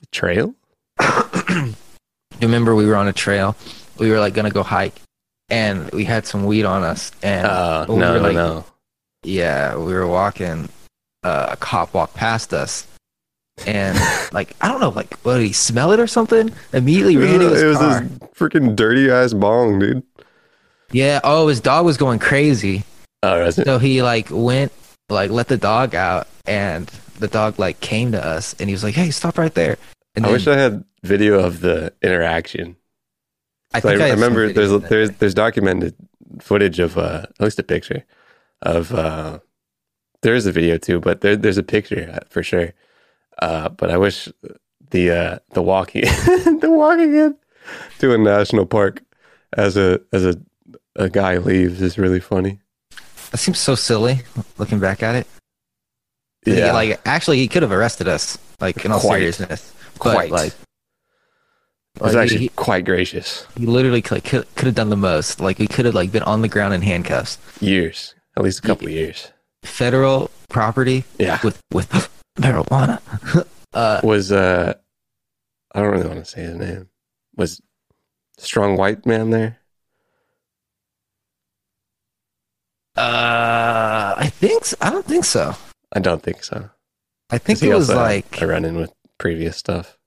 the 0.00 0.06
trail. 0.12 0.54
you 1.50 1.74
Remember, 2.42 2.74
we 2.74 2.86
were 2.86 2.96
on 2.96 3.08
a 3.08 3.12
trail. 3.12 3.56
We 3.98 4.10
were 4.10 4.20
like 4.20 4.34
gonna 4.34 4.50
go 4.50 4.62
hike, 4.62 5.00
and 5.50 5.90
we 5.90 6.04
had 6.04 6.26
some 6.26 6.44
weed 6.44 6.64
on 6.64 6.82
us. 6.84 7.10
And 7.22 7.46
Uh, 7.46 7.86
we 7.88 7.96
no, 7.96 8.12
were, 8.14 8.20
like, 8.20 8.34
no. 8.34 8.64
Yeah, 9.24 9.76
we 9.76 9.92
were 9.92 10.06
walking. 10.06 10.68
Uh, 11.22 11.48
a 11.52 11.56
cop 11.56 11.94
walked 11.94 12.14
past 12.14 12.52
us, 12.52 12.86
and 13.66 13.98
like 14.32 14.54
I 14.60 14.68
don't 14.68 14.80
know, 14.80 14.90
like 14.90 15.14
what 15.20 15.38
did 15.38 15.46
he 15.46 15.52
smell 15.52 15.92
it 15.92 16.00
or 16.00 16.06
something? 16.06 16.52
Immediately 16.72 17.16
ran 17.16 17.40
to 17.40 17.48
his 17.48 17.62
it 17.62 17.66
was 17.66 17.78
car. 17.78 18.00
this 18.00 18.18
freaking 18.30 18.76
dirty 18.76 19.10
ass 19.10 19.32
bong, 19.32 19.78
dude. 19.78 20.02
Yeah. 20.92 21.20
Oh, 21.24 21.48
his 21.48 21.60
dog 21.60 21.86
was 21.86 21.96
going 21.96 22.18
crazy. 22.18 22.84
Oh, 23.22 23.42
it? 23.44 23.52
So 23.52 23.78
he 23.78 24.02
like 24.02 24.28
went, 24.30 24.70
like 25.08 25.30
let 25.30 25.48
the 25.48 25.56
dog 25.56 25.94
out, 25.94 26.28
and 26.44 26.86
the 27.18 27.28
dog 27.28 27.58
like 27.58 27.80
came 27.80 28.12
to 28.12 28.24
us, 28.24 28.54
and 28.60 28.68
he 28.68 28.74
was 28.74 28.84
like, 28.84 28.94
"Hey, 28.94 29.10
stop 29.10 29.38
right 29.38 29.54
there." 29.54 29.78
And 30.14 30.26
I 30.26 30.28
then 30.28 30.32
wish 30.34 30.46
I 30.46 30.56
had 30.56 30.84
video 31.02 31.40
of 31.40 31.60
the 31.60 31.94
interaction. 32.02 32.76
I 33.72 33.80
So 33.80 33.88
I, 33.88 33.92
think 33.92 34.02
I, 34.02 34.08
have 34.08 34.20
remember 34.20 34.52
there's 34.52 34.82
there's 34.82 35.10
there's 35.12 35.34
documented 35.34 35.94
footage 36.40 36.80
of 36.80 36.98
uh, 36.98 37.26
at 37.28 37.40
least 37.40 37.58
a 37.58 37.62
picture 37.62 38.04
of 38.64 38.92
uh, 38.92 39.38
there 40.22 40.34
is 40.34 40.46
a 40.46 40.52
video 40.52 40.78
too, 40.78 41.00
but 41.00 41.20
there 41.20 41.36
there's 41.36 41.58
a 41.58 41.62
picture 41.62 42.18
for 42.28 42.42
sure. 42.42 42.72
Uh, 43.40 43.68
but 43.68 43.90
I 43.90 43.96
wish 43.96 44.28
the 44.90 45.10
uh, 45.10 45.38
the 45.52 45.62
walking 45.62 46.02
the 46.60 46.70
walking 46.70 47.14
in 47.14 47.36
to 47.98 48.14
a 48.14 48.18
national 48.18 48.66
park 48.66 49.02
as 49.56 49.76
a 49.76 50.00
as 50.12 50.24
a 50.24 50.36
a 50.96 51.08
guy 51.08 51.38
leaves 51.38 51.82
is 51.82 51.98
really 51.98 52.20
funny. 52.20 52.60
that 53.30 53.38
seems 53.38 53.58
so 53.58 53.74
silly 53.74 54.20
looking 54.58 54.78
back 54.80 55.02
at 55.02 55.14
it. 55.16 55.26
He, 56.44 56.58
Yeah, 56.58 56.72
like 56.72 57.00
actually, 57.06 57.38
he 57.38 57.48
could 57.48 57.62
have 57.62 57.72
arrested 57.72 58.06
us, 58.06 58.38
like 58.60 58.84
in 58.84 58.92
all 58.92 59.00
Quite. 59.00 59.18
seriousness. 59.18 59.72
But, 59.94 60.12
quite. 60.12 60.30
like, 60.30 60.52
it 61.96 62.02
was 62.02 62.14
like, 62.14 62.24
actually 62.24 62.40
he, 62.40 62.48
quite 62.50 62.84
gracious. 62.84 63.46
he 63.56 63.66
literally 63.66 64.02
could 64.02 64.22
could 64.22 64.66
have 64.66 64.74
done 64.74 64.90
the 64.90 64.96
most. 64.96 65.40
Like 65.40 65.58
he 65.58 65.66
could 65.66 65.84
have 65.84 65.94
like 65.94 66.12
been 66.12 66.22
on 66.24 66.42
the 66.42 66.48
ground 66.48 66.74
in 66.74 66.82
handcuffs. 66.82 67.38
Years, 67.60 68.14
at 68.36 68.42
least 68.42 68.58
a 68.60 68.62
couple 68.62 68.86
of 68.86 68.92
years. 68.92 69.30
Federal 69.62 70.30
property 70.48 71.04
Yeah, 71.18 71.40
with 71.42 71.60
with 71.72 71.88
marijuana. 72.38 73.00
uh, 73.74 74.00
was 74.02 74.30
uh, 74.32 74.74
I 75.74 75.80
don't 75.82 75.90
really 75.92 76.06
want 76.08 76.24
to 76.24 76.30
say 76.30 76.42
his 76.42 76.56
name. 76.56 76.88
Was 77.36 77.60
strong 78.38 78.76
white 78.76 79.06
man 79.06 79.30
there? 79.30 79.58
uh, 82.96 84.14
I 84.16 84.28
think 84.32 84.64
so. 84.64 84.76
I 84.80 84.90
don't 84.90 85.04
think 85.06 85.24
so. 85.24 85.54
I 85.92 86.00
don't 86.00 86.22
think 86.22 86.44
so. 86.44 86.70
I 87.30 87.38
think 87.38 87.60
he 87.60 87.70
it 87.70 87.74
was 87.74 87.88
like 87.88 88.40
a 88.40 88.46
run 88.46 88.64
in 88.64 88.76
with 88.76 88.92
previous 89.18 89.56
stuff. 89.56 89.98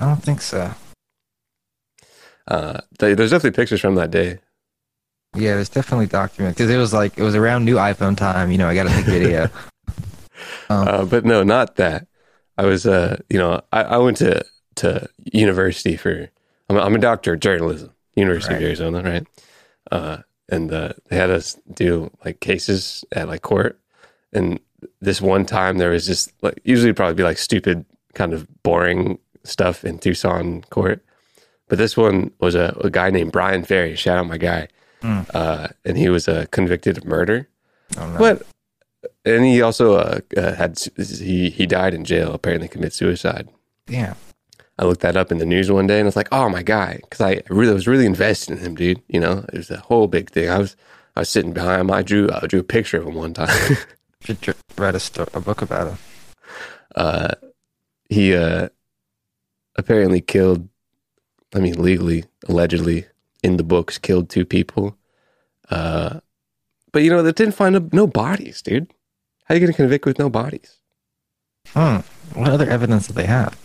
I 0.00 0.06
don't 0.06 0.22
think 0.22 0.40
so. 0.40 0.72
Uh, 2.48 2.80
th- 2.98 3.16
there's 3.16 3.30
definitely 3.30 3.56
pictures 3.56 3.80
from 3.80 3.94
that 3.96 4.10
day. 4.10 4.38
Yeah, 5.34 5.54
there's 5.54 5.68
definitely 5.68 6.06
document 6.06 6.56
because 6.56 6.70
it 6.70 6.76
was 6.78 6.92
like 6.94 7.18
it 7.18 7.22
was 7.22 7.34
around 7.34 7.64
new 7.64 7.76
iPhone 7.76 8.16
time. 8.16 8.50
You 8.50 8.58
know, 8.58 8.68
I 8.68 8.74
got 8.74 8.84
to 8.84 8.90
take 8.90 9.04
video. 9.06 9.44
um, 10.70 10.88
Uh, 10.88 11.04
but 11.04 11.24
no, 11.24 11.42
not 11.42 11.76
that. 11.76 12.06
I 12.58 12.64
was, 12.64 12.86
uh, 12.86 13.18
you 13.28 13.38
know, 13.38 13.60
I, 13.72 13.82
I 13.82 13.96
went 13.98 14.16
to 14.18 14.44
to 14.76 15.08
university 15.24 15.96
for. 15.96 16.28
I'm 16.68 16.76
a, 16.76 16.80
I'm 16.80 16.94
a 16.94 16.98
doctor 16.98 17.34
of 17.34 17.40
journalism, 17.40 17.90
University 18.16 18.54
Right. 18.54 18.62
of 18.62 18.66
Arizona, 18.66 19.02
right? 19.02 19.26
Uh, 19.92 20.18
and 20.48 20.72
uh, 20.72 20.92
they 21.08 21.16
had 21.16 21.30
us 21.30 21.56
do 21.72 22.10
like 22.24 22.40
cases 22.40 23.04
at 23.12 23.28
like 23.28 23.42
court, 23.42 23.78
and 24.32 24.58
this 25.00 25.20
one 25.20 25.44
time 25.46 25.78
there 25.78 25.90
was 25.90 26.06
just 26.06 26.32
like 26.42 26.60
usually 26.64 26.92
probably 26.92 27.14
be 27.14 27.22
like 27.22 27.38
stupid, 27.38 27.84
kind 28.14 28.32
of 28.32 28.46
boring 28.62 29.18
stuff 29.44 29.84
in 29.84 29.98
Tucson 29.98 30.62
court, 30.70 31.04
but 31.68 31.78
this 31.78 31.96
one 31.96 32.30
was 32.40 32.54
a, 32.56 32.76
a 32.80 32.90
guy 32.90 33.10
named 33.10 33.32
Brian 33.32 33.64
Ferry. 33.64 33.94
Shout 33.96 34.18
out 34.18 34.26
my 34.26 34.38
guy, 34.38 34.66
Hmm. 35.02 35.20
uh, 35.34 35.68
and 35.84 35.96
he 35.98 36.08
was 36.08 36.26
uh, 36.28 36.46
convicted 36.50 36.96
of 36.98 37.04
murder. 37.04 37.48
oh, 37.98 38.08
no. 38.10 38.18
But 38.18 38.42
and 39.24 39.44
he 39.44 39.60
also 39.62 39.94
uh, 39.94 40.20
uh, 40.36 40.54
had 40.54 40.78
he 40.96 41.50
he 41.50 41.66
died 41.66 41.94
in 41.94 42.04
jail. 42.04 42.32
Apparently, 42.32 42.68
committed 42.68 42.92
suicide. 42.94 43.48
Yeah. 43.88 44.14
I 44.78 44.84
looked 44.84 45.00
that 45.00 45.16
up 45.16 45.32
in 45.32 45.38
the 45.38 45.46
news 45.46 45.70
one 45.70 45.86
day, 45.86 45.98
and 45.98 46.06
I 46.06 46.08
was 46.08 46.16
like, 46.16 46.28
"Oh 46.32 46.48
my 46.48 46.62
god!" 46.62 46.98
Because 47.02 47.20
I 47.20 47.42
really 47.48 47.72
was 47.74 47.86
really 47.86 48.04
invested 48.06 48.52
in 48.58 48.64
him, 48.64 48.74
dude. 48.74 49.02
You 49.08 49.20
know, 49.20 49.44
it 49.52 49.56
was 49.56 49.70
a 49.70 49.78
whole 49.78 50.06
big 50.06 50.30
thing. 50.30 50.50
I 50.50 50.58
was 50.58 50.76
I 51.14 51.20
was 51.20 51.28
sitting 51.28 51.52
behind 51.52 51.80
him. 51.82 51.90
I 51.90 52.02
drew 52.02 52.28
I 52.32 52.46
drew 52.46 52.60
a 52.60 52.64
picture 52.64 52.98
of 53.00 53.06
him 53.06 53.14
one 53.14 53.32
time. 53.34 53.76
Should 54.22 54.56
write 54.76 54.94
a, 54.96 55.00
sto- 55.00 55.28
a 55.34 55.40
book 55.40 55.62
about 55.62 55.88
him. 55.88 55.98
uh, 56.96 57.34
he 58.08 58.34
uh, 58.34 58.68
apparently 59.76 60.20
killed. 60.20 60.68
I 61.54 61.60
mean, 61.60 61.80
legally, 61.80 62.24
allegedly, 62.48 63.06
in 63.46 63.56
the 63.56 63.64
books, 63.64 63.96
killed 63.98 64.28
two 64.28 64.44
people. 64.44 64.96
Uh, 65.70 66.20
but 66.92 67.02
you 67.02 67.10
know, 67.10 67.22
they 67.22 67.32
didn't 67.32 67.54
find 67.54 67.76
a, 67.76 67.88
no 67.92 68.06
bodies, 68.06 68.60
dude. 68.60 68.92
How 69.44 69.54
you 69.54 69.60
going 69.60 69.72
to 69.72 69.76
convict 69.76 70.04
with 70.04 70.18
no 70.18 70.28
bodies? 70.28 70.80
Hmm. 71.68 71.98
What 72.34 72.50
other 72.50 72.68
evidence 72.68 73.06
do 73.06 73.12
they 73.14 73.26
have? 73.26 73.56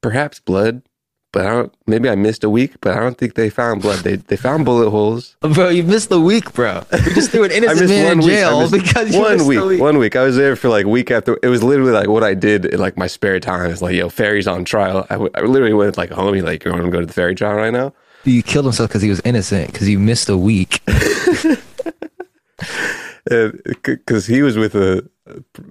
perhaps 0.00 0.40
blood, 0.40 0.82
but 1.32 1.46
I 1.46 1.50
don't. 1.50 1.74
Maybe 1.86 2.08
I 2.08 2.14
missed 2.14 2.44
a 2.44 2.50
week, 2.50 2.76
but 2.80 2.96
I 2.96 3.00
don't 3.00 3.18
think 3.18 3.34
they 3.34 3.50
found 3.50 3.82
blood. 3.82 4.00
They 4.00 4.16
they 4.16 4.36
found 4.36 4.64
bullet 4.64 4.90
holes. 4.90 5.36
Bro, 5.40 5.70
you 5.70 5.82
missed 5.82 6.08
the 6.08 6.20
week, 6.20 6.52
bro. 6.52 6.84
You 6.92 7.14
just 7.14 7.30
threw 7.30 7.44
an 7.44 7.50
I 7.52 7.56
innocent 7.56 7.80
missed 7.80 7.92
man 7.92 8.18
one 8.18 8.30
in 8.30 8.34
jail 8.36 8.70
because 8.70 9.14
you 9.14 9.20
one 9.20 9.46
week, 9.46 9.64
week. 9.64 9.80
One 9.80 9.98
week. 9.98 10.16
I 10.16 10.22
was 10.22 10.36
there 10.36 10.56
for 10.56 10.68
like 10.68 10.86
week 10.86 11.10
after. 11.10 11.38
It 11.42 11.48
was 11.48 11.62
literally 11.62 11.92
like 11.92 12.08
what 12.08 12.24
I 12.24 12.34
did 12.34 12.64
in 12.64 12.78
like 12.80 12.96
my 12.96 13.06
spare 13.06 13.40
time. 13.40 13.70
It's 13.70 13.82
like, 13.82 13.94
yo, 13.94 14.08
ferry's 14.08 14.46
on 14.46 14.64
trial. 14.64 15.06
I, 15.10 15.14
w- 15.14 15.30
I 15.34 15.40
literally 15.40 15.74
went 15.74 15.98
like, 15.98 16.10
homie, 16.10 16.42
like, 16.42 16.64
you 16.64 16.70
want 16.70 16.84
to 16.84 16.90
go 16.90 17.00
to 17.00 17.06
the 17.06 17.12
ferry 17.12 17.34
trial 17.34 17.56
right 17.56 17.72
now? 17.72 17.92
You 18.24 18.42
killed 18.42 18.66
himself 18.66 18.90
because 18.90 19.02
he 19.02 19.08
was 19.08 19.20
innocent 19.24 19.72
because 19.72 19.86
he 19.86 19.96
missed 19.96 20.28
a 20.28 20.36
week. 20.36 20.80
Because 23.82 24.26
he 24.26 24.40
was 24.40 24.56
with 24.56 24.74
a 24.74 25.06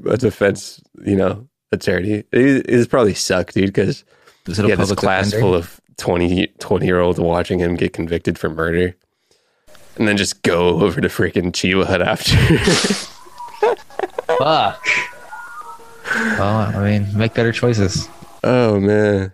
a 0.06 0.18
defense, 0.18 0.80
you 1.04 1.16
know, 1.16 1.48
attorney. 1.72 2.24
It, 2.32 2.70
it 2.70 2.89
probably 2.89 3.16
sucked, 3.16 3.56
dude. 3.56 3.74
Because 3.74 4.04
he 4.45 4.54
a 4.54 4.70
had 4.70 4.78
this 4.78 4.91
class 4.93 5.32
defender? 5.32 5.41
full 5.41 5.56
of 5.56 5.82
20, 5.98 6.48
20 6.60 6.86
year 6.86 7.00
olds 7.00 7.20
watching 7.20 7.58
him 7.60 7.76
get 7.76 7.93
convicted 7.93 8.38
for 8.38 8.50
murder, 8.50 8.95
and 9.95 10.08
then 10.08 10.18
just 10.18 10.43
go 10.43 10.80
over 10.82 11.02
to 11.02 11.08
freaking 11.08 11.52
Cheba 11.52 11.86
Hut 11.88 12.02
after. 12.02 12.36
Fuck. 14.38 14.88
Well, 16.38 16.78
I 16.78 16.84
mean, 16.84 17.18
make 17.18 17.34
better 17.34 17.52
choices. 17.52 18.08
oh 18.43 18.80
man. 18.80 19.34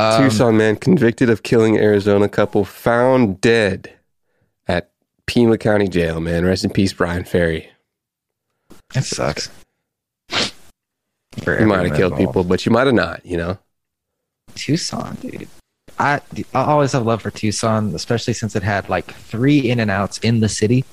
Um, 0.00 0.22
Tucson 0.22 0.56
man 0.56 0.76
convicted 0.76 1.28
of 1.30 1.42
killing 1.42 1.76
Arizona 1.76 2.28
couple 2.28 2.64
found 2.64 3.40
dead 3.40 3.92
at 4.68 4.90
Pima 5.26 5.58
County 5.58 5.88
Jail. 5.88 6.20
Man, 6.20 6.44
rest 6.44 6.64
in 6.64 6.70
peace, 6.70 6.92
Brian 6.92 7.24
Ferry. 7.24 7.70
That 8.94 9.04
sucks. 9.04 9.50
For 11.42 11.58
You 11.60 11.66
might 11.66 11.86
have 11.86 11.96
killed 11.96 12.12
involved. 12.12 12.18
people, 12.18 12.44
but 12.44 12.66
you 12.66 12.72
might 12.72 12.86
have 12.86 12.94
not. 12.94 13.24
You 13.24 13.36
know. 13.36 13.58
Tucson, 14.54 15.16
dude. 15.20 15.48
I 15.98 16.20
I 16.54 16.62
always 16.64 16.92
have 16.92 17.04
love 17.06 17.22
for 17.22 17.30
Tucson, 17.30 17.94
especially 17.94 18.32
since 18.32 18.56
it 18.56 18.62
had 18.62 18.88
like 18.88 19.12
three 19.14 19.58
in 19.70 19.78
and 19.80 19.90
outs 19.90 20.18
in 20.18 20.40
the 20.40 20.48
city. 20.48 20.84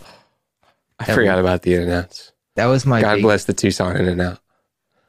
I 0.99 1.05
That 1.05 1.14
forgot 1.16 1.39
about 1.39 1.62
the 1.62 1.76
in-and-outs. 1.76 2.32
That 2.55 2.66
was 2.66 2.86
my 2.86 3.01
God 3.01 3.16
big- 3.16 3.24
bless 3.24 3.45
the 3.45 3.53
Tucson 3.53 3.95
in 3.97 4.08
and 4.08 4.20
out. 4.22 4.39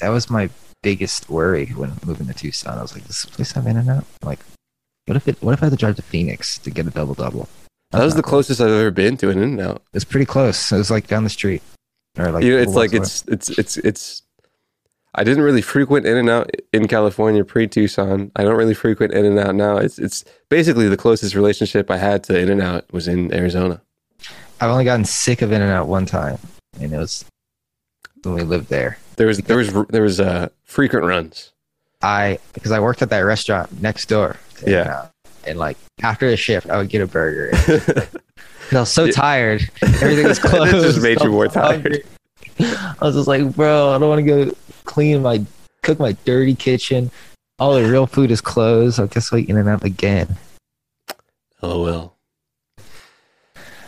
that 0.01 0.11
was 0.11 0.28
my 0.30 0.49
biggest 0.82 1.28
worry 1.28 1.66
when 1.66 1.92
moving 2.04 2.26
to 2.26 2.34
Tucson. 2.34 2.78
I 2.78 2.82
was 2.82 2.94
like, 2.94 3.06
does 3.06 3.22
this 3.22 3.24
place 3.26 3.52
have 3.52 3.66
in 3.66 3.76
and 3.76 3.90
out? 3.90 4.04
Like, 4.22 4.40
what 5.06 5.16
if 5.16 5.26
it? 5.28 5.42
What 5.42 5.52
if 5.52 5.62
I 5.62 5.66
had 5.66 5.72
to 5.72 5.76
drive 5.76 5.96
to 5.96 6.02
Phoenix 6.02 6.58
to 6.58 6.70
get 6.70 6.86
a 6.86 6.90
double 6.90 7.14
double? 7.14 7.48
That 7.92 8.04
was 8.04 8.14
the 8.14 8.22
closest 8.22 8.60
I've 8.60 8.68
ever 8.68 8.90
been 8.90 9.16
to 9.18 9.30
an 9.30 9.38
in 9.38 9.44
and 9.44 9.60
out. 9.60 9.82
It's 9.94 10.04
pretty 10.04 10.26
close. 10.26 10.70
It 10.70 10.76
was 10.76 10.90
like 10.90 11.06
down 11.06 11.24
the 11.24 11.30
street, 11.30 11.62
or 12.18 12.30
like 12.30 12.44
you 12.44 12.54
know, 12.54 12.62
it's 12.62 12.74
like 12.74 12.92
little 12.92 13.04
it's 13.04 13.24
it's 13.28 13.48
it's 13.50 13.76
it's. 13.78 14.22
I 15.14 15.24
didn't 15.24 15.42
really 15.42 15.62
frequent 15.62 16.06
In 16.06 16.18
and 16.18 16.28
Out 16.28 16.50
in 16.72 16.86
California 16.86 17.42
pre 17.42 17.66
Tucson. 17.66 18.30
I 18.36 18.44
don't 18.44 18.56
really 18.56 18.74
frequent 18.74 19.14
In 19.14 19.24
and 19.24 19.38
Out 19.38 19.54
now. 19.54 19.78
It's 19.78 19.98
it's 19.98 20.24
basically 20.50 20.88
the 20.88 20.98
closest 20.98 21.34
relationship 21.34 21.90
I 21.90 21.96
had 21.96 22.22
to 22.24 22.38
In 22.38 22.50
and 22.50 22.60
Out 22.60 22.92
was 22.92 23.08
in 23.08 23.32
Arizona. 23.32 23.80
I've 24.60 24.70
only 24.70 24.84
gotten 24.84 25.06
sick 25.06 25.40
of 25.40 25.50
In 25.50 25.62
and 25.62 25.72
Out 25.72 25.88
one 25.88 26.04
time, 26.04 26.38
and 26.78 26.92
it 26.92 26.98
was 26.98 27.24
when 28.22 28.34
we 28.34 28.42
lived 28.42 28.68
there. 28.68 28.98
There 29.18 29.26
was 29.26 29.38
there 29.38 29.56
was 29.56 29.72
there 29.90 30.02
was 30.02 30.20
uh, 30.20 30.48
frequent 30.64 31.04
runs. 31.04 31.52
I 32.02 32.38
because 32.54 32.70
I 32.72 32.80
worked 32.80 33.02
at 33.02 33.10
that 33.10 33.20
restaurant 33.20 33.82
next 33.82 34.08
door. 34.08 34.36
to 34.58 34.70
Yeah. 34.70 34.80
In-N-Out. 34.82 35.10
and 35.46 35.58
like 35.58 35.76
after 36.02 36.30
the 36.30 36.36
shift, 36.36 36.70
I 36.70 36.76
would 36.78 36.88
get 36.88 37.02
a 37.02 37.06
burger. 37.06 37.50
And 38.70 38.76
I 38.76 38.80
was 38.80 38.90
so 38.92 39.10
tired. 39.10 39.62
Everything 39.82 40.26
was 40.28 40.36
It 40.36 40.42
closed. 40.42 40.72
just 40.72 41.00
made 41.02 41.18
you 41.22 41.32
I 41.32 41.36
was 41.38 41.54
more 41.54 41.62
hungry. 41.64 42.02
I 42.60 42.96
was 43.00 43.14
just 43.14 43.26
like, 43.26 43.54
bro, 43.56 43.92
I 43.94 43.98
don't 43.98 44.10
want 44.10 44.18
to 44.18 44.22
go 44.46 44.54
clean 44.84 45.22
my 45.22 45.42
cook 45.82 45.98
my 45.98 46.12
dirty 46.26 46.54
kitchen. 46.54 47.10
All 47.58 47.72
the 47.74 47.90
real 47.90 48.06
food 48.06 48.30
is 48.30 48.42
closed. 48.42 49.00
I 49.00 49.06
guess 49.06 49.32
I'll 49.32 49.38
eat 49.38 49.48
in 49.48 49.56
and 49.56 49.70
out 49.70 49.84
again. 49.84 50.36
Oh 51.62 51.82
well. 51.82 52.14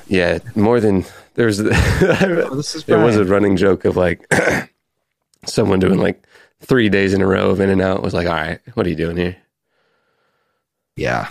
Yeah, 0.08 0.38
more 0.56 0.80
than 0.80 1.04
there 1.34 1.44
was. 1.46 1.60
Oh, 1.60 2.62
there 2.86 2.98
was 2.98 3.16
a 3.16 3.24
running 3.26 3.56
joke 3.58 3.84
of 3.84 3.96
like 3.98 4.26
someone 5.46 5.78
doing 5.78 5.98
like 5.98 6.26
three 6.60 6.88
days 6.88 7.14
in 7.14 7.22
a 7.22 7.26
row 7.26 7.50
of 7.50 7.60
In 7.60 7.70
and 7.70 7.80
Out 7.82 8.02
was 8.02 8.14
like, 8.14 8.26
all 8.26 8.34
right, 8.34 8.60
what 8.74 8.86
are 8.86 8.90
you 8.90 8.96
doing 8.96 9.16
here? 9.16 9.36
Yeah. 10.96 11.28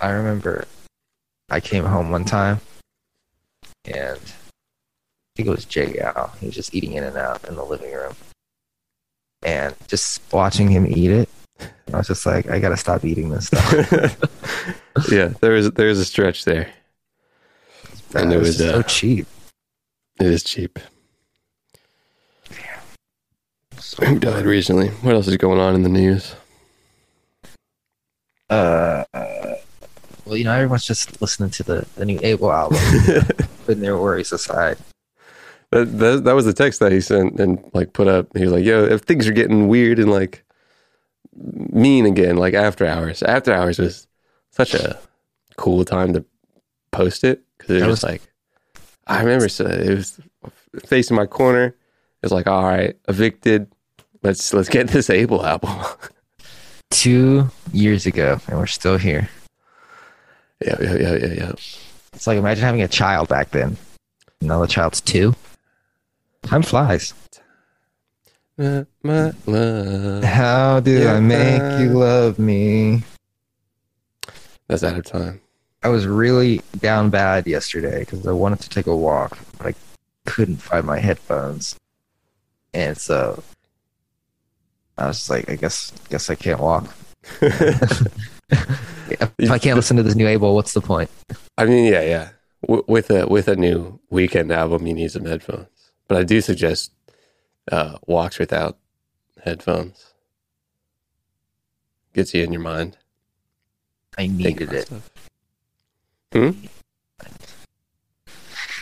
I 0.00 0.10
remember 0.10 0.66
I 1.50 1.60
came 1.60 1.84
home 1.84 2.10
one 2.10 2.24
time 2.24 2.60
and 3.84 4.18
I 4.18 5.36
think 5.36 5.48
it 5.48 5.50
was 5.50 5.64
Jay 5.64 5.98
Al. 5.98 6.32
He 6.40 6.46
was 6.46 6.54
just 6.54 6.74
eating 6.74 6.92
in 6.92 7.04
and 7.04 7.16
out 7.16 7.46
in 7.48 7.54
the 7.54 7.64
living 7.64 7.92
room. 7.92 8.14
And 9.42 9.74
just 9.86 10.20
watching 10.32 10.68
him 10.68 10.86
eat 10.86 11.10
it, 11.10 11.28
I 11.92 11.98
was 11.98 12.08
just 12.08 12.26
like, 12.26 12.50
I 12.50 12.58
gotta 12.58 12.76
stop 12.76 13.04
eating 13.04 13.28
this 13.28 13.46
stuff. 13.46 13.72
yeah, 15.10 15.28
there 15.40 15.52
was 15.52 15.70
there 15.72 15.88
was 15.88 16.00
a 16.00 16.04
stretch 16.04 16.44
there. 16.44 16.68
And 18.14 18.32
it 18.32 18.36
It's 18.38 18.46
was, 18.46 18.60
uh, 18.60 18.72
so 18.72 18.82
cheap. 18.82 19.26
It 20.18 20.26
is 20.26 20.42
cheap. 20.42 20.78
Who 23.94 24.18
died 24.18 24.44
recently? 24.46 24.88
What 24.88 25.14
else 25.14 25.28
is 25.28 25.36
going 25.36 25.60
on 25.60 25.74
in 25.74 25.82
the 25.82 25.88
news? 25.88 26.34
Uh, 28.48 29.04
well, 30.24 30.36
you 30.36 30.44
know, 30.44 30.52
everyone's 30.52 30.84
just 30.84 31.20
listening 31.20 31.50
to 31.50 31.62
the, 31.62 31.86
the 31.96 32.04
new 32.04 32.18
Abel 32.22 32.52
album, 32.52 32.78
putting 33.66 33.82
their 33.82 33.96
worries 33.98 34.32
aside. 34.32 34.78
That, 35.72 35.98
that 35.98 36.24
that 36.24 36.32
was 36.34 36.44
the 36.44 36.52
text 36.52 36.78
that 36.78 36.92
he 36.92 37.00
sent 37.00 37.40
and 37.40 37.58
like 37.74 37.92
put 37.92 38.06
up. 38.06 38.28
He 38.36 38.44
was 38.44 38.52
like, 38.52 38.64
"Yo, 38.64 38.84
if 38.84 39.00
things 39.02 39.26
are 39.26 39.32
getting 39.32 39.66
weird 39.66 39.98
and 39.98 40.10
like 40.10 40.44
mean 41.34 42.06
again, 42.06 42.36
like 42.36 42.54
after 42.54 42.86
hours. 42.86 43.22
After 43.24 43.52
hours 43.52 43.78
was 43.80 44.06
such 44.50 44.74
a 44.74 44.96
cool 45.56 45.84
time 45.84 46.12
to 46.12 46.24
post 46.92 47.24
it 47.24 47.42
because 47.58 47.82
it 47.82 47.86
was 47.86 47.88
was- 47.88 48.02
like 48.04 48.22
I 49.08 49.20
remember 49.20 49.48
so 49.48 49.66
it 49.66 49.90
was 49.94 50.20
facing 50.86 51.16
my 51.16 51.26
corner. 51.26 51.66
It 51.66 51.74
was 52.22 52.32
like, 52.32 52.46
all 52.46 52.64
right, 52.64 52.96
evicted. 53.08 53.66
Let's 54.26 54.52
let's 54.52 54.68
get 54.68 54.88
this 54.88 55.08
Abel 55.08 55.46
album. 55.46 55.70
Two 56.90 57.48
years 57.72 58.06
ago, 58.06 58.40
and 58.48 58.58
we're 58.58 58.66
still 58.66 58.96
here. 58.98 59.28
yeah, 60.64 60.76
yeah, 60.82 60.94
yeah, 60.96 61.14
yeah, 61.14 61.32
yeah. 61.32 61.52
It's 62.12 62.26
like 62.26 62.36
imagine 62.36 62.64
having 62.64 62.82
a 62.82 62.88
child 62.88 63.28
back 63.28 63.52
then. 63.52 63.76
Now 64.40 64.60
the 64.60 64.66
child's 64.66 65.00
two. 65.00 65.36
Time 66.42 66.62
flies. 66.62 67.14
My 68.58 68.84
love. 69.46 70.24
How 70.24 70.80
do 70.80 71.04
Yeah. 71.04 71.14
I 71.14 71.20
make 71.20 71.80
you 71.80 71.90
love 71.96 72.40
me? 72.40 73.04
That's 74.66 74.82
out 74.82 74.98
of 74.98 75.04
time. 75.04 75.40
I 75.84 75.88
was 75.88 76.04
really 76.08 76.62
down 76.80 77.10
bad 77.10 77.46
yesterday 77.46 78.00
because 78.00 78.26
I 78.26 78.32
wanted 78.32 78.58
to 78.62 78.70
take 78.70 78.88
a 78.88 78.96
walk, 78.96 79.38
but 79.58 79.68
I 79.68 79.74
couldn't 80.24 80.56
find 80.56 80.84
my 80.84 80.98
headphones, 80.98 81.76
and 82.74 82.98
so 82.98 83.44
I 84.98 85.06
was 85.06 85.18
just 85.18 85.30
like, 85.30 85.50
I 85.50 85.56
guess, 85.56 85.92
guess 86.08 86.30
I 86.30 86.34
can't 86.34 86.60
walk. 86.60 86.92
if 87.40 89.50
I 89.50 89.58
can't 89.58 89.76
listen 89.76 89.96
to 89.96 90.02
this 90.02 90.14
new 90.14 90.26
Abel, 90.26 90.54
what's 90.54 90.72
the 90.72 90.80
point? 90.80 91.10
I 91.58 91.66
mean, 91.66 91.92
yeah, 91.92 92.02
yeah. 92.02 92.28
W- 92.62 92.84
with 92.86 93.10
a 93.10 93.26
with 93.26 93.48
a 93.48 93.56
new 93.56 93.98
Weeknd 94.10 94.54
album, 94.54 94.86
you 94.86 94.94
need 94.94 95.10
some 95.10 95.24
headphones. 95.24 95.68
But 96.08 96.18
I 96.18 96.22
do 96.22 96.40
suggest 96.40 96.92
uh, 97.70 97.98
walks 98.06 98.38
without 98.38 98.78
headphones. 99.42 100.12
Gets 102.14 102.34
you 102.34 102.44
in 102.44 102.52
your 102.52 102.62
mind. 102.62 102.96
I 104.16 104.28
needed 104.28 104.72
it. 104.72 104.90
Hmm? 106.32 106.50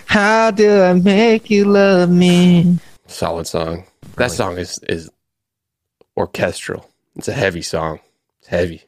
How 0.06 0.52
do 0.52 0.82
I 0.82 0.92
make 0.92 1.50
you 1.50 1.64
love 1.64 2.08
me? 2.08 2.78
Solid 3.08 3.48
song. 3.48 3.84
That 4.16 4.30
song 4.30 4.58
is 4.58 4.78
is 4.88 5.10
orchestral. 6.16 6.88
It's 7.16 7.28
a 7.28 7.32
heavy 7.32 7.62
song. 7.62 8.00
It's 8.40 8.48
heavy. 8.48 8.84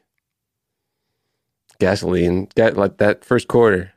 Gasoline. 1.79 2.49
That 2.55 2.77
like 2.77 2.97
that 2.97 3.23
first 3.23 3.47
quarter. 3.47 3.93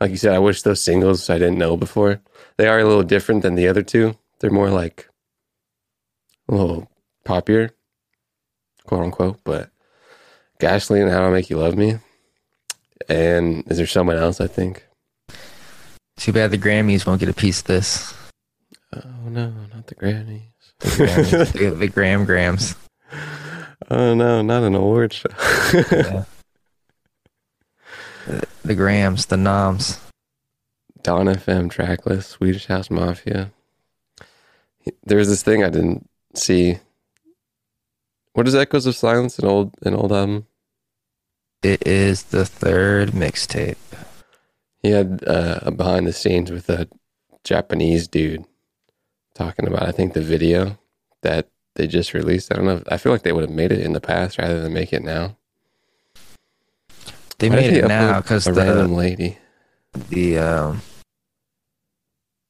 Like 0.00 0.10
you 0.10 0.16
said, 0.16 0.34
I 0.34 0.38
wish 0.38 0.62
those 0.62 0.82
singles 0.82 1.30
I 1.30 1.38
didn't 1.38 1.58
know 1.58 1.76
before. 1.76 2.20
They 2.56 2.66
are 2.66 2.78
a 2.78 2.84
little 2.84 3.02
different 3.02 3.42
than 3.42 3.54
the 3.54 3.68
other 3.68 3.82
two. 3.82 4.16
They're 4.40 4.50
more 4.50 4.70
like 4.70 5.08
a 6.48 6.54
little 6.54 6.90
poppier, 7.24 7.70
quote 8.84 9.04
unquote. 9.04 9.40
But 9.44 9.70
Gasoline 10.58 11.02
and 11.02 11.10
How 11.10 11.24
I 11.24 11.30
Make 11.30 11.50
You 11.50 11.58
Love 11.58 11.76
Me. 11.76 11.98
And 13.08 13.64
is 13.70 13.78
there 13.78 13.86
someone 13.86 14.16
else? 14.16 14.40
I 14.40 14.46
think. 14.46 14.86
Too 16.16 16.32
bad 16.32 16.50
the 16.50 16.58
Grammys 16.58 17.06
won't 17.06 17.20
get 17.20 17.28
a 17.28 17.34
piece 17.34 17.60
of 17.60 17.66
this. 17.66 18.14
Oh 18.92 19.28
no, 19.28 19.52
not 19.74 19.86
the 19.86 19.94
Grammys. 19.94 20.53
The, 20.80 20.86
Grammys, 20.88 21.78
the, 21.78 21.88
Graham 21.88 22.24
Grams. 22.24 22.74
Oh 23.90 24.14
no, 24.14 24.42
not 24.42 24.62
an 24.62 24.74
award 24.74 25.12
show. 25.12 25.28
Yeah. 25.72 26.24
The, 28.26 28.46
the 28.64 28.74
Grams, 28.74 29.26
the 29.26 29.36
Noms. 29.36 30.00
Dawn 31.02 31.26
FM 31.26 31.70
tracklist, 31.70 32.24
Swedish 32.24 32.66
House 32.66 32.90
Mafia. 32.90 33.52
There's 35.04 35.28
this 35.28 35.42
thing 35.42 35.62
I 35.62 35.68
didn't 35.68 36.08
see. 36.34 36.78
What 38.32 38.48
is 38.48 38.54
Echoes 38.54 38.86
of 38.86 38.96
Silence? 38.96 39.38
An 39.38 39.44
old, 39.44 39.74
an 39.82 39.94
old 39.94 40.12
album. 40.12 40.46
It 41.62 41.86
is 41.86 42.24
the 42.24 42.46
third 42.46 43.10
mixtape. 43.10 43.76
He 44.82 44.90
had 44.90 45.22
uh, 45.26 45.60
a 45.62 45.70
behind 45.70 46.06
the 46.06 46.12
scenes 46.12 46.50
with 46.50 46.68
a 46.70 46.88
Japanese 47.44 48.08
dude 48.08 48.46
talking 49.34 49.66
about, 49.66 49.88
I 49.88 49.92
think, 49.92 50.12
the 50.14 50.22
video 50.22 50.78
that 51.22 51.48
they 51.74 51.86
just 51.86 52.14
released. 52.14 52.52
I 52.52 52.56
don't 52.56 52.66
know. 52.66 52.82
I 52.88 52.96
feel 52.98 53.12
like 53.12 53.22
they 53.22 53.32
would 53.32 53.42
have 53.42 53.50
made 53.50 53.72
it 53.72 53.80
in 53.80 53.92
the 53.92 54.00
past 54.00 54.38
rather 54.38 54.60
than 54.60 54.72
make 54.72 54.92
it 54.92 55.02
now. 55.02 55.36
They 57.38 57.48
Why 57.50 57.56
made 57.56 57.72
he 57.72 57.78
it 57.80 57.88
now 57.88 58.20
because 58.20 58.44
the 58.44 58.52
random 58.52 58.94
lady. 58.94 59.38
the 60.08 60.38
um 60.38 60.82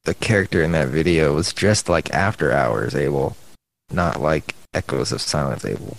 the 0.03 0.13
character 0.13 0.61
in 0.61 0.71
that 0.73 0.89
video 0.89 1.33
was 1.33 1.51
dressed 1.53 1.89
like 1.89 2.13
After 2.13 2.51
Hours 2.51 2.95
Abel, 2.95 3.35
not 3.91 4.21
like 4.21 4.53
Echoes 4.73 5.11
of 5.11 5.21
Silence 5.21 5.65
Abel. 5.65 5.97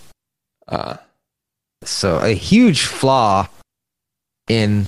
Ah, 0.68 1.01
So 1.82 2.18
a 2.20 2.32
huge 2.32 2.82
flaw 2.84 3.49
in 4.49 4.87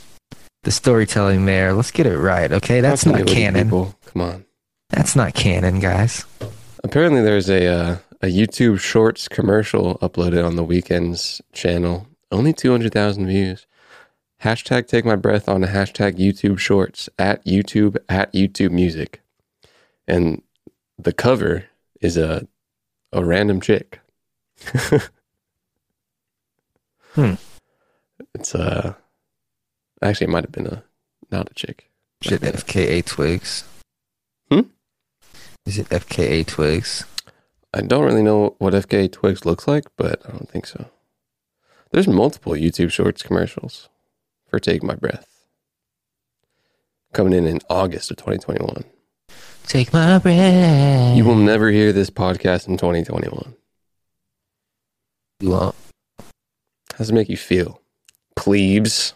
the 0.62 0.70
storytelling 0.70 1.46
there. 1.46 1.72
Let's 1.72 1.90
get 1.90 2.06
it 2.06 2.16
right, 2.16 2.50
okay? 2.52 2.80
That's 2.80 3.04
not 3.04 3.26
canon. 3.26 3.64
people. 3.64 3.94
Come 4.06 4.22
on. 4.22 4.44
That's 4.90 5.14
not 5.14 5.34
canon, 5.34 5.80
guys. 5.80 6.24
Apparently, 6.82 7.22
there's 7.22 7.48
a 7.48 7.66
uh, 7.66 7.96
a 8.22 8.26
YouTube 8.26 8.80
Shorts 8.80 9.28
commercial 9.28 9.98
uploaded 9.98 10.44
on 10.44 10.56
the 10.56 10.64
Weeknd's 10.64 11.40
channel. 11.52 12.06
Only 12.30 12.52
two 12.52 12.70
hundred 12.70 12.92
thousand 12.92 13.26
views. 13.26 13.66
Hashtag 14.42 14.86
take 14.86 15.04
my 15.04 15.16
breath 15.16 15.48
on 15.48 15.62
hashtag 15.62 16.16
YouTube 16.16 16.58
Shorts 16.58 17.08
at 17.18 17.44
YouTube 17.44 17.96
at 18.08 18.32
YouTube 18.32 18.70
Music, 18.70 19.20
and 20.06 20.42
the 20.98 21.12
cover 21.12 21.64
is 22.00 22.16
a 22.16 22.46
a 23.12 23.24
random 23.24 23.60
chick. 23.60 24.00
Hmm. 27.14 27.34
It's 28.34 28.54
uh 28.54 28.94
actually 30.02 30.26
it 30.26 30.30
might 30.30 30.44
have 30.44 30.52
been 30.52 30.68
a 30.68 30.84
not 31.32 31.50
a 31.50 31.54
chick. 31.54 31.90
Is 32.22 32.30
it 32.30 32.42
FKA 32.42 33.04
Twigs? 33.04 33.64
Is 35.68 35.76
it 35.76 35.90
FKA 35.90 36.46
Twigs? 36.46 37.04
I 37.74 37.82
don't 37.82 38.06
really 38.06 38.22
know 38.22 38.56
what 38.56 38.72
FKA 38.72 39.12
Twigs 39.12 39.44
looks 39.44 39.68
like, 39.68 39.84
but 39.98 40.22
I 40.26 40.30
don't 40.30 40.48
think 40.48 40.66
so. 40.66 40.86
There's 41.90 42.08
multiple 42.08 42.54
YouTube 42.54 42.90
Shorts 42.90 43.22
commercials 43.22 43.90
for 44.46 44.58
Take 44.58 44.82
My 44.82 44.94
Breath 44.94 45.44
coming 47.12 47.34
in 47.34 47.46
in 47.46 47.60
August 47.68 48.10
of 48.10 48.16
2021. 48.16 48.82
Take 49.66 49.92
my 49.92 50.16
breath. 50.16 51.14
You 51.14 51.26
will 51.26 51.34
never 51.34 51.68
hear 51.68 51.92
this 51.92 52.08
podcast 52.08 52.66
in 52.66 52.78
2021. 52.78 53.54
You 55.40 55.50
won't. 55.50 55.74
How 56.18 56.96
does 56.96 57.10
it 57.10 57.14
make 57.14 57.28
you 57.28 57.36
feel? 57.36 57.82
Plebes. 58.36 59.12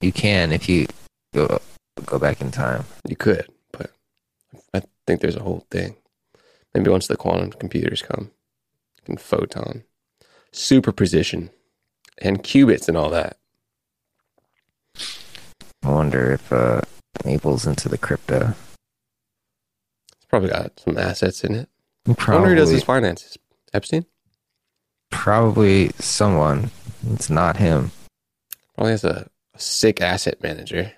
You 0.00 0.10
can 0.10 0.50
if 0.50 0.68
you 0.68 0.88
go 1.32 1.60
go 2.04 2.18
back 2.18 2.40
in 2.40 2.50
time. 2.50 2.84
You 3.08 3.14
could, 3.14 3.46
think 5.06 5.20
there's 5.20 5.36
a 5.36 5.42
whole 5.42 5.66
thing. 5.70 5.96
Maybe 6.74 6.90
once 6.90 7.06
the 7.06 7.16
quantum 7.16 7.52
computers 7.52 8.02
come, 8.02 8.30
and 9.06 9.20
photon, 9.20 9.84
superposition, 10.52 11.50
and 12.18 12.42
qubits 12.42 12.88
and 12.88 12.96
all 12.96 13.10
that. 13.10 13.38
I 15.82 15.90
wonder 15.90 16.32
if 16.32 16.52
uh, 16.52 16.80
Abel's 17.24 17.66
into 17.66 17.88
the 17.88 17.98
crypto. 17.98 18.54
It's 20.16 20.26
probably 20.28 20.50
got 20.50 20.78
some 20.80 20.98
assets 20.98 21.44
in 21.44 21.54
it. 21.54 21.68
I 22.06 22.10
wonder 22.10 22.20
Probably, 22.20 22.48
who 22.50 22.54
does 22.56 22.70
his 22.70 22.82
finances. 22.82 23.38
Epstein? 23.72 24.06
probably 25.10 25.90
someone. 25.98 26.70
It's 27.10 27.30
not 27.30 27.56
him. 27.56 27.90
Probably 28.74 28.92
has 28.92 29.04
a, 29.04 29.28
a 29.54 29.58
sick 29.58 30.00
asset 30.00 30.42
manager. 30.42 30.92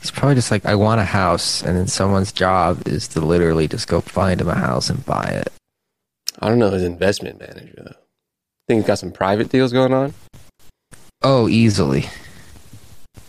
He's 0.00 0.10
probably 0.10 0.34
just 0.34 0.50
like, 0.50 0.64
I 0.64 0.74
want 0.74 1.00
a 1.00 1.04
house, 1.04 1.62
and 1.62 1.76
then 1.76 1.86
someone's 1.86 2.32
job 2.32 2.88
is 2.88 3.06
to 3.08 3.20
literally 3.20 3.68
just 3.68 3.86
go 3.86 4.00
find 4.00 4.40
him 4.40 4.48
a 4.48 4.54
house 4.54 4.88
and 4.88 5.04
buy 5.04 5.24
it. 5.24 5.52
I 6.38 6.48
don't 6.48 6.58
know 6.58 6.70
his 6.70 6.84
investment 6.84 7.38
manager 7.38 7.74
though. 7.76 7.96
think 8.66 8.80
he's 8.80 8.86
got 8.86 8.98
some 8.98 9.12
private 9.12 9.50
deals 9.50 9.72
going 9.72 9.92
on. 9.92 10.14
Oh, 11.22 11.48
easily. 11.48 12.08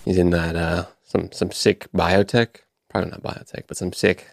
He's 0.05 0.17
in 0.17 0.29
that 0.29 0.55
uh 0.55 0.85
some 1.03 1.31
some 1.33 1.51
sick 1.51 1.87
biotech, 1.93 2.61
probably 2.89 3.11
not 3.11 3.21
biotech, 3.21 3.63
but 3.67 3.75
some 3.75 3.91
sick 3.91 4.29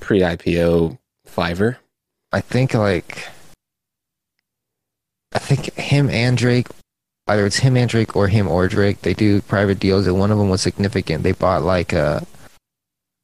pre-IPO 0.00 0.98
Fiverr. 1.28 1.76
I 2.32 2.40
think 2.40 2.74
like, 2.74 3.28
I 5.34 5.38
think 5.38 5.74
him 5.74 6.08
and 6.08 6.36
Drake, 6.38 6.68
either 7.26 7.46
it's 7.46 7.58
him 7.58 7.76
and 7.76 7.88
Drake 7.88 8.16
or 8.16 8.28
him 8.28 8.48
or 8.48 8.68
Drake, 8.68 9.02
they 9.02 9.14
do 9.14 9.40
private 9.42 9.80
deals, 9.80 10.06
and 10.06 10.18
one 10.18 10.30
of 10.30 10.38
them 10.38 10.48
was 10.48 10.62
significant. 10.62 11.22
They 11.22 11.32
bought 11.32 11.62
like 11.62 11.92
a, 11.92 12.26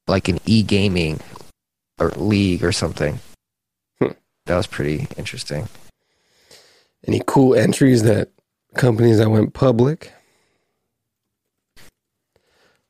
like 0.07 0.29
an 0.29 0.41
e 0.45 0.63
gaming, 0.63 1.21
or 1.99 2.11
league 2.11 2.65
or 2.65 2.73
something. 2.73 3.21
Hmm. 4.01 4.13
That 4.47 4.57
was 4.57 4.67
pretty 4.67 5.07
interesting. 5.17 5.69
Any 7.07 7.23
cool 7.27 7.55
entries 7.55 8.03
that 8.05 8.31
companies 8.75 9.19
that 9.19 9.31
went 9.31 9.55
public? 9.55 10.13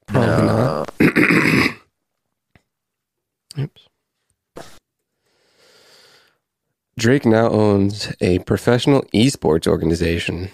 Probably 0.06 0.46
not. 0.46 0.92
Oops. 3.58 3.88
Drake 6.98 7.24
now 7.24 7.48
owns 7.48 8.12
a 8.20 8.38
professional 8.40 9.02
esports 9.14 9.66
organization. 9.66 10.50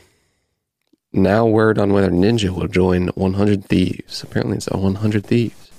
Now, 1.22 1.46
word 1.46 1.78
on 1.78 1.92
whether 1.92 2.10
Ninja 2.10 2.50
will 2.50 2.68
join 2.68 3.08
100 3.08 3.64
Thieves. 3.64 4.22
Apparently, 4.22 4.56
it's 4.56 4.68
a 4.70 4.76
100 4.76 5.26
Thieves. 5.26 5.70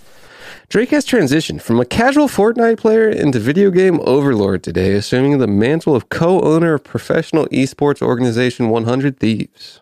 Drake 0.67 0.89
has 0.89 1.05
transitioned 1.05 1.61
from 1.61 1.79
a 1.79 1.85
casual 1.85 2.27
Fortnite 2.27 2.77
player 2.77 3.09
into 3.09 3.39
video 3.39 3.71
game 3.71 3.99
overlord 4.03 4.63
today, 4.63 4.93
assuming 4.93 5.37
the 5.37 5.47
mantle 5.47 5.95
of 5.95 6.09
co 6.09 6.41
owner 6.41 6.75
of 6.75 6.83
professional 6.83 7.47
esports 7.47 8.01
organization 8.01 8.69
100 8.69 9.19
Thieves. 9.19 9.81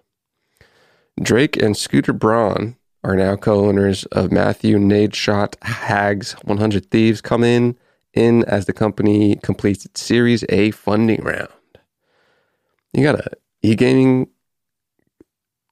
Drake 1.21 1.57
and 1.57 1.75
Scooter 1.75 2.13
Braun 2.13 2.77
are 3.03 3.15
now 3.15 3.35
co-owners 3.35 4.03
of 4.05 4.31
Matthew 4.31 4.77
Nadeshot 4.77 5.55
Haag's 5.63 6.33
100 6.43 6.91
Thieves 6.91 7.21
come 7.21 7.43
in 7.43 7.75
in 8.13 8.43
as 8.45 8.65
the 8.65 8.73
company 8.73 9.37
completes 9.37 9.85
its 9.85 10.01
Series 10.01 10.43
A 10.49 10.71
funding 10.71 11.23
round. 11.23 11.49
You 12.93 13.03
got 13.03 13.19
a 13.19 13.31
e-gaming 13.61 14.29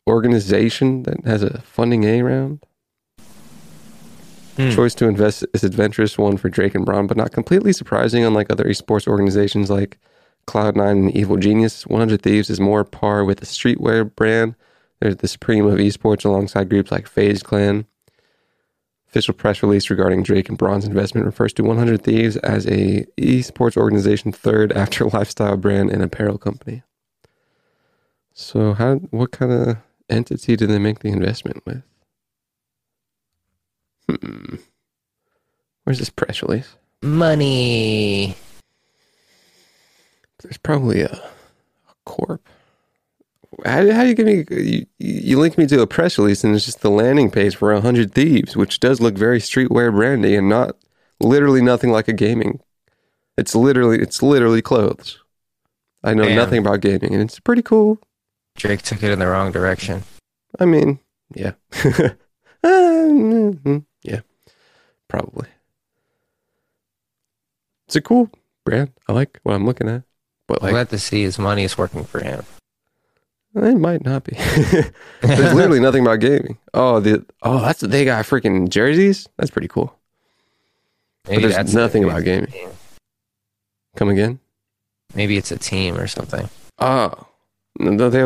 organization 0.08 1.03
that 1.03 1.26
has 1.26 1.43
a 1.43 1.62
funding 1.62 2.03
A 2.03 2.22
round. 2.22 2.64
Hmm. 4.58 4.72
Choice 4.72 4.95
to 4.95 5.08
invest 5.08 5.45
is 5.53 5.64
adventurous 5.64 6.18
one 6.18 6.38
for 6.38 6.49
Drake 6.49 6.76
and 6.76 6.86
Braun, 6.86 7.08
but 7.08 7.18
not 7.18 7.34
completely 7.34 7.74
surprising. 7.74 8.24
Unlike 8.24 8.51
other 8.51 8.64
esports 8.64 9.08
organizations 9.08 9.70
like 9.70 9.97
Cloud9 10.47 10.91
and 10.91 11.16
Evil 11.16 11.38
Genius, 11.38 11.86
100 11.88 12.22
Thieves 12.22 12.49
is 12.49 12.60
more 12.60 12.86
par 12.86 13.26
with 13.26 13.41
a 13.41 13.45
streetwear 13.45 14.16
brand 14.16 14.56
there's 14.99 15.18
the 15.18 15.28
supreme 15.28 15.66
of 15.66 15.78
esports 15.80 16.26
alongside 16.26 16.70
groups 16.70 16.91
like 16.91 17.08
FaZe 17.08 17.43
Clan. 17.43 17.86
Official 19.08 19.34
press 19.34 19.62
release 19.64 19.89
regarding 19.89 20.24
Drake 20.24 20.49
and 20.49 20.58
Braun's 20.58 20.86
investment 20.86 21.26
refers 21.26 21.53
to 21.53 21.64
100 21.64 22.01
Thieves 22.03 22.38
as 22.38 22.66
a 22.68 23.06
esports 23.18 23.78
organization 23.78 24.32
third 24.32 24.72
after 24.74 25.06
lifestyle 25.14 25.58
brand 25.58 25.89
and 25.91 26.01
apparel 26.01 26.38
company. 26.38 26.84
So, 28.34 28.74
how 28.74 28.95
what 29.12 29.32
kind 29.32 29.51
of 29.51 29.78
entity 30.10 30.56
did 30.56 30.70
they 30.70 30.80
make 30.80 30.99
the 30.99 31.10
investment 31.10 31.66
with? 31.66 31.84
Hmm. 34.10 34.56
Where's 35.84 35.99
this 35.99 36.10
press 36.10 36.41
release? 36.41 36.76
Money. 37.01 38.36
There's 40.41 40.58
probably 40.58 41.01
a, 41.01 41.12
a 41.12 41.93
corp. 42.06 42.47
How, 43.64 43.91
how 43.91 44.03
do 44.03 44.10
you 44.10 44.16
give 44.16 44.26
me? 44.26 44.45
You, 44.49 44.86
you 44.99 45.39
link 45.39 45.58
me 45.58 45.66
to 45.68 45.82
a 45.82 45.88
press 45.88 46.18
release, 46.18 46.43
and 46.43 46.56
it's 46.56 46.66
just 46.66 46.82
the 46.82 46.89
landing 46.89 47.32
page 47.32 47.56
for 47.56 47.80
hundred 47.80 48.14
thieves, 48.14 48.56
which 48.56 48.80
does 48.80 48.99
look 48.99 49.18
very 49.18 49.39
streetwear 49.39 49.93
brandy 49.93 50.36
and 50.36 50.49
not 50.49 50.76
literally 51.20 51.62
nothing 51.62 51.91
like 51.91 52.08
a 52.08 52.14
gaming. 52.14 52.60
It's 53.38 53.56
literally 53.56 53.99
it's 53.99 54.22
literally 54.22 54.62
clothes. 54.62 55.20
I 56.03 56.14
know 56.14 56.26
Damn. 56.26 56.36
nothing 56.36 56.60
about 56.60 56.82
gaming, 56.82 57.14
and 57.14 57.22
it's 57.22 57.39
pretty 57.39 57.62
cool. 57.62 57.99
Drake 58.56 58.82
took 58.82 59.03
it 59.03 59.12
in 59.12 59.20
the 59.20 59.28
wrong 59.28 59.51
direction. 59.51 60.03
I 60.60 60.66
mean, 60.66 60.99
yeah, 61.34 61.53
Uh, 61.84 62.12
yeah, 64.03 64.22
probably. 65.08 65.47
It's 67.88 67.95
a 67.95 68.01
cool 68.01 68.30
brand. 68.64 68.91
I 69.08 69.14
like 69.14 69.39
what 69.43 69.53
I'm 69.53 69.66
looking 69.66 69.89
at, 69.89 70.03
but 70.47 70.60
I'm 70.62 70.68
like 70.68 70.72
glad 70.74 70.89
to 70.89 70.99
see 70.99 71.24
his 71.24 71.38
money 71.38 71.64
is 71.64 71.78
working 71.78 72.03
for 72.06 72.20
him. 72.22 72.43
It 73.56 73.78
might 73.78 74.03
not 74.03 74.24
be. 74.26 74.36
There's 75.22 75.53
literally 75.53 75.80
nothing 75.80 76.01
about 76.01 76.20
gaming. 76.20 76.58
Oh, 76.74 76.99
the 76.99 77.26
oh, 77.41 77.62
that's 77.62 77.80
they 77.82 78.03
got 78.03 78.26
freaking 78.26 78.70
jerseys. 78.70 79.30
That's 79.38 79.51
pretty 79.51 79.70
cool. 79.70 79.97
Maybe 81.28 81.47
there's 81.47 81.74
nothing 81.74 82.03
about 82.03 82.24
gaming. 82.24 82.53
Come 83.95 84.10
again? 84.10 84.39
Maybe 85.16 85.38
it's 85.38 85.51
a 85.51 85.58
team 85.58 85.95
or 85.97 86.06
something. 86.06 86.49
Oh, 86.78 87.28
no, 87.80 88.09
they. 88.09 88.21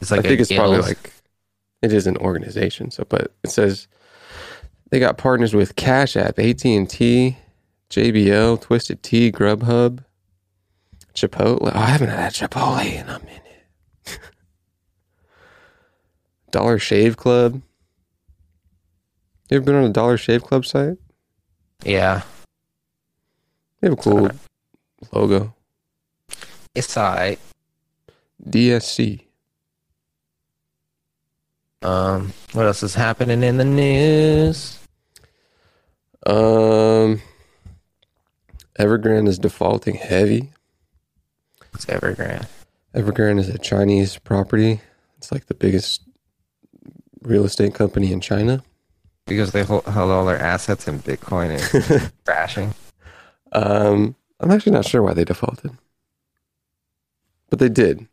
It's 0.00 0.10
like 0.10 0.20
I 0.20 0.22
think 0.28 0.40
it's 0.40 0.52
probably 0.52 0.78
like 0.78 1.12
It 1.82 1.92
is 1.92 2.06
an 2.06 2.16
organization. 2.18 2.90
So, 2.90 3.04
but 3.08 3.32
it 3.42 3.50
says 3.50 3.88
they 4.90 4.98
got 5.00 5.18
partners 5.18 5.54
with 5.54 5.76
Cash 5.76 6.16
App, 6.16 6.38
AT 6.38 6.64
and 6.64 6.88
T, 6.88 7.36
JBL, 7.90 8.60
Twisted 8.60 9.02
Tea, 9.02 9.30
Grubhub, 9.32 10.04
Chipotle. 11.14 11.72
Oh, 11.74 11.78
I 11.78 11.86
haven't 11.86 12.10
had 12.10 12.32
Chipotle 12.32 12.84
in 12.84 13.08
a 13.08 13.18
minute. 13.20 13.42
Dollar 16.50 16.78
Shave 16.78 17.16
Club. 17.16 17.60
You 19.50 19.56
ever 19.56 19.64
been 19.66 19.74
on 19.74 19.84
a 19.84 19.90
Dollar 19.90 20.16
Shave 20.16 20.42
Club 20.42 20.64
site? 20.66 20.98
Yeah, 21.84 22.22
They 23.80 23.88
have 23.88 23.98
a 23.98 24.02
cool 24.02 24.18
alright. 24.18 24.36
logo. 25.12 25.54
it's 26.74 26.96
alright. 26.96 27.38
DSC. 28.46 29.20
Um, 31.82 32.32
what 32.52 32.66
else 32.66 32.82
is 32.82 32.94
happening 32.94 33.42
in 33.42 33.56
the 33.56 33.64
news? 33.64 34.78
Um, 36.26 37.20
Evergrande 38.78 39.28
is 39.28 39.38
defaulting 39.38 39.94
heavy. 39.94 40.50
It's 41.74 41.86
Evergrande. 41.86 42.46
Evergrande 42.94 43.38
is 43.38 43.48
a 43.48 43.58
Chinese 43.58 44.16
property. 44.18 44.80
It's 45.18 45.30
like 45.30 45.46
the 45.46 45.54
biggest 45.54 46.02
real 47.22 47.44
estate 47.44 47.74
company 47.74 48.12
in 48.12 48.20
China. 48.20 48.62
because 49.26 49.52
they 49.52 49.62
hold, 49.62 49.84
held 49.84 50.10
all 50.10 50.24
their 50.24 50.40
assets 50.40 50.88
in 50.88 50.98
Bitcoin 51.00 51.50
and 51.92 52.12
crashing. 52.24 52.74
Um, 53.52 54.16
I'm 54.40 54.50
actually 54.50 54.72
not 54.72 54.84
sure 54.86 55.02
why 55.02 55.14
they 55.14 55.24
defaulted, 55.24 55.72
but 57.50 57.58
they 57.58 57.68
did. 57.68 58.06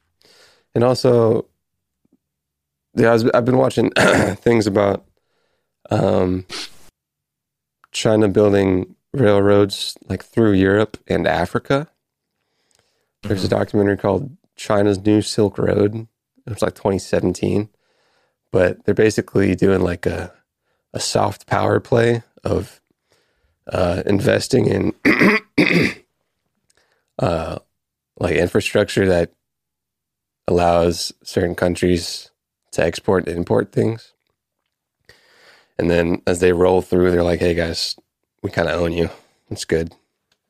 And 0.75 0.83
also, 0.83 1.47
yeah, 2.95 3.09
I 3.09 3.13
was, 3.13 3.29
I've 3.33 3.45
been 3.45 3.57
watching 3.57 3.91
things 4.35 4.67
about 4.67 5.05
um, 5.89 6.45
China 7.91 8.27
building 8.27 8.95
railroads 9.13 9.97
like 10.07 10.23
through 10.23 10.51
Europe 10.51 10.97
and 11.07 11.25
Africa. 11.25 11.87
There's 13.23 13.45
a 13.45 13.49
documentary 13.49 13.97
called 13.97 14.35
China's 14.55 14.99
New 14.99 15.21
Silk 15.21 15.57
Road. 15.57 16.07
It's 16.45 16.61
like 16.61 16.75
2017, 16.75 17.69
but 18.51 18.85
they're 18.85 18.93
basically 18.93 19.55
doing 19.55 19.81
like 19.81 20.05
a 20.05 20.31
a 20.93 20.99
soft 20.99 21.45
power 21.45 21.79
play 21.81 22.23
of 22.43 22.79
uh, 23.67 24.01
investing 24.05 24.65
in 24.65 24.93
uh, 27.19 27.59
like 28.17 28.35
infrastructure 28.35 29.05
that 29.07 29.31
allows 30.47 31.13
certain 31.23 31.55
countries 31.55 32.29
to 32.71 32.83
export 32.83 33.27
and 33.27 33.37
import 33.37 33.71
things. 33.71 34.13
And 35.77 35.89
then 35.89 36.21
as 36.25 36.39
they 36.39 36.53
roll 36.53 36.81
through, 36.81 37.11
they're 37.11 37.23
like, 37.23 37.39
"Hey 37.39 37.53
guys, 37.53 37.95
we 38.41 38.49
kind 38.49 38.69
of 38.69 38.79
own 38.79 38.93
you. 38.93 39.09
It's 39.49 39.65
good." 39.65 39.93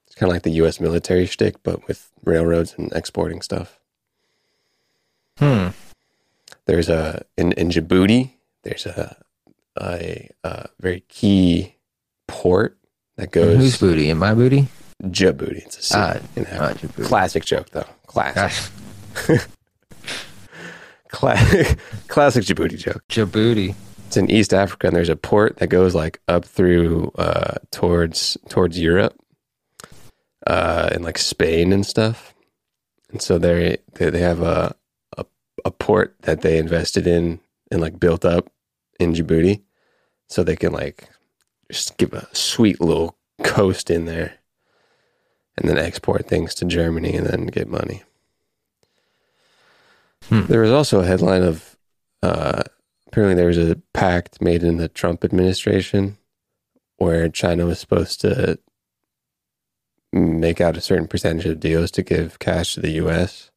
It's 0.06 0.16
kind 0.16 0.30
of 0.30 0.36
like 0.36 0.44
the 0.44 0.52
U.S. 0.62 0.80
military 0.80 1.26
shtick, 1.26 1.62
but 1.64 1.88
with 1.88 2.12
railroads 2.24 2.76
and 2.78 2.92
exporting 2.94 3.42
stuff. 3.42 3.80
Hmm. 5.40 5.70
There's 6.66 6.90
a 6.90 7.26
in, 7.38 7.52
in 7.54 7.70
Djibouti. 7.70 8.32
There's 8.64 8.86
a 8.86 9.18
a, 9.82 10.30
a 10.44 10.70
very 10.80 11.02
key 11.10 11.76
port 12.28 12.78
that 13.18 13.32
goes 13.32 13.58
Whose 13.58 13.78
booty? 13.80 14.10
In 14.10 14.18
my 14.18 14.34
booty? 14.34 14.68
Djibouti. 15.04 15.66
It's 15.66 15.78
a 15.78 15.82
city 15.84 16.00
Ah, 16.02 16.20
in 16.36 16.46
ah, 16.52 16.74
Djibouti. 16.74 17.06
Classic 17.06 17.44
joke 17.46 17.70
though. 17.72 17.88
Classic. 18.08 18.72
Gosh, 21.22 21.36
Cla- 21.38 21.76
classic 22.08 22.44
Djibouti 22.44 22.78
joke. 22.78 23.04
Djibouti. 23.10 23.76
It's 24.08 24.18
in 24.18 24.30
East 24.30 24.54
Africa, 24.54 24.88
and 24.88 24.96
there's 24.96 25.10
a 25.10 25.16
port 25.16 25.58
that 25.58 25.68
goes 25.68 25.96
like 25.96 26.20
up 26.28 26.46
through 26.46 27.12
uh, 27.18 27.56
towards 27.72 28.38
towards 28.50 28.80
Europe, 28.80 29.18
uh, 30.46 30.90
and 30.92 31.04
like 31.04 31.18
Spain 31.18 31.74
and 31.74 31.86
stuff. 31.86 32.34
And 33.10 33.22
so 33.22 33.38
they 33.38 33.78
they 33.96 34.10
they 34.10 34.20
have 34.20 34.42
a, 34.42 34.76
a 35.18 35.26
a 35.64 35.72
port 35.72 36.16
that 36.22 36.42
they 36.42 36.58
invested 36.58 37.08
in 37.08 37.40
and 37.72 37.82
like 37.82 38.00
built 38.00 38.26
up 38.26 38.52
in 39.00 39.14
Djibouti, 39.14 39.62
so 40.28 40.44
they 40.44 40.56
can 40.56 40.72
like 40.72 41.10
just 41.72 41.98
give 41.98 42.14
a 42.14 42.28
sweet 42.34 42.80
little 42.80 43.18
coast 43.44 43.90
in 43.90 44.06
there, 44.06 44.36
and 45.58 45.68
then 45.68 45.80
export 45.80 46.28
things 46.28 46.54
to 46.56 46.66
Germany 46.66 47.16
and 47.16 47.26
then 47.26 47.48
get 47.48 47.68
money. 47.68 48.04
Hmm. 50.30 50.46
There 50.46 50.62
was 50.62 50.72
also 50.72 51.02
a 51.02 51.06
headline 51.06 51.44
of 51.44 51.78
uh, 52.24 52.64
apparently 53.08 53.36
there 53.36 53.48
was 53.48 53.58
a 53.58 53.82
pact 53.94 54.42
made 54.42 54.64
in 54.64 54.78
the 54.78 54.88
Trump 54.88 55.24
administration 55.24 56.18
where 56.98 57.30
China 57.30 57.66
was 57.66 57.80
supposed 57.80 58.22
to 58.22 58.60
make 60.12 60.62
out 60.62 60.78
a 60.78 60.82
certain 60.82 61.08
percentage 61.08 61.46
of 61.46 61.60
deals 61.60 61.92
to 61.92 62.02
give 62.02 62.40
cash 62.40 62.74
to 62.74 62.80
the 62.80 62.92
US 62.92 63.52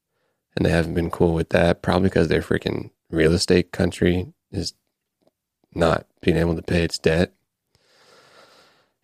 and 0.57 0.67
they 0.67 0.71
haven't 0.71 0.95
been 0.95 1.11
cool 1.11 1.35
with 1.35 1.51
that 1.51 1.83
probably 1.83 2.09
because 2.09 2.29
their 2.29 2.43
freaking 2.43 2.91
real 3.11 3.33
estate 3.33 3.71
country 3.71 4.33
is 4.51 4.75
not 5.75 6.07
being 6.21 6.37
able 6.37 6.57
to 6.57 6.63
pay 6.63 6.83
its 6.83 6.99
debt 6.99 7.33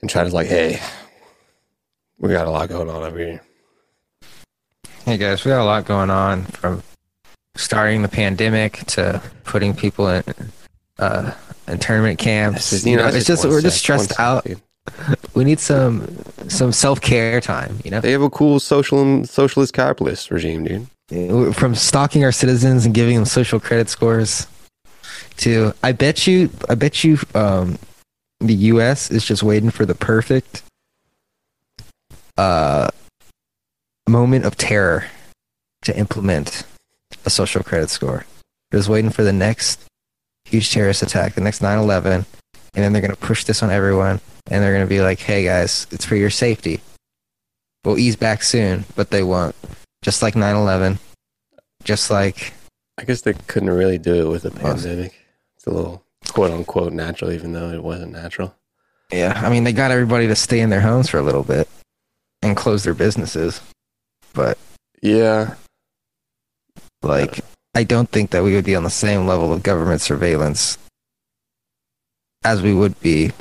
and 0.00 0.10
China's 0.10 0.34
like 0.34 0.48
hey 0.48 0.80
we 2.18 2.30
got 2.30 2.48
a 2.48 2.50
lot 2.50 2.68
going 2.68 2.90
on 2.90 3.04
over 3.04 3.18
here 3.18 3.40
Hey 5.04 5.18
guys, 5.18 5.44
we 5.44 5.50
got 5.50 5.60
a 5.60 5.64
lot 5.64 5.84
going 5.84 6.08
on 6.08 6.44
from 6.44 6.82
starting 7.56 8.02
the 8.02 8.08
pandemic 8.08 8.84
to 8.86 9.22
putting 9.44 9.74
people 9.74 10.08
in 10.08 10.22
uh 10.98 11.32
internment 11.68 12.18
camps. 12.18 12.84
You 12.84 12.96
know, 12.96 13.06
it's 13.08 13.26
just 13.26 13.44
one 13.44 13.52
we're 13.52 13.60
just 13.60 13.84
sec, 13.84 13.96
one 13.96 14.04
stressed 14.06 14.20
out. 14.20 14.42
second. 14.44 14.62
We 15.34 15.44
need 15.44 15.58
some 15.58 16.16
some 16.48 16.72
self 16.72 17.00
care 17.00 17.40
time. 17.40 17.80
You 17.84 17.90
know, 17.90 18.00
they 18.00 18.12
have 18.12 18.22
a 18.22 18.30
cool 18.30 18.60
social 18.60 19.24
socialist 19.24 19.72
capitalist 19.72 20.30
regime 20.30 20.64
dude 20.64 21.56
from 21.56 21.74
stalking 21.74 22.24
our 22.24 22.32
citizens 22.32 22.86
and 22.86 22.94
giving 22.94 23.16
them 23.16 23.24
social 23.24 23.60
credit 23.60 23.88
scores 23.88 24.46
to 25.38 25.72
I 25.82 25.92
bet 25.92 26.26
you 26.26 26.50
I 26.68 26.74
bet 26.74 27.02
you 27.02 27.18
um 27.34 27.78
the 28.40 28.54
US 28.54 29.10
is 29.10 29.24
just 29.24 29.42
waiting 29.42 29.70
for 29.70 29.84
the 29.84 29.94
perfect 29.94 30.62
uh 32.36 32.90
moment 34.08 34.44
of 34.44 34.56
terror 34.56 35.06
to 35.82 35.96
implement 35.96 36.64
a 37.24 37.30
social 37.30 37.62
credit 37.62 37.90
score. 37.90 38.24
They're 38.70 38.80
just 38.80 38.88
waiting 38.88 39.10
for 39.10 39.22
the 39.22 39.32
next 39.32 39.80
huge 40.44 40.70
terrorist 40.70 41.02
attack, 41.02 41.34
the 41.34 41.40
next 41.40 41.60
9/11, 41.60 42.04
and 42.14 42.24
then 42.74 42.92
they're 42.92 43.02
going 43.02 43.14
to 43.14 43.16
push 43.16 43.44
this 43.44 43.62
on 43.62 43.70
everyone 43.70 44.20
and 44.50 44.62
they're 44.62 44.72
going 44.72 44.84
to 44.84 44.88
be 44.88 45.00
like, 45.00 45.20
"Hey 45.20 45.44
guys, 45.44 45.86
it's 45.90 46.04
for 46.04 46.16
your 46.16 46.30
safety. 46.30 46.80
We'll 47.84 47.98
ease 47.98 48.16
back 48.16 48.42
soon," 48.42 48.84
but 48.94 49.10
they 49.10 49.22
won't. 49.22 49.54
Just 50.02 50.22
like 50.22 50.34
9/11, 50.34 50.98
just 51.82 52.10
like 52.10 52.52
I 52.98 53.04
guess 53.04 53.22
they 53.22 53.32
couldn't 53.32 53.70
really 53.70 53.98
do 53.98 54.26
it 54.26 54.30
with 54.30 54.44
a 54.44 54.50
pandemic. 54.50 55.14
It's 55.56 55.66
a 55.66 55.70
little 55.70 56.02
quote 56.28 56.50
unquote 56.50 56.92
natural, 56.92 57.32
even 57.32 57.52
though 57.52 57.70
it 57.70 57.82
wasn't 57.82 58.12
natural. 58.12 58.54
Yeah, 59.12 59.40
I 59.44 59.50
mean 59.50 59.64
they 59.64 59.72
got 59.72 59.90
everybody 59.90 60.26
to 60.26 60.36
stay 60.36 60.60
in 60.60 60.70
their 60.70 60.80
homes 60.80 61.08
for 61.08 61.18
a 61.18 61.22
little 61.22 61.42
bit 61.44 61.68
and 62.42 62.56
close 62.56 62.84
their 62.84 62.94
businesses, 62.94 63.60
but 64.34 64.58
Yeah, 65.00 65.54
like 67.04 67.40
I 67.74 67.84
don't 67.84 68.08
think 68.08 68.30
that 68.30 68.42
we 68.42 68.54
would 68.54 68.64
be 68.64 68.74
on 68.76 68.84
the 68.84 68.90
same 68.90 69.26
level 69.26 69.52
of 69.52 69.62
government 69.62 70.00
surveillance 70.00 70.78
as 72.44 72.62
we 72.62 72.72
would 72.74 72.98
be 73.00 73.32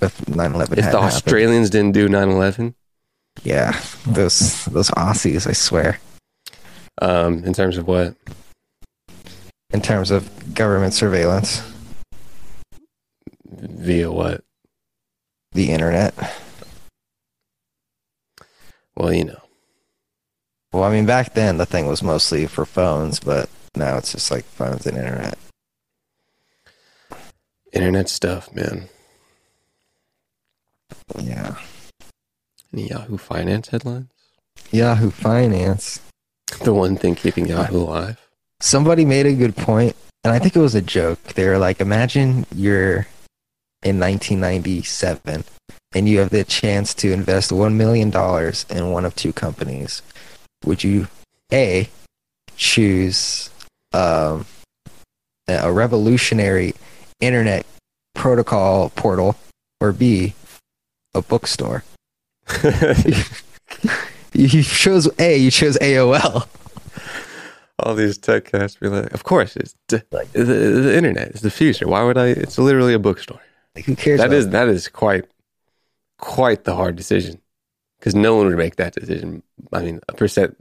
if 0.00 0.16
9/11 0.26 0.62
if 0.62 0.68
the 0.76 0.82
happened. 0.82 1.04
Australians 1.04 1.70
didn't 1.70 1.92
do 1.92 2.08
9-11, 2.08 2.74
Yeah, 3.42 3.78
those 4.06 4.64
those 4.66 4.90
Aussies, 4.90 5.46
I 5.46 5.52
swear. 5.52 5.98
um, 7.02 7.44
in 7.44 7.52
terms 7.52 7.76
of 7.78 7.86
what? 7.86 8.14
In 9.70 9.80
terms 9.82 10.10
of 10.10 10.54
government 10.54 10.94
surveillance, 10.94 11.62
Via 13.50 14.10
what? 14.10 14.42
the 15.52 15.70
internet. 15.70 16.14
Well, 18.96 19.12
you 19.12 19.24
know. 19.24 19.40
Well, 20.72 20.84
I 20.84 20.90
mean 20.90 21.06
back 21.06 21.34
then 21.34 21.56
the 21.58 21.66
thing 21.66 21.86
was 21.86 22.02
mostly 22.02 22.46
for 22.46 22.64
phones, 22.64 23.20
but 23.20 23.48
now 23.74 23.96
it's 23.96 24.12
just 24.12 24.30
like 24.30 24.44
phones 24.44 24.86
and 24.86 24.96
internet. 24.96 25.38
Internet 27.72 28.08
stuff, 28.08 28.52
man. 28.54 28.88
Yeah. 31.18 31.56
Any 32.72 32.88
Yahoo 32.88 33.16
Finance 33.16 33.68
headlines? 33.68 34.08
Yahoo 34.70 35.10
Finance. 35.10 36.00
The 36.64 36.72
one 36.72 36.96
thing 36.96 37.14
keeping 37.14 37.46
Yahoo 37.46 37.76
alive. 37.76 38.18
somebody 38.60 39.04
made 39.04 39.26
a 39.26 39.34
good 39.34 39.54
point, 39.54 39.94
and 40.24 40.32
I 40.32 40.38
think 40.38 40.56
it 40.56 40.60
was 40.60 40.74
a 40.74 40.80
joke. 40.80 41.22
They 41.34 41.46
were 41.46 41.58
like, 41.58 41.78
imagine 41.78 42.46
you're 42.54 43.06
in 43.82 44.00
1997 44.00 45.44
and 45.94 46.08
you 46.08 46.18
have 46.18 46.30
the 46.30 46.44
chance 46.44 46.94
to 46.94 47.12
invest 47.12 47.50
$1 47.50 47.74
million 47.74 48.08
in 48.70 48.92
one 48.92 49.04
of 49.04 49.14
two 49.14 49.32
companies. 49.32 50.02
Would 50.64 50.84
you, 50.84 51.08
A, 51.52 51.88
choose 52.56 53.50
um, 53.92 54.46
a 55.46 55.72
revolutionary 55.72 56.74
internet 57.20 57.64
protocol 58.14 58.90
portal, 58.90 59.36
or 59.80 59.92
B, 59.92 60.34
a 61.14 61.22
bookstore? 61.22 61.84
You 64.38 64.62
chose 64.62 65.08
A. 65.18 65.36
You 65.36 65.50
chose 65.50 65.76
AOL. 65.78 66.46
All 67.80 67.94
these 67.94 68.18
tech 68.18 68.44
casts 68.44 68.76
be 68.76 68.88
like, 68.88 69.12
of 69.12 69.24
course, 69.24 69.56
it's 69.56 69.74
the, 69.88 70.04
the, 70.32 70.44
the 70.44 70.96
internet. 70.96 71.28
It's 71.28 71.40
the 71.40 71.50
future. 71.50 71.88
Why 71.88 72.02
would 72.02 72.18
I? 72.18 72.28
It's 72.28 72.58
literally 72.58 72.94
a 72.94 72.98
bookstore. 72.98 73.40
Like, 73.74 73.84
who 73.84 73.96
cares? 73.96 74.20
That 74.20 74.32
is 74.32 74.48
that 74.50 74.68
is 74.68 74.88
quite 74.88 75.24
quite 76.18 76.64
the 76.64 76.74
hard 76.74 76.96
decision 76.96 77.40
because 77.98 78.14
no 78.14 78.36
one 78.36 78.46
would 78.46 78.56
make 78.56 78.76
that 78.76 78.94
decision. 78.94 79.42
I 79.72 79.82
mean, 79.82 80.00
a 80.08 80.14
percent, 80.14 80.56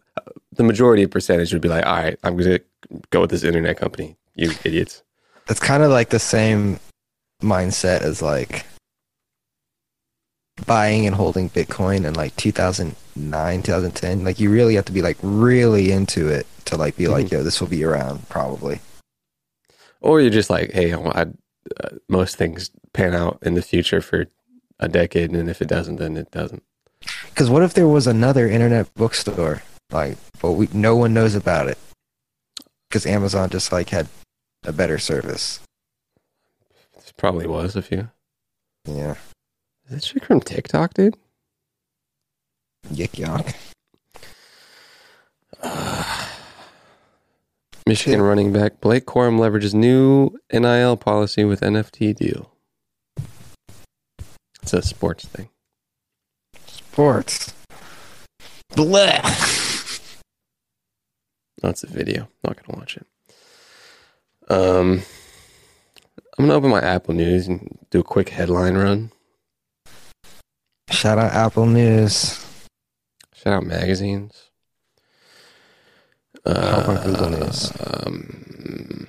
the 0.53 0.63
majority 0.63 1.03
of 1.03 1.11
percentage 1.11 1.53
would 1.53 1.61
be 1.61 1.69
like, 1.69 1.85
all 1.85 1.95
right, 1.95 2.17
I'm 2.23 2.37
going 2.37 2.57
to 2.57 2.63
go 3.11 3.21
with 3.21 3.29
this 3.29 3.43
internet 3.43 3.77
company. 3.77 4.15
You 4.35 4.51
idiots. 4.63 5.03
It's 5.49 5.59
kind 5.59 5.83
of 5.83 5.91
like 5.91 6.09
the 6.09 6.19
same 6.19 6.79
mindset 7.41 8.01
as 8.01 8.21
like 8.21 8.65
buying 10.65 11.05
and 11.05 11.15
holding 11.15 11.49
Bitcoin 11.49 12.05
in 12.05 12.13
like 12.13 12.35
2009, 12.35 13.63
2010. 13.63 14.23
Like 14.23 14.39
you 14.39 14.51
really 14.51 14.75
have 14.75 14.85
to 14.85 14.91
be 14.91 15.01
like 15.01 15.17
really 15.21 15.91
into 15.91 16.27
it 16.27 16.47
to 16.65 16.77
like 16.77 16.95
be 16.97 17.07
like, 17.07 17.31
yo, 17.31 17.43
this 17.43 17.61
will 17.61 17.67
be 17.67 17.83
around 17.83 18.27
probably. 18.29 18.79
Or 20.01 20.21
you're 20.21 20.29
just 20.29 20.49
like, 20.49 20.71
hey, 20.71 20.93
I, 20.93 20.99
I, 20.99 21.21
uh, 21.21 21.89
most 22.07 22.35
things 22.35 22.71
pan 22.93 23.13
out 23.13 23.39
in 23.41 23.55
the 23.55 23.61
future 23.61 24.01
for 24.01 24.27
a 24.79 24.87
decade, 24.87 25.31
and 25.31 25.49
if 25.49 25.61
it 25.61 25.67
doesn't, 25.67 25.97
then 25.97 26.15
it 26.17 26.31
doesn't. 26.31 26.63
Because 27.37 27.51
what 27.51 27.61
if 27.61 27.75
there 27.75 27.87
was 27.87 28.07
another 28.07 28.47
internet 28.49 28.91
bookstore, 28.95 29.61
like, 29.91 30.17
but 30.41 30.53
we 30.53 30.67
no 30.73 30.95
one 30.95 31.13
knows 31.13 31.35
about 31.35 31.67
it 31.67 31.77
because 32.89 33.05
Amazon 33.05 33.51
just 33.51 33.71
like 33.71 33.89
had 33.89 34.07
a 34.65 34.73
better 34.73 34.97
service. 34.97 35.59
This 36.95 37.11
probably 37.15 37.45
was 37.45 37.75
a 37.75 37.83
few. 37.83 38.09
Yeah, 38.85 39.17
Is 39.85 39.91
this 39.91 40.05
chick 40.07 40.25
from 40.25 40.39
TikTok, 40.39 40.95
dude? 40.95 41.15
yik 42.91 43.19
yak. 43.19 43.55
Michigan 47.85 48.19
Yeah. 48.21 48.25
running 48.25 48.51
back 48.51 48.81
Blake 48.81 49.05
Corum 49.05 49.37
leverages 49.37 49.75
new 49.75 50.31
NIL 50.51 50.97
policy 50.97 51.43
with 51.43 51.61
NFT 51.61 52.15
deal. 52.15 52.51
It's 54.63 54.73
a 54.73 54.81
sports 54.81 55.27
thing. 55.27 55.49
Sports. 56.97 57.53
Blech. 58.71 60.19
That's 61.61 61.83
a 61.83 61.87
video. 61.87 62.27
Not 62.43 62.57
gonna 62.57 62.79
watch 62.79 62.97
it. 62.97 63.05
Um, 64.49 65.03
I'm 66.35 66.45
gonna 66.45 66.55
open 66.55 66.71
my 66.71 66.81
Apple 66.81 67.13
News 67.13 67.47
and 67.47 67.77
do 67.91 67.99
a 67.99 68.03
quick 68.03 68.29
headline 68.29 68.73
run. 68.73 69.11
Shout 70.89 71.19
out 71.19 71.33
Apple 71.33 71.67
News. 71.67 72.43
Shout 73.35 73.53
out 73.53 73.63
magazines. 73.67 74.49
About 76.45 77.05
Google 77.05 77.29
News? 77.29 77.71
Um, 77.79 79.07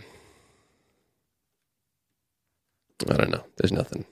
I 3.09 3.17
don't 3.17 3.31
know. 3.31 3.45
There's 3.57 3.73
nothing. 3.73 4.05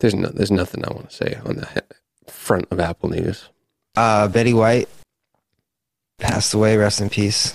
There's 0.00 0.14
no. 0.14 0.30
There's 0.30 0.50
nothing 0.50 0.82
I 0.86 0.94
want 0.94 1.10
to 1.10 1.14
say 1.14 1.38
on 1.44 1.56
the 1.56 1.66
he- 1.66 2.07
front 2.30 2.66
of 2.70 2.80
Apple 2.80 3.08
News. 3.08 3.48
Uh, 3.96 4.28
Betty 4.28 4.54
White 4.54 4.88
passed 6.18 6.54
away. 6.54 6.76
Rest 6.76 7.00
in 7.00 7.10
peace. 7.10 7.54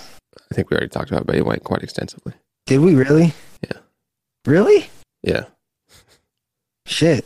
I 0.50 0.54
think 0.54 0.70
we 0.70 0.76
already 0.76 0.90
talked 0.90 1.10
about 1.10 1.26
Betty 1.26 1.42
White 1.42 1.64
quite 1.64 1.82
extensively. 1.82 2.34
Did 2.66 2.80
we 2.80 2.94
really? 2.94 3.32
Yeah. 3.62 3.78
Really? 4.46 4.86
Yeah. 5.22 5.44
Shit. 6.86 7.24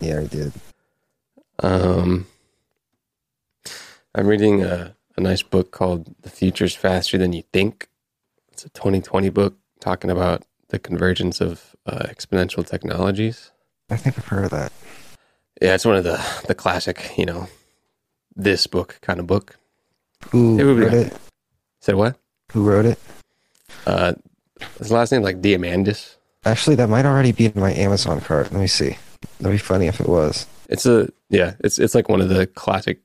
Yeah, 0.00 0.20
we 0.20 0.28
did. 0.28 0.52
Um, 1.62 2.26
I'm 4.14 4.26
reading 4.26 4.62
a, 4.62 4.94
a 5.16 5.20
nice 5.20 5.42
book 5.42 5.70
called 5.70 6.14
"The 6.22 6.30
Future's 6.30 6.74
Faster 6.74 7.18
Than 7.18 7.32
You 7.32 7.42
Think." 7.52 7.88
It's 8.52 8.64
a 8.64 8.70
2020 8.70 9.28
book 9.30 9.56
talking 9.80 10.10
about 10.10 10.44
the 10.68 10.78
convergence 10.78 11.40
of 11.40 11.76
uh, 11.86 12.06
exponential 12.06 12.66
technologies. 12.66 13.50
I 13.90 13.96
think 13.96 14.18
I've 14.18 14.26
heard 14.26 14.44
of 14.44 14.50
that. 14.50 14.72
Yeah, 15.62 15.74
it's 15.74 15.84
one 15.84 15.96
of 15.96 16.04
the 16.04 16.22
the 16.46 16.54
classic, 16.54 17.12
you 17.16 17.26
know, 17.26 17.48
this 18.36 18.66
book 18.66 18.98
kind 19.02 19.20
of 19.20 19.26
book. 19.26 19.56
Who 20.30 20.58
It 20.58 20.64
would 20.64 20.76
be- 20.76 20.82
wrote 20.84 20.94
it? 20.94 21.16
Said 21.80 21.94
what? 21.96 22.16
Who 22.52 22.64
wrote 22.64 22.86
it? 22.86 22.98
Uh, 23.86 24.14
his 24.78 24.90
last 24.90 25.12
name 25.12 25.22
like 25.22 25.40
Diamandis. 25.42 26.16
Actually, 26.44 26.76
that 26.76 26.88
might 26.88 27.04
already 27.06 27.32
be 27.32 27.46
in 27.46 27.52
my 27.60 27.72
Amazon 27.72 28.20
cart. 28.20 28.50
Let 28.52 28.60
me 28.60 28.66
see. 28.66 28.96
That'd 29.40 29.54
be 29.54 29.58
funny 29.58 29.86
if 29.86 30.00
it 30.00 30.08
was. 30.08 30.46
It's 30.68 30.86
a 30.86 31.08
yeah. 31.30 31.54
It's 31.60 31.78
it's 31.78 31.94
like 31.94 32.08
one 32.08 32.20
of 32.20 32.28
the 32.28 32.46
classic 32.46 33.00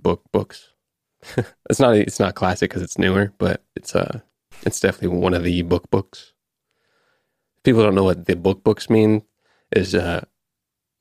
book 0.00 0.22
books. 0.32 0.70
it's 1.70 1.80
not 1.80 1.96
it's 1.96 2.20
not 2.20 2.34
classic 2.34 2.70
because 2.70 2.82
it's 2.82 2.98
newer, 2.98 3.32
but 3.38 3.62
it's 3.74 3.94
uh 3.94 4.20
it's 4.62 4.80
definitely 4.80 5.18
one 5.18 5.34
of 5.34 5.44
the 5.44 5.62
book 5.62 5.88
books. 5.90 6.32
People 7.64 7.82
don't 7.82 7.94
know 7.94 8.04
what 8.04 8.26
the 8.26 8.36
book 8.36 8.62
books 8.64 8.88
mean. 8.90 9.22
Is 9.74 9.94
uh 9.94 10.24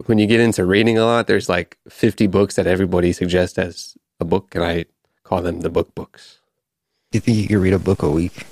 when 0.06 0.18
you 0.18 0.28
get 0.28 0.39
into 0.39 0.66
reading 0.66 0.98
a 0.98 1.06
lot, 1.06 1.28
there's 1.28 1.50
like 1.50 1.78
50 1.89 2.28
books 2.28 2.56
that 2.56 2.68
everybody 2.68 3.14
suggests 3.14 3.58
as 3.58 3.98
a 4.20 4.26
book, 4.26 4.54
and 4.56 4.64
I 4.64 4.86
call 5.24 5.41
them 5.41 5.62
the 5.62 5.70
book 5.70 5.96
books. 5.96 6.39
Do 7.12 7.18
you 7.18 7.22
think 7.22 7.38
you 7.38 7.48
could 7.48 7.58
read 7.58 7.74
a 7.74 7.80
book 7.80 8.02
a 8.02 8.10
week? 8.10 8.46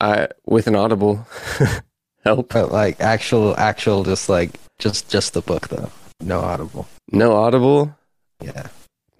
I 0.00 0.28
with 0.44 0.66
an 0.66 0.76
Audible 0.76 1.26
help. 2.24 2.50
But 2.50 2.70
like 2.70 3.00
actual, 3.00 3.56
actual, 3.56 4.04
just 4.04 4.28
like 4.28 4.50
just 4.78 5.08
just 5.10 5.34
the 5.34 5.40
book 5.40 5.68
though. 5.68 5.90
No 6.20 6.40
audible. 6.40 6.86
No 7.12 7.36
Audible. 7.36 7.96
Yeah. 8.40 8.68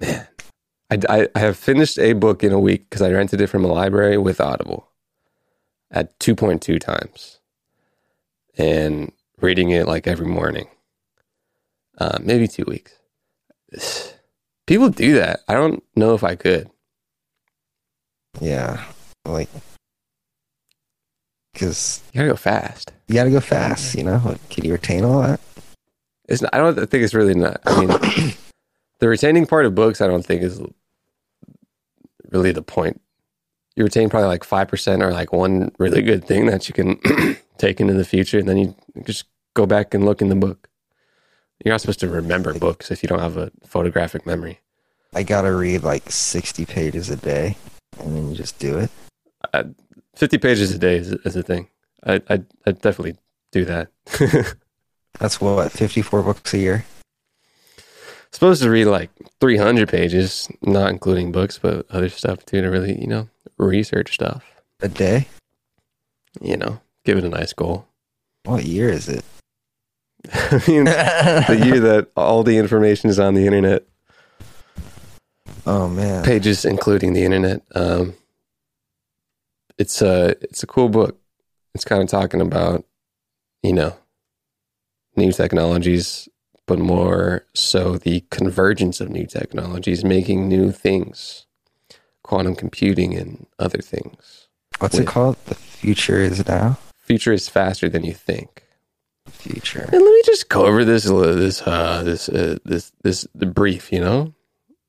Man, 0.00 0.26
I, 0.90 0.98
I, 1.08 1.28
I 1.34 1.38
have 1.38 1.56
finished 1.56 1.98
a 1.98 2.12
book 2.12 2.42
in 2.42 2.52
a 2.52 2.58
week 2.58 2.88
because 2.88 3.02
I 3.02 3.10
rented 3.10 3.40
it 3.40 3.48
from 3.48 3.64
a 3.64 3.68
library 3.68 4.18
with 4.18 4.40
Audible 4.40 4.88
at 5.90 6.18
2.2 6.18 6.78
times 6.80 7.40
and 8.56 9.12
reading 9.40 9.70
it 9.70 9.86
like 9.86 10.06
every 10.06 10.26
morning. 10.26 10.68
Uh, 11.98 12.18
maybe 12.20 12.46
two 12.48 12.64
weeks. 12.66 12.92
People 14.66 14.90
do 14.90 15.14
that. 15.14 15.40
I 15.48 15.54
don't 15.54 15.82
know 15.96 16.14
if 16.14 16.22
I 16.22 16.34
could. 16.36 16.70
Yeah. 18.40 18.84
Like, 19.24 19.48
because 21.52 22.02
You 22.12 22.18
gotta 22.18 22.30
go 22.30 22.36
fast. 22.36 22.92
you 23.08 23.14
got 23.14 23.24
to 23.24 23.30
go 23.30 23.40
fast. 23.40 23.94
You 23.94 24.04
know, 24.04 24.36
can 24.50 24.64
you 24.64 24.72
retain 24.72 25.04
all 25.04 25.22
that? 25.22 25.40
It's 26.28 26.42
not, 26.42 26.54
I 26.54 26.58
don't 26.58 26.74
think 26.74 27.02
it's 27.02 27.14
really 27.14 27.34
not. 27.34 27.60
I 27.64 27.80
mean, 27.80 27.88
the 29.00 29.08
retaining 29.08 29.46
part 29.46 29.64
of 29.66 29.74
books, 29.74 30.00
I 30.00 30.06
don't 30.06 30.24
think 30.24 30.42
is 30.42 30.60
really 32.30 32.52
the 32.52 32.62
point. 32.62 33.00
You 33.74 33.84
retain 33.84 34.10
probably 34.10 34.28
like 34.28 34.42
5% 34.44 35.02
or 35.02 35.12
like 35.12 35.32
one 35.32 35.72
really 35.78 36.02
good 36.02 36.24
thing 36.26 36.46
that 36.46 36.68
you 36.68 36.74
can 36.74 37.00
take 37.58 37.80
into 37.80 37.94
the 37.94 38.04
future. 38.04 38.38
And 38.38 38.48
then 38.48 38.56
you 38.56 38.74
just 39.04 39.24
go 39.54 39.66
back 39.66 39.94
and 39.94 40.04
look 40.04 40.22
in 40.22 40.28
the 40.28 40.36
book. 40.36 40.68
You're 41.64 41.74
not 41.74 41.80
supposed 41.80 42.00
to 42.00 42.08
remember 42.08 42.56
books 42.58 42.90
if 42.90 43.02
you 43.02 43.08
don't 43.08 43.18
have 43.18 43.36
a 43.36 43.50
photographic 43.66 44.24
memory. 44.26 44.60
I 45.14 45.22
gotta 45.22 45.52
read 45.52 45.82
like 45.82 46.10
sixty 46.10 46.64
pages 46.64 47.10
a 47.10 47.16
day, 47.16 47.56
and 47.98 48.14
then 48.14 48.30
you 48.30 48.36
just 48.36 48.58
do 48.58 48.78
it. 48.78 48.90
50 50.14 50.38
pages 50.38 50.74
a 50.74 50.78
day 50.78 50.96
is, 50.96 51.12
is 51.12 51.36
a 51.36 51.42
thing. 51.42 51.68
I, 52.04 52.20
I, 52.28 52.42
I 52.66 52.72
definitely 52.72 53.16
do 53.52 53.64
that. 53.64 53.88
That's 55.18 55.40
what 55.40 55.72
fifty-four 55.72 56.22
books 56.22 56.52
a 56.54 56.58
year. 56.58 56.84
supposed 58.30 58.62
to 58.62 58.70
read 58.70 58.86
like 58.86 59.10
300 59.40 59.88
pages, 59.88 60.48
not 60.62 60.90
including 60.90 61.32
books, 61.32 61.58
but 61.58 61.86
other 61.90 62.08
stuff 62.08 62.44
too 62.44 62.60
to 62.60 62.68
really, 62.68 63.00
you 63.00 63.06
know, 63.06 63.28
research 63.56 64.14
stuff. 64.14 64.44
A 64.80 64.88
day? 64.88 65.28
You 66.40 66.56
know, 66.56 66.80
give 67.08 67.16
it 67.16 67.24
a 67.24 67.28
nice 67.30 67.54
goal. 67.54 67.86
What 68.44 68.66
year 68.66 68.90
is 68.90 69.08
it? 69.08 69.24
I 70.30 70.62
mean, 70.68 70.84
the 70.84 71.62
year 71.64 71.80
that 71.80 72.08
all 72.14 72.42
the 72.42 72.58
information 72.58 73.08
is 73.08 73.18
on 73.18 73.32
the 73.32 73.46
internet, 73.46 73.84
Oh 75.64 75.88
man. 75.88 76.22
pages 76.22 76.66
including 76.66 77.14
the 77.14 77.24
internet. 77.24 77.62
Um, 77.74 78.12
it's 79.78 80.02
a 80.02 80.36
it's 80.42 80.62
a 80.62 80.66
cool 80.66 80.90
book. 80.90 81.18
It's 81.74 81.84
kind 81.86 82.02
of 82.02 82.10
talking 82.10 82.42
about, 82.42 82.84
you 83.62 83.72
know, 83.72 83.96
new 85.16 85.32
technologies, 85.32 86.28
but 86.66 86.78
more 86.78 87.46
so 87.54 87.96
the 87.96 88.22
convergence 88.30 89.00
of 89.00 89.08
new 89.08 89.24
technologies, 89.24 90.04
making 90.04 90.46
new 90.46 90.72
things, 90.72 91.46
quantum 92.22 92.54
computing 92.54 93.14
and 93.14 93.46
other 93.58 93.78
things. 93.80 94.48
What's 94.78 94.98
it 94.98 95.06
called? 95.06 95.36
The 95.46 95.54
future 95.54 96.18
is 96.18 96.46
now. 96.46 96.76
Future 97.08 97.32
is 97.32 97.48
faster 97.48 97.88
than 97.88 98.04
you 98.04 98.12
think. 98.12 98.64
Future. 99.30 99.80
And 99.80 99.92
let 99.92 100.12
me 100.12 100.22
just 100.26 100.50
go 100.50 100.66
over 100.66 100.84
this 100.84 101.04
this 101.04 101.62
uh 101.62 102.02
this 102.02 102.28
uh, 102.28 102.58
this 102.66 102.92
this 103.02 103.26
the 103.34 103.46
brief, 103.46 103.90
you 103.90 103.98
know. 103.98 104.34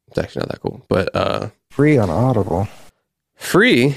It's 0.09 0.17
actually 0.17 0.41
not 0.41 0.49
that 0.49 0.59
cool, 0.59 0.85
but 0.89 1.15
uh 1.15 1.49
Free 1.69 1.97
on 1.97 2.09
Audible. 2.09 2.67
free. 3.35 3.95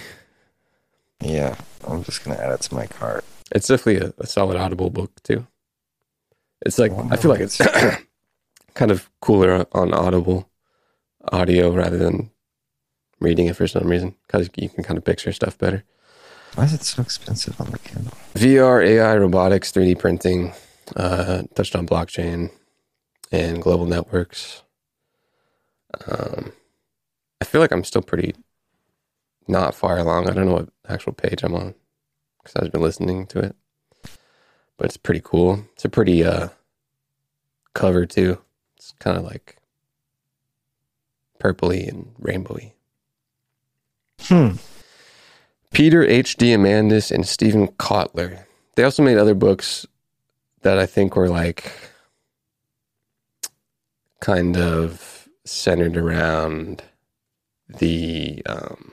Yeah, 1.21 1.57
I'm 1.85 2.05
just 2.05 2.23
gonna 2.25 2.39
add 2.39 2.53
it 2.53 2.61
to 2.61 2.75
my 2.77 2.87
cart. 2.87 3.25
It's 3.53 3.67
definitely 3.67 4.07
a, 4.07 4.15
a 4.19 4.27
solid 4.29 4.57
Audible 4.57 4.91
book 4.91 5.11
too. 5.25 5.45
It's 6.65 6.79
like 6.79 6.93
I 7.11 7.17
feel 7.17 7.31
like 7.33 7.41
it's 7.41 7.59
kind 8.75 8.93
of 8.93 9.11
cooler 9.21 9.67
on 9.73 9.93
Audible 9.93 10.49
audio 11.33 11.73
rather 11.73 11.99
than 11.99 12.31
reading 13.19 13.47
it 13.47 13.57
for 13.57 13.67
some 13.67 13.89
reason 13.89 14.15
because 14.29 14.49
you 14.57 14.69
can 14.69 14.85
kind 14.85 14.97
of 14.97 15.05
picture 15.05 15.33
stuff 15.33 15.59
better. 15.59 15.83
Why 16.55 16.65
is 16.65 16.75
it 16.75 16.83
so 16.85 17.01
expensive 17.01 17.59
on 17.61 17.71
the 17.71 17.79
Kindle? 17.79 18.13
VR, 18.35 18.85
AI, 18.87 19.17
robotics, 19.17 19.73
3D 19.73 19.99
printing, 19.99 20.53
uh, 20.97 21.43
touched 21.55 21.75
on 21.75 21.87
blockchain 21.87 22.51
and 23.31 23.63
global 23.63 23.87
networks. 23.87 24.63
Um, 26.07 26.53
I 27.41 27.45
feel 27.45 27.61
like 27.61 27.73
I'm 27.73 27.85
still 27.85 28.03
pretty 28.03 28.35
not 29.49 29.75
far 29.75 29.99
along. 29.99 30.29
I 30.29 30.33
don't 30.33 30.47
know 30.47 30.53
what 30.53 30.69
actual 30.87 31.13
page 31.13 31.43
I'm 31.43 31.55
on 31.55 31.75
because 32.43 32.57
I've 32.57 32.73
been 32.73 32.83
listening 32.83 33.27
to 33.29 33.39
it, 33.39 33.57
but 34.77 34.87
it's 34.87 34.97
pretty 34.97 35.23
cool. 35.25 35.65
It's 35.73 35.85
a 35.85 35.89
pretty 35.89 36.23
uh, 36.23 36.49
cover 37.75 38.05
too. 38.05 38.39
It's 38.77 38.93
kind 38.99 39.17
of 39.17 39.25
like 39.25 39.57
purpley 41.41 41.89
and 41.89 42.15
rainbowy. 42.21 42.73
Hmm. 44.21 44.57
Peter 45.73 46.05
H. 46.05 46.37
Diamandis 46.37 47.11
and 47.11 47.27
Steven 47.27 47.69
Kotler. 47.69 48.45
They 48.75 48.85
also 48.85 49.03
made 49.03 49.19
other 49.19 49.35
books 49.35 49.87
that 50.63 50.79
I 50.79 50.87
think 50.87 51.17
were 51.17 51.29
like 51.29 51.73
kind 54.21 54.57
of 54.57 55.29
centered 55.45 55.97
around 55.97 56.83
the 57.69 58.43
um, 58.47 58.93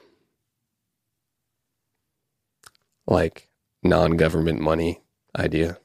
like 3.06 3.50
non-government 3.84 4.60
money 4.60 5.02
idea. 5.38 5.78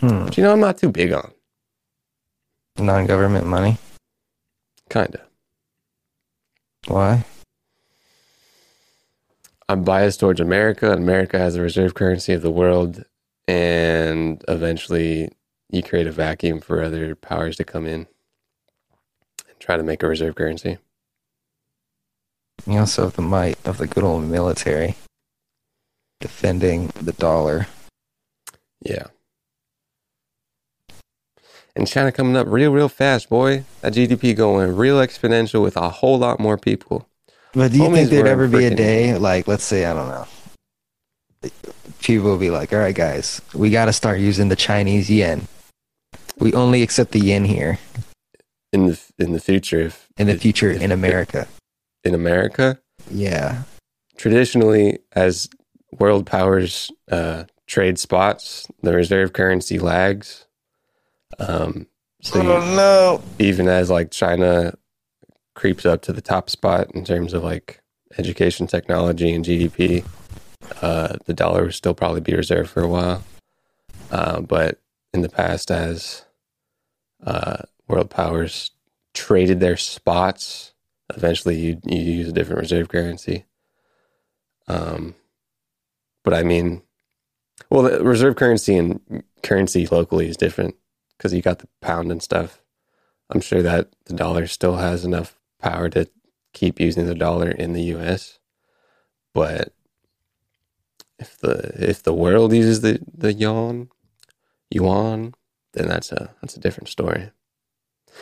Hmm. 0.00 0.24
Which, 0.24 0.38
you 0.38 0.44
know, 0.44 0.52
I'm 0.52 0.60
not 0.60 0.78
too 0.78 0.90
big 0.90 1.12
on. 1.12 1.32
Non-government 2.78 3.46
money. 3.46 3.78
Kind 4.88 5.14
of. 5.14 5.20
Why? 6.86 7.24
I'm 9.74 9.82
biased 9.82 10.20
towards 10.20 10.38
America. 10.38 10.92
and 10.92 11.02
America 11.02 11.36
has 11.36 11.54
the 11.54 11.60
reserve 11.60 11.94
currency 11.94 12.32
of 12.32 12.42
the 12.42 12.50
world, 12.50 13.04
and 13.48 14.40
eventually 14.46 15.32
you 15.68 15.82
create 15.82 16.06
a 16.06 16.12
vacuum 16.12 16.60
for 16.60 16.80
other 16.80 17.16
powers 17.16 17.56
to 17.56 17.64
come 17.64 17.84
in 17.84 18.06
and 19.48 19.58
try 19.58 19.76
to 19.76 19.82
make 19.82 20.04
a 20.04 20.08
reserve 20.08 20.36
currency. 20.36 20.78
You 22.68 22.78
also 22.78 23.02
have 23.02 23.16
the 23.16 23.22
might 23.22 23.58
of 23.66 23.78
the 23.78 23.88
good 23.88 24.04
old 24.04 24.22
military 24.22 24.94
defending 26.20 26.92
the 26.94 27.12
dollar. 27.12 27.66
Yeah. 28.80 29.08
And 31.74 31.88
China 31.88 32.12
coming 32.12 32.36
up 32.36 32.46
real, 32.48 32.70
real 32.70 32.88
fast, 32.88 33.28
boy. 33.28 33.64
That 33.80 33.94
GDP 33.94 34.36
going 34.36 34.76
real 34.76 34.98
exponential 34.98 35.62
with 35.62 35.76
a 35.76 35.88
whole 35.88 36.16
lot 36.16 36.38
more 36.38 36.56
people. 36.56 37.08
But 37.54 37.70
do 37.72 37.78
you 37.78 37.84
Homies 37.84 37.94
think 37.94 38.10
there'd 38.10 38.26
ever 38.26 38.48
be 38.48 38.64
a 38.64 38.74
day, 38.74 39.16
like, 39.16 39.46
let's 39.46 39.64
say, 39.64 39.84
I 39.84 39.94
don't 39.94 40.08
know, 40.08 40.26
people 42.02 42.30
will 42.30 42.38
be 42.38 42.50
like, 42.50 42.72
all 42.72 42.78
right, 42.78 42.94
guys, 42.94 43.40
we 43.54 43.70
got 43.70 43.84
to 43.86 43.92
start 43.92 44.18
using 44.18 44.48
the 44.48 44.56
Chinese 44.56 45.08
yen. 45.10 45.46
We 46.38 46.52
only 46.52 46.82
accept 46.82 47.12
the 47.12 47.20
yen 47.20 47.44
here 47.44 47.78
In 48.72 48.86
the 48.86 49.00
in 49.18 49.32
the 49.32 49.40
future, 49.40 49.80
if 49.80 50.08
in 50.16 50.26
the 50.26 50.36
future 50.36 50.70
if- 50.70 50.82
in 50.82 50.90
America. 50.90 51.46
in 52.02 52.12
America, 52.14 52.78
Yeah. 53.10 53.62
traditionally 54.16 54.98
as 55.12 55.48
world 55.98 56.26
powers 56.26 56.90
uh, 57.10 57.44
trade 57.68 57.98
spots, 58.00 58.66
the 58.82 58.92
reserve 58.92 59.32
currency 59.32 59.78
lags. 59.78 60.46
Um, 61.38 61.86
so 62.20 62.42
you- 62.42 62.48
no. 62.76 63.22
even 63.38 63.68
as 63.68 63.90
like 63.90 64.10
China 64.10 64.74
creeps 65.54 65.86
up 65.86 66.02
to 66.02 66.12
the 66.12 66.20
top 66.20 66.50
spot 66.50 66.90
in 66.94 67.04
terms 67.04 67.32
of 67.32 67.42
like 67.42 67.80
education, 68.18 68.66
technology, 68.66 69.32
and 69.32 69.44
GDP, 69.44 70.04
uh, 70.82 71.16
the 71.26 71.34
dollar 71.34 71.64
will 71.64 71.72
still 71.72 71.94
probably 71.94 72.20
be 72.20 72.34
reserved 72.34 72.70
for 72.70 72.82
a 72.82 72.88
while. 72.88 73.22
Uh, 74.10 74.40
but 74.40 74.78
in 75.12 75.22
the 75.22 75.28
past, 75.28 75.70
as 75.70 76.24
uh, 77.24 77.62
world 77.88 78.10
powers 78.10 78.70
traded 79.12 79.60
their 79.60 79.76
spots, 79.76 80.72
eventually 81.14 81.56
you 81.56 81.80
you 81.84 81.98
use 81.98 82.28
a 82.28 82.32
different 82.32 82.60
reserve 82.60 82.88
currency. 82.88 83.44
Um, 84.66 85.14
but 86.22 86.34
I 86.34 86.42
mean, 86.42 86.82
well, 87.70 87.82
the 87.82 88.02
reserve 88.02 88.36
currency 88.36 88.76
and 88.76 89.22
currency 89.42 89.86
locally 89.86 90.28
is 90.28 90.36
different 90.36 90.74
because 91.16 91.32
you 91.32 91.42
got 91.42 91.58
the 91.60 91.68
pound 91.80 92.10
and 92.10 92.22
stuff. 92.22 92.62
I'm 93.30 93.40
sure 93.40 93.62
that 93.62 93.88
the 94.06 94.14
dollar 94.14 94.46
still 94.46 94.76
has 94.76 95.04
enough 95.04 95.38
power 95.64 95.88
to 95.88 96.06
keep 96.52 96.78
using 96.78 97.06
the 97.06 97.14
dollar 97.14 97.50
in 97.50 97.72
the 97.72 97.82
U.S. 97.96 98.38
But 99.32 99.72
if 101.18 101.38
the 101.38 101.72
if 101.90 102.02
the 102.02 102.12
world 102.14 102.52
uses 102.52 102.82
the 102.82 103.00
the 103.12 103.32
yuan, 103.32 103.88
yuan, 104.70 105.34
then 105.72 105.88
that's 105.88 106.12
a 106.12 106.34
that's 106.40 106.56
a 106.56 106.60
different 106.60 106.88
story. 106.88 107.30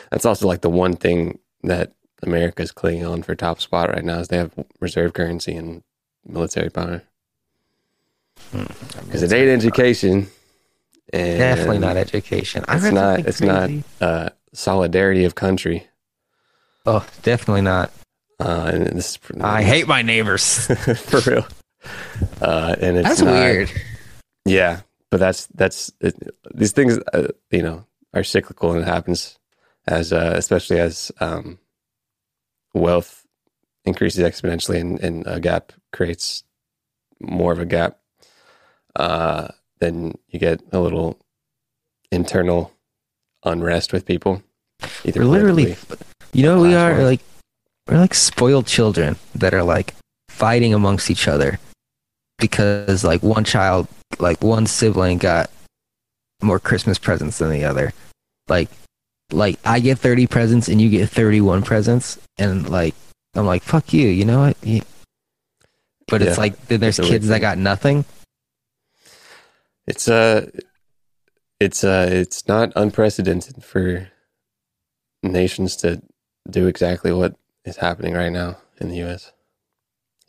That's 0.09 0.25
also 0.25 0.47
like 0.47 0.61
the 0.61 0.69
one 0.69 0.95
thing 0.95 1.39
that 1.63 1.91
America's 2.23 2.71
clinging 2.71 3.05
on 3.05 3.21
for 3.21 3.35
top 3.35 3.59
spot 3.61 3.89
right 3.89 4.03
now 4.03 4.19
is 4.19 4.29
they 4.29 4.37
have 4.37 4.53
reserve 4.79 5.13
currency 5.13 5.53
and 5.53 5.83
military 6.25 6.69
power 6.69 7.03
because 8.51 9.21
it 9.21 9.33
ain't 9.33 9.49
education. 9.49 10.27
And 11.11 11.37
Definitely 11.37 11.79
not 11.79 11.97
education. 11.97 12.63
I 12.67 12.77
It's 12.77 12.91
not. 12.91 13.19
It's 13.19 13.41
not 13.41 13.69
uh, 14.01 14.29
solidarity 14.53 15.25
of 15.25 15.35
country. 15.35 15.87
Oh, 16.85 17.05
definitely 17.21 17.61
not. 17.61 17.91
Uh, 18.39 18.71
and 18.73 18.85
this 18.87 19.11
is 19.11 19.19
I 19.41 19.63
hate 19.63 19.87
my 19.87 20.01
neighbors. 20.01 20.65
for 21.05 21.31
real. 21.31 21.47
Uh, 22.41 22.75
and 22.79 22.97
it's 22.97 23.07
That's 23.07 23.21
not- 23.21 23.33
weird. 23.33 23.71
Yeah, 24.45 24.81
but 25.09 25.21
that's 25.21 25.47
that's 25.47 25.91
it, 26.01 26.15
these 26.53 26.73
things. 26.73 26.99
Uh, 27.13 27.29
you 27.51 27.61
know, 27.61 27.85
are 28.13 28.23
cyclical 28.25 28.71
and 28.73 28.81
it 28.81 28.87
happens 28.87 29.39
as 29.87 30.11
uh, 30.11 30.33
especially 30.35 30.79
as 30.79 31.11
um, 31.21 31.59
wealth 32.73 33.25
increases 33.85 34.23
exponentially 34.23 34.79
and, 34.81 34.99
and 34.99 35.25
a 35.27 35.39
gap 35.39 35.71
creates 35.93 36.43
more 37.21 37.53
of 37.53 37.59
a 37.59 37.65
gap. 37.65 37.99
Uh, 38.95 39.47
then 39.79 40.13
you 40.27 40.39
get 40.39 40.61
a 40.73 40.79
little 40.79 41.19
internal 42.11 42.73
unrest 43.45 43.93
with 43.93 44.05
people. 44.05 44.43
Either 45.05 45.21
We're 45.21 45.25
literally, 45.27 45.75
you 46.33 46.43
know, 46.43 46.61
we 46.61 46.73
are 46.75 47.03
like, 47.03 47.21
we're 47.87 47.97
like 47.99 48.13
spoiled 48.13 48.65
children 48.67 49.15
that 49.35 49.53
are 49.53 49.63
like 49.63 49.93
fighting 50.29 50.73
amongst 50.73 51.11
each 51.11 51.27
other 51.27 51.59
because 52.39 53.03
like 53.03 53.21
one 53.23 53.43
child, 53.43 53.87
like 54.19 54.41
one 54.43 54.65
sibling 54.65 55.17
got 55.17 55.49
more 56.41 56.59
Christmas 56.59 56.97
presents 56.97 57.37
than 57.37 57.49
the 57.51 57.63
other. 57.65 57.93
Like, 58.47 58.69
like 59.31 59.59
I 59.65 59.79
get 59.79 59.99
30 59.99 60.27
presents 60.27 60.67
and 60.67 60.81
you 60.81 60.89
get 60.89 61.09
31 61.09 61.63
presents. 61.63 62.17
And 62.37 62.69
like, 62.69 62.95
I'm 63.35 63.45
like, 63.45 63.63
fuck 63.63 63.93
you, 63.93 64.07
you 64.09 64.25
know 64.25 64.39
what? 64.39 64.57
You- 64.63 64.81
But 66.07 66.21
it's 66.21 66.37
like, 66.37 66.67
then 66.67 66.79
there's 66.81 66.99
it's 66.99 67.07
kids 67.07 67.27
that 67.27 67.39
got 67.41 67.57
nothing. 67.57 68.05
It's 69.87 70.07
uh 70.07 70.49
it's 71.59 71.83
uh 71.83 72.07
it's 72.11 72.47
not 72.47 72.71
unprecedented 72.75 73.63
for 73.63 74.09
nations 75.23 75.75
to 75.77 76.01
do 76.49 76.67
exactly 76.67 77.11
what 77.11 77.35
is 77.65 77.77
happening 77.77 78.13
right 78.13 78.31
now 78.31 78.57
in 78.79 78.89
the 78.89 79.01
US. 79.03 79.31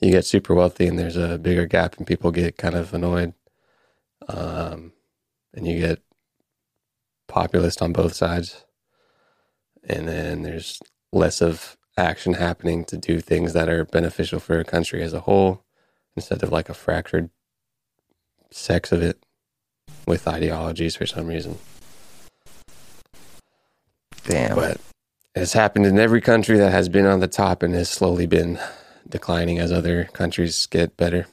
You 0.01 0.11
get 0.11 0.25
super 0.25 0.55
wealthy 0.55 0.87
and 0.87 0.99
there's 0.99 1.17
a 1.17 1.39
bigger 1.39 1.67
gap 1.67 1.97
and 1.97 2.07
people 2.07 2.31
get 2.31 2.57
kind 2.57 2.75
of 2.75 2.93
annoyed. 2.95 3.35
Um 4.29 4.93
and 5.53 5.67
you 5.67 5.79
get 5.79 6.03
populist 7.29 7.81
on 7.81 7.93
both 7.93 8.15
sides. 8.15 8.65
And 9.85 10.09
then 10.09 10.43
there's 10.43 10.81
less 11.13 11.41
of 11.41 11.77
action 11.97 12.35
happening 12.35 12.85
to 12.87 12.97
do 12.97 13.21
things 13.21 13.53
that 13.53 13.69
are 13.69 13.85
beneficial 13.85 14.41
for 14.41 14.59
a 14.59 14.65
country 14.65 15.03
as 15.03 15.13
a 15.13 15.21
whole 15.21 15.65
instead 16.17 16.43
of 16.43 16.51
like 16.51 16.69
a 16.69 16.75
fractured 16.75 17.31
sex 18.51 18.93
of 18.93 19.03
it 19.03 19.25
with 20.07 20.27
ideologies 20.29 20.97
for 20.97 21.07
some 21.07 21.27
reason. 21.27 21.59
Damn. 24.25 24.57
But 24.57 24.81
it's 25.35 25.53
happened 25.53 25.87
in 25.87 25.99
every 25.99 26.21
country 26.21 26.59
that 26.59 26.71
has 26.71 26.89
been 26.89 27.07
on 27.07 27.21
the 27.21 27.29
top 27.29 27.63
and 27.63 27.75
has 27.75 27.89
slowly 27.91 28.27
been 28.27 28.59
declining 29.09 29.59
as 29.59 29.73
other 29.73 30.05
countries 30.13 30.67
get 30.67 30.97
better. 30.97 31.27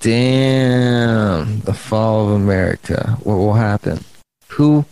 Damn. 0.00 1.60
The 1.60 1.74
fall 1.74 2.26
of 2.28 2.32
America. 2.34 3.18
What 3.22 3.36
will 3.36 3.54
happen? 3.54 4.04
Who 4.48 4.84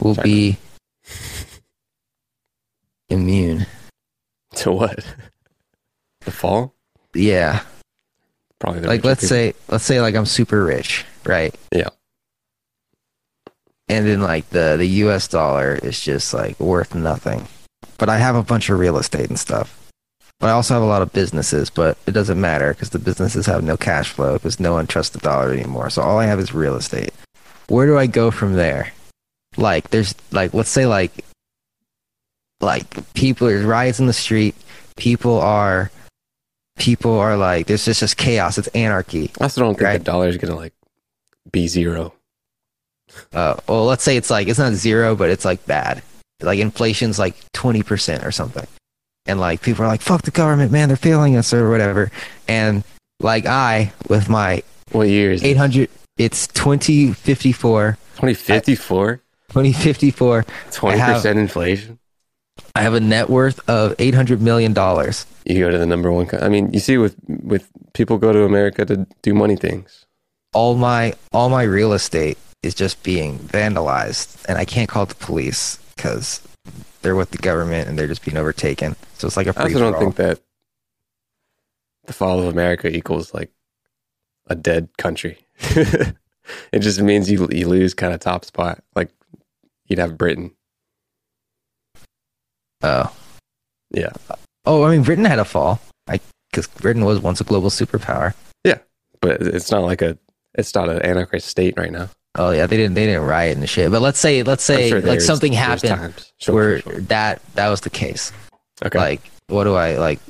will 0.00 0.14
China. 0.14 0.24
be 0.24 0.58
immune? 3.08 3.66
To 4.54 4.72
what? 4.72 5.04
The 6.22 6.32
fall? 6.32 6.74
Yeah. 7.14 7.60
Probably 8.58 8.80
the 8.80 8.88
Like 8.88 9.04
let's 9.04 9.20
people. 9.20 9.28
say 9.28 9.54
let's 9.68 9.84
say 9.84 10.00
like 10.00 10.16
I'm 10.16 10.26
super 10.26 10.64
rich, 10.64 11.04
right? 11.24 11.54
Yeah. 11.70 11.90
And 13.88 14.06
then 14.06 14.20
like 14.20 14.48
the 14.50 14.76
the 14.78 14.86
US 15.04 15.28
dollar 15.28 15.74
is 15.82 16.00
just 16.00 16.34
like 16.34 16.58
worth 16.60 16.94
nothing. 16.94 17.46
But 17.98 18.08
I 18.08 18.18
have 18.18 18.36
a 18.36 18.42
bunch 18.42 18.68
of 18.70 18.78
real 18.78 18.98
estate 18.98 19.28
and 19.28 19.38
stuff. 19.38 19.74
But 20.40 20.48
I 20.48 20.50
also 20.52 20.74
have 20.74 20.82
a 20.82 20.86
lot 20.86 21.02
of 21.02 21.12
businesses, 21.12 21.68
but 21.68 21.98
it 22.06 22.12
doesn't 22.12 22.40
matter 22.40 22.72
because 22.72 22.90
the 22.90 22.98
businesses 23.00 23.46
have 23.46 23.64
no 23.64 23.76
cash 23.76 24.10
flow 24.10 24.34
because 24.34 24.60
no 24.60 24.72
one 24.74 24.86
trusts 24.86 25.12
the 25.12 25.18
dollar 25.18 25.52
anymore. 25.52 25.90
So 25.90 26.02
all 26.02 26.18
I 26.18 26.26
have 26.26 26.38
is 26.38 26.54
real 26.54 26.76
estate. 26.76 27.10
Where 27.68 27.86
do 27.86 27.98
I 27.98 28.06
go 28.06 28.30
from 28.30 28.52
there? 28.54 28.92
Like 29.56 29.90
there's 29.90 30.14
like 30.30 30.54
let's 30.54 30.70
say 30.70 30.86
like 30.86 31.24
like 32.60 33.12
people 33.14 33.46
there's 33.48 33.64
riots 33.64 33.98
in 34.00 34.06
the 34.06 34.12
street, 34.12 34.54
people 34.96 35.40
are 35.40 35.90
people 36.78 37.18
are 37.18 37.36
like 37.36 37.66
there's 37.66 37.84
just 37.84 38.00
just 38.00 38.16
chaos, 38.16 38.58
it's 38.58 38.68
anarchy. 38.68 39.32
I 39.40 39.44
also 39.44 39.60
don't 39.62 39.70
think 39.70 39.78
the 39.78 39.84
Right. 39.84 40.04
dollar 40.04 40.28
is 40.28 40.36
gonna 40.36 40.54
like 40.56 40.72
be 41.50 41.66
zero. 41.68 42.12
Uh, 43.32 43.54
well, 43.68 43.84
let's 43.86 44.02
say 44.04 44.16
it's 44.16 44.30
like 44.30 44.48
it's 44.48 44.58
not 44.58 44.72
zero, 44.72 45.14
but 45.16 45.30
it's 45.30 45.44
like 45.44 45.64
bad. 45.66 46.02
Like 46.42 46.58
inflation's 46.58 47.18
like 47.18 47.36
twenty 47.52 47.82
percent 47.82 48.24
or 48.24 48.30
something, 48.30 48.66
and 49.26 49.40
like 49.40 49.60
people 49.62 49.84
are 49.84 49.88
like, 49.88 50.02
"Fuck 50.02 50.22
the 50.22 50.30
government, 50.30 50.70
man! 50.72 50.88
They're 50.88 50.96
failing 50.96 51.36
us" 51.36 51.52
or 51.52 51.68
whatever. 51.70 52.10
And 52.46 52.84
like 53.20 53.46
I, 53.46 53.92
with 54.08 54.28
my 54.28 54.62
What 54.92 55.08
year 55.08 55.32
is 55.32 55.42
eight 55.42 55.56
hundred, 55.56 55.90
it's 56.16 56.46
twenty 56.48 57.12
fifty 57.12 57.52
four. 57.52 57.98
2054? 58.16 59.20
2054. 59.50 60.44
20% 60.70 61.36
inflation? 61.36 61.98
I 62.74 62.82
have 62.82 62.94
a 62.94 63.00
net 63.00 63.30
worth 63.30 63.60
of 63.68 63.94
eight 64.00 64.14
hundred 64.14 64.42
million 64.42 64.72
dollars. 64.72 65.24
You 65.44 65.60
go 65.60 65.70
to 65.70 65.78
the 65.78 65.86
number 65.86 66.10
one. 66.10 66.26
co- 66.26 66.38
I 66.38 66.48
mean, 66.48 66.72
you 66.72 66.80
see, 66.80 66.98
with 66.98 67.14
with 67.28 67.68
people 67.94 68.18
go 68.18 68.32
to 68.32 68.44
America 68.44 68.84
to 68.84 69.06
do 69.22 69.34
money 69.34 69.56
things. 69.56 70.04
All 70.52 70.74
my 70.74 71.14
all 71.32 71.48
my 71.48 71.62
real 71.62 71.92
estate 71.92 72.38
is 72.62 72.74
just 72.74 73.02
being 73.02 73.38
vandalized, 73.38 74.44
and 74.48 74.58
I 74.58 74.64
can't 74.64 74.88
call 74.88 75.06
the 75.06 75.14
police 75.14 75.78
because 75.96 76.40
they're 77.02 77.16
with 77.16 77.30
the 77.30 77.38
government 77.38 77.88
and 77.88 77.98
they're 77.98 78.08
just 78.08 78.24
being 78.24 78.36
overtaken. 78.36 78.96
So 79.14 79.26
it's 79.26 79.36
like 79.36 79.46
a. 79.46 79.52
free 79.52 79.62
I 79.62 79.66
also 79.66 79.78
don't 79.78 79.98
think 79.98 80.16
that 80.16 80.40
the 82.06 82.12
fall 82.12 82.40
of 82.40 82.46
America 82.46 82.88
equals 82.88 83.32
like 83.32 83.50
a 84.46 84.54
dead 84.54 84.88
country. 84.98 85.38
it 85.60 86.78
just 86.80 87.00
means 87.00 87.30
you 87.30 87.48
you 87.50 87.68
lose 87.68 87.94
kind 87.94 88.14
of 88.14 88.20
top 88.20 88.44
spot. 88.44 88.82
Like 88.94 89.10
you'd 89.86 89.98
have 89.98 90.18
Britain. 90.18 90.52
Oh. 92.82 93.14
Yeah. 93.90 94.12
Oh, 94.64 94.84
I 94.84 94.90
mean, 94.90 95.02
Britain 95.02 95.24
had 95.24 95.38
a 95.38 95.44
fall. 95.44 95.80
I 96.08 96.20
because 96.50 96.66
Britain 96.66 97.04
was 97.04 97.20
once 97.20 97.40
a 97.40 97.44
global 97.44 97.70
superpower. 97.70 98.34
Yeah, 98.64 98.78
but 99.20 99.40
it's 99.40 99.70
not 99.70 99.82
like 99.82 100.02
a 100.02 100.18
it's 100.54 100.74
not 100.74 100.88
an 100.88 101.02
anarchist 101.02 101.48
state 101.48 101.74
right 101.76 101.92
now. 101.92 102.08
Oh 102.34 102.50
yeah, 102.50 102.66
they 102.66 102.76
didn't 102.76 102.94
they 102.94 103.06
didn't 103.06 103.24
riot 103.24 103.56
and 103.56 103.68
shit. 103.68 103.90
But 103.90 104.02
let's 104.02 104.18
say 104.18 104.42
let's 104.42 104.62
say 104.62 104.90
sure 104.90 105.00
like 105.00 105.20
something 105.20 105.52
happened. 105.52 106.30
Sure, 106.38 106.54
where 106.54 106.80
sure, 106.80 107.00
that 107.02 107.42
that 107.54 107.68
was 107.68 107.80
the 107.80 107.90
case. 107.90 108.32
Okay. 108.84 108.98
Like, 108.98 109.20
what 109.48 109.64
do 109.64 109.74
I 109.74 109.96
like? 109.96 110.20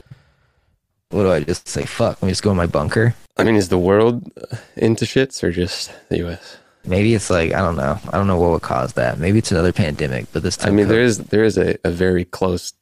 What 1.11 1.23
do 1.23 1.33
I 1.33 1.41
just 1.41 1.69
say? 1.69 1.85
Fuck. 1.85 2.23
Let 2.23 2.27
me 2.27 2.31
just 2.31 2.43
go 2.43 2.51
in 2.51 2.57
my 2.57 2.67
bunker. 2.67 3.15
I 3.37 3.45
mean, 3.45 3.57
is 3.57 3.69
the 3.69 3.79
world 3.79 4.31
into 4.77 5.05
shits 5.05 5.43
or 5.43 5.53
just 5.53 5.93
the 6.09 6.19
U.S.? 6.19 6.59
Maybe 6.85 7.15
it's 7.15 7.29
like 7.31 7.53
I 7.53 7.61
don't 7.61 7.77
know. 7.77 7.99
I 8.09 8.17
don't 8.17 8.27
know 8.27 8.39
what 8.39 8.51
would 8.51 8.63
cause 8.63 8.95
that. 8.95 9.19
Maybe 9.19 9.39
it's 9.39 9.51
another 9.51 9.73
pandemic. 9.73 10.27
But 10.33 10.43
this 10.43 10.57
time, 10.57 10.73
I 10.73 10.77
mean, 10.77 10.87
COVID- 10.87 10.89
there 10.89 11.03
is 11.03 11.19
there 11.19 11.45
is 11.45 11.59
a, 11.59 11.77
a 11.85 11.91
very 11.91 12.25
close 12.25 12.73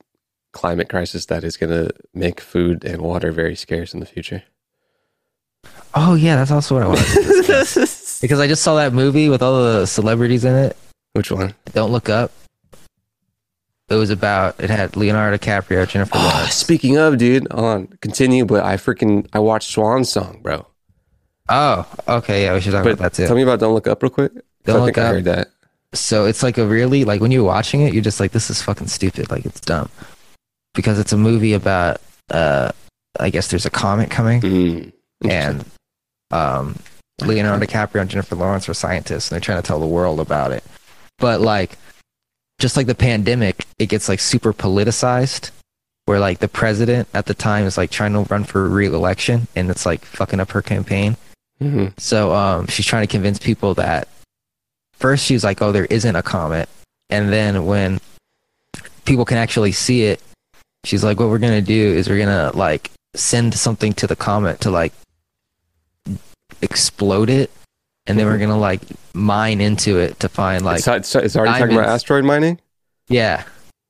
climate 0.53 0.89
crisis 0.89 1.27
that 1.27 1.45
is 1.45 1.57
going 1.57 1.71
to 1.71 1.93
make 2.15 2.41
food 2.41 2.85
and 2.85 3.03
water 3.03 3.31
very 3.31 3.55
scarce 3.55 3.93
in 3.93 4.01
the 4.01 4.07
future. 4.07 4.43
Oh 5.95 6.15
yeah, 6.15 6.37
that's 6.37 6.51
also 6.51 6.75
what 6.75 6.85
I 6.85 6.89
wanted 6.89 7.07
to 7.07 7.23
discuss. 7.23 7.77
because 8.21 8.41
I 8.41 8.47
just 8.47 8.63
saw 8.63 8.75
that 8.77 8.93
movie 8.93 9.29
with 9.29 9.43
all 9.43 9.63
the 9.63 9.87
celebrities 9.87 10.45
in 10.45 10.55
it. 10.55 10.77
Which 11.13 11.31
one? 11.31 11.55
Don't 11.73 11.91
look 11.93 12.09
up. 12.09 12.31
It 13.89 13.95
was 13.95 14.11
about. 14.11 14.59
It 14.61 14.69
had 14.71 14.97
Leonardo 14.97 15.37
DiCaprio, 15.39 15.87
Jennifer 15.89 16.13
Oh, 16.17 16.33
Lawrence. 16.35 16.55
speaking 16.55 16.97
of, 16.97 17.19
dude, 17.19 17.47
hold 17.53 17.65
on, 17.65 17.87
continue. 18.01 18.45
But 18.45 18.65
I 18.65 18.77
freaking 18.77 19.27
I 19.33 19.39
watched 19.39 19.71
Swan 19.71 20.05
Song, 20.05 20.41
bro. 20.43 20.67
Oh, 21.49 21.87
okay. 22.09 22.45
Yeah, 22.45 22.55
we 22.55 22.61
should 22.61 22.73
talk 22.73 22.83
But 22.83 22.95
about 22.95 23.13
that 23.13 23.15
too. 23.15 23.27
tell 23.29 23.37
me 23.37 23.43
about 23.43 23.61
Don't 23.61 23.75
Look 23.75 23.87
Up 23.87 24.03
real 24.03 24.11
quick. 24.11 24.33
Don't 24.65 24.77
I 24.77 24.79
Look 24.81 24.95
think 24.97 24.99
I 24.99 25.09
heard 25.09 25.25
that. 25.25 25.49
so 25.93 26.25
it's 26.25 26.43
like 26.43 26.59
a 26.59 26.67
really 26.67 27.05
like 27.05 27.21
when 27.21 27.31
you're 27.31 27.45
watching 27.45 27.83
it, 27.83 27.95
you're 27.95 28.03
just 28.03 28.19
like, 28.19 28.33
this 28.33 28.51
is 28.51 28.61
fucking 28.61 28.89
stupid. 28.89 29.31
Like 29.31 29.47
it's 29.47 29.61
dumb 29.61 29.89
because 30.75 30.99
it's 30.99 31.13
a 31.13 31.17
movie 31.17 31.53
about. 31.53 32.01
uh 32.31 32.73
I 33.19 33.31
guess 33.31 33.49
there's 33.49 33.65
a 33.65 33.71
comet 33.71 34.11
coming, 34.11 34.43
Mm. 34.43 34.93
and 35.31 35.65
um, 36.33 36.77
Leonardo 37.23 37.65
DiCaprio 37.65 38.03
and 38.03 38.11
Jennifer 38.11 38.37
Lawrence 38.37 38.69
are 38.69 38.75
scientists, 38.75 39.31
and 39.31 39.37
they're 39.37 39.41
trying 39.45 39.63
to 39.63 39.67
tell 39.67 39.81
the 39.81 39.87
world 39.87 40.21
about 40.21 40.53
it. 40.53 40.63
But 41.19 41.41
like, 41.41 41.79
just 42.59 42.77
like 42.77 42.87
the 42.87 42.95
pandemic, 42.95 43.67
it 43.79 43.89
gets 43.89 44.09
like 44.09 44.21
super 44.21 44.53
politicized. 44.53 45.51
Where 46.05 46.21
like 46.21 46.39
the 46.39 46.47
president 46.47 47.09
at 47.15 47.27
the 47.27 47.35
time 47.35 47.65
is 47.65 47.77
like 47.77 47.91
trying 47.91 48.13
to 48.13 48.21
run 48.33 48.45
for 48.45 48.69
re-election, 48.69 49.49
and 49.57 49.69
it's 49.71 49.85
like 49.85 50.05
fucking 50.05 50.39
up 50.39 50.53
her 50.53 50.63
campaign. 50.63 51.17
Mhm. 51.61 51.99
So 51.99 52.33
um, 52.33 52.69
she's 52.69 52.87
trying 52.87 53.03
to 53.03 53.11
convince 53.11 53.41
people 53.41 53.75
that 53.75 54.07
first 54.93 55.25
she's 55.25 55.43
like, 55.43 55.61
"Oh, 55.61 55.73
there 55.73 55.87
isn't 55.87 56.15
a 56.15 56.23
comet," 56.23 56.69
and 57.11 57.33
then 57.33 57.67
when 57.67 57.99
people 59.05 59.25
can 59.25 59.37
actually 59.39 59.73
see 59.73 60.05
it, 60.05 60.21
she's 60.85 61.03
like, 61.03 61.19
"What 61.19 61.29
we're 61.29 61.39
gonna 61.39 61.61
do 61.61 61.75
is 61.75 62.09
we're 62.09 62.25
gonna 62.25 62.53
like 62.55 62.93
send 63.17 63.55
something 63.55 63.93
to 63.95 64.07
the 64.07 64.15
comet 64.15 64.61
to 64.61 64.71
like 64.71 64.93
explode 66.63 67.31
it, 67.31 67.51
and 68.07 68.19
then 68.19 68.27
we're 68.27 68.33
mm-hmm. 68.33 68.43
gonna 68.43 68.59
like 68.59 68.83
mine 69.15 69.61
into 69.61 69.99
it 69.99 70.21
to 70.21 70.29
find 70.29 70.65
like 70.65 70.79
it's, 70.79 70.89
it's, 70.89 71.15
it's 71.15 71.37
already 71.37 71.59
talking 71.59 71.77
about 71.77 71.89
asteroid 71.89 72.25
mining. 72.25 72.61
yeah." 73.09 73.45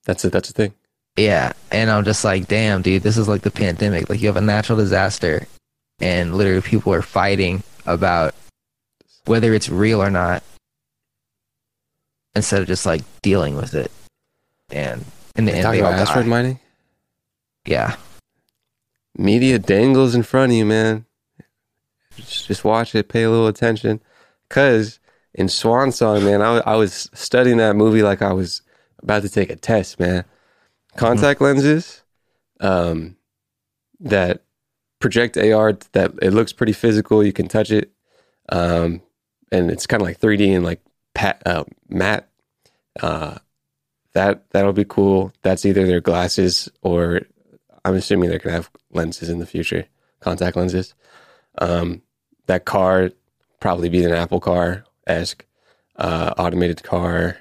That's 0.04 0.24
it. 0.24 0.32
That's 0.32 0.48
the 0.48 0.54
thing. 0.54 0.74
Yeah, 1.16 1.52
and 1.72 1.90
I'm 1.90 2.04
just 2.04 2.24
like, 2.24 2.46
damn, 2.46 2.82
dude, 2.82 3.02
this 3.02 3.16
is 3.16 3.26
like 3.26 3.42
the 3.42 3.50
pandemic. 3.50 4.08
Like, 4.08 4.20
you 4.20 4.28
have 4.28 4.36
a 4.36 4.40
natural 4.40 4.78
disaster, 4.78 5.48
and 5.98 6.36
literally 6.36 6.60
people 6.60 6.94
are 6.94 7.02
fighting 7.02 7.62
about 7.86 8.34
whether 9.24 9.52
it's 9.52 9.68
real 9.68 10.00
or 10.00 10.10
not, 10.10 10.44
instead 12.36 12.60
of 12.60 12.68
just 12.68 12.86
like 12.86 13.02
dealing 13.22 13.56
with 13.56 13.74
it. 13.74 13.90
And 14.70 15.04
in 15.34 15.46
the 15.46 15.54
end, 15.54 15.64
talking 15.64 15.80
about 15.80 15.94
asteroid 15.94 16.26
die. 16.26 16.30
mining. 16.30 16.60
Yeah, 17.64 17.96
Media 19.18 19.58
dangles 19.58 20.14
in 20.14 20.22
front 20.22 20.52
of 20.52 20.58
you, 20.58 20.66
man. 20.66 21.05
Just, 22.16 22.46
just 22.46 22.64
watch 22.64 22.94
it. 22.94 23.08
Pay 23.08 23.22
a 23.22 23.30
little 23.30 23.46
attention. 23.46 24.00
Cause 24.48 25.00
in 25.34 25.48
Swan 25.48 25.92
Song, 25.92 26.24
man, 26.24 26.40
I, 26.42 26.58
I 26.58 26.76
was 26.76 27.10
studying 27.12 27.58
that 27.58 27.76
movie 27.76 28.02
like 28.02 28.22
I 28.22 28.32
was 28.32 28.62
about 29.02 29.22
to 29.22 29.28
take 29.28 29.50
a 29.50 29.56
test, 29.56 30.00
man. 30.00 30.24
Contact 30.96 31.42
lenses, 31.42 32.02
um, 32.60 33.16
that 34.00 34.44
project 34.98 35.36
AR 35.36 35.74
that 35.92 36.12
it 36.22 36.32
looks 36.32 36.54
pretty 36.54 36.72
physical. 36.72 37.22
You 37.22 37.34
can 37.34 37.48
touch 37.48 37.70
it, 37.70 37.92
um, 38.48 39.02
and 39.52 39.70
it's 39.70 39.86
kind 39.86 40.00
of 40.00 40.08
like 40.08 40.20
3D 40.20 40.56
and 40.56 40.64
like 40.64 40.80
pat, 41.14 41.42
uh, 41.44 41.64
matte. 41.88 42.30
Uh, 42.98 43.36
that 44.14 44.48
that'll 44.50 44.72
be 44.72 44.86
cool. 44.86 45.32
That's 45.42 45.66
either 45.66 45.86
their 45.86 46.00
glasses 46.00 46.70
or 46.80 47.20
I'm 47.84 47.94
assuming 47.94 48.30
they're 48.30 48.38
gonna 48.38 48.56
have 48.56 48.70
lenses 48.90 49.28
in 49.28 49.38
the 49.38 49.46
future, 49.46 49.86
contact 50.20 50.56
lenses. 50.56 50.94
Um, 51.58 52.00
that 52.46 52.64
car 52.64 53.10
probably 53.60 53.88
be 53.88 54.04
an 54.04 54.12
Apple 54.12 54.40
car 54.40 54.84
esque 55.06 55.44
uh, 55.96 56.34
automated 56.38 56.82
car 56.82 57.38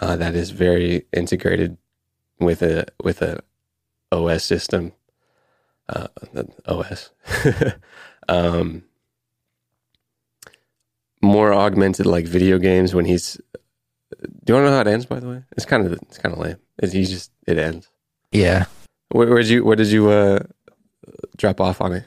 uh, 0.00 0.16
that 0.16 0.34
is 0.34 0.50
very 0.50 1.06
integrated 1.12 1.76
with 2.38 2.62
a 2.62 2.86
with 3.02 3.22
a 3.22 3.40
OS 4.12 4.44
system. 4.44 4.92
Uh, 5.88 6.08
the 6.32 6.48
OS. 6.66 7.10
um, 8.28 8.82
more 11.22 11.54
augmented 11.54 12.06
like 12.06 12.26
video 12.26 12.58
games 12.58 12.94
when 12.94 13.04
he's. 13.04 13.40
Do 14.20 14.52
you 14.52 14.54
want 14.54 14.66
to 14.66 14.70
know 14.70 14.74
how 14.76 14.80
it 14.80 14.86
ends? 14.86 15.06
By 15.06 15.20
the 15.20 15.28
way, 15.28 15.42
it's 15.52 15.64
kind 15.64 15.86
of 15.86 15.92
it's 15.92 16.18
kind 16.18 16.32
of 16.34 16.40
lame. 16.40 16.56
It's, 16.78 16.92
he 16.92 17.04
just 17.04 17.30
it 17.46 17.58
ends. 17.58 17.88
yeah. 18.32 18.66
Where, 19.10 19.28
where 19.28 19.38
did 19.38 19.48
you 19.48 19.64
where 19.64 19.76
did 19.76 19.88
you 19.88 20.10
uh 20.10 20.40
drop 21.36 21.60
off 21.60 21.80
on 21.80 21.92
it? 21.92 22.04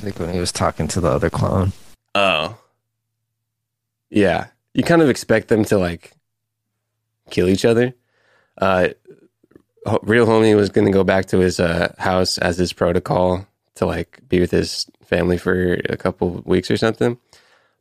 I 0.00 0.02
think 0.02 0.18
when 0.18 0.32
he 0.32 0.40
was 0.40 0.50
talking 0.50 0.88
to 0.88 1.00
the 1.00 1.10
other 1.10 1.28
clone. 1.28 1.72
Oh. 2.14 2.56
Yeah. 4.08 4.46
You 4.72 4.82
kind 4.82 5.02
of 5.02 5.10
expect 5.10 5.48
them 5.48 5.62
to 5.66 5.76
like 5.76 6.12
kill 7.28 7.48
each 7.48 7.66
other. 7.66 7.92
Uh 8.56 8.88
real 10.02 10.26
homie 10.26 10.56
was 10.56 10.70
going 10.70 10.86
to 10.86 10.92
go 10.92 11.04
back 11.04 11.26
to 11.26 11.38
his 11.38 11.60
uh 11.60 11.94
house 11.98 12.38
as 12.38 12.56
his 12.56 12.72
protocol 12.72 13.46
to 13.74 13.84
like 13.84 14.20
be 14.26 14.40
with 14.40 14.50
his 14.50 14.86
family 15.04 15.36
for 15.36 15.74
a 15.90 15.98
couple 15.98 16.42
weeks 16.46 16.70
or 16.70 16.78
something. 16.78 17.18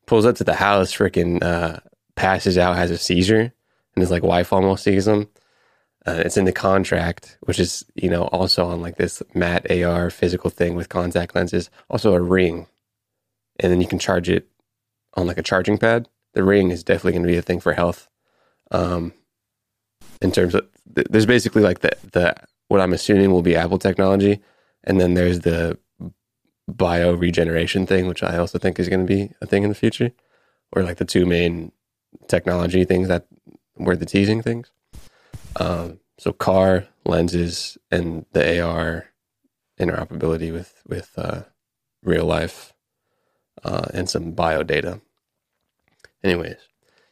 Pulls 0.05 0.25
up 0.25 0.35
to 0.35 0.43
the 0.43 0.55
house, 0.55 0.91
freaking 0.93 1.41
uh 1.41 1.79
passes 2.15 2.57
out, 2.57 2.75
has 2.75 2.91
a 2.91 2.97
seizure, 2.97 3.53
and 3.95 4.01
his 4.01 4.11
like 4.11 4.23
wife 4.23 4.51
almost 4.51 4.83
sees 4.83 5.07
him. 5.07 5.29
Uh, 6.09 6.21
it's 6.25 6.37
in 6.37 6.45
the 6.45 6.51
contract, 6.51 7.37
which 7.41 7.59
is 7.59 7.85
you 7.95 8.09
know 8.09 8.23
also 8.25 8.65
on 8.65 8.81
like 8.81 8.97
this 8.97 9.21
matte 9.33 9.69
AR 9.71 10.09
physical 10.09 10.49
thing 10.49 10.75
with 10.75 10.89
contact 10.89 11.35
lenses, 11.35 11.69
also 11.89 12.13
a 12.13 12.21
ring, 12.21 12.67
and 13.59 13.71
then 13.71 13.81
you 13.81 13.87
can 13.87 13.99
charge 13.99 14.29
it 14.29 14.47
on 15.13 15.27
like 15.27 15.37
a 15.37 15.43
charging 15.43 15.77
pad. 15.77 16.07
The 16.33 16.43
ring 16.43 16.71
is 16.71 16.83
definitely 16.83 17.13
going 17.13 17.23
to 17.23 17.31
be 17.31 17.37
a 17.37 17.41
thing 17.41 17.59
for 17.59 17.73
health. 17.73 18.07
Um, 18.71 19.13
in 20.21 20.31
terms 20.31 20.55
of 20.55 20.67
th- 20.95 21.07
there's 21.09 21.25
basically 21.25 21.61
like 21.61 21.79
the 21.79 21.91
the 22.11 22.35
what 22.67 22.81
I'm 22.81 22.93
assuming 22.93 23.31
will 23.31 23.41
be 23.41 23.55
Apple 23.55 23.79
technology, 23.79 24.41
and 24.83 24.99
then 24.99 25.13
there's 25.13 25.41
the 25.41 25.77
bio 26.67 27.13
regeneration 27.13 27.85
thing, 27.85 28.07
which 28.07 28.23
I 28.23 28.37
also 28.37 28.57
think 28.57 28.79
is 28.79 28.89
going 28.89 29.05
to 29.05 29.13
be 29.13 29.31
a 29.41 29.45
thing 29.45 29.63
in 29.63 29.69
the 29.69 29.75
future, 29.75 30.11
or 30.71 30.83
like 30.83 30.97
the 30.97 31.05
two 31.05 31.25
main 31.25 31.71
technology 32.27 32.83
things 32.83 33.07
that 33.07 33.27
were 33.75 33.95
the 33.95 34.05
teasing 34.05 34.41
things. 34.41 34.71
Um, 35.55 35.99
so 36.17 36.31
car 36.31 36.87
lenses 37.05 37.77
and 37.91 38.25
the 38.33 38.61
AR 38.61 39.07
interoperability 39.79 40.51
with 40.51 40.81
with 40.87 41.11
uh, 41.17 41.43
real 42.03 42.25
life 42.25 42.73
uh, 43.63 43.85
and 43.93 44.09
some 44.09 44.31
bio 44.31 44.63
data. 44.63 45.01
Anyways, 46.23 46.57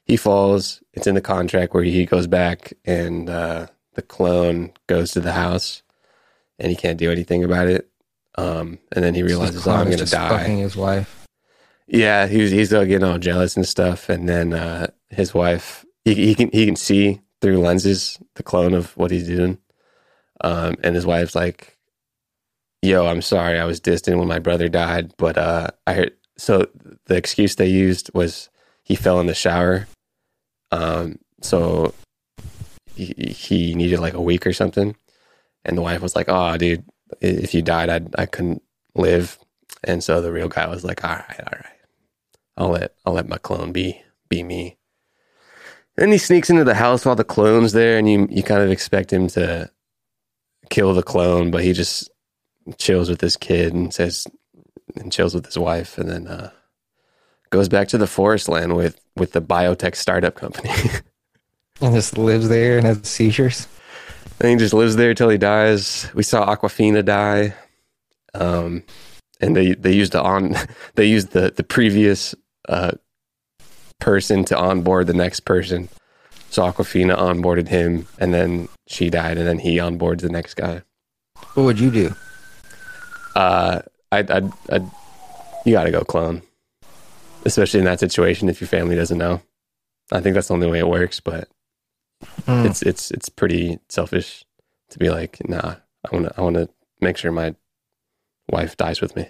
he 0.04 0.18
falls. 0.18 0.84
It's 0.94 1.08
in 1.08 1.16
the 1.16 1.22
contract 1.22 1.74
where 1.74 1.84
he 1.84 2.06
goes 2.06 2.28
back 2.28 2.74
and 2.86 3.30
uh, 3.30 3.68
the 3.94 4.02
clone 4.02 4.72
goes 4.88 5.12
to 5.12 5.22
the 5.22 5.34
house 5.34 5.84
and 6.60 6.70
he 6.70 6.76
can't 6.76 6.98
do 6.98 7.12
anything 7.12 7.44
about 7.44 7.68
it. 7.68 7.90
Um, 8.38 8.80
and 8.92 9.04
then 9.04 9.16
he 9.16 9.24
realizes, 9.24 9.66
oh, 9.68 9.72
I'm 9.72 9.86
going 9.86 9.98
to 9.98 10.06
die. 10.06 10.30
Fucking 10.30 10.60
his 10.60 10.76
wife. 10.76 11.26
Yeah, 11.88 12.28
he's 12.28 12.52
he's 12.52 12.74
uh, 12.74 12.84
getting 12.84 13.08
all 13.08 13.18
jealous 13.18 13.56
and 13.56 13.66
stuff, 13.66 14.10
and 14.10 14.28
then 14.28 14.54
uh, 14.54 14.88
his 15.10 15.34
wife 15.34 15.86
he 16.04 16.14
he 16.14 16.36
can 16.36 16.50
he 16.52 16.66
can 16.66 16.76
see 16.76 17.22
through 17.48 17.60
lenses 17.60 18.20
the 18.36 18.44
clone 18.44 18.74
of 18.74 18.96
what 18.98 19.10
he's 19.10 19.26
doing, 19.26 19.58
um, 20.42 20.76
and 20.84 20.96
his 20.96 21.06
wife's 21.06 21.34
like, 21.34 21.78
"Yo, 22.82 23.08
I'm 23.08 23.22
sorry, 23.22 23.58
I 23.58 23.64
was 23.64 23.80
distant 23.80 24.20
when 24.20 24.28
my 24.28 24.40
brother 24.40 24.68
died, 24.68 25.14
but 25.18 25.38
uh, 25.38 25.70
I 25.88 25.94
heard." 25.94 26.12
So 26.38 26.68
the 27.06 27.16
excuse 27.16 27.56
they 27.56 27.68
used 27.68 28.12
was 28.14 28.50
he 28.84 28.96
fell 28.96 29.22
in 29.22 29.28
the 29.28 29.34
shower, 29.34 29.88
um, 30.74 31.20
so 31.42 31.94
he, 32.96 33.14
he 33.30 33.76
needed 33.76 34.02
like 34.02 34.14
a 34.14 34.22
week 34.22 34.46
or 34.46 34.52
something, 34.52 34.98
and 35.64 35.78
the 35.78 35.82
wife 35.82 36.02
was 36.02 36.18
like, 36.18 36.28
"Oh, 36.28 36.58
dude, 36.58 36.84
if 37.22 37.54
you 37.54 37.62
died, 37.62 37.90
I 37.90 38.22
I 38.22 38.26
couldn't 38.26 38.62
live." 38.94 39.40
And 39.86 40.04
so 40.04 40.22
the 40.22 40.34
real 40.34 40.50
guy 40.50 40.68
was 40.68 40.84
like, 40.84 41.06
"All 41.06 41.16
right, 41.16 41.40
all 41.40 41.60
right." 41.60 41.78
I'll 42.58 42.70
let 42.72 42.94
I'll 43.06 43.14
let 43.14 43.30
my 43.30 43.38
clone 43.38 43.72
be 43.72 44.02
be 44.28 44.44
me. 44.44 44.77
Then 45.98 46.12
he 46.12 46.18
sneaks 46.18 46.50
into 46.50 46.64
the 46.64 46.76
house 46.76 47.06
while 47.06 47.16
the 47.16 47.24
clone's 47.24 47.74
there, 47.74 47.98
and 47.98 48.10
you 48.10 48.28
you 48.30 48.44
kind 48.44 48.62
of 48.62 48.72
expect 48.72 49.12
him 49.12 49.28
to 49.30 49.70
kill 50.70 50.94
the 50.94 51.04
clone, 51.04 51.52
but 51.52 51.64
he 51.64 51.74
just 51.74 52.10
chills 52.78 53.10
with 53.10 53.22
his 53.22 53.36
kid 53.38 53.74
and 53.74 53.94
says 53.94 54.28
and 54.96 55.12
chills 55.12 55.34
with 55.34 55.46
his 55.46 55.58
wife, 55.58 55.98
and 55.98 56.10
then 56.10 56.28
uh, 56.28 56.52
goes 57.50 57.70
back 57.70 57.88
to 57.90 57.98
the 57.98 58.08
forest 58.08 58.48
land 58.48 58.76
with 58.76 59.00
with 59.16 59.32
the 59.32 59.42
biotech 59.42 59.96
startup 59.96 60.36
company. 60.36 60.72
And 61.80 61.94
just 61.94 62.18
lives 62.18 62.50
there 62.50 62.80
and 62.80 62.88
has 62.88 63.08
seizures. 63.08 63.68
and 64.40 64.50
he 64.50 64.56
just 64.56 64.74
lives 64.74 64.96
there 64.96 65.14
till 65.14 65.30
he 65.30 65.38
dies. 65.38 66.10
We 66.16 66.24
saw 66.24 66.44
Awkwafina 66.56 67.06
die, 67.06 67.54
um, 68.34 68.82
and 69.40 69.56
they 69.56 69.76
they 69.76 69.94
used 69.94 70.14
the 70.14 70.22
on 70.24 70.56
they 70.96 71.06
used 71.06 71.34
the 71.34 71.54
the 71.56 71.64
previous 71.64 72.34
uh, 72.68 72.94
person 74.00 74.44
to 74.46 74.58
onboard 74.58 75.08
the 75.08 75.14
next 75.14 75.42
person. 75.42 75.90
So 76.50 76.64
Awkwafina 76.64 77.18
onboarded 77.18 77.68
him, 77.68 78.08
and 78.20 78.34
then 78.34 78.70
she 78.88 79.10
died, 79.10 79.38
and 79.38 79.46
then 79.48 79.60
he 79.60 79.78
onboards 79.78 80.22
the 80.22 80.30
next 80.30 80.54
guy. 80.54 80.82
What 81.56 81.64
would 81.64 81.80
you 81.80 81.92
do? 81.92 82.16
Uh, 83.36 83.82
I 84.12 84.20
I 84.20 84.42
I 84.72 84.92
you 85.66 85.74
got 85.74 85.84
to 85.84 85.92
go 85.92 86.04
clone, 86.04 86.42
especially 87.46 87.80
in 87.80 87.86
that 87.86 88.00
situation 88.00 88.48
if 88.50 88.62
your 88.62 88.68
family 88.68 88.96
doesn't 88.96 89.18
know. 89.18 89.42
I 90.12 90.22
think 90.22 90.34
that's 90.36 90.48
the 90.48 90.54
only 90.54 90.68
way 90.72 90.80
it 90.80 90.88
works, 90.88 91.20
but 91.20 91.50
Hmm. 92.46 92.66
it's 92.66 92.82
it's 92.82 93.12
it's 93.12 93.30
pretty 93.30 93.78
selfish 93.90 94.44
to 94.90 94.98
be 94.98 95.10
like, 95.10 95.38
nah, 95.50 95.76
I 96.10 96.16
want 96.16 96.26
to 96.28 96.34
I 96.38 96.42
want 96.42 96.56
to 96.56 96.70
make 97.02 97.18
sure 97.18 97.32
my 97.32 97.56
wife 98.50 98.78
dies 98.78 99.02
with 99.02 99.16
me. 99.16 99.30